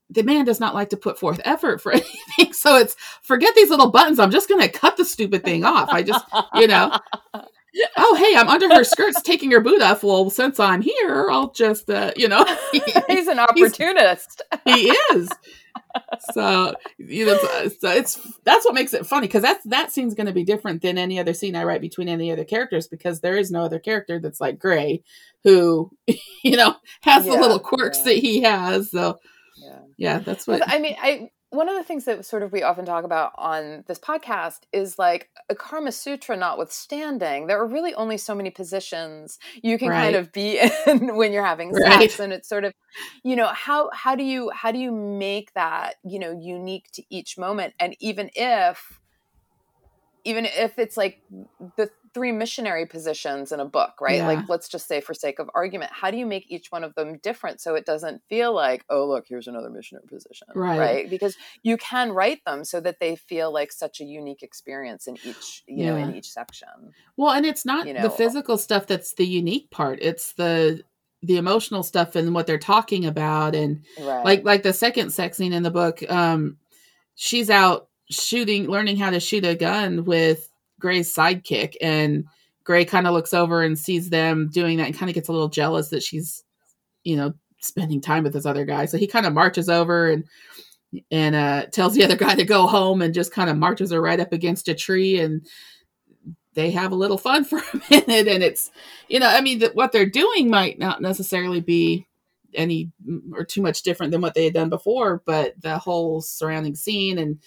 the 0.10 0.24
man 0.24 0.46
does 0.46 0.60
not 0.60 0.76
like 0.76 0.90
to 0.90 0.98
put 0.98 1.20
forth 1.20 1.42
effort 1.46 1.82
for 1.82 1.92
anything 1.94 2.54
so 2.54 2.78
it's 2.78 2.96
forget 3.22 3.54
these 3.56 3.70
little 3.70 3.92
buttons 3.92 4.20
i'm 4.20 4.32
just 4.32 4.50
going 4.50 4.62
to 4.62 4.70
cut 4.70 4.98
the 4.98 5.06
stupid 5.06 5.44
thing 5.44 5.64
off 5.64 5.90
i 5.90 6.02
just 6.02 6.26
you 6.56 6.68
know 6.68 6.98
oh 7.98 8.16
hey 8.16 8.36
i'm 8.38 8.48
under 8.48 8.74
her 8.74 8.84
skirts 8.84 9.22
taking 9.22 9.52
her 9.52 9.62
boot 9.62 9.82
off. 9.82 10.04
Well 10.04 10.30
since 10.30 10.60
i'm 10.60 10.82
here 10.82 11.30
i'll 11.30 11.52
just 11.52 11.90
uh, 11.90 12.12
you 12.16 12.28
know. 12.28 12.46
He's 13.08 13.28
an 13.28 13.40
opportunist. 13.40 14.42
he's, 14.66 14.76
he 14.76 14.88
is. 15.14 15.30
So 16.34 16.76
you 16.98 17.26
know 17.26 17.38
so 17.38 17.90
it's 17.90 18.16
that's 18.44 18.66
what 18.66 18.74
makes 18.74 18.94
it 18.94 19.06
funny 19.06 19.28
because 19.28 19.42
that's 19.42 19.64
that 19.66 19.92
scene's 19.92 20.14
going 20.14 20.28
to 20.28 20.34
be 20.34 20.44
different 20.44 20.82
than 20.82 20.98
any 20.98 21.20
other 21.20 21.34
scene 21.34 21.56
i 21.56 21.64
write 21.64 21.82
between 21.82 22.10
any 22.10 22.32
other 22.32 22.44
characters 22.44 22.88
because 22.88 23.22
there 23.22 23.38
is 23.38 23.52
no 23.52 23.64
other 23.64 23.80
character 23.80 24.20
that's 24.20 24.42
like 24.42 24.60
gray 24.60 25.02
who 25.44 25.90
you 26.44 26.58
know 26.58 26.76
has 27.02 27.26
yeah, 27.26 27.36
the 27.36 27.42
little 27.42 27.60
quirks 27.60 28.00
yeah. 28.00 28.04
that 28.06 28.18
he 28.18 28.42
has. 28.42 28.92
So 28.92 29.20
yeah, 29.58 29.80
yeah 29.98 30.20
that's 30.20 30.48
what 30.48 30.62
i 30.68 30.80
mean 30.80 30.96
i 31.02 31.30
one 31.56 31.70
of 31.70 31.76
the 31.76 31.84
things 31.84 32.06
that 32.06 32.26
sort 32.26 32.44
of 32.44 32.52
we 32.52 32.64
often 32.64 32.86
talk 32.86 33.04
about 33.04 33.34
on 33.38 33.84
this 33.88 34.00
podcast 34.00 34.62
is 34.72 35.00
like 35.00 35.30
a 35.50 35.56
Karma 35.56 35.92
Sutra 35.92 36.36
notwithstanding, 36.38 37.48
there 37.48 37.60
are 37.60 37.68
really 37.68 37.94
only 37.96 38.18
so 38.18 38.36
many 38.36 38.50
positions 38.50 39.40
you 39.64 39.78
can 39.78 39.90
right. 39.90 40.04
kind 40.04 40.16
of 40.16 40.32
be 40.32 40.60
in 40.88 41.16
when 41.16 41.32
you're 41.32 41.46
having 41.46 41.74
sex. 41.74 41.88
Right. 41.90 42.20
And 42.20 42.34
it's 42.34 42.50
sort 42.50 42.66
of, 42.66 42.74
you 43.24 43.36
know, 43.36 43.48
how 43.48 43.90
how 43.94 44.16
do 44.16 44.24
you 44.24 44.52
how 44.52 44.72
do 44.72 44.78
you 44.80 44.92
make 44.92 45.54
that, 45.54 45.96
you 46.04 46.20
know, 46.20 46.38
unique 46.40 46.92
to 46.94 47.04
each 47.10 47.38
moment? 47.38 47.74
And 47.80 47.96
even 48.00 48.30
if 48.36 49.00
even 50.26 50.46
if 50.46 50.78
it's 50.78 50.98
like 50.98 51.22
the 51.78 51.90
three 52.16 52.32
missionary 52.32 52.86
positions 52.86 53.52
in 53.52 53.60
a 53.60 53.66
book, 53.66 54.02
right? 54.02 54.18
Yeah. 54.18 54.28
Like, 54.28 54.50
let's 54.50 54.68
just 54.68 54.88
say, 54.88 55.02
for 55.02 55.14
sake 55.14 55.38
of 55.38 55.50
argument, 55.54 55.92
how 55.94 56.10
do 56.10 56.18
you 56.18 56.26
make 56.26 56.46
each 56.50 56.72
one 56.72 56.84
of 56.84 56.96
them 56.96 57.18
different 57.18 57.62
so 57.62 57.76
it 57.76 57.86
doesn't 57.86 58.22
feel 58.28 58.54
like, 58.54 58.86
oh, 58.90 59.06
look, 59.06 59.26
here's 59.28 59.48
another 59.48 59.70
missionary 59.70 60.08
position, 60.08 60.48
right? 60.56 60.80
right? 60.80 61.10
Because 61.10 61.36
you 61.62 61.78
can 61.78 62.12
write 62.12 62.44
them 62.46 62.64
so 62.64 62.80
that 62.82 63.00
they 63.00 63.16
feel 63.16 63.54
like 63.54 63.72
such 63.72 64.02
a 64.02 64.04
unique 64.04 64.44
experience 64.44 65.08
in 65.08 65.18
each, 65.24 65.64
you 65.68 65.84
yeah. 65.84 65.92
know, 65.92 65.98
in 65.98 66.16
each 66.16 66.30
section. 66.30 66.70
Well, 67.18 67.32
and 67.32 67.46
it's 67.46 67.66
not 67.66 67.86
you 67.86 67.94
know, 67.94 68.02
the 68.02 68.10
physical 68.10 68.58
stuff 68.58 68.88
that's 68.88 69.14
the 69.14 69.28
unique 69.28 69.70
part; 69.70 70.00
it's 70.02 70.34
the 70.34 70.84
the 71.22 71.38
emotional 71.38 71.84
stuff 71.84 72.16
and 72.16 72.34
what 72.34 72.48
they're 72.48 72.58
talking 72.58 73.06
about, 73.06 73.56
and 73.56 73.84
right. 74.00 74.24
like 74.24 74.46
like 74.46 74.64
the 74.64 74.74
second 74.74 75.12
sex 75.12 75.38
scene 75.38 75.54
in 75.54 75.64
the 75.64 75.72
book. 75.72 76.02
Um, 76.10 76.58
she's 77.16 77.50
out 77.50 77.90
shooting, 78.10 78.68
learning 78.68 78.98
how 78.98 79.10
to 79.10 79.20
shoot 79.20 79.46
a 79.46 79.56
gun 79.56 80.06
with 80.06 80.50
Gray's 80.80 81.14
sidekick, 81.14 81.76
and 81.82 82.26
Gray 82.64 82.86
kind 82.86 83.08
of 83.08 83.14
looks 83.14 83.34
over 83.34 83.62
and 83.62 83.78
sees 83.78 84.10
them 84.10 84.50
doing 84.52 84.78
that 84.78 84.88
and 84.88 84.98
kind 84.98 85.10
of 85.10 85.16
gets 85.16 85.30
a 85.30 85.32
little 85.32 85.50
jealous 85.50 85.90
that 85.90 86.04
she's, 86.04 86.44
you 87.04 87.16
know, 87.16 87.34
spending 87.60 88.02
time 88.02 88.24
with 88.24 88.34
this 88.34 88.46
other 88.46 88.66
guy. 88.66 88.86
So 88.86 88.98
he 88.98 89.08
kind 89.08 89.26
of 89.26 89.34
marches 89.34 89.70
over 89.70 90.10
and 90.10 90.26
and 91.12 91.36
uh, 91.36 91.66
tells 91.68 91.94
the 91.94 92.04
other 92.04 92.16
guy 92.16 92.36
to 92.36 92.46
go 92.46 92.68
home 92.68 93.02
and 93.02 93.14
just 93.14 93.32
kind 93.32 93.50
of 93.50 93.58
marches 93.58 93.92
her 93.92 94.02
right 94.02 94.20
up 94.20 94.34
against 94.34 94.68
a 94.68 94.74
tree 94.74 95.20
and 95.20 95.46
they 96.54 96.72
have 96.72 96.92
a 96.92 96.96
little 96.96 97.18
fun 97.18 97.44
for 97.44 97.60
a 97.60 97.82
minute 97.90 98.28
and 98.28 98.44
it's 98.44 98.72
you 99.10 99.20
know 99.20 99.28
i 99.28 99.42
mean 99.42 99.60
that 99.60 99.76
what 99.76 99.92
they're 99.92 100.10
doing 100.10 100.50
might 100.50 100.80
not 100.80 101.02
necessarily 101.02 101.62
be 101.62 102.08
any 102.54 102.90
or 103.34 103.44
too 103.44 103.62
much 103.62 103.84
different 103.84 104.12
than 104.12 104.22
what 104.22 104.34
they 104.34 104.46
had 104.46 104.54
done 104.54 104.70
before 104.70 105.22
but 105.26 105.54
the 105.62 105.78
whole 105.78 106.22
surrounding 106.22 106.76
scene 106.76 107.18
and 107.18 107.40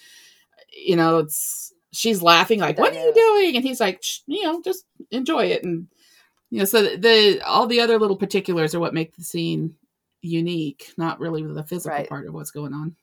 you 0.85 0.95
know 0.95 1.19
it's 1.19 1.73
she's 1.91 2.21
laughing 2.21 2.59
like, 2.59 2.77
"What 2.77 2.93
are 2.93 2.99
you 2.99 3.13
doing?" 3.13 3.55
And 3.55 3.65
he's 3.65 3.79
like, 3.79 4.03
"You 4.27 4.43
know, 4.43 4.61
just 4.61 4.85
enjoy 5.11 5.45
it." 5.45 5.63
And 5.63 5.87
you 6.49 6.59
know, 6.59 6.65
so 6.65 6.81
the, 6.81 6.97
the, 6.97 7.41
all 7.45 7.67
the 7.67 7.81
other 7.81 7.99
little 7.99 8.17
particulars 8.17 8.73
are 8.73 8.79
what 8.79 8.93
make 8.93 9.15
the 9.15 9.23
scene 9.23 9.75
unique, 10.21 10.91
not 10.97 11.19
really 11.19 11.43
the 11.43 11.63
physical 11.63 11.97
right. 11.97 12.09
part 12.09 12.27
of 12.27 12.33
what's 12.33 12.51
going 12.51 12.73
on. 12.73 12.95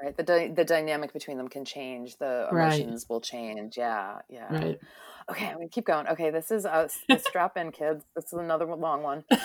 Right. 0.00 0.16
The 0.16 0.22
di- 0.22 0.48
the 0.48 0.64
dynamic 0.64 1.12
between 1.12 1.36
them 1.36 1.48
can 1.48 1.64
change. 1.64 2.16
The 2.18 2.48
emotions 2.50 3.04
right. 3.04 3.12
will 3.12 3.20
change. 3.20 3.76
Yeah. 3.76 4.18
Yeah. 4.28 4.52
Right. 4.52 4.80
Okay, 5.30 5.46
I'm 5.46 5.56
gonna 5.56 5.68
keep 5.68 5.86
going. 5.86 6.08
Okay, 6.08 6.30
this 6.30 6.50
is 6.50 6.66
uh, 6.66 6.88
strap 7.18 7.56
in, 7.56 7.70
kids. 7.70 8.04
This 8.16 8.26
is 8.26 8.32
another 8.32 8.66
long 8.66 9.02
one. 9.02 9.24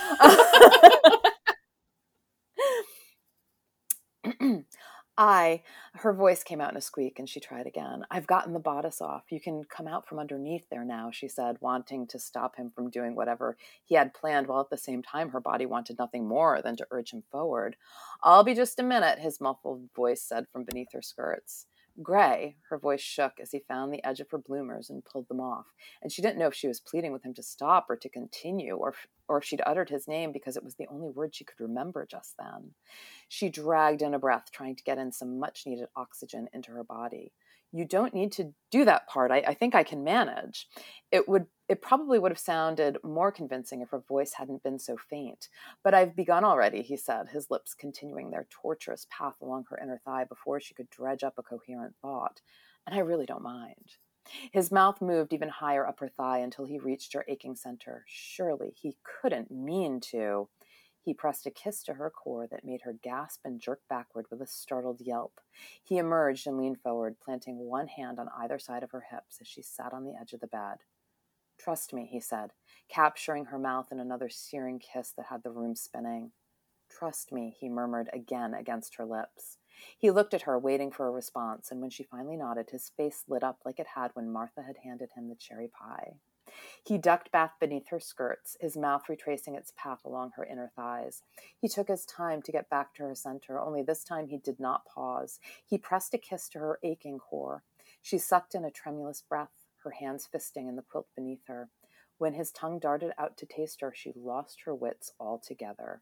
I, 5.17 5.63
her 5.93 6.11
voice 6.11 6.43
came 6.43 6.59
out 6.59 6.71
in 6.71 6.77
a 6.77 6.81
squeak 6.81 7.19
and 7.19 7.29
she 7.29 7.39
tried 7.39 7.67
again. 7.67 8.05
I've 8.11 8.27
gotten 8.27 8.51
the 8.51 8.59
bodice 8.59 9.01
off. 9.01 9.23
You 9.29 9.39
can 9.39 9.63
come 9.63 9.87
out 9.87 10.05
from 10.05 10.19
underneath 10.19 10.67
there 10.69 10.83
now, 10.83 11.09
she 11.11 11.29
said, 11.29 11.57
wanting 11.61 12.05
to 12.07 12.19
stop 12.19 12.57
him 12.57 12.69
from 12.69 12.89
doing 12.89 13.15
whatever 13.15 13.55
he 13.85 13.95
had 13.95 14.13
planned, 14.13 14.47
while 14.47 14.59
at 14.59 14.69
the 14.69 14.77
same 14.77 15.01
time 15.01 15.29
her 15.29 15.39
body 15.39 15.65
wanted 15.65 15.97
nothing 15.97 16.27
more 16.27 16.61
than 16.61 16.75
to 16.77 16.87
urge 16.91 17.11
him 17.11 17.23
forward. 17.31 17.77
I'll 18.23 18.43
be 18.43 18.53
just 18.53 18.79
a 18.79 18.83
minute, 18.83 19.19
his 19.19 19.39
muffled 19.39 19.89
voice 19.95 20.21
said 20.21 20.47
from 20.51 20.65
beneath 20.65 20.91
her 20.91 21.01
skirts. 21.01 21.65
Gray, 22.03 22.57
her 22.69 22.77
voice 22.77 23.01
shook 23.01 23.39
as 23.39 23.51
he 23.51 23.59
found 23.59 23.93
the 23.93 24.03
edge 24.03 24.19
of 24.19 24.29
her 24.31 24.37
bloomers 24.37 24.89
and 24.89 25.05
pulled 25.05 25.29
them 25.29 25.39
off, 25.39 25.67
and 26.01 26.11
she 26.11 26.21
didn't 26.21 26.37
know 26.37 26.47
if 26.47 26.53
she 26.53 26.67
was 26.67 26.81
pleading 26.81 27.13
with 27.13 27.23
him 27.23 27.33
to 27.35 27.43
stop 27.43 27.85
or 27.89 27.95
to 27.95 28.09
continue, 28.09 28.75
or, 28.75 28.93
or 29.29 29.37
if 29.37 29.45
she'd 29.45 29.61
uttered 29.65 29.89
his 29.89 30.07
name 30.07 30.33
because 30.33 30.57
it 30.57 30.63
was 30.63 30.75
the 30.75 30.87
only 30.87 31.09
word 31.09 31.33
she 31.33 31.45
could 31.45 31.59
remember 31.59 32.05
just 32.05 32.35
then. 32.37 32.71
She 33.29 33.49
dragged 33.49 34.01
in 34.01 34.13
a 34.13 34.19
breath, 34.19 34.51
trying 34.51 34.75
to 34.75 34.83
get 34.83 34.97
in 34.97 35.11
some 35.11 35.39
much 35.39 35.65
needed 35.65 35.87
oxygen 35.95 36.49
into 36.53 36.71
her 36.71 36.83
body. 36.83 37.31
You 37.71 37.85
don't 37.85 38.13
need 38.13 38.31
to 38.33 38.53
do 38.71 38.85
that 38.85 39.07
part. 39.07 39.31
I, 39.31 39.37
I 39.47 39.53
think 39.53 39.75
I 39.75 39.83
can 39.83 40.03
manage. 40.03 40.67
It 41.11 41.27
would 41.27 41.47
it 41.67 41.81
probably 41.81 42.19
would 42.19 42.31
have 42.31 42.39
sounded 42.39 42.97
more 43.03 43.31
convincing 43.31 43.81
if 43.81 43.89
her 43.89 44.03
voice 44.07 44.33
hadn't 44.33 44.63
been 44.63 44.77
so 44.77 44.97
faint. 45.09 45.49
But 45.83 45.95
I've 45.95 46.15
begun 46.15 46.43
already, 46.43 46.83
he 46.83 46.95
said, 46.95 47.29
his 47.29 47.49
lips 47.49 47.73
continuing 47.73 48.29
their 48.29 48.47
tortuous 48.51 49.07
path 49.09 49.35
along 49.41 49.65
her 49.69 49.79
inner 49.81 49.99
thigh 50.05 50.25
before 50.25 50.59
she 50.59 50.75
could 50.75 50.89
dredge 50.91 51.23
up 51.23 51.33
a 51.39 51.43
coherent 51.43 51.95
thought. 52.01 52.41
And 52.85 52.95
I 52.95 52.99
really 52.99 53.25
don't 53.25 53.41
mind. 53.41 53.93
His 54.51 54.71
mouth 54.71 55.01
moved 55.01 55.33
even 55.33 55.49
higher 55.49 55.87
up 55.87 55.99
her 55.99 56.09
thigh 56.09 56.39
until 56.39 56.65
he 56.65 56.79
reached 56.79 57.13
her 57.13 57.25
aching 57.27 57.55
center. 57.55 58.05
Surely 58.07 58.73
he 58.75 58.97
couldn't 59.21 59.51
mean 59.51 59.99
to. 60.11 60.49
He 61.05 61.13
pressed 61.13 61.45
a 61.45 61.51
kiss 61.51 61.83
to 61.83 61.93
her 61.93 62.09
core 62.09 62.47
that 62.47 62.65
made 62.65 62.81
her 62.81 62.93
gasp 62.93 63.41
and 63.45 63.61
jerk 63.61 63.81
backward 63.87 64.25
with 64.31 64.41
a 64.41 64.47
startled 64.47 65.01
yelp. 65.01 65.39
He 65.83 65.99
emerged 65.99 66.47
and 66.47 66.57
leaned 66.57 66.81
forward, 66.81 67.17
planting 67.23 67.59
one 67.59 67.89
hand 67.89 68.17
on 68.17 68.27
either 68.35 68.57
side 68.57 68.81
of 68.81 68.89
her 68.89 69.05
hips 69.11 69.37
as 69.39 69.47
she 69.47 69.61
sat 69.61 69.93
on 69.93 70.03
the 70.03 70.15
edge 70.19 70.33
of 70.33 70.39
the 70.39 70.47
bed. 70.47 70.77
Trust 71.59 71.93
me, 71.93 72.07
he 72.11 72.19
said, 72.19 72.53
capturing 72.89 73.45
her 73.45 73.59
mouth 73.59 73.91
in 73.91 73.99
another 73.99 74.29
searing 74.29 74.79
kiss 74.79 75.11
that 75.11 75.27
had 75.27 75.43
the 75.43 75.51
room 75.51 75.75
spinning. 75.75 76.31
Trust 76.89 77.31
me, 77.31 77.55
he 77.55 77.69
murmured 77.69 78.09
again 78.11 78.55
against 78.55 78.95
her 78.95 79.05
lips. 79.05 79.59
He 79.95 80.09
looked 80.09 80.33
at 80.33 80.43
her, 80.43 80.57
waiting 80.57 80.91
for 80.91 81.07
a 81.07 81.11
response, 81.11 81.69
and 81.69 81.81
when 81.81 81.91
she 81.91 82.01
finally 82.01 82.35
nodded, 82.35 82.71
his 82.71 82.89
face 82.97 83.25
lit 83.27 83.43
up 83.43 83.59
like 83.63 83.77
it 83.77 83.87
had 83.93 84.09
when 84.15 84.31
Martha 84.31 84.63
had 84.63 84.77
handed 84.83 85.11
him 85.15 85.29
the 85.29 85.35
cherry 85.35 85.67
pie. 85.67 86.15
He 86.83 86.97
ducked 86.97 87.31
back 87.31 87.59
beneath 87.59 87.89
her 87.89 87.99
skirts, 87.99 88.57
his 88.59 88.77
mouth 88.77 89.09
retracing 89.09 89.55
its 89.55 89.73
path 89.75 89.99
along 90.05 90.31
her 90.35 90.45
inner 90.45 90.71
thighs. 90.75 91.23
He 91.57 91.67
took 91.67 91.87
his 91.87 92.05
time 92.05 92.41
to 92.43 92.51
get 92.51 92.69
back 92.69 92.93
to 92.95 93.03
her 93.03 93.15
center, 93.15 93.59
only 93.59 93.81
this 93.81 94.03
time 94.03 94.27
he 94.27 94.37
did 94.37 94.59
not 94.59 94.85
pause. 94.85 95.39
He 95.65 95.77
pressed 95.77 96.13
a 96.13 96.17
kiss 96.17 96.49
to 96.49 96.59
her 96.59 96.79
aching 96.83 97.19
core. 97.19 97.63
She 98.01 98.17
sucked 98.17 98.55
in 98.55 98.63
a 98.63 98.71
tremulous 98.71 99.21
breath, 99.21 99.51
her 99.83 99.91
hands 99.91 100.27
fisting 100.33 100.69
in 100.69 100.75
the 100.75 100.81
quilt 100.81 101.07
beneath 101.15 101.45
her. 101.47 101.69
When 102.17 102.33
his 102.33 102.51
tongue 102.51 102.79
darted 102.79 103.11
out 103.17 103.37
to 103.37 103.45
taste 103.45 103.81
her, 103.81 103.93
she 103.93 104.13
lost 104.15 104.61
her 104.65 104.73
wits 104.73 105.11
altogether. 105.19 106.01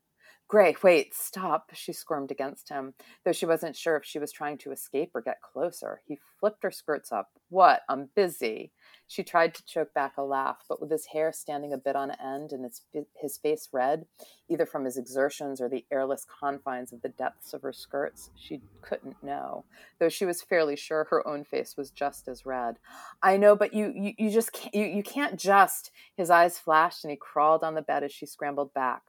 Gray, 0.54 0.76
wait, 0.84 1.16
stop, 1.16 1.72
she 1.74 1.92
squirmed 1.92 2.30
against 2.30 2.70
him, 2.70 2.94
though 3.26 3.32
she 3.32 3.48
wasn't 3.48 3.76
sure 3.76 3.96
if 3.96 4.06
she 4.06 4.20
was 4.20 4.32
trying 4.32 4.58
to 4.60 4.72
escape 4.72 5.10
or 5.16 5.22
get 5.22 5.42
closer. 5.42 6.02
He 6.06 6.20
flipped 6.40 6.62
her 6.62 6.70
skirts 6.70 7.12
up. 7.12 7.30
What? 7.50 7.82
I'm 7.90 8.10
busy. 8.16 8.72
She 9.08 9.24
tried 9.24 9.56
to 9.56 9.66
choke 9.66 9.96
back 9.96 10.14
a 10.16 10.22
laugh, 10.22 10.58
but 10.70 10.80
with 10.80 10.92
his 10.92 11.08
hair 11.08 11.32
standing 11.34 11.74
a 11.74 11.78
bit 11.78 11.96
on 11.96 12.12
end 12.12 12.52
and 12.52 12.66
his, 12.66 12.82
his 13.16 13.38
face 13.38 13.70
red, 13.72 14.06
either 14.48 14.68
from 14.68 14.86
his 14.86 14.96
exertions 14.96 15.60
or 15.60 15.70
the 15.70 15.86
airless 15.92 16.24
confines 16.40 16.94
of 16.94 17.02
the 17.02 17.10
depths 17.10 17.54
of 17.54 17.64
her 17.64 17.74
skirts, 17.74 18.30
she 18.36 18.62
couldn't 18.82 19.24
know, 19.24 19.66
though 20.00 20.10
she 20.10 20.26
was 20.26 20.44
fairly 20.44 20.76
sure 20.76 21.06
her 21.06 21.28
own 21.28 21.44
face 21.44 21.76
was 21.76 21.90
just 21.90 22.28
as 22.28 22.46
red. 22.46 22.76
I 23.24 23.38
know, 23.38 23.56
but 23.56 23.74
you, 23.74 23.92
you, 23.96 24.14
you 24.20 24.30
just 24.30 24.52
can't, 24.54 24.76
you, 24.76 24.86
you 24.86 25.02
can't 25.02 25.40
just. 25.40 25.90
His 26.16 26.30
eyes 26.30 26.60
flashed 26.60 27.04
and 27.04 27.10
he 27.10 27.18
crawled 27.18 27.64
on 27.64 27.74
the 27.74 27.82
bed 27.82 28.04
as 28.04 28.12
she 28.12 28.28
scrambled 28.28 28.72
back. 28.76 29.02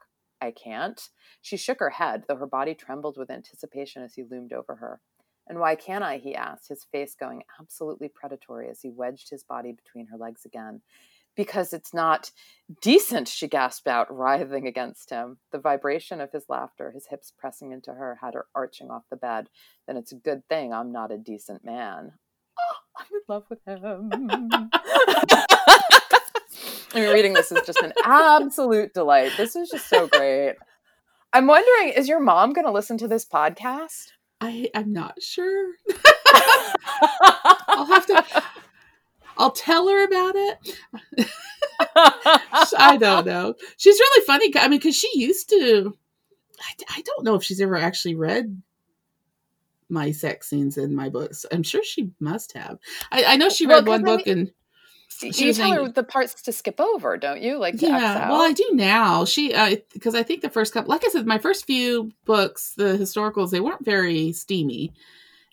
I 0.44 0.50
can't. 0.50 1.00
She 1.40 1.56
shook 1.56 1.80
her 1.80 1.90
head, 1.90 2.24
though 2.28 2.36
her 2.36 2.46
body 2.46 2.74
trembled 2.74 3.16
with 3.16 3.30
anticipation 3.30 4.02
as 4.02 4.14
he 4.14 4.24
loomed 4.24 4.52
over 4.52 4.76
her. 4.76 5.00
And 5.46 5.58
why 5.58 5.74
can't 5.74 6.04
I? 6.04 6.18
he 6.18 6.34
asked, 6.34 6.68
his 6.68 6.86
face 6.92 7.14
going 7.18 7.42
absolutely 7.58 8.08
predatory 8.08 8.68
as 8.68 8.82
he 8.82 8.90
wedged 8.90 9.30
his 9.30 9.42
body 9.42 9.72
between 9.72 10.06
her 10.08 10.18
legs 10.18 10.44
again. 10.44 10.82
Because 11.34 11.72
it's 11.72 11.94
not 11.94 12.30
decent, 12.82 13.26
she 13.26 13.48
gasped 13.48 13.88
out, 13.88 14.14
writhing 14.14 14.66
against 14.66 15.10
him. 15.10 15.38
The 15.50 15.58
vibration 15.58 16.20
of 16.20 16.30
his 16.30 16.44
laughter, 16.48 16.92
his 16.92 17.06
hips 17.08 17.32
pressing 17.36 17.72
into 17.72 17.92
her, 17.92 18.18
had 18.20 18.34
her 18.34 18.46
arching 18.54 18.90
off 18.90 19.04
the 19.10 19.16
bed. 19.16 19.48
Then 19.86 19.96
it's 19.96 20.12
a 20.12 20.16
good 20.16 20.46
thing 20.48 20.72
I'm 20.72 20.92
not 20.92 21.10
a 21.10 21.18
decent 21.18 21.64
man. 21.64 22.12
Oh, 22.58 22.76
I'm 22.98 23.06
in 23.12 23.22
love 23.28 23.44
with 23.48 23.60
him. 23.66 24.70
I 26.94 27.00
mean, 27.00 27.12
reading 27.12 27.32
this 27.32 27.50
is 27.50 27.66
just 27.66 27.80
an 27.82 27.92
absolute 28.04 28.94
delight. 28.94 29.32
This 29.36 29.56
is 29.56 29.68
just 29.68 29.88
so 29.88 30.06
great. 30.06 30.54
I'm 31.32 31.48
wondering, 31.48 31.88
is 31.94 32.08
your 32.08 32.20
mom 32.20 32.52
going 32.52 32.66
to 32.66 32.72
listen 32.72 32.96
to 32.98 33.08
this 33.08 33.24
podcast? 33.24 34.12
I 34.40 34.70
I'm 34.74 34.92
not 34.92 35.20
sure. 35.20 35.72
I'll 37.66 37.86
have 37.86 38.06
to. 38.06 38.24
I'll 39.36 39.50
tell 39.50 39.88
her 39.88 40.04
about 40.04 40.34
it. 40.36 40.76
I 42.78 42.96
don't 43.00 43.26
know. 43.26 43.54
She's 43.76 43.98
really 43.98 44.26
funny. 44.26 44.52
I 44.56 44.68
mean, 44.68 44.78
because 44.78 44.96
she 44.96 45.10
used 45.14 45.48
to. 45.50 45.96
I, 46.60 46.98
I 46.98 47.02
don't 47.02 47.24
know 47.24 47.34
if 47.34 47.42
she's 47.42 47.60
ever 47.60 47.76
actually 47.76 48.14
read 48.14 48.62
my 49.88 50.12
sex 50.12 50.48
scenes 50.48 50.78
in 50.78 50.94
my 50.94 51.08
books. 51.08 51.44
I'm 51.50 51.62
sure 51.64 51.82
she 51.82 52.10
must 52.20 52.52
have. 52.56 52.78
I, 53.10 53.24
I 53.24 53.36
know 53.36 53.48
she 53.48 53.66
read 53.66 53.86
well, 53.86 53.98
one 53.98 54.04
book 54.04 54.26
and 54.26 54.52
you 55.22 55.52
tell 55.52 55.72
her 55.72 55.88
the 55.88 56.02
parts 56.02 56.34
to 56.42 56.52
skip 56.52 56.80
over, 56.80 57.16
don't 57.16 57.40
you? 57.40 57.58
Like 57.58 57.80
yeah, 57.80 58.28
well, 58.28 58.40
I 58.40 58.52
do 58.52 58.68
now. 58.72 59.24
She 59.24 59.48
because 59.92 60.14
uh, 60.14 60.18
I 60.18 60.22
think 60.22 60.42
the 60.42 60.50
first 60.50 60.72
couple, 60.72 60.90
like 60.90 61.04
I 61.04 61.08
said, 61.08 61.26
my 61.26 61.38
first 61.38 61.66
few 61.66 62.10
books, 62.24 62.74
the 62.76 62.96
historicals, 62.96 63.50
they 63.50 63.60
weren't 63.60 63.84
very 63.84 64.32
steamy, 64.32 64.92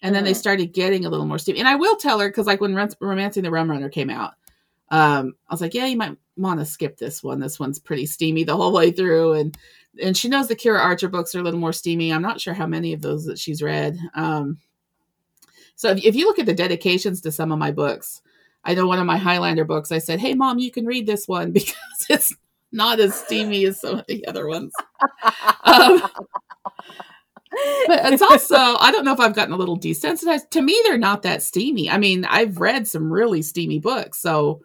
and 0.01 0.15
then 0.15 0.21
mm-hmm. 0.21 0.29
they 0.29 0.33
started 0.33 0.73
getting 0.73 1.05
a 1.05 1.09
little 1.09 1.25
more 1.25 1.37
steamy. 1.37 1.59
And 1.59 1.67
I 1.67 1.75
will 1.75 1.95
tell 1.95 2.19
her 2.19 2.29
because 2.29 2.47
like 2.47 2.61
when 2.61 2.75
*Romancing 2.99 3.43
the 3.43 3.51
Rum 3.51 3.69
Runner* 3.69 3.89
came 3.89 4.09
out, 4.09 4.33
um, 4.89 5.35
I 5.49 5.53
was 5.53 5.61
like, 5.61 5.73
yeah, 5.73 5.85
you 5.85 5.97
might 5.97 6.17
want 6.37 6.59
to 6.59 6.65
skip 6.65 6.97
this 6.97 7.23
one. 7.23 7.39
This 7.39 7.59
one's 7.59 7.79
pretty 7.79 8.05
steamy 8.05 8.43
the 8.43 8.57
whole 8.57 8.73
way 8.73 8.91
through, 8.91 9.33
and 9.33 9.57
and 10.01 10.15
she 10.15 10.29
knows 10.29 10.47
the 10.47 10.55
Kira 10.55 10.79
Archer 10.79 11.09
books 11.09 11.35
are 11.35 11.39
a 11.39 11.43
little 11.43 11.59
more 11.59 11.73
steamy. 11.73 12.11
I'm 12.11 12.21
not 12.21 12.41
sure 12.41 12.53
how 12.53 12.67
many 12.67 12.93
of 12.93 13.01
those 13.01 13.25
that 13.25 13.39
she's 13.39 13.61
read. 13.61 13.97
Um, 14.15 14.59
so 15.75 15.89
if, 15.89 16.03
if 16.03 16.15
you 16.15 16.25
look 16.25 16.39
at 16.39 16.45
the 16.45 16.53
dedications 16.53 17.21
to 17.21 17.31
some 17.31 17.51
of 17.51 17.59
my 17.59 17.71
books 17.71 18.21
I 18.63 18.73
know 18.73 18.87
one 18.87 18.99
of 18.99 19.05
my 19.05 19.17
Highlander 19.17 19.65
books, 19.65 19.91
I 19.91 19.97
said, 19.97 20.19
Hey, 20.19 20.33
mom, 20.33 20.59
you 20.59 20.71
can 20.71 20.85
read 20.85 21.07
this 21.07 21.27
one 21.27 21.51
because 21.53 21.75
it's 22.09 22.35
not 22.71 22.99
as 22.99 23.15
steamy 23.15 23.65
as 23.65 23.81
some 23.81 23.99
of 23.99 24.05
the 24.07 24.25
other 24.27 24.47
ones. 24.47 24.73
Um, 25.63 26.01
but 27.87 28.13
it's 28.13 28.21
also, 28.21 28.55
I 28.55 28.91
don't 28.91 29.03
know 29.03 29.13
if 29.13 29.19
I've 29.19 29.35
gotten 29.35 29.53
a 29.53 29.57
little 29.57 29.77
desensitized. 29.77 30.49
To 30.51 30.61
me, 30.61 30.79
they're 30.85 30.97
not 30.97 31.23
that 31.23 31.43
steamy. 31.43 31.89
I 31.89 31.97
mean, 31.97 32.25
I've 32.25 32.59
read 32.59 32.87
some 32.87 33.11
really 33.11 33.41
steamy 33.41 33.79
books. 33.79 34.19
So 34.19 34.61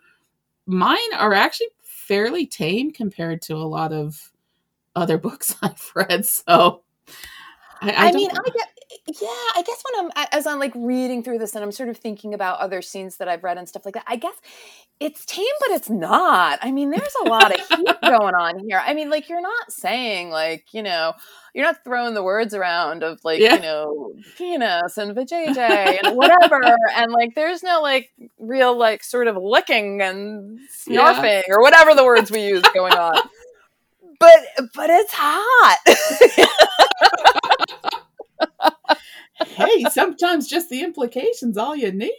mine 0.67 0.99
are 1.19 1.33
actually 1.33 1.69
fairly 1.83 2.47
tame 2.47 2.93
compared 2.93 3.43
to 3.43 3.57
a 3.57 3.67
lot 3.67 3.93
of 3.93 4.31
other 4.95 5.19
books 5.19 5.57
I've 5.63 5.93
read. 5.95 6.25
So 6.27 6.83
I, 7.81 7.91
I, 7.91 8.09
I 8.09 8.13
mean, 8.13 8.31
I 8.31 8.51
get 8.51 8.76
yeah 9.09 9.29
i 9.55 9.63
guess 9.65 9.83
when 9.91 10.05
i'm 10.05 10.27
as 10.33 10.47
i'm 10.47 10.59
like 10.59 10.73
reading 10.75 11.23
through 11.23 11.39
this 11.39 11.55
and 11.55 11.63
i'm 11.63 11.73
sort 11.73 11.89
of 11.89 11.97
thinking 11.97 12.35
about 12.35 12.59
other 12.59 12.83
scenes 12.83 13.19
that 13.19 13.29
i've 13.29 13.45
read 13.45 13.57
and 13.57 13.69
stuff 13.69 13.85
like 13.85 13.95
that 13.95 14.05
i 14.07 14.17
guess 14.17 14.35
it's 14.99 15.25
tame 15.27 15.45
but 15.61 15.71
it's 15.71 15.89
not 15.89 16.59
i 16.63 16.73
mean 16.73 16.91
there's 16.91 17.15
a 17.25 17.29
lot 17.29 17.55
of 17.55 17.61
heat 17.69 17.87
going 18.03 18.35
on 18.35 18.59
here 18.59 18.83
i 18.85 18.95
mean 18.95 19.09
like 19.11 19.29
you're 19.29 19.41
not 19.41 19.71
saying 19.71 20.31
like 20.31 20.67
you 20.73 20.83
know 20.83 21.13
you're 21.55 21.65
not 21.65 21.83
throwing 21.85 22.15
the 22.15 22.23
words 22.23 22.53
around 22.53 23.03
of 23.03 23.19
like 23.25 23.41
yeah. 23.41 23.55
you 23.55 23.63
know 23.63 24.13
penis 24.37 24.99
and 24.99 25.17
vajayjay 25.17 25.99
and 26.03 26.17
whatever 26.17 26.61
and 26.97 27.13
like 27.13 27.35
there's 27.35 27.63
no 27.63 27.81
like 27.81 28.11
real 28.39 28.77
like 28.77 29.05
sort 29.05 29.29
of 29.29 29.37
licking 29.37 30.03
and 30.03 30.59
snarfing 30.89 31.23
yeah. 31.23 31.43
or 31.49 31.63
whatever 31.63 31.95
the 31.95 32.05
words 32.05 32.31
we 32.31 32.45
use 32.47 32.63
going 32.75 32.93
on 32.93 33.15
but 34.19 34.39
but 34.75 34.91
it's 34.91 35.13
hot 35.15 35.79
hey, 39.45 39.85
sometimes 39.91 40.49
just 40.49 40.71
the 40.71 40.83
implications 40.83 41.57
all 41.59 41.77
you 41.77 41.93
need. 41.93 42.13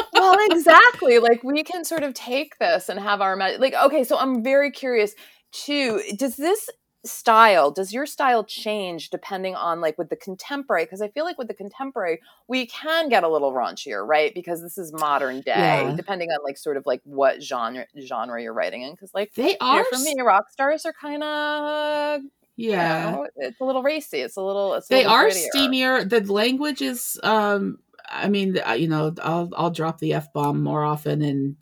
well, 0.12 0.36
exactly. 0.50 1.18
Like 1.18 1.42
we 1.42 1.62
can 1.62 1.84
sort 1.84 2.02
of 2.02 2.14
take 2.14 2.58
this 2.58 2.88
and 2.88 3.00
have 3.00 3.20
our 3.20 3.36
like. 3.36 3.74
Okay, 3.74 4.04
so 4.04 4.18
I'm 4.18 4.42
very 4.42 4.70
curious 4.70 5.14
too. 5.52 6.02
Does 6.16 6.36
this 6.36 6.68
style 7.04 7.70
does 7.70 7.92
your 7.92 8.06
style 8.06 8.42
change 8.42 9.08
depending 9.10 9.54
on 9.54 9.80
like 9.80 9.96
with 9.96 10.08
the 10.10 10.16
contemporary 10.16 10.84
because 10.84 11.00
i 11.00 11.08
feel 11.08 11.24
like 11.24 11.38
with 11.38 11.46
the 11.46 11.54
contemporary 11.54 12.20
we 12.48 12.66
can 12.66 13.08
get 13.08 13.22
a 13.22 13.28
little 13.28 13.52
raunchier 13.52 14.04
right 14.04 14.34
because 14.34 14.60
this 14.62 14.76
is 14.76 14.92
modern 14.92 15.40
day 15.42 15.82
yeah. 15.86 15.94
depending 15.94 16.28
on 16.30 16.38
like 16.44 16.58
sort 16.58 16.76
of 16.76 16.84
like 16.86 17.00
what 17.04 17.40
genre 17.40 17.86
genre 18.00 18.42
you're 18.42 18.52
writing 18.52 18.82
in 18.82 18.90
because 18.90 19.12
like 19.14 19.32
they 19.34 19.56
are 19.58 19.78
know, 19.78 19.84
for 19.90 19.98
me 20.00 20.14
rock 20.20 20.50
stars 20.50 20.84
are 20.84 20.92
kind 20.92 21.22
of 21.22 22.22
yeah, 22.58 23.10
you 23.10 23.16
know, 23.16 23.28
it's 23.36 23.60
a 23.60 23.64
little 23.64 23.82
racy. 23.84 24.18
It's 24.18 24.36
a 24.36 24.42
little. 24.42 24.74
It's 24.74 24.90
a 24.90 24.94
they 24.94 24.96
little 24.98 25.12
are 25.12 25.24
prettier. 25.24 25.48
steamier. 25.54 26.10
The 26.10 26.32
language 26.32 26.82
is. 26.82 27.18
um 27.22 27.78
I 28.10 28.28
mean, 28.28 28.58
uh, 28.66 28.72
you 28.72 28.88
know, 28.88 29.14
I'll 29.22 29.50
I'll 29.56 29.70
drop 29.70 29.98
the 29.98 30.14
f 30.14 30.32
bomb 30.32 30.62
more 30.62 30.82
often, 30.82 31.22
and 31.22 31.56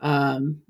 um, 0.00 0.60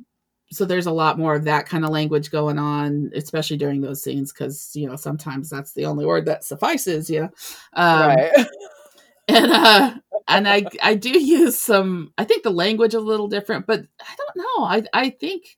so 0.53 0.65
there's 0.65 0.87
a 0.87 0.93
lot 0.93 1.19
more 1.19 1.35
of 1.35 1.45
that 1.45 1.67
kind 1.67 1.85
of 1.85 1.91
language 1.91 2.31
going 2.31 2.59
on, 2.59 3.11
especially 3.15 3.57
during 3.57 3.81
those 3.81 4.03
scenes, 4.03 4.33
because 4.33 4.71
you 4.75 4.87
know 4.87 4.97
sometimes 4.97 5.51
that's 5.51 5.73
the 5.73 5.87
only 5.87 6.07
word 6.07 6.27
that 6.27 6.45
suffices. 6.45 7.09
You 7.11 7.23
know, 7.23 7.31
um, 7.73 8.09
right. 8.11 8.47
and 9.29 9.51
uh, 9.51 9.95
and 10.29 10.47
I 10.47 10.67
I 10.83 10.95
do 10.95 11.19
use 11.19 11.59
some. 11.59 12.13
I 12.19 12.25
think 12.25 12.43
the 12.43 12.51
language 12.51 12.95
a 12.95 13.01
little 13.01 13.29
different, 13.29 13.67
but 13.67 13.81
I 13.81 14.15
don't 14.17 14.37
know. 14.37 14.65
I 14.65 14.85
I 14.93 15.11
think 15.11 15.57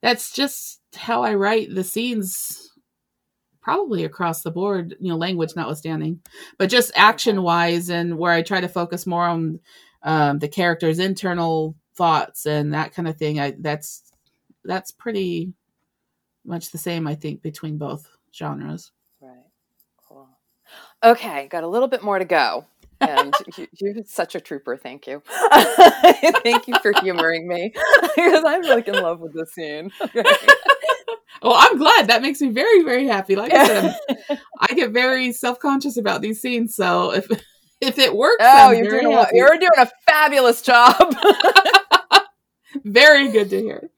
that's 0.00 0.32
just 0.32 0.80
how 0.94 1.22
I 1.22 1.34
write 1.34 1.74
the 1.74 1.84
scenes 1.84 2.61
probably 3.62 4.04
across 4.04 4.42
the 4.42 4.50
board, 4.50 4.96
you 5.00 5.08
know, 5.08 5.16
language 5.16 5.54
notwithstanding, 5.56 6.20
but 6.58 6.68
just 6.68 6.92
action 6.94 7.42
wise 7.42 7.88
and 7.88 8.18
where 8.18 8.32
I 8.32 8.42
try 8.42 8.60
to 8.60 8.68
focus 8.68 9.06
more 9.06 9.24
on 9.24 9.60
um, 10.02 10.38
the 10.40 10.48
character's 10.48 10.98
internal 10.98 11.76
thoughts 11.94 12.44
and 12.46 12.74
that 12.74 12.92
kind 12.92 13.08
of 13.08 13.16
thing. 13.16 13.40
I 13.40 13.54
that's 13.58 14.02
that's 14.64 14.90
pretty 14.90 15.52
much 16.44 16.70
the 16.70 16.78
same, 16.78 17.06
I 17.06 17.14
think, 17.14 17.42
between 17.42 17.78
both 17.78 18.08
genres. 18.34 18.90
Right. 19.20 19.46
Cool. 20.08 20.28
Okay, 21.04 21.46
got 21.48 21.64
a 21.64 21.68
little 21.68 21.88
bit 21.88 22.02
more 22.02 22.18
to 22.18 22.24
go. 22.24 22.66
And 23.00 23.34
you, 23.56 23.90
are 23.90 24.02
such 24.06 24.34
a 24.34 24.40
trooper. 24.40 24.76
Thank 24.76 25.06
you. 25.06 25.22
Thank 26.42 26.68
you 26.68 26.74
for 26.82 26.92
humoring 27.00 27.48
me 27.48 27.72
because 28.16 28.44
I'm 28.46 28.62
like 28.62 28.88
in 28.88 28.94
love 28.94 29.20
with 29.20 29.34
this 29.34 29.52
scene. 29.52 29.90
Well, 31.42 31.56
I'm 31.56 31.76
glad. 31.76 32.06
That 32.08 32.22
makes 32.22 32.40
me 32.40 32.48
very, 32.48 32.82
very 32.82 33.06
happy. 33.06 33.34
Like 33.34 33.52
I 33.52 33.66
said, 33.66 33.98
I 34.60 34.74
get 34.74 34.90
very 34.90 35.32
self 35.32 35.58
conscious 35.58 35.96
about 35.96 36.22
these 36.22 36.40
scenes. 36.40 36.74
So 36.74 37.12
if 37.12 37.26
if 37.80 37.98
it 37.98 38.14
works, 38.14 38.44
oh, 38.44 38.70
I'm 38.70 38.76
you're 38.76 39.00
doing 39.00 39.12
a, 39.12 39.26
you're 39.32 39.58
doing 39.58 39.70
a 39.78 39.90
fabulous 40.06 40.62
job. 40.62 41.16
very 42.84 43.28
good 43.28 43.50
to 43.50 43.60
hear. 43.60 43.90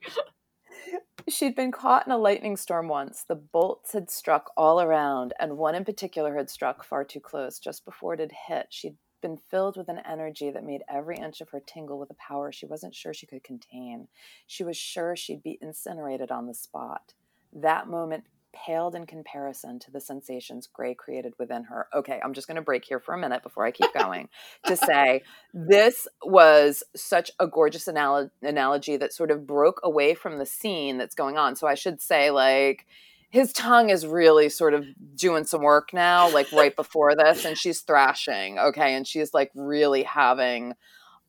She'd 1.27 1.55
been 1.55 1.71
caught 1.71 2.05
in 2.05 2.11
a 2.11 2.17
lightning 2.17 2.55
storm 2.55 2.87
once. 2.87 3.23
The 3.27 3.35
bolts 3.35 3.93
had 3.93 4.11
struck 4.11 4.51
all 4.55 4.79
around, 4.81 5.33
and 5.39 5.57
one 5.57 5.73
in 5.73 5.85
particular 5.85 6.35
had 6.35 6.49
struck 6.49 6.83
far 6.83 7.03
too 7.03 7.19
close 7.19 7.57
just 7.59 7.83
before 7.83 8.13
it 8.13 8.19
had 8.19 8.31
hit. 8.47 8.67
She'd 8.69 8.97
been 9.21 9.37
filled 9.49 9.75
with 9.75 9.89
an 9.89 10.01
energy 10.07 10.51
that 10.51 10.63
made 10.63 10.83
every 10.87 11.17
inch 11.17 11.41
of 11.41 11.49
her 11.49 11.59
tingle 11.59 11.97
with 11.97 12.11
a 12.11 12.15
power 12.15 12.51
she 12.51 12.67
wasn't 12.67 12.93
sure 12.93 13.11
she 13.11 13.25
could 13.25 13.43
contain. 13.43 14.07
She 14.45 14.63
was 14.63 14.77
sure 14.77 15.15
she'd 15.15 15.41
be 15.41 15.57
incinerated 15.61 16.29
on 16.29 16.45
the 16.45 16.53
spot. 16.53 17.13
That 17.55 17.87
moment 17.87 18.25
paled 18.53 18.95
in 18.95 19.05
comparison 19.05 19.79
to 19.79 19.91
the 19.91 19.99
sensations 19.99 20.67
Gray 20.71 20.93
created 20.93 21.33
within 21.37 21.65
her. 21.65 21.87
Okay, 21.93 22.21
I'm 22.23 22.33
just 22.33 22.47
going 22.47 22.55
to 22.55 22.61
break 22.61 22.85
here 22.85 22.99
for 22.99 23.13
a 23.13 23.17
minute 23.17 23.43
before 23.43 23.65
I 23.65 23.71
keep 23.71 23.93
going 23.93 24.29
to 24.65 24.77
say 24.77 25.23
this 25.53 26.07
was 26.23 26.83
such 26.95 27.31
a 27.39 27.47
gorgeous 27.47 27.87
anal- 27.87 28.31
analogy 28.41 28.97
that 28.97 29.13
sort 29.13 29.31
of 29.31 29.45
broke 29.45 29.81
away 29.83 30.13
from 30.13 30.37
the 30.37 30.45
scene 30.45 30.97
that's 30.97 31.15
going 31.15 31.37
on. 31.37 31.55
So 31.55 31.67
I 31.67 31.75
should 31.75 32.01
say, 32.01 32.31
like, 32.31 32.85
his 33.29 33.51
tongue 33.51 33.89
is 33.89 34.07
really 34.07 34.47
sort 34.47 34.73
of 34.73 34.85
doing 35.15 35.43
some 35.43 35.61
work 35.61 35.89
now, 35.93 36.31
like 36.33 36.49
right 36.53 36.73
before 36.75 37.15
this, 37.15 37.43
and 37.43 37.57
she's 37.57 37.81
thrashing, 37.81 38.57
okay, 38.57 38.95
and 38.95 39.05
she's 39.05 39.33
like 39.33 39.51
really 39.53 40.03
having 40.03 40.73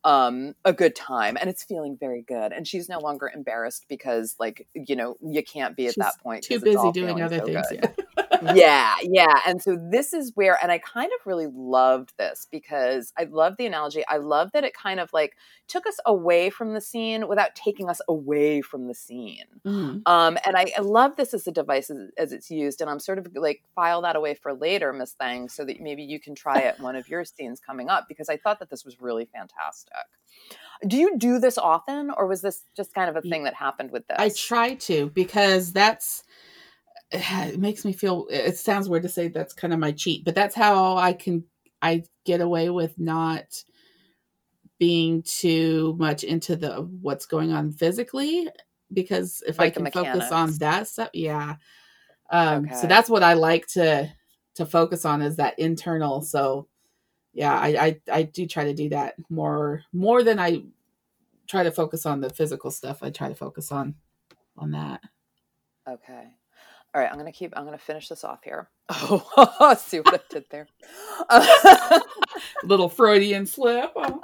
um, 0.03 0.55
a 0.63 0.73
good 0.73 0.95
time 0.95 1.37
and 1.39 1.49
it's 1.49 1.63
feeling 1.63 1.97
very 1.99 2.21
good. 2.21 2.51
And 2.51 2.67
she's 2.67 2.89
no 2.89 2.99
longer 2.99 3.31
embarrassed 3.33 3.85
because, 3.89 4.35
like, 4.39 4.67
you 4.73 4.95
know, 4.95 5.17
you 5.21 5.43
can't 5.43 5.75
be 5.75 5.87
at 5.87 5.93
she's 5.93 6.03
that 6.03 6.19
point. 6.21 6.43
Too 6.43 6.59
busy 6.59 6.91
doing 6.91 7.21
other 7.21 7.39
so 7.39 7.45
things. 7.45 7.65
Yeah. 7.71 7.91
yeah, 8.53 8.95
yeah. 9.03 9.39
And 9.45 9.61
so 9.61 9.77
this 9.91 10.13
is 10.13 10.31
where, 10.35 10.57
and 10.61 10.71
I 10.71 10.77
kind 10.77 11.11
of 11.19 11.25
really 11.25 11.47
loved 11.47 12.13
this 12.17 12.47
because 12.51 13.13
I 13.17 13.23
love 13.23 13.55
the 13.57 13.65
analogy. 13.65 14.03
I 14.07 14.17
love 14.17 14.51
that 14.53 14.63
it 14.63 14.73
kind 14.73 14.99
of 14.99 15.11
like 15.13 15.35
took 15.67 15.85
us 15.85 15.97
away 16.05 16.49
from 16.49 16.73
the 16.73 16.81
scene 16.81 17.27
without 17.27 17.55
taking 17.55 17.89
us 17.89 17.99
away 18.07 18.61
from 18.61 18.87
the 18.87 18.93
scene. 18.93 19.45
Mm-hmm. 19.65 19.99
Um, 20.05 20.37
and 20.45 20.55
I, 20.55 20.71
I, 20.77 20.81
love 20.81 21.15
this 21.15 21.33
as 21.33 21.45
a 21.47 21.51
device 21.51 21.89
as, 21.89 21.97
as, 22.17 22.31
it's 22.31 22.49
used. 22.49 22.79
And 22.81 22.89
I'm 22.89 22.99
sort 22.99 23.17
of 23.17 23.27
like 23.35 23.63
file 23.75 24.01
that 24.03 24.15
away 24.15 24.35
for 24.35 24.53
later, 24.53 24.93
Miss 24.93 25.13
Thang, 25.13 25.49
so 25.49 25.65
that 25.65 25.81
maybe 25.81 26.03
you 26.03 26.19
can 26.19 26.35
try 26.35 26.59
it 26.59 26.79
one 26.79 26.95
of 26.95 27.09
your 27.09 27.25
scenes 27.25 27.59
coming 27.59 27.89
up 27.89 28.07
because 28.07 28.29
I 28.29 28.37
thought 28.37 28.59
that 28.59 28.69
this 28.69 28.85
was 28.85 29.01
really 29.01 29.25
fantastic. 29.25 29.86
Do 30.87 30.95
you 30.95 31.17
do 31.17 31.39
this 31.39 31.57
often, 31.57 32.11
or 32.15 32.27
was 32.27 32.41
this 32.41 32.63
just 32.75 32.93
kind 32.93 33.09
of 33.09 33.15
a 33.15 33.21
thing 33.27 33.43
that 33.45 33.55
happened 33.55 33.91
with 33.91 34.05
this? 34.07 34.17
I 34.19 34.29
try 34.29 34.75
to 34.75 35.09
because 35.09 35.73
that's 35.73 36.23
it 37.11 37.59
makes 37.59 37.85
me 37.85 37.93
feel 37.93 38.27
it 38.29 38.57
sounds 38.57 38.89
weird 38.89 39.03
to 39.03 39.09
say 39.09 39.27
that's 39.27 39.53
kind 39.53 39.73
of 39.73 39.79
my 39.79 39.91
cheat 39.91 40.25
but 40.25 40.35
that's 40.35 40.55
how 40.55 40.97
i 40.97 41.13
can 41.13 41.43
i 41.81 42.03
get 42.25 42.41
away 42.41 42.69
with 42.69 42.97
not 42.99 43.63
being 44.79 45.23
too 45.23 45.95
much 45.97 46.23
into 46.23 46.55
the 46.55 46.75
what's 47.01 47.25
going 47.25 47.51
on 47.51 47.71
physically 47.71 48.47
because 48.93 49.41
if 49.47 49.57
like 49.57 49.77
i 49.77 49.89
can 49.89 49.91
focus 49.91 50.31
on 50.31 50.51
that 50.57 50.87
stuff 50.87 51.09
yeah 51.13 51.55
um 52.29 52.65
okay. 52.65 52.75
so 52.75 52.87
that's 52.87 53.09
what 53.09 53.23
i 53.23 53.33
like 53.33 53.65
to 53.67 54.09
to 54.55 54.65
focus 54.65 55.05
on 55.05 55.21
is 55.21 55.37
that 55.37 55.57
internal 55.57 56.21
so 56.21 56.67
yeah 57.37 57.57
I, 57.57 57.67
I 57.67 58.01
i 58.11 58.23
do 58.23 58.45
try 58.45 58.65
to 58.65 58.73
do 58.73 58.89
that 58.89 59.15
more 59.29 59.83
more 59.93 60.23
than 60.23 60.39
i 60.39 60.63
try 61.47 61.63
to 61.63 61.71
focus 61.71 62.05
on 62.05 62.19
the 62.19 62.29
physical 62.29 62.71
stuff 62.71 63.01
i 63.01 63.09
try 63.09 63.29
to 63.29 63.35
focus 63.35 63.71
on 63.71 63.95
on 64.57 64.71
that 64.71 65.01
okay 65.87 66.31
all 66.97 67.03
right, 67.03 67.11
I'm 67.11 67.17
gonna 67.19 67.31
keep. 67.31 67.53
I'm 67.55 67.63
gonna 67.65 67.77
finish 67.77 68.07
this 68.07 68.23
off 68.23 68.43
here. 68.43 68.69
Oh, 68.89 69.75
see 69.79 69.99
what 69.99 70.15
I 70.15 70.19
did 70.29 70.45
there. 70.49 70.67
Little 72.63 72.89
Freudian 72.89 73.45
slip. 73.45 73.91
Oh. 73.95 74.21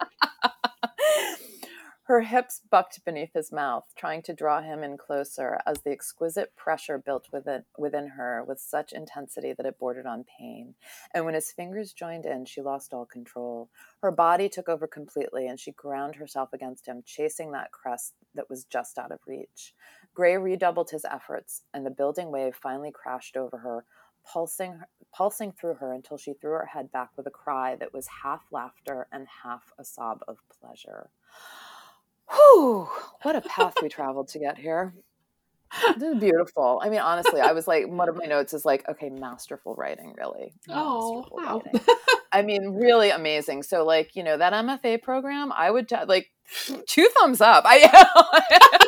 Her 2.06 2.20
hips 2.20 2.60
bucked 2.70 3.06
beneath 3.06 3.32
his 3.34 3.50
mouth, 3.50 3.86
trying 3.96 4.24
to 4.24 4.34
draw 4.34 4.62
him 4.62 4.84
in 4.84 4.98
closer 4.98 5.62
as 5.66 5.82
the 5.82 5.92
exquisite 5.92 6.54
pressure 6.58 6.98
built 6.98 7.30
within, 7.32 7.64
within 7.78 8.08
her 8.10 8.44
with 8.44 8.60
such 8.60 8.92
intensity 8.92 9.54
that 9.54 9.66
it 9.66 9.80
bordered 9.80 10.06
on 10.06 10.26
pain. 10.26 10.76
And 11.14 11.24
when 11.24 11.34
his 11.34 11.54
fingers 11.54 11.94
joined 11.94 12.26
in, 12.26 12.44
she 12.44 12.62
lost 12.62 12.94
all 12.94 13.06
control. 13.06 13.70
Her 14.02 14.12
body 14.12 14.50
took 14.50 14.68
over 14.68 14.86
completely, 14.86 15.48
and 15.48 15.58
she 15.58 15.72
ground 15.72 16.16
herself 16.16 16.52
against 16.52 16.88
him, 16.88 17.04
chasing 17.06 17.54
that 17.54 17.72
crest 17.72 18.16
that 18.36 18.50
was 18.50 18.66
just 18.66 18.98
out 18.98 19.14
of 19.14 19.20
reach. 19.26 19.74
Gray 20.14 20.36
redoubled 20.36 20.90
his 20.90 21.06
efforts, 21.06 21.62
and 21.74 21.86
the 21.86 21.90
building 21.90 22.32
wave 22.32 22.54
finally 22.54 22.92
crashed 22.92 23.38
over 23.38 23.60
her, 23.60 23.86
pulsing, 24.26 24.82
pulsing 25.16 25.54
through 25.54 25.76
her 25.76 25.94
until 25.94 26.18
she 26.18 26.34
threw 26.34 26.52
her 26.52 26.66
head 26.66 26.92
back 26.92 27.12
with 27.16 27.28
a 27.28 27.32
cry 27.32 27.78
that 27.78 27.94
was 27.94 28.08
half 28.24 28.42
laughter 28.52 29.08
and 29.10 29.26
half 29.44 29.72
a 29.80 29.86
sob 29.86 30.20
of 30.28 30.40
pleasure. 30.60 31.10
Whew, 32.32 32.88
what 33.22 33.36
a 33.36 33.42
path 33.42 33.76
we 33.82 33.90
traveled 33.90 34.30
to 34.30 34.40
get 34.40 34.58
here. 34.58 34.94
This 35.98 36.14
is 36.14 36.20
beautiful. 36.20 36.80
I 36.84 36.90
mean, 36.90 37.00
honestly, 37.00 37.42
I 37.42 37.52
was 37.52 37.68
like, 37.68 37.88
one 37.88 38.08
of 38.08 38.16
my 38.16 38.26
notes 38.28 38.54
is 38.54 38.64
like, 38.64 38.88
okay, 38.88 39.10
masterful 39.10 39.74
writing, 39.76 40.14
really. 40.18 40.54
Oh, 40.70 41.26
wow. 41.32 41.64
I 42.32 42.42
mean, 42.44 42.76
really 42.76 43.10
amazing. 43.10 43.64
So, 43.64 43.84
like, 43.84 44.16
you 44.16 44.24
know, 44.24 44.38
that 44.38 44.54
MFA 44.54 45.02
program, 45.02 45.52
I 45.52 45.72
would 45.72 45.90
t- 45.90 45.96
like 46.08 46.30
two 46.88 47.10
thumbs 47.20 47.42
up. 47.42 47.64
I 47.68 48.80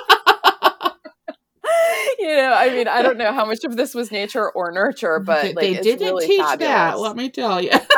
you 2.36 2.42
know, 2.42 2.54
I 2.54 2.70
mean, 2.70 2.88
I 2.88 3.02
don't 3.02 3.18
know 3.18 3.32
how 3.32 3.46
much 3.46 3.64
of 3.64 3.78
this 3.78 3.96
was 3.96 4.12
nature 4.12 4.50
or 4.50 4.72
nurture, 4.72 5.20
but 5.20 5.46
like, 5.46 5.56
they 5.56 5.76
didn't 5.76 6.06
really 6.06 6.28
teach 6.28 6.42
fabulous. 6.42 6.68
that. 6.68 7.00
Let 7.00 7.16
me 7.16 7.30
tell 7.30 7.62
you, 7.62 7.70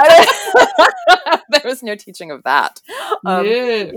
there 1.49 1.61
was 1.65 1.81
no 1.81 1.95
teaching 1.95 2.29
of 2.29 2.43
that. 2.43 2.81
Um, 3.25 3.45
yeah. 3.45 3.91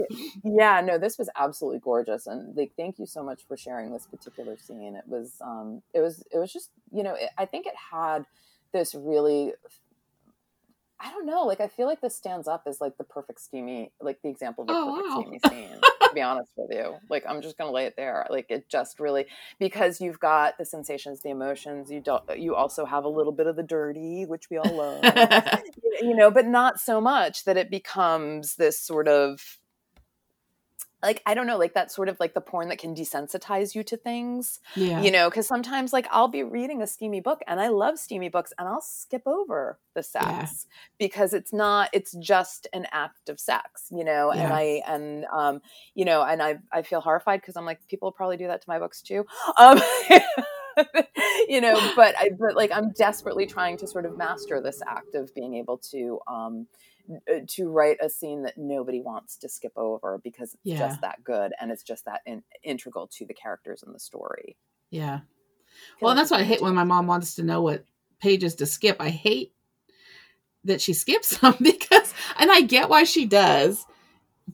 yeah, 0.44 0.80
no, 0.80 0.98
this 0.98 1.18
was 1.18 1.28
absolutely 1.36 1.80
gorgeous, 1.80 2.26
and 2.26 2.56
like, 2.56 2.72
thank 2.76 2.98
you 2.98 3.06
so 3.06 3.22
much 3.22 3.42
for 3.46 3.56
sharing 3.56 3.92
this 3.92 4.06
particular 4.06 4.56
scene. 4.56 4.96
It 4.96 5.04
was, 5.06 5.34
um, 5.42 5.82
it 5.92 6.00
was, 6.00 6.24
it 6.32 6.38
was 6.38 6.52
just, 6.52 6.70
you 6.90 7.02
know, 7.02 7.14
it, 7.14 7.28
I 7.36 7.44
think 7.44 7.66
it 7.66 7.74
had 7.92 8.24
this 8.72 8.94
really 8.94 9.52
I 11.02 11.10
don't 11.12 11.24
know. 11.24 11.44
Like 11.44 11.60
I 11.60 11.66
feel 11.68 11.86
like 11.86 12.02
this 12.02 12.14
stands 12.14 12.46
up 12.46 12.64
as 12.66 12.78
like 12.78 12.98
the 12.98 13.04
perfect 13.04 13.40
steamy, 13.40 13.90
like 14.02 14.20
the 14.22 14.28
example 14.28 14.64
of 14.64 14.68
a 14.68 14.72
oh, 14.74 14.94
perfect 14.94 15.44
wow. 15.44 15.50
steamy 15.50 15.66
scene. 15.66 15.80
To 16.10 16.14
be 16.14 16.20
honest 16.20 16.52
with 16.56 16.70
you, 16.70 16.96
like 17.08 17.24
I'm 17.28 17.40
just 17.40 17.56
gonna 17.56 17.72
lay 17.72 17.86
it 17.86 17.94
there. 17.96 18.26
Like 18.28 18.46
it 18.50 18.68
just 18.68 19.00
really 19.00 19.26
because 19.58 20.00
you've 20.00 20.20
got 20.20 20.58
the 20.58 20.64
sensations, 20.64 21.22
the 21.22 21.30
emotions. 21.30 21.90
You 21.90 22.00
don't. 22.00 22.22
You 22.38 22.54
also 22.54 22.84
have 22.84 23.04
a 23.04 23.08
little 23.08 23.32
bit 23.32 23.46
of 23.46 23.56
the 23.56 23.62
dirty, 23.62 24.24
which 24.26 24.50
we 24.50 24.58
all 24.58 24.74
love. 24.74 25.04
you 26.00 26.14
know, 26.14 26.30
but 26.30 26.46
not 26.46 26.80
so 26.80 27.00
much 27.00 27.44
that 27.44 27.56
it 27.56 27.70
becomes 27.70 28.56
this 28.56 28.78
sort 28.78 29.08
of 29.08 29.59
like 31.02 31.22
I 31.26 31.34
don't 31.34 31.46
know, 31.46 31.58
like 31.58 31.74
that 31.74 31.90
sort 31.90 32.08
of 32.08 32.18
like 32.20 32.34
the 32.34 32.40
porn 32.40 32.68
that 32.68 32.78
can 32.78 32.94
desensitize 32.94 33.74
you 33.74 33.82
to 33.84 33.96
things. 33.96 34.60
Yeah. 34.76 35.00
You 35.00 35.10
know, 35.10 35.30
because 35.30 35.46
sometimes 35.46 35.92
like 35.92 36.06
I'll 36.10 36.28
be 36.28 36.42
reading 36.42 36.82
a 36.82 36.86
steamy 36.86 37.20
book 37.20 37.40
and 37.46 37.60
I 37.60 37.68
love 37.68 37.98
steamy 37.98 38.28
books 38.28 38.52
and 38.58 38.68
I'll 38.68 38.82
skip 38.82 39.22
over 39.26 39.78
the 39.94 40.02
sex 40.02 40.24
yeah. 40.24 40.52
because 40.98 41.32
it's 41.32 41.52
not 41.52 41.90
it's 41.92 42.12
just 42.12 42.66
an 42.72 42.86
act 42.92 43.28
of 43.28 43.40
sex, 43.40 43.86
you 43.90 44.04
know, 44.04 44.32
yeah. 44.32 44.42
and 44.42 44.52
I 44.52 44.82
and 44.86 45.24
um, 45.32 45.60
you 45.94 46.04
know, 46.04 46.22
and 46.22 46.42
I 46.42 46.58
I 46.72 46.82
feel 46.82 47.00
horrified 47.00 47.40
because 47.40 47.56
I'm 47.56 47.64
like, 47.64 47.86
people 47.88 48.12
probably 48.12 48.36
do 48.36 48.46
that 48.48 48.62
to 48.62 48.68
my 48.68 48.78
books 48.78 49.02
too. 49.02 49.26
Um 49.58 49.80
you 51.48 51.60
know, 51.60 51.74
but 51.96 52.14
I 52.18 52.30
but 52.38 52.54
like 52.54 52.70
I'm 52.72 52.90
desperately 52.90 53.46
trying 53.46 53.76
to 53.78 53.86
sort 53.86 54.06
of 54.06 54.16
master 54.16 54.60
this 54.60 54.82
act 54.86 55.14
of 55.14 55.34
being 55.34 55.54
able 55.54 55.78
to 55.90 56.20
um 56.26 56.66
Uh, 57.10 57.40
to 57.48 57.68
write 57.68 57.96
a 58.00 58.08
scene 58.08 58.42
that 58.42 58.56
nobody 58.56 59.00
wants 59.00 59.36
to 59.36 59.48
skip 59.48 59.72
over 59.76 60.20
because 60.22 60.54
it's 60.54 60.62
yeah. 60.64 60.78
just 60.78 61.00
that 61.00 61.22
good 61.24 61.52
and 61.60 61.72
it's 61.72 61.82
just 61.82 62.04
that 62.04 62.20
in, 62.24 62.42
integral 62.62 63.08
to 63.08 63.26
the 63.26 63.34
characters 63.34 63.82
and 63.82 63.92
the 63.92 63.98
story. 63.98 64.56
Yeah. 64.90 65.20
Well, 66.00 66.14
that's 66.14 66.30
what 66.30 66.40
I 66.40 66.44
hate 66.44 66.60
when 66.60 66.74
my 66.74 66.84
mom 66.84 67.06
wants 67.06 67.34
to 67.36 67.42
know 67.42 67.62
what 67.62 67.84
pages 68.20 68.54
to 68.56 68.66
skip. 68.66 68.96
I 69.00 69.08
hate 69.08 69.52
that 70.64 70.80
she 70.80 70.92
skips 70.92 71.36
them 71.38 71.56
because, 71.60 72.14
and 72.38 72.50
I 72.50 72.60
get 72.60 72.88
why 72.88 73.04
she 73.04 73.26
does, 73.26 73.84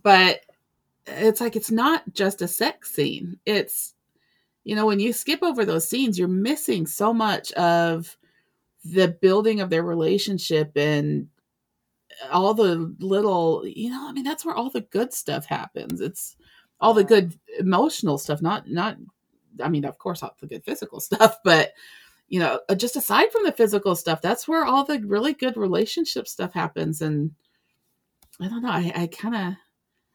but 0.02 0.40
it's 1.06 1.40
like 1.40 1.56
it's 1.56 1.70
not 1.70 2.04
just 2.12 2.40
a 2.42 2.48
sex 2.48 2.92
scene. 2.92 3.38
It's, 3.44 3.94
you 4.64 4.74
know, 4.76 4.86
when 4.86 5.00
you 5.00 5.12
skip 5.12 5.42
over 5.42 5.64
those 5.64 5.88
scenes, 5.88 6.18
you're 6.18 6.28
missing 6.28 6.86
so 6.86 7.12
much 7.12 7.52
of 7.52 8.16
the 8.82 9.08
building 9.08 9.60
of 9.60 9.68
their 9.68 9.82
relationship 9.82 10.72
and 10.76 11.28
all 12.30 12.54
the 12.54 12.94
little, 12.98 13.66
you 13.66 13.90
know, 13.90 14.08
I 14.08 14.12
mean, 14.12 14.24
that's 14.24 14.44
where 14.44 14.54
all 14.54 14.70
the 14.70 14.82
good 14.82 15.12
stuff 15.12 15.46
happens. 15.46 16.00
It's 16.00 16.36
all 16.80 16.94
the 16.94 17.04
good 17.04 17.38
emotional 17.58 18.18
stuff, 18.18 18.42
not, 18.42 18.68
not, 18.68 18.96
I 19.62 19.68
mean, 19.68 19.84
of 19.84 19.98
course, 19.98 20.22
all 20.22 20.36
the 20.40 20.46
good 20.46 20.64
physical 20.64 21.00
stuff, 21.00 21.38
but, 21.44 21.72
you 22.28 22.40
know, 22.40 22.60
uh, 22.68 22.74
just 22.74 22.96
aside 22.96 23.30
from 23.30 23.44
the 23.44 23.52
physical 23.52 23.94
stuff, 23.94 24.20
that's 24.20 24.48
where 24.48 24.64
all 24.64 24.84
the 24.84 25.00
really 25.00 25.32
good 25.32 25.56
relationship 25.56 26.26
stuff 26.26 26.52
happens. 26.52 27.00
And 27.00 27.32
I 28.40 28.48
don't 28.48 28.62
know, 28.62 28.70
I, 28.70 28.92
I 28.94 29.06
kind 29.06 29.34
of, 29.34 29.54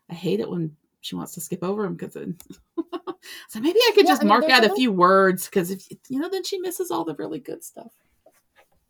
I 0.09 0.13
hate 0.13 0.39
it 0.39 0.49
when 0.49 0.75
she 0.99 1.15
wants 1.15 1.33
to 1.33 1.41
skip 1.41 1.63
over 1.63 1.83
them 1.83 1.95
because 1.95 2.13
so 3.47 3.59
maybe 3.59 3.79
I 3.79 3.91
could 3.95 4.05
yeah, 4.05 4.11
just 4.11 4.21
I 4.21 4.25
mean, 4.25 4.29
mark 4.29 4.49
out 4.49 4.65
a, 4.65 4.75
few 4.75 4.91
words 4.91 5.45
because 5.45 5.71
if 5.71 5.87
you 6.09 6.19
know, 6.19 6.29
then 6.29 6.43
she 6.43 6.59
misses 6.59 6.91
all 6.91 7.05
the 7.05 7.15
really 7.15 7.39
good 7.39 7.63
stuff 7.63 7.91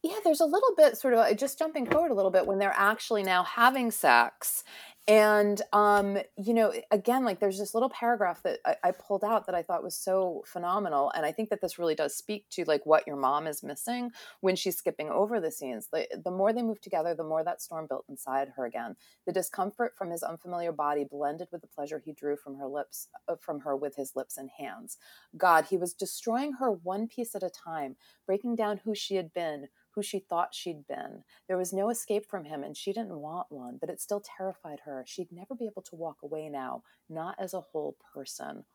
yeah, 0.03 0.15
there's 0.23 0.41
a 0.41 0.45
little 0.45 0.73
bit 0.75 0.97
sort 0.97 1.13
of 1.13 1.37
just 1.37 1.59
jumping 1.59 1.85
forward 1.85 2.11
a 2.11 2.15
little 2.15 2.31
bit 2.31 2.47
when 2.47 2.57
they're 2.57 2.73
actually 2.75 3.23
now 3.23 3.43
having 3.43 3.91
sex 3.91 4.63
and 5.07 5.61
um, 5.73 6.17
you 6.37 6.53
know 6.53 6.71
again 6.91 7.25
like 7.25 7.39
there's 7.39 7.57
this 7.57 7.73
little 7.73 7.89
paragraph 7.89 8.43
that 8.43 8.59
I, 8.65 8.75
I, 8.83 8.91
pulled 8.91 9.23
out 9.23 9.47
that 9.47 9.55
i 9.55 9.63
thought 9.63 9.83
was 9.83 9.95
so 9.95 10.43
phenomenal 10.45 11.11
and 11.15 11.25
i 11.25 11.31
think 11.31 11.49
that 11.49 11.59
this 11.59 11.79
really 11.79 11.95
does 11.95 12.15
speak 12.15 12.47
to 12.51 12.63
like 12.65 12.85
what 12.85 13.07
your 13.07 13.15
mom 13.15 13.47
is 13.47 13.63
missing 13.63 14.11
when 14.41 14.55
she's 14.55 14.77
skipping 14.77 15.09
over 15.09 15.39
the 15.39 15.51
scenes. 15.51 15.87
The, 15.91 16.07
the 16.23 16.31
more 16.31 16.53
they 16.53 16.61
move 16.61 16.81
together 16.81 17.15
the 17.15 17.23
more 17.23 17.43
that 17.43 17.61
storm 17.61 17.87
built 17.87 18.05
inside 18.09 18.49
her 18.55 18.65
again. 18.65 18.95
The 19.25 19.33
discomfort 19.33 19.93
from 19.97 20.11
his 20.11 20.23
unfamiliar 20.23 20.71
body 20.71 21.03
blended 21.03 21.47
with 21.51 21.61
the 21.61 21.67
pleasure 21.67 22.01
he 22.03 22.13
drew 22.13 22.37
from 22.37 22.55
her 22.57 22.67
lips 22.67 23.07
uh, 23.27 23.35
from 23.41 23.61
her 23.61 23.75
with 23.75 23.95
his 23.95 24.15
lips 24.15 24.37
and 24.37 24.49
hands. 24.57 24.97
God 25.35 25.65
he 25.65 25.77
was 25.77 25.93
destroying 25.93 26.53
her 26.53 26.71
one 26.71 27.07
piece 27.07 27.33
at 27.35 27.43
a 27.43 27.49
time 27.49 27.95
breaking 28.25 28.55
down 28.55 28.81
who 28.83 28.93
she 28.93 29.15
had 29.15 29.33
been 29.33 29.67
who 29.95 30.01
she 30.01 30.19
thought 30.19 30.53
she'd 30.53 30.87
been. 30.87 31.23
There 31.47 31.57
was 31.57 31.73
no 31.73 31.89
escape 31.89 32.25
from 32.29 32.45
him, 32.45 32.63
and 32.63 32.75
she 32.75 32.93
didn't 32.93 33.19
want 33.19 33.47
one, 33.51 33.77
but 33.79 33.89
it 33.89 34.01
still 34.01 34.21
terrified 34.37 34.81
her. 34.85 35.03
She'd 35.05 35.31
never 35.31 35.55
be 35.55 35.65
able 35.65 35.81
to 35.83 35.95
walk 35.95 36.17
away 36.23 36.49
now, 36.49 36.83
not 37.09 37.35
as 37.39 37.53
a 37.53 37.61
whole 37.61 37.97
person. 38.13 38.65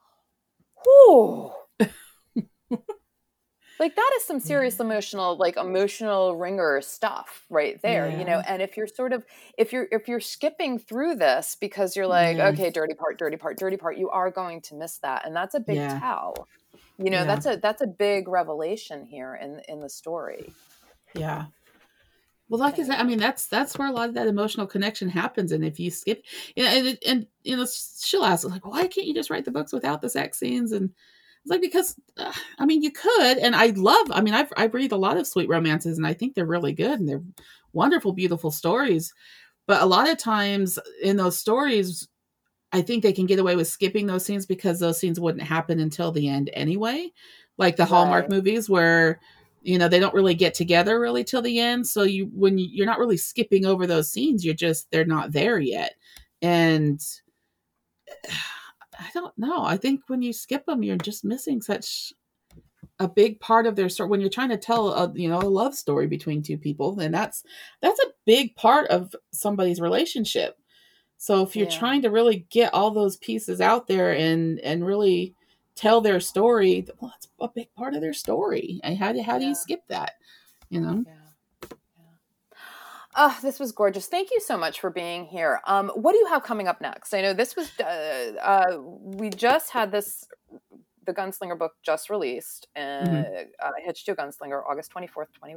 Whew. 0.84 1.52
like 3.78 3.94
that 3.94 4.10
is 4.16 4.24
some 4.24 4.40
serious 4.40 4.80
emotional 4.80 5.36
like 5.36 5.56
emotional 5.56 6.36
ringer 6.36 6.80
stuff 6.80 7.44
right 7.50 7.80
there 7.82 8.08
yeah. 8.08 8.18
you 8.18 8.24
know 8.24 8.42
and 8.46 8.62
if 8.62 8.76
you're 8.76 8.86
sort 8.86 9.12
of 9.12 9.24
if 9.58 9.72
you're 9.72 9.86
if 9.92 10.08
you're 10.08 10.20
skipping 10.20 10.78
through 10.78 11.14
this 11.14 11.56
because 11.60 11.96
you're 11.96 12.06
like 12.06 12.36
yes. 12.36 12.52
okay 12.54 12.70
dirty 12.70 12.94
part 12.94 13.18
dirty 13.18 13.36
part 13.36 13.58
dirty 13.58 13.76
part 13.76 13.98
you 13.98 14.08
are 14.10 14.30
going 14.30 14.60
to 14.60 14.74
miss 14.74 14.98
that 14.98 15.26
and 15.26 15.34
that's 15.34 15.54
a 15.54 15.60
big 15.60 15.76
yeah. 15.76 15.98
tell 15.98 16.48
you 16.98 17.10
know 17.10 17.18
yeah. 17.18 17.24
that's 17.24 17.46
a 17.46 17.56
that's 17.56 17.82
a 17.82 17.86
big 17.86 18.28
revelation 18.28 19.04
here 19.04 19.38
in 19.40 19.60
in 19.68 19.80
the 19.80 19.90
story 19.90 20.52
yeah. 21.14 21.46
Well, 22.48 22.60
like 22.60 22.78
I 22.78 22.84
said, 22.84 23.00
I 23.00 23.02
mean, 23.02 23.18
that's 23.18 23.46
that's 23.46 23.76
where 23.76 23.88
a 23.88 23.92
lot 23.92 24.08
of 24.08 24.14
that 24.14 24.28
emotional 24.28 24.66
connection 24.66 25.08
happens. 25.08 25.50
And 25.50 25.64
if 25.64 25.80
you 25.80 25.90
skip, 25.90 26.24
you 26.54 26.62
know, 26.62 26.70
and, 26.70 26.98
and 27.06 27.26
you 27.42 27.56
know, 27.56 27.66
she'll 28.00 28.24
ask 28.24 28.48
like, 28.48 28.64
"Why 28.64 28.86
can't 28.86 29.06
you 29.06 29.14
just 29.14 29.30
write 29.30 29.44
the 29.44 29.50
books 29.50 29.72
without 29.72 30.00
the 30.00 30.08
sex 30.08 30.38
scenes?" 30.38 30.70
And 30.70 30.90
it's 31.42 31.50
like 31.50 31.60
because, 31.60 31.96
uh, 32.16 32.32
I 32.58 32.66
mean, 32.66 32.82
you 32.82 32.92
could. 32.92 33.38
And 33.38 33.56
I 33.56 33.68
love. 33.68 34.06
I 34.10 34.20
mean, 34.20 34.34
I've 34.34 34.52
I 34.56 34.66
read 34.66 34.92
a 34.92 34.96
lot 34.96 35.16
of 35.16 35.26
sweet 35.26 35.48
romances, 35.48 35.98
and 35.98 36.06
I 36.06 36.14
think 36.14 36.34
they're 36.34 36.46
really 36.46 36.72
good 36.72 37.00
and 37.00 37.08
they're 37.08 37.24
wonderful, 37.72 38.12
beautiful 38.12 38.52
stories. 38.52 39.12
But 39.66 39.82
a 39.82 39.86
lot 39.86 40.08
of 40.08 40.16
times 40.16 40.78
in 41.02 41.16
those 41.16 41.36
stories, 41.36 42.06
I 42.72 42.82
think 42.82 43.02
they 43.02 43.12
can 43.12 43.26
get 43.26 43.40
away 43.40 43.56
with 43.56 43.68
skipping 43.68 44.06
those 44.06 44.24
scenes 44.24 44.46
because 44.46 44.78
those 44.78 44.98
scenes 45.00 45.18
wouldn't 45.18 45.42
happen 45.42 45.80
until 45.80 46.12
the 46.12 46.28
end 46.28 46.50
anyway. 46.52 47.10
Like 47.58 47.76
the 47.76 47.82
right. 47.82 47.90
Hallmark 47.90 48.30
movies 48.30 48.68
where 48.68 49.20
you 49.66 49.78
know 49.78 49.88
they 49.88 50.00
don't 50.00 50.14
really 50.14 50.34
get 50.34 50.54
together 50.54 51.00
really 51.00 51.24
till 51.24 51.42
the 51.42 51.58
end 51.58 51.86
so 51.86 52.02
you 52.02 52.30
when 52.32 52.56
you, 52.58 52.68
you're 52.70 52.86
not 52.86 52.98
really 52.98 53.16
skipping 53.16 53.66
over 53.66 53.86
those 53.86 54.10
scenes 54.10 54.44
you're 54.44 54.54
just 54.54 54.90
they're 54.90 55.04
not 55.04 55.32
there 55.32 55.58
yet. 55.58 55.94
And 56.42 57.00
i 58.98 59.10
don't 59.12 59.36
know 59.36 59.62
i 59.62 59.76
think 59.76 60.00
when 60.06 60.22
you 60.22 60.32
skip 60.32 60.64
them 60.64 60.82
you're 60.82 60.96
just 60.96 61.22
missing 61.22 61.60
such 61.60 62.14
a 62.98 63.08
big 63.08 63.40
part 63.40 63.66
of 63.66 63.76
their 63.76 63.88
story. 63.88 64.08
When 64.08 64.20
you're 64.20 64.30
trying 64.30 64.48
to 64.50 64.56
tell 64.56 64.88
a 64.88 65.12
you 65.14 65.28
know 65.28 65.38
a 65.38 65.40
love 65.40 65.74
story 65.74 66.06
between 66.06 66.42
two 66.42 66.58
people 66.58 66.98
and 67.00 67.12
that's 67.12 67.44
that's 67.82 68.00
a 68.00 68.12
big 68.24 68.56
part 68.56 68.88
of 68.88 69.14
somebody's 69.32 69.80
relationship. 69.80 70.56
So 71.18 71.42
if 71.42 71.56
you're 71.56 71.68
yeah. 71.68 71.78
trying 71.78 72.02
to 72.02 72.10
really 72.10 72.46
get 72.50 72.74
all 72.74 72.90
those 72.90 73.16
pieces 73.16 73.60
out 73.60 73.86
there 73.86 74.12
and 74.12 74.60
and 74.60 74.86
really 74.86 75.34
tell 75.76 76.00
their 76.00 76.20
story, 76.20 76.86
well, 77.00 77.12
that's 77.14 77.28
a 77.40 77.48
big 77.48 77.72
part 77.74 77.94
of 77.94 78.00
their 78.00 78.14
story. 78.14 78.80
And 78.82 78.98
how 78.98 79.12
do 79.12 79.22
how 79.22 79.38
do 79.38 79.44
yeah. 79.44 79.50
you 79.50 79.54
skip 79.54 79.82
that? 79.88 80.12
You 80.68 80.80
know. 80.80 81.04
Yeah. 81.06 81.12
Oh, 83.18 83.38
this 83.40 83.58
was 83.58 83.72
gorgeous. 83.72 84.08
Thank 84.08 84.30
you 84.30 84.40
so 84.40 84.58
much 84.58 84.78
for 84.78 84.90
being 84.90 85.24
here. 85.24 85.60
Um, 85.66 85.88
what 85.94 86.12
do 86.12 86.18
you 86.18 86.26
have 86.26 86.42
coming 86.42 86.68
up 86.68 86.82
next? 86.82 87.14
I 87.14 87.22
know 87.22 87.32
this 87.32 87.56
was, 87.56 87.70
uh, 87.80 88.32
uh, 88.42 88.78
we 88.78 89.30
just 89.30 89.70
had 89.70 89.90
this 89.90 90.28
the 91.06 91.14
Gunslinger 91.14 91.58
book 91.58 91.72
just 91.82 92.10
released, 92.10 92.68
and 92.74 93.08
mm-hmm. 93.08 93.44
uh, 93.64 93.70
Hitched 93.78 94.06
to 94.06 94.12
a 94.12 94.16
Gunslinger, 94.16 94.62
August 94.68 94.92
24th, 94.92 95.32
20, 95.32 95.54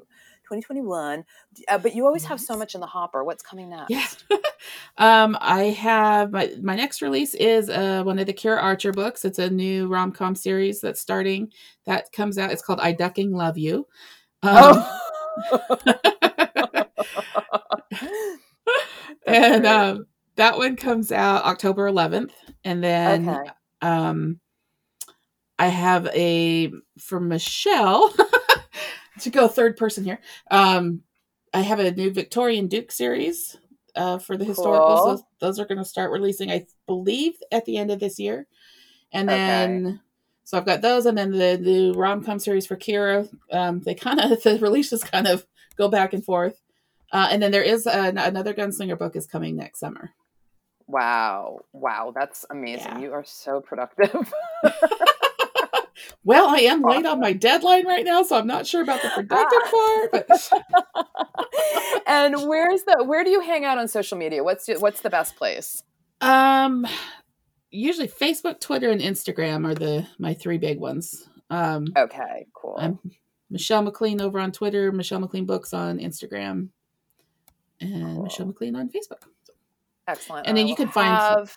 2021. 0.50 1.24
Uh, 1.68 1.78
but 1.78 1.94
you 1.96 2.06
always 2.06 2.26
have 2.26 2.42
so 2.42 2.58
much 2.58 2.74
in 2.74 2.82
the 2.82 2.88
hopper. 2.88 3.24
What's 3.24 3.44
coming 3.44 3.70
next? 3.70 4.26
Yeah. 4.30 4.38
um, 4.98 5.38
I 5.40 5.66
have 5.66 6.32
my, 6.32 6.52
my 6.62 6.76
next 6.76 7.02
release 7.02 7.36
is 7.36 7.70
uh, 7.70 8.04
one 8.04 8.18
of 8.18 8.26
the 8.26 8.34
Kira 8.34 8.62
Archer 8.62 8.92
books. 8.92 9.24
It's 9.24 9.40
a 9.40 9.50
new 9.50 9.88
rom 9.88 10.12
com 10.12 10.34
series 10.36 10.82
that's 10.82 11.00
starting. 11.00 11.52
That 11.86 12.12
comes 12.12 12.38
out. 12.38 12.52
It's 12.52 12.64
called 12.64 12.80
I 12.80 12.94
Ducking 12.94 13.32
Love 13.32 13.58
You. 13.58 13.88
Um, 14.42 14.84
oh. 15.52 15.78
and 19.28 19.66
um, 19.66 20.06
that 20.36 20.58
one 20.58 20.76
comes 20.76 21.12
out 21.12 21.46
October 21.46 21.90
11th. 21.90 22.32
And 22.64 22.84
then 22.84 23.30
okay. 23.30 23.52
um, 23.82 24.40
I 25.60 25.68
have 25.68 26.08
a 26.08 26.72
for 27.00 27.20
Michelle 27.20 28.14
to 29.22 29.30
go 29.30 29.48
third 29.48 29.78
person 29.78 30.04
here. 30.04 30.20
Um, 30.52 31.04
I 31.54 31.62
have 31.62 31.80
a 31.80 31.92
new 31.92 32.12
Victorian 32.12 32.68
Duke 32.68 32.92
series 32.92 33.58
uh, 33.96 34.20
for 34.20 34.38
the 34.38 34.46
cool. 34.46 34.54
historicals. 34.54 35.06
Those, 35.06 35.24
those 35.40 35.60
are 35.60 35.66
going 35.66 35.78
to 35.78 35.86
start 35.86 36.12
releasing, 36.12 36.52
I 36.52 36.68
believe, 36.88 37.34
at 37.52 37.66
the 37.66 37.78
end 37.78 37.92
of 37.92 38.00
this 38.00 38.20
year. 38.20 38.48
And 39.12 39.28
then, 39.28 39.86
okay. 39.88 39.98
so 40.44 40.58
I've 40.58 40.66
got 40.66 40.82
those, 40.82 41.06
and 41.06 41.18
then 41.18 41.32
the 41.32 41.60
the 41.62 41.92
rom 41.98 42.24
com 42.24 42.38
series 42.38 42.68
for 42.68 42.76
Kira. 42.76 43.28
Um, 43.52 43.82
they 43.82 43.96
kind 43.96 44.20
of 44.20 44.30
the 44.44 44.60
releases 44.60 45.04
kind 45.04 45.28
of 45.28 45.46
go 45.76 45.90
back 45.90 46.14
and 46.14 46.24
forth. 46.24 46.62
Uh, 47.12 47.28
and 47.32 47.42
then 47.42 47.52
there 47.52 47.64
is 47.64 47.88
a, 47.88 48.14
another 48.16 48.54
Gunslinger 48.54 48.98
book 48.98 49.16
is 49.16 49.26
coming 49.26 49.56
next 49.56 49.80
summer. 49.80 50.12
Wow! 50.86 51.62
Wow, 51.74 52.14
that's 52.16 52.46
amazing. 52.52 52.94
Yeah. 52.94 53.00
You 53.00 53.14
are 53.14 53.26
so 53.26 53.62
productive. 53.62 54.32
well, 56.24 56.48
I 56.48 56.60
am 56.60 56.82
late 56.82 57.06
on 57.06 57.20
my 57.20 57.34
deadline 57.34 57.86
right 57.88 58.06
now, 58.06 58.24
so 58.24 58.38
I'm 58.38 58.48
not 58.48 58.68
sure 58.68 58.82
about 58.82 59.02
the 59.02 59.10
productive 59.10 59.60
part. 59.72 60.12
But... 60.12 60.52
and 62.08 62.48
where's 62.48 62.84
the 62.84 63.04
where 63.06 63.24
do 63.24 63.30
you 63.30 63.42
hang 63.42 63.66
out 63.66 63.78
on 63.78 63.88
social 63.88 64.18
media? 64.18 64.44
What's 64.44 64.68
what's 64.80 65.02
the 65.02 65.10
best 65.10 65.36
place? 65.36 65.84
Um, 66.22 66.88
usually 67.72 68.08
Facebook, 68.08 68.60
Twitter, 68.60 68.90
and 68.90 69.02
Instagram 69.02 69.68
are 69.68 69.76
the 69.76 70.08
my 70.18 70.34
three 70.34 70.58
big 70.58 70.80
ones. 70.80 71.28
Um, 71.50 71.88
okay, 71.98 72.48
cool. 72.54 72.76
I'm 72.78 73.00
Michelle 73.50 73.82
McLean 73.82 74.22
over 74.22 74.40
on 74.40 74.52
Twitter, 74.52 74.92
Michelle 74.92 75.20
McLean 75.20 75.46
Books 75.46 75.74
on 75.74 76.00
Instagram, 76.00 76.70
and 77.82 78.16
cool. 78.16 78.24
Michelle 78.24 78.48
McLean 78.48 78.76
on 78.76 78.90
Facebook. 78.90 79.24
Excellent. 80.08 80.48
And 80.48 80.58
then 80.58 80.68
you 80.68 80.76
can 80.76 80.88
find 80.90 81.48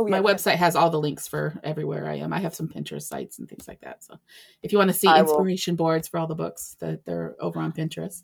Oh, 0.00 0.06
yeah, 0.06 0.18
my 0.18 0.32
website 0.32 0.56
has 0.56 0.76
all 0.76 0.88
the 0.88 0.98
links 0.98 1.28
for 1.28 1.60
everywhere 1.62 2.08
I 2.08 2.16
am. 2.16 2.32
I 2.32 2.40
have 2.40 2.54
some 2.54 2.68
Pinterest 2.68 3.02
sites 3.02 3.38
and 3.38 3.46
things 3.46 3.68
like 3.68 3.82
that. 3.82 4.02
So 4.02 4.14
if 4.62 4.72
you 4.72 4.78
want 4.78 4.88
to 4.88 4.96
see 4.96 5.08
I 5.08 5.20
inspiration 5.20 5.74
will... 5.74 5.84
boards 5.84 6.08
for 6.08 6.18
all 6.18 6.26
the 6.26 6.34
books, 6.34 6.76
that 6.80 7.04
they're 7.04 7.36
over 7.38 7.60
on 7.60 7.72
Pinterest. 7.72 8.22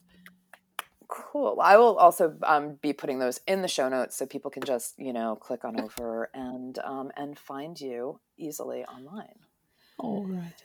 Cool. 1.06 1.58
I 1.62 1.76
will 1.76 1.98
also 1.98 2.34
um, 2.44 2.78
be 2.80 2.94
putting 2.94 3.18
those 3.18 3.40
in 3.46 3.60
the 3.60 3.68
show 3.68 3.90
notes 3.90 4.16
so 4.16 4.24
people 4.24 4.50
can 4.50 4.62
just 4.62 4.94
you 4.96 5.12
know 5.12 5.36
click 5.36 5.66
on 5.66 5.78
over 5.78 6.30
and 6.32 6.78
um, 6.78 7.10
and 7.14 7.38
find 7.38 7.78
you 7.78 8.20
easily 8.38 8.82
online. 8.86 9.38
All 9.98 10.24
right. 10.24 10.64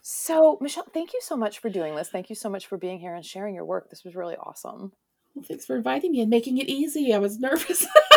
So 0.00 0.56
Michelle, 0.62 0.86
thank 0.94 1.12
you 1.12 1.20
so 1.22 1.36
much 1.36 1.58
for 1.58 1.68
doing 1.68 1.94
this. 1.94 2.08
Thank 2.08 2.30
you 2.30 2.36
so 2.36 2.48
much 2.48 2.66
for 2.66 2.78
being 2.78 2.98
here 2.98 3.14
and 3.14 3.24
sharing 3.24 3.54
your 3.54 3.66
work. 3.66 3.90
This 3.90 4.02
was 4.02 4.16
really 4.16 4.36
awesome. 4.36 4.92
Well, 5.34 5.44
thanks 5.46 5.66
for 5.66 5.76
inviting 5.76 6.12
me 6.12 6.22
and 6.22 6.30
making 6.30 6.56
it 6.56 6.70
easy. 6.70 7.12
I 7.12 7.18
was 7.18 7.38
nervous. 7.38 7.86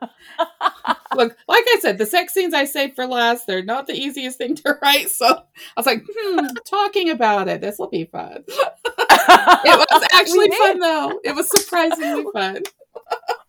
Look, 1.16 1.36
like 1.48 1.64
I 1.66 1.78
said, 1.80 1.98
the 1.98 2.06
sex 2.06 2.32
scenes 2.32 2.54
I 2.54 2.64
saved 2.64 2.94
for 2.94 3.06
last, 3.06 3.46
they're 3.46 3.64
not 3.64 3.86
the 3.86 3.94
easiest 3.94 4.38
thing 4.38 4.54
to 4.56 4.78
write. 4.82 5.10
So 5.10 5.26
I 5.26 5.42
was 5.76 5.86
like, 5.86 6.04
hmm, 6.08 6.46
talking 6.68 7.10
about 7.10 7.48
it. 7.48 7.60
This 7.60 7.78
will 7.78 7.90
be 7.90 8.04
fun. 8.04 8.44
it 8.46 9.90
was 9.90 10.08
actually 10.12 10.50
fun, 10.56 10.78
though. 10.78 11.20
It 11.24 11.34
was 11.34 11.50
surprisingly 11.50 12.24
fun. 12.32 12.62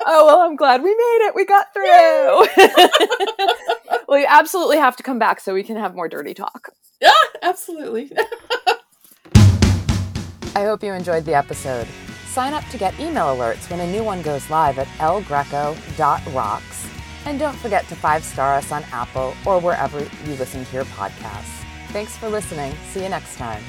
oh, 0.05 0.25
well, 0.25 0.39
I'm 0.41 0.55
glad 0.55 0.81
we 0.81 0.89
made 0.89 1.27
it. 1.27 1.35
We 1.35 1.45
got 1.45 1.73
through. 1.73 2.47
well, 4.07 4.19
you 4.19 4.25
absolutely 4.27 4.77
have 4.77 4.95
to 4.97 5.03
come 5.03 5.19
back 5.19 5.39
so 5.39 5.53
we 5.53 5.63
can 5.63 5.77
have 5.77 5.95
more 5.95 6.09
dirty 6.09 6.33
talk. 6.33 6.69
Yeah, 6.99 7.11
absolutely. 7.41 8.11
I 10.55 10.65
hope 10.65 10.83
you 10.83 10.93
enjoyed 10.93 11.25
the 11.25 11.35
episode. 11.35 11.87
Sign 12.31 12.53
up 12.53 12.65
to 12.69 12.77
get 12.77 12.97
email 12.97 13.35
alerts 13.35 13.69
when 13.69 13.81
a 13.81 13.91
new 13.91 14.05
one 14.05 14.21
goes 14.21 14.49
live 14.49 14.79
at 14.79 14.87
elgreco.rocks. 14.99 16.87
And 17.25 17.37
don't 17.37 17.57
forget 17.57 17.89
to 17.89 17.95
five 17.95 18.23
star 18.23 18.55
us 18.55 18.71
on 18.71 18.85
Apple 18.93 19.33
or 19.45 19.59
wherever 19.59 19.99
you 19.99 20.35
listen 20.35 20.63
to 20.63 20.73
your 20.73 20.85
podcasts. 20.85 21.65
Thanks 21.89 22.15
for 22.15 22.29
listening. 22.29 22.73
See 22.91 23.03
you 23.03 23.09
next 23.09 23.35
time. 23.35 23.61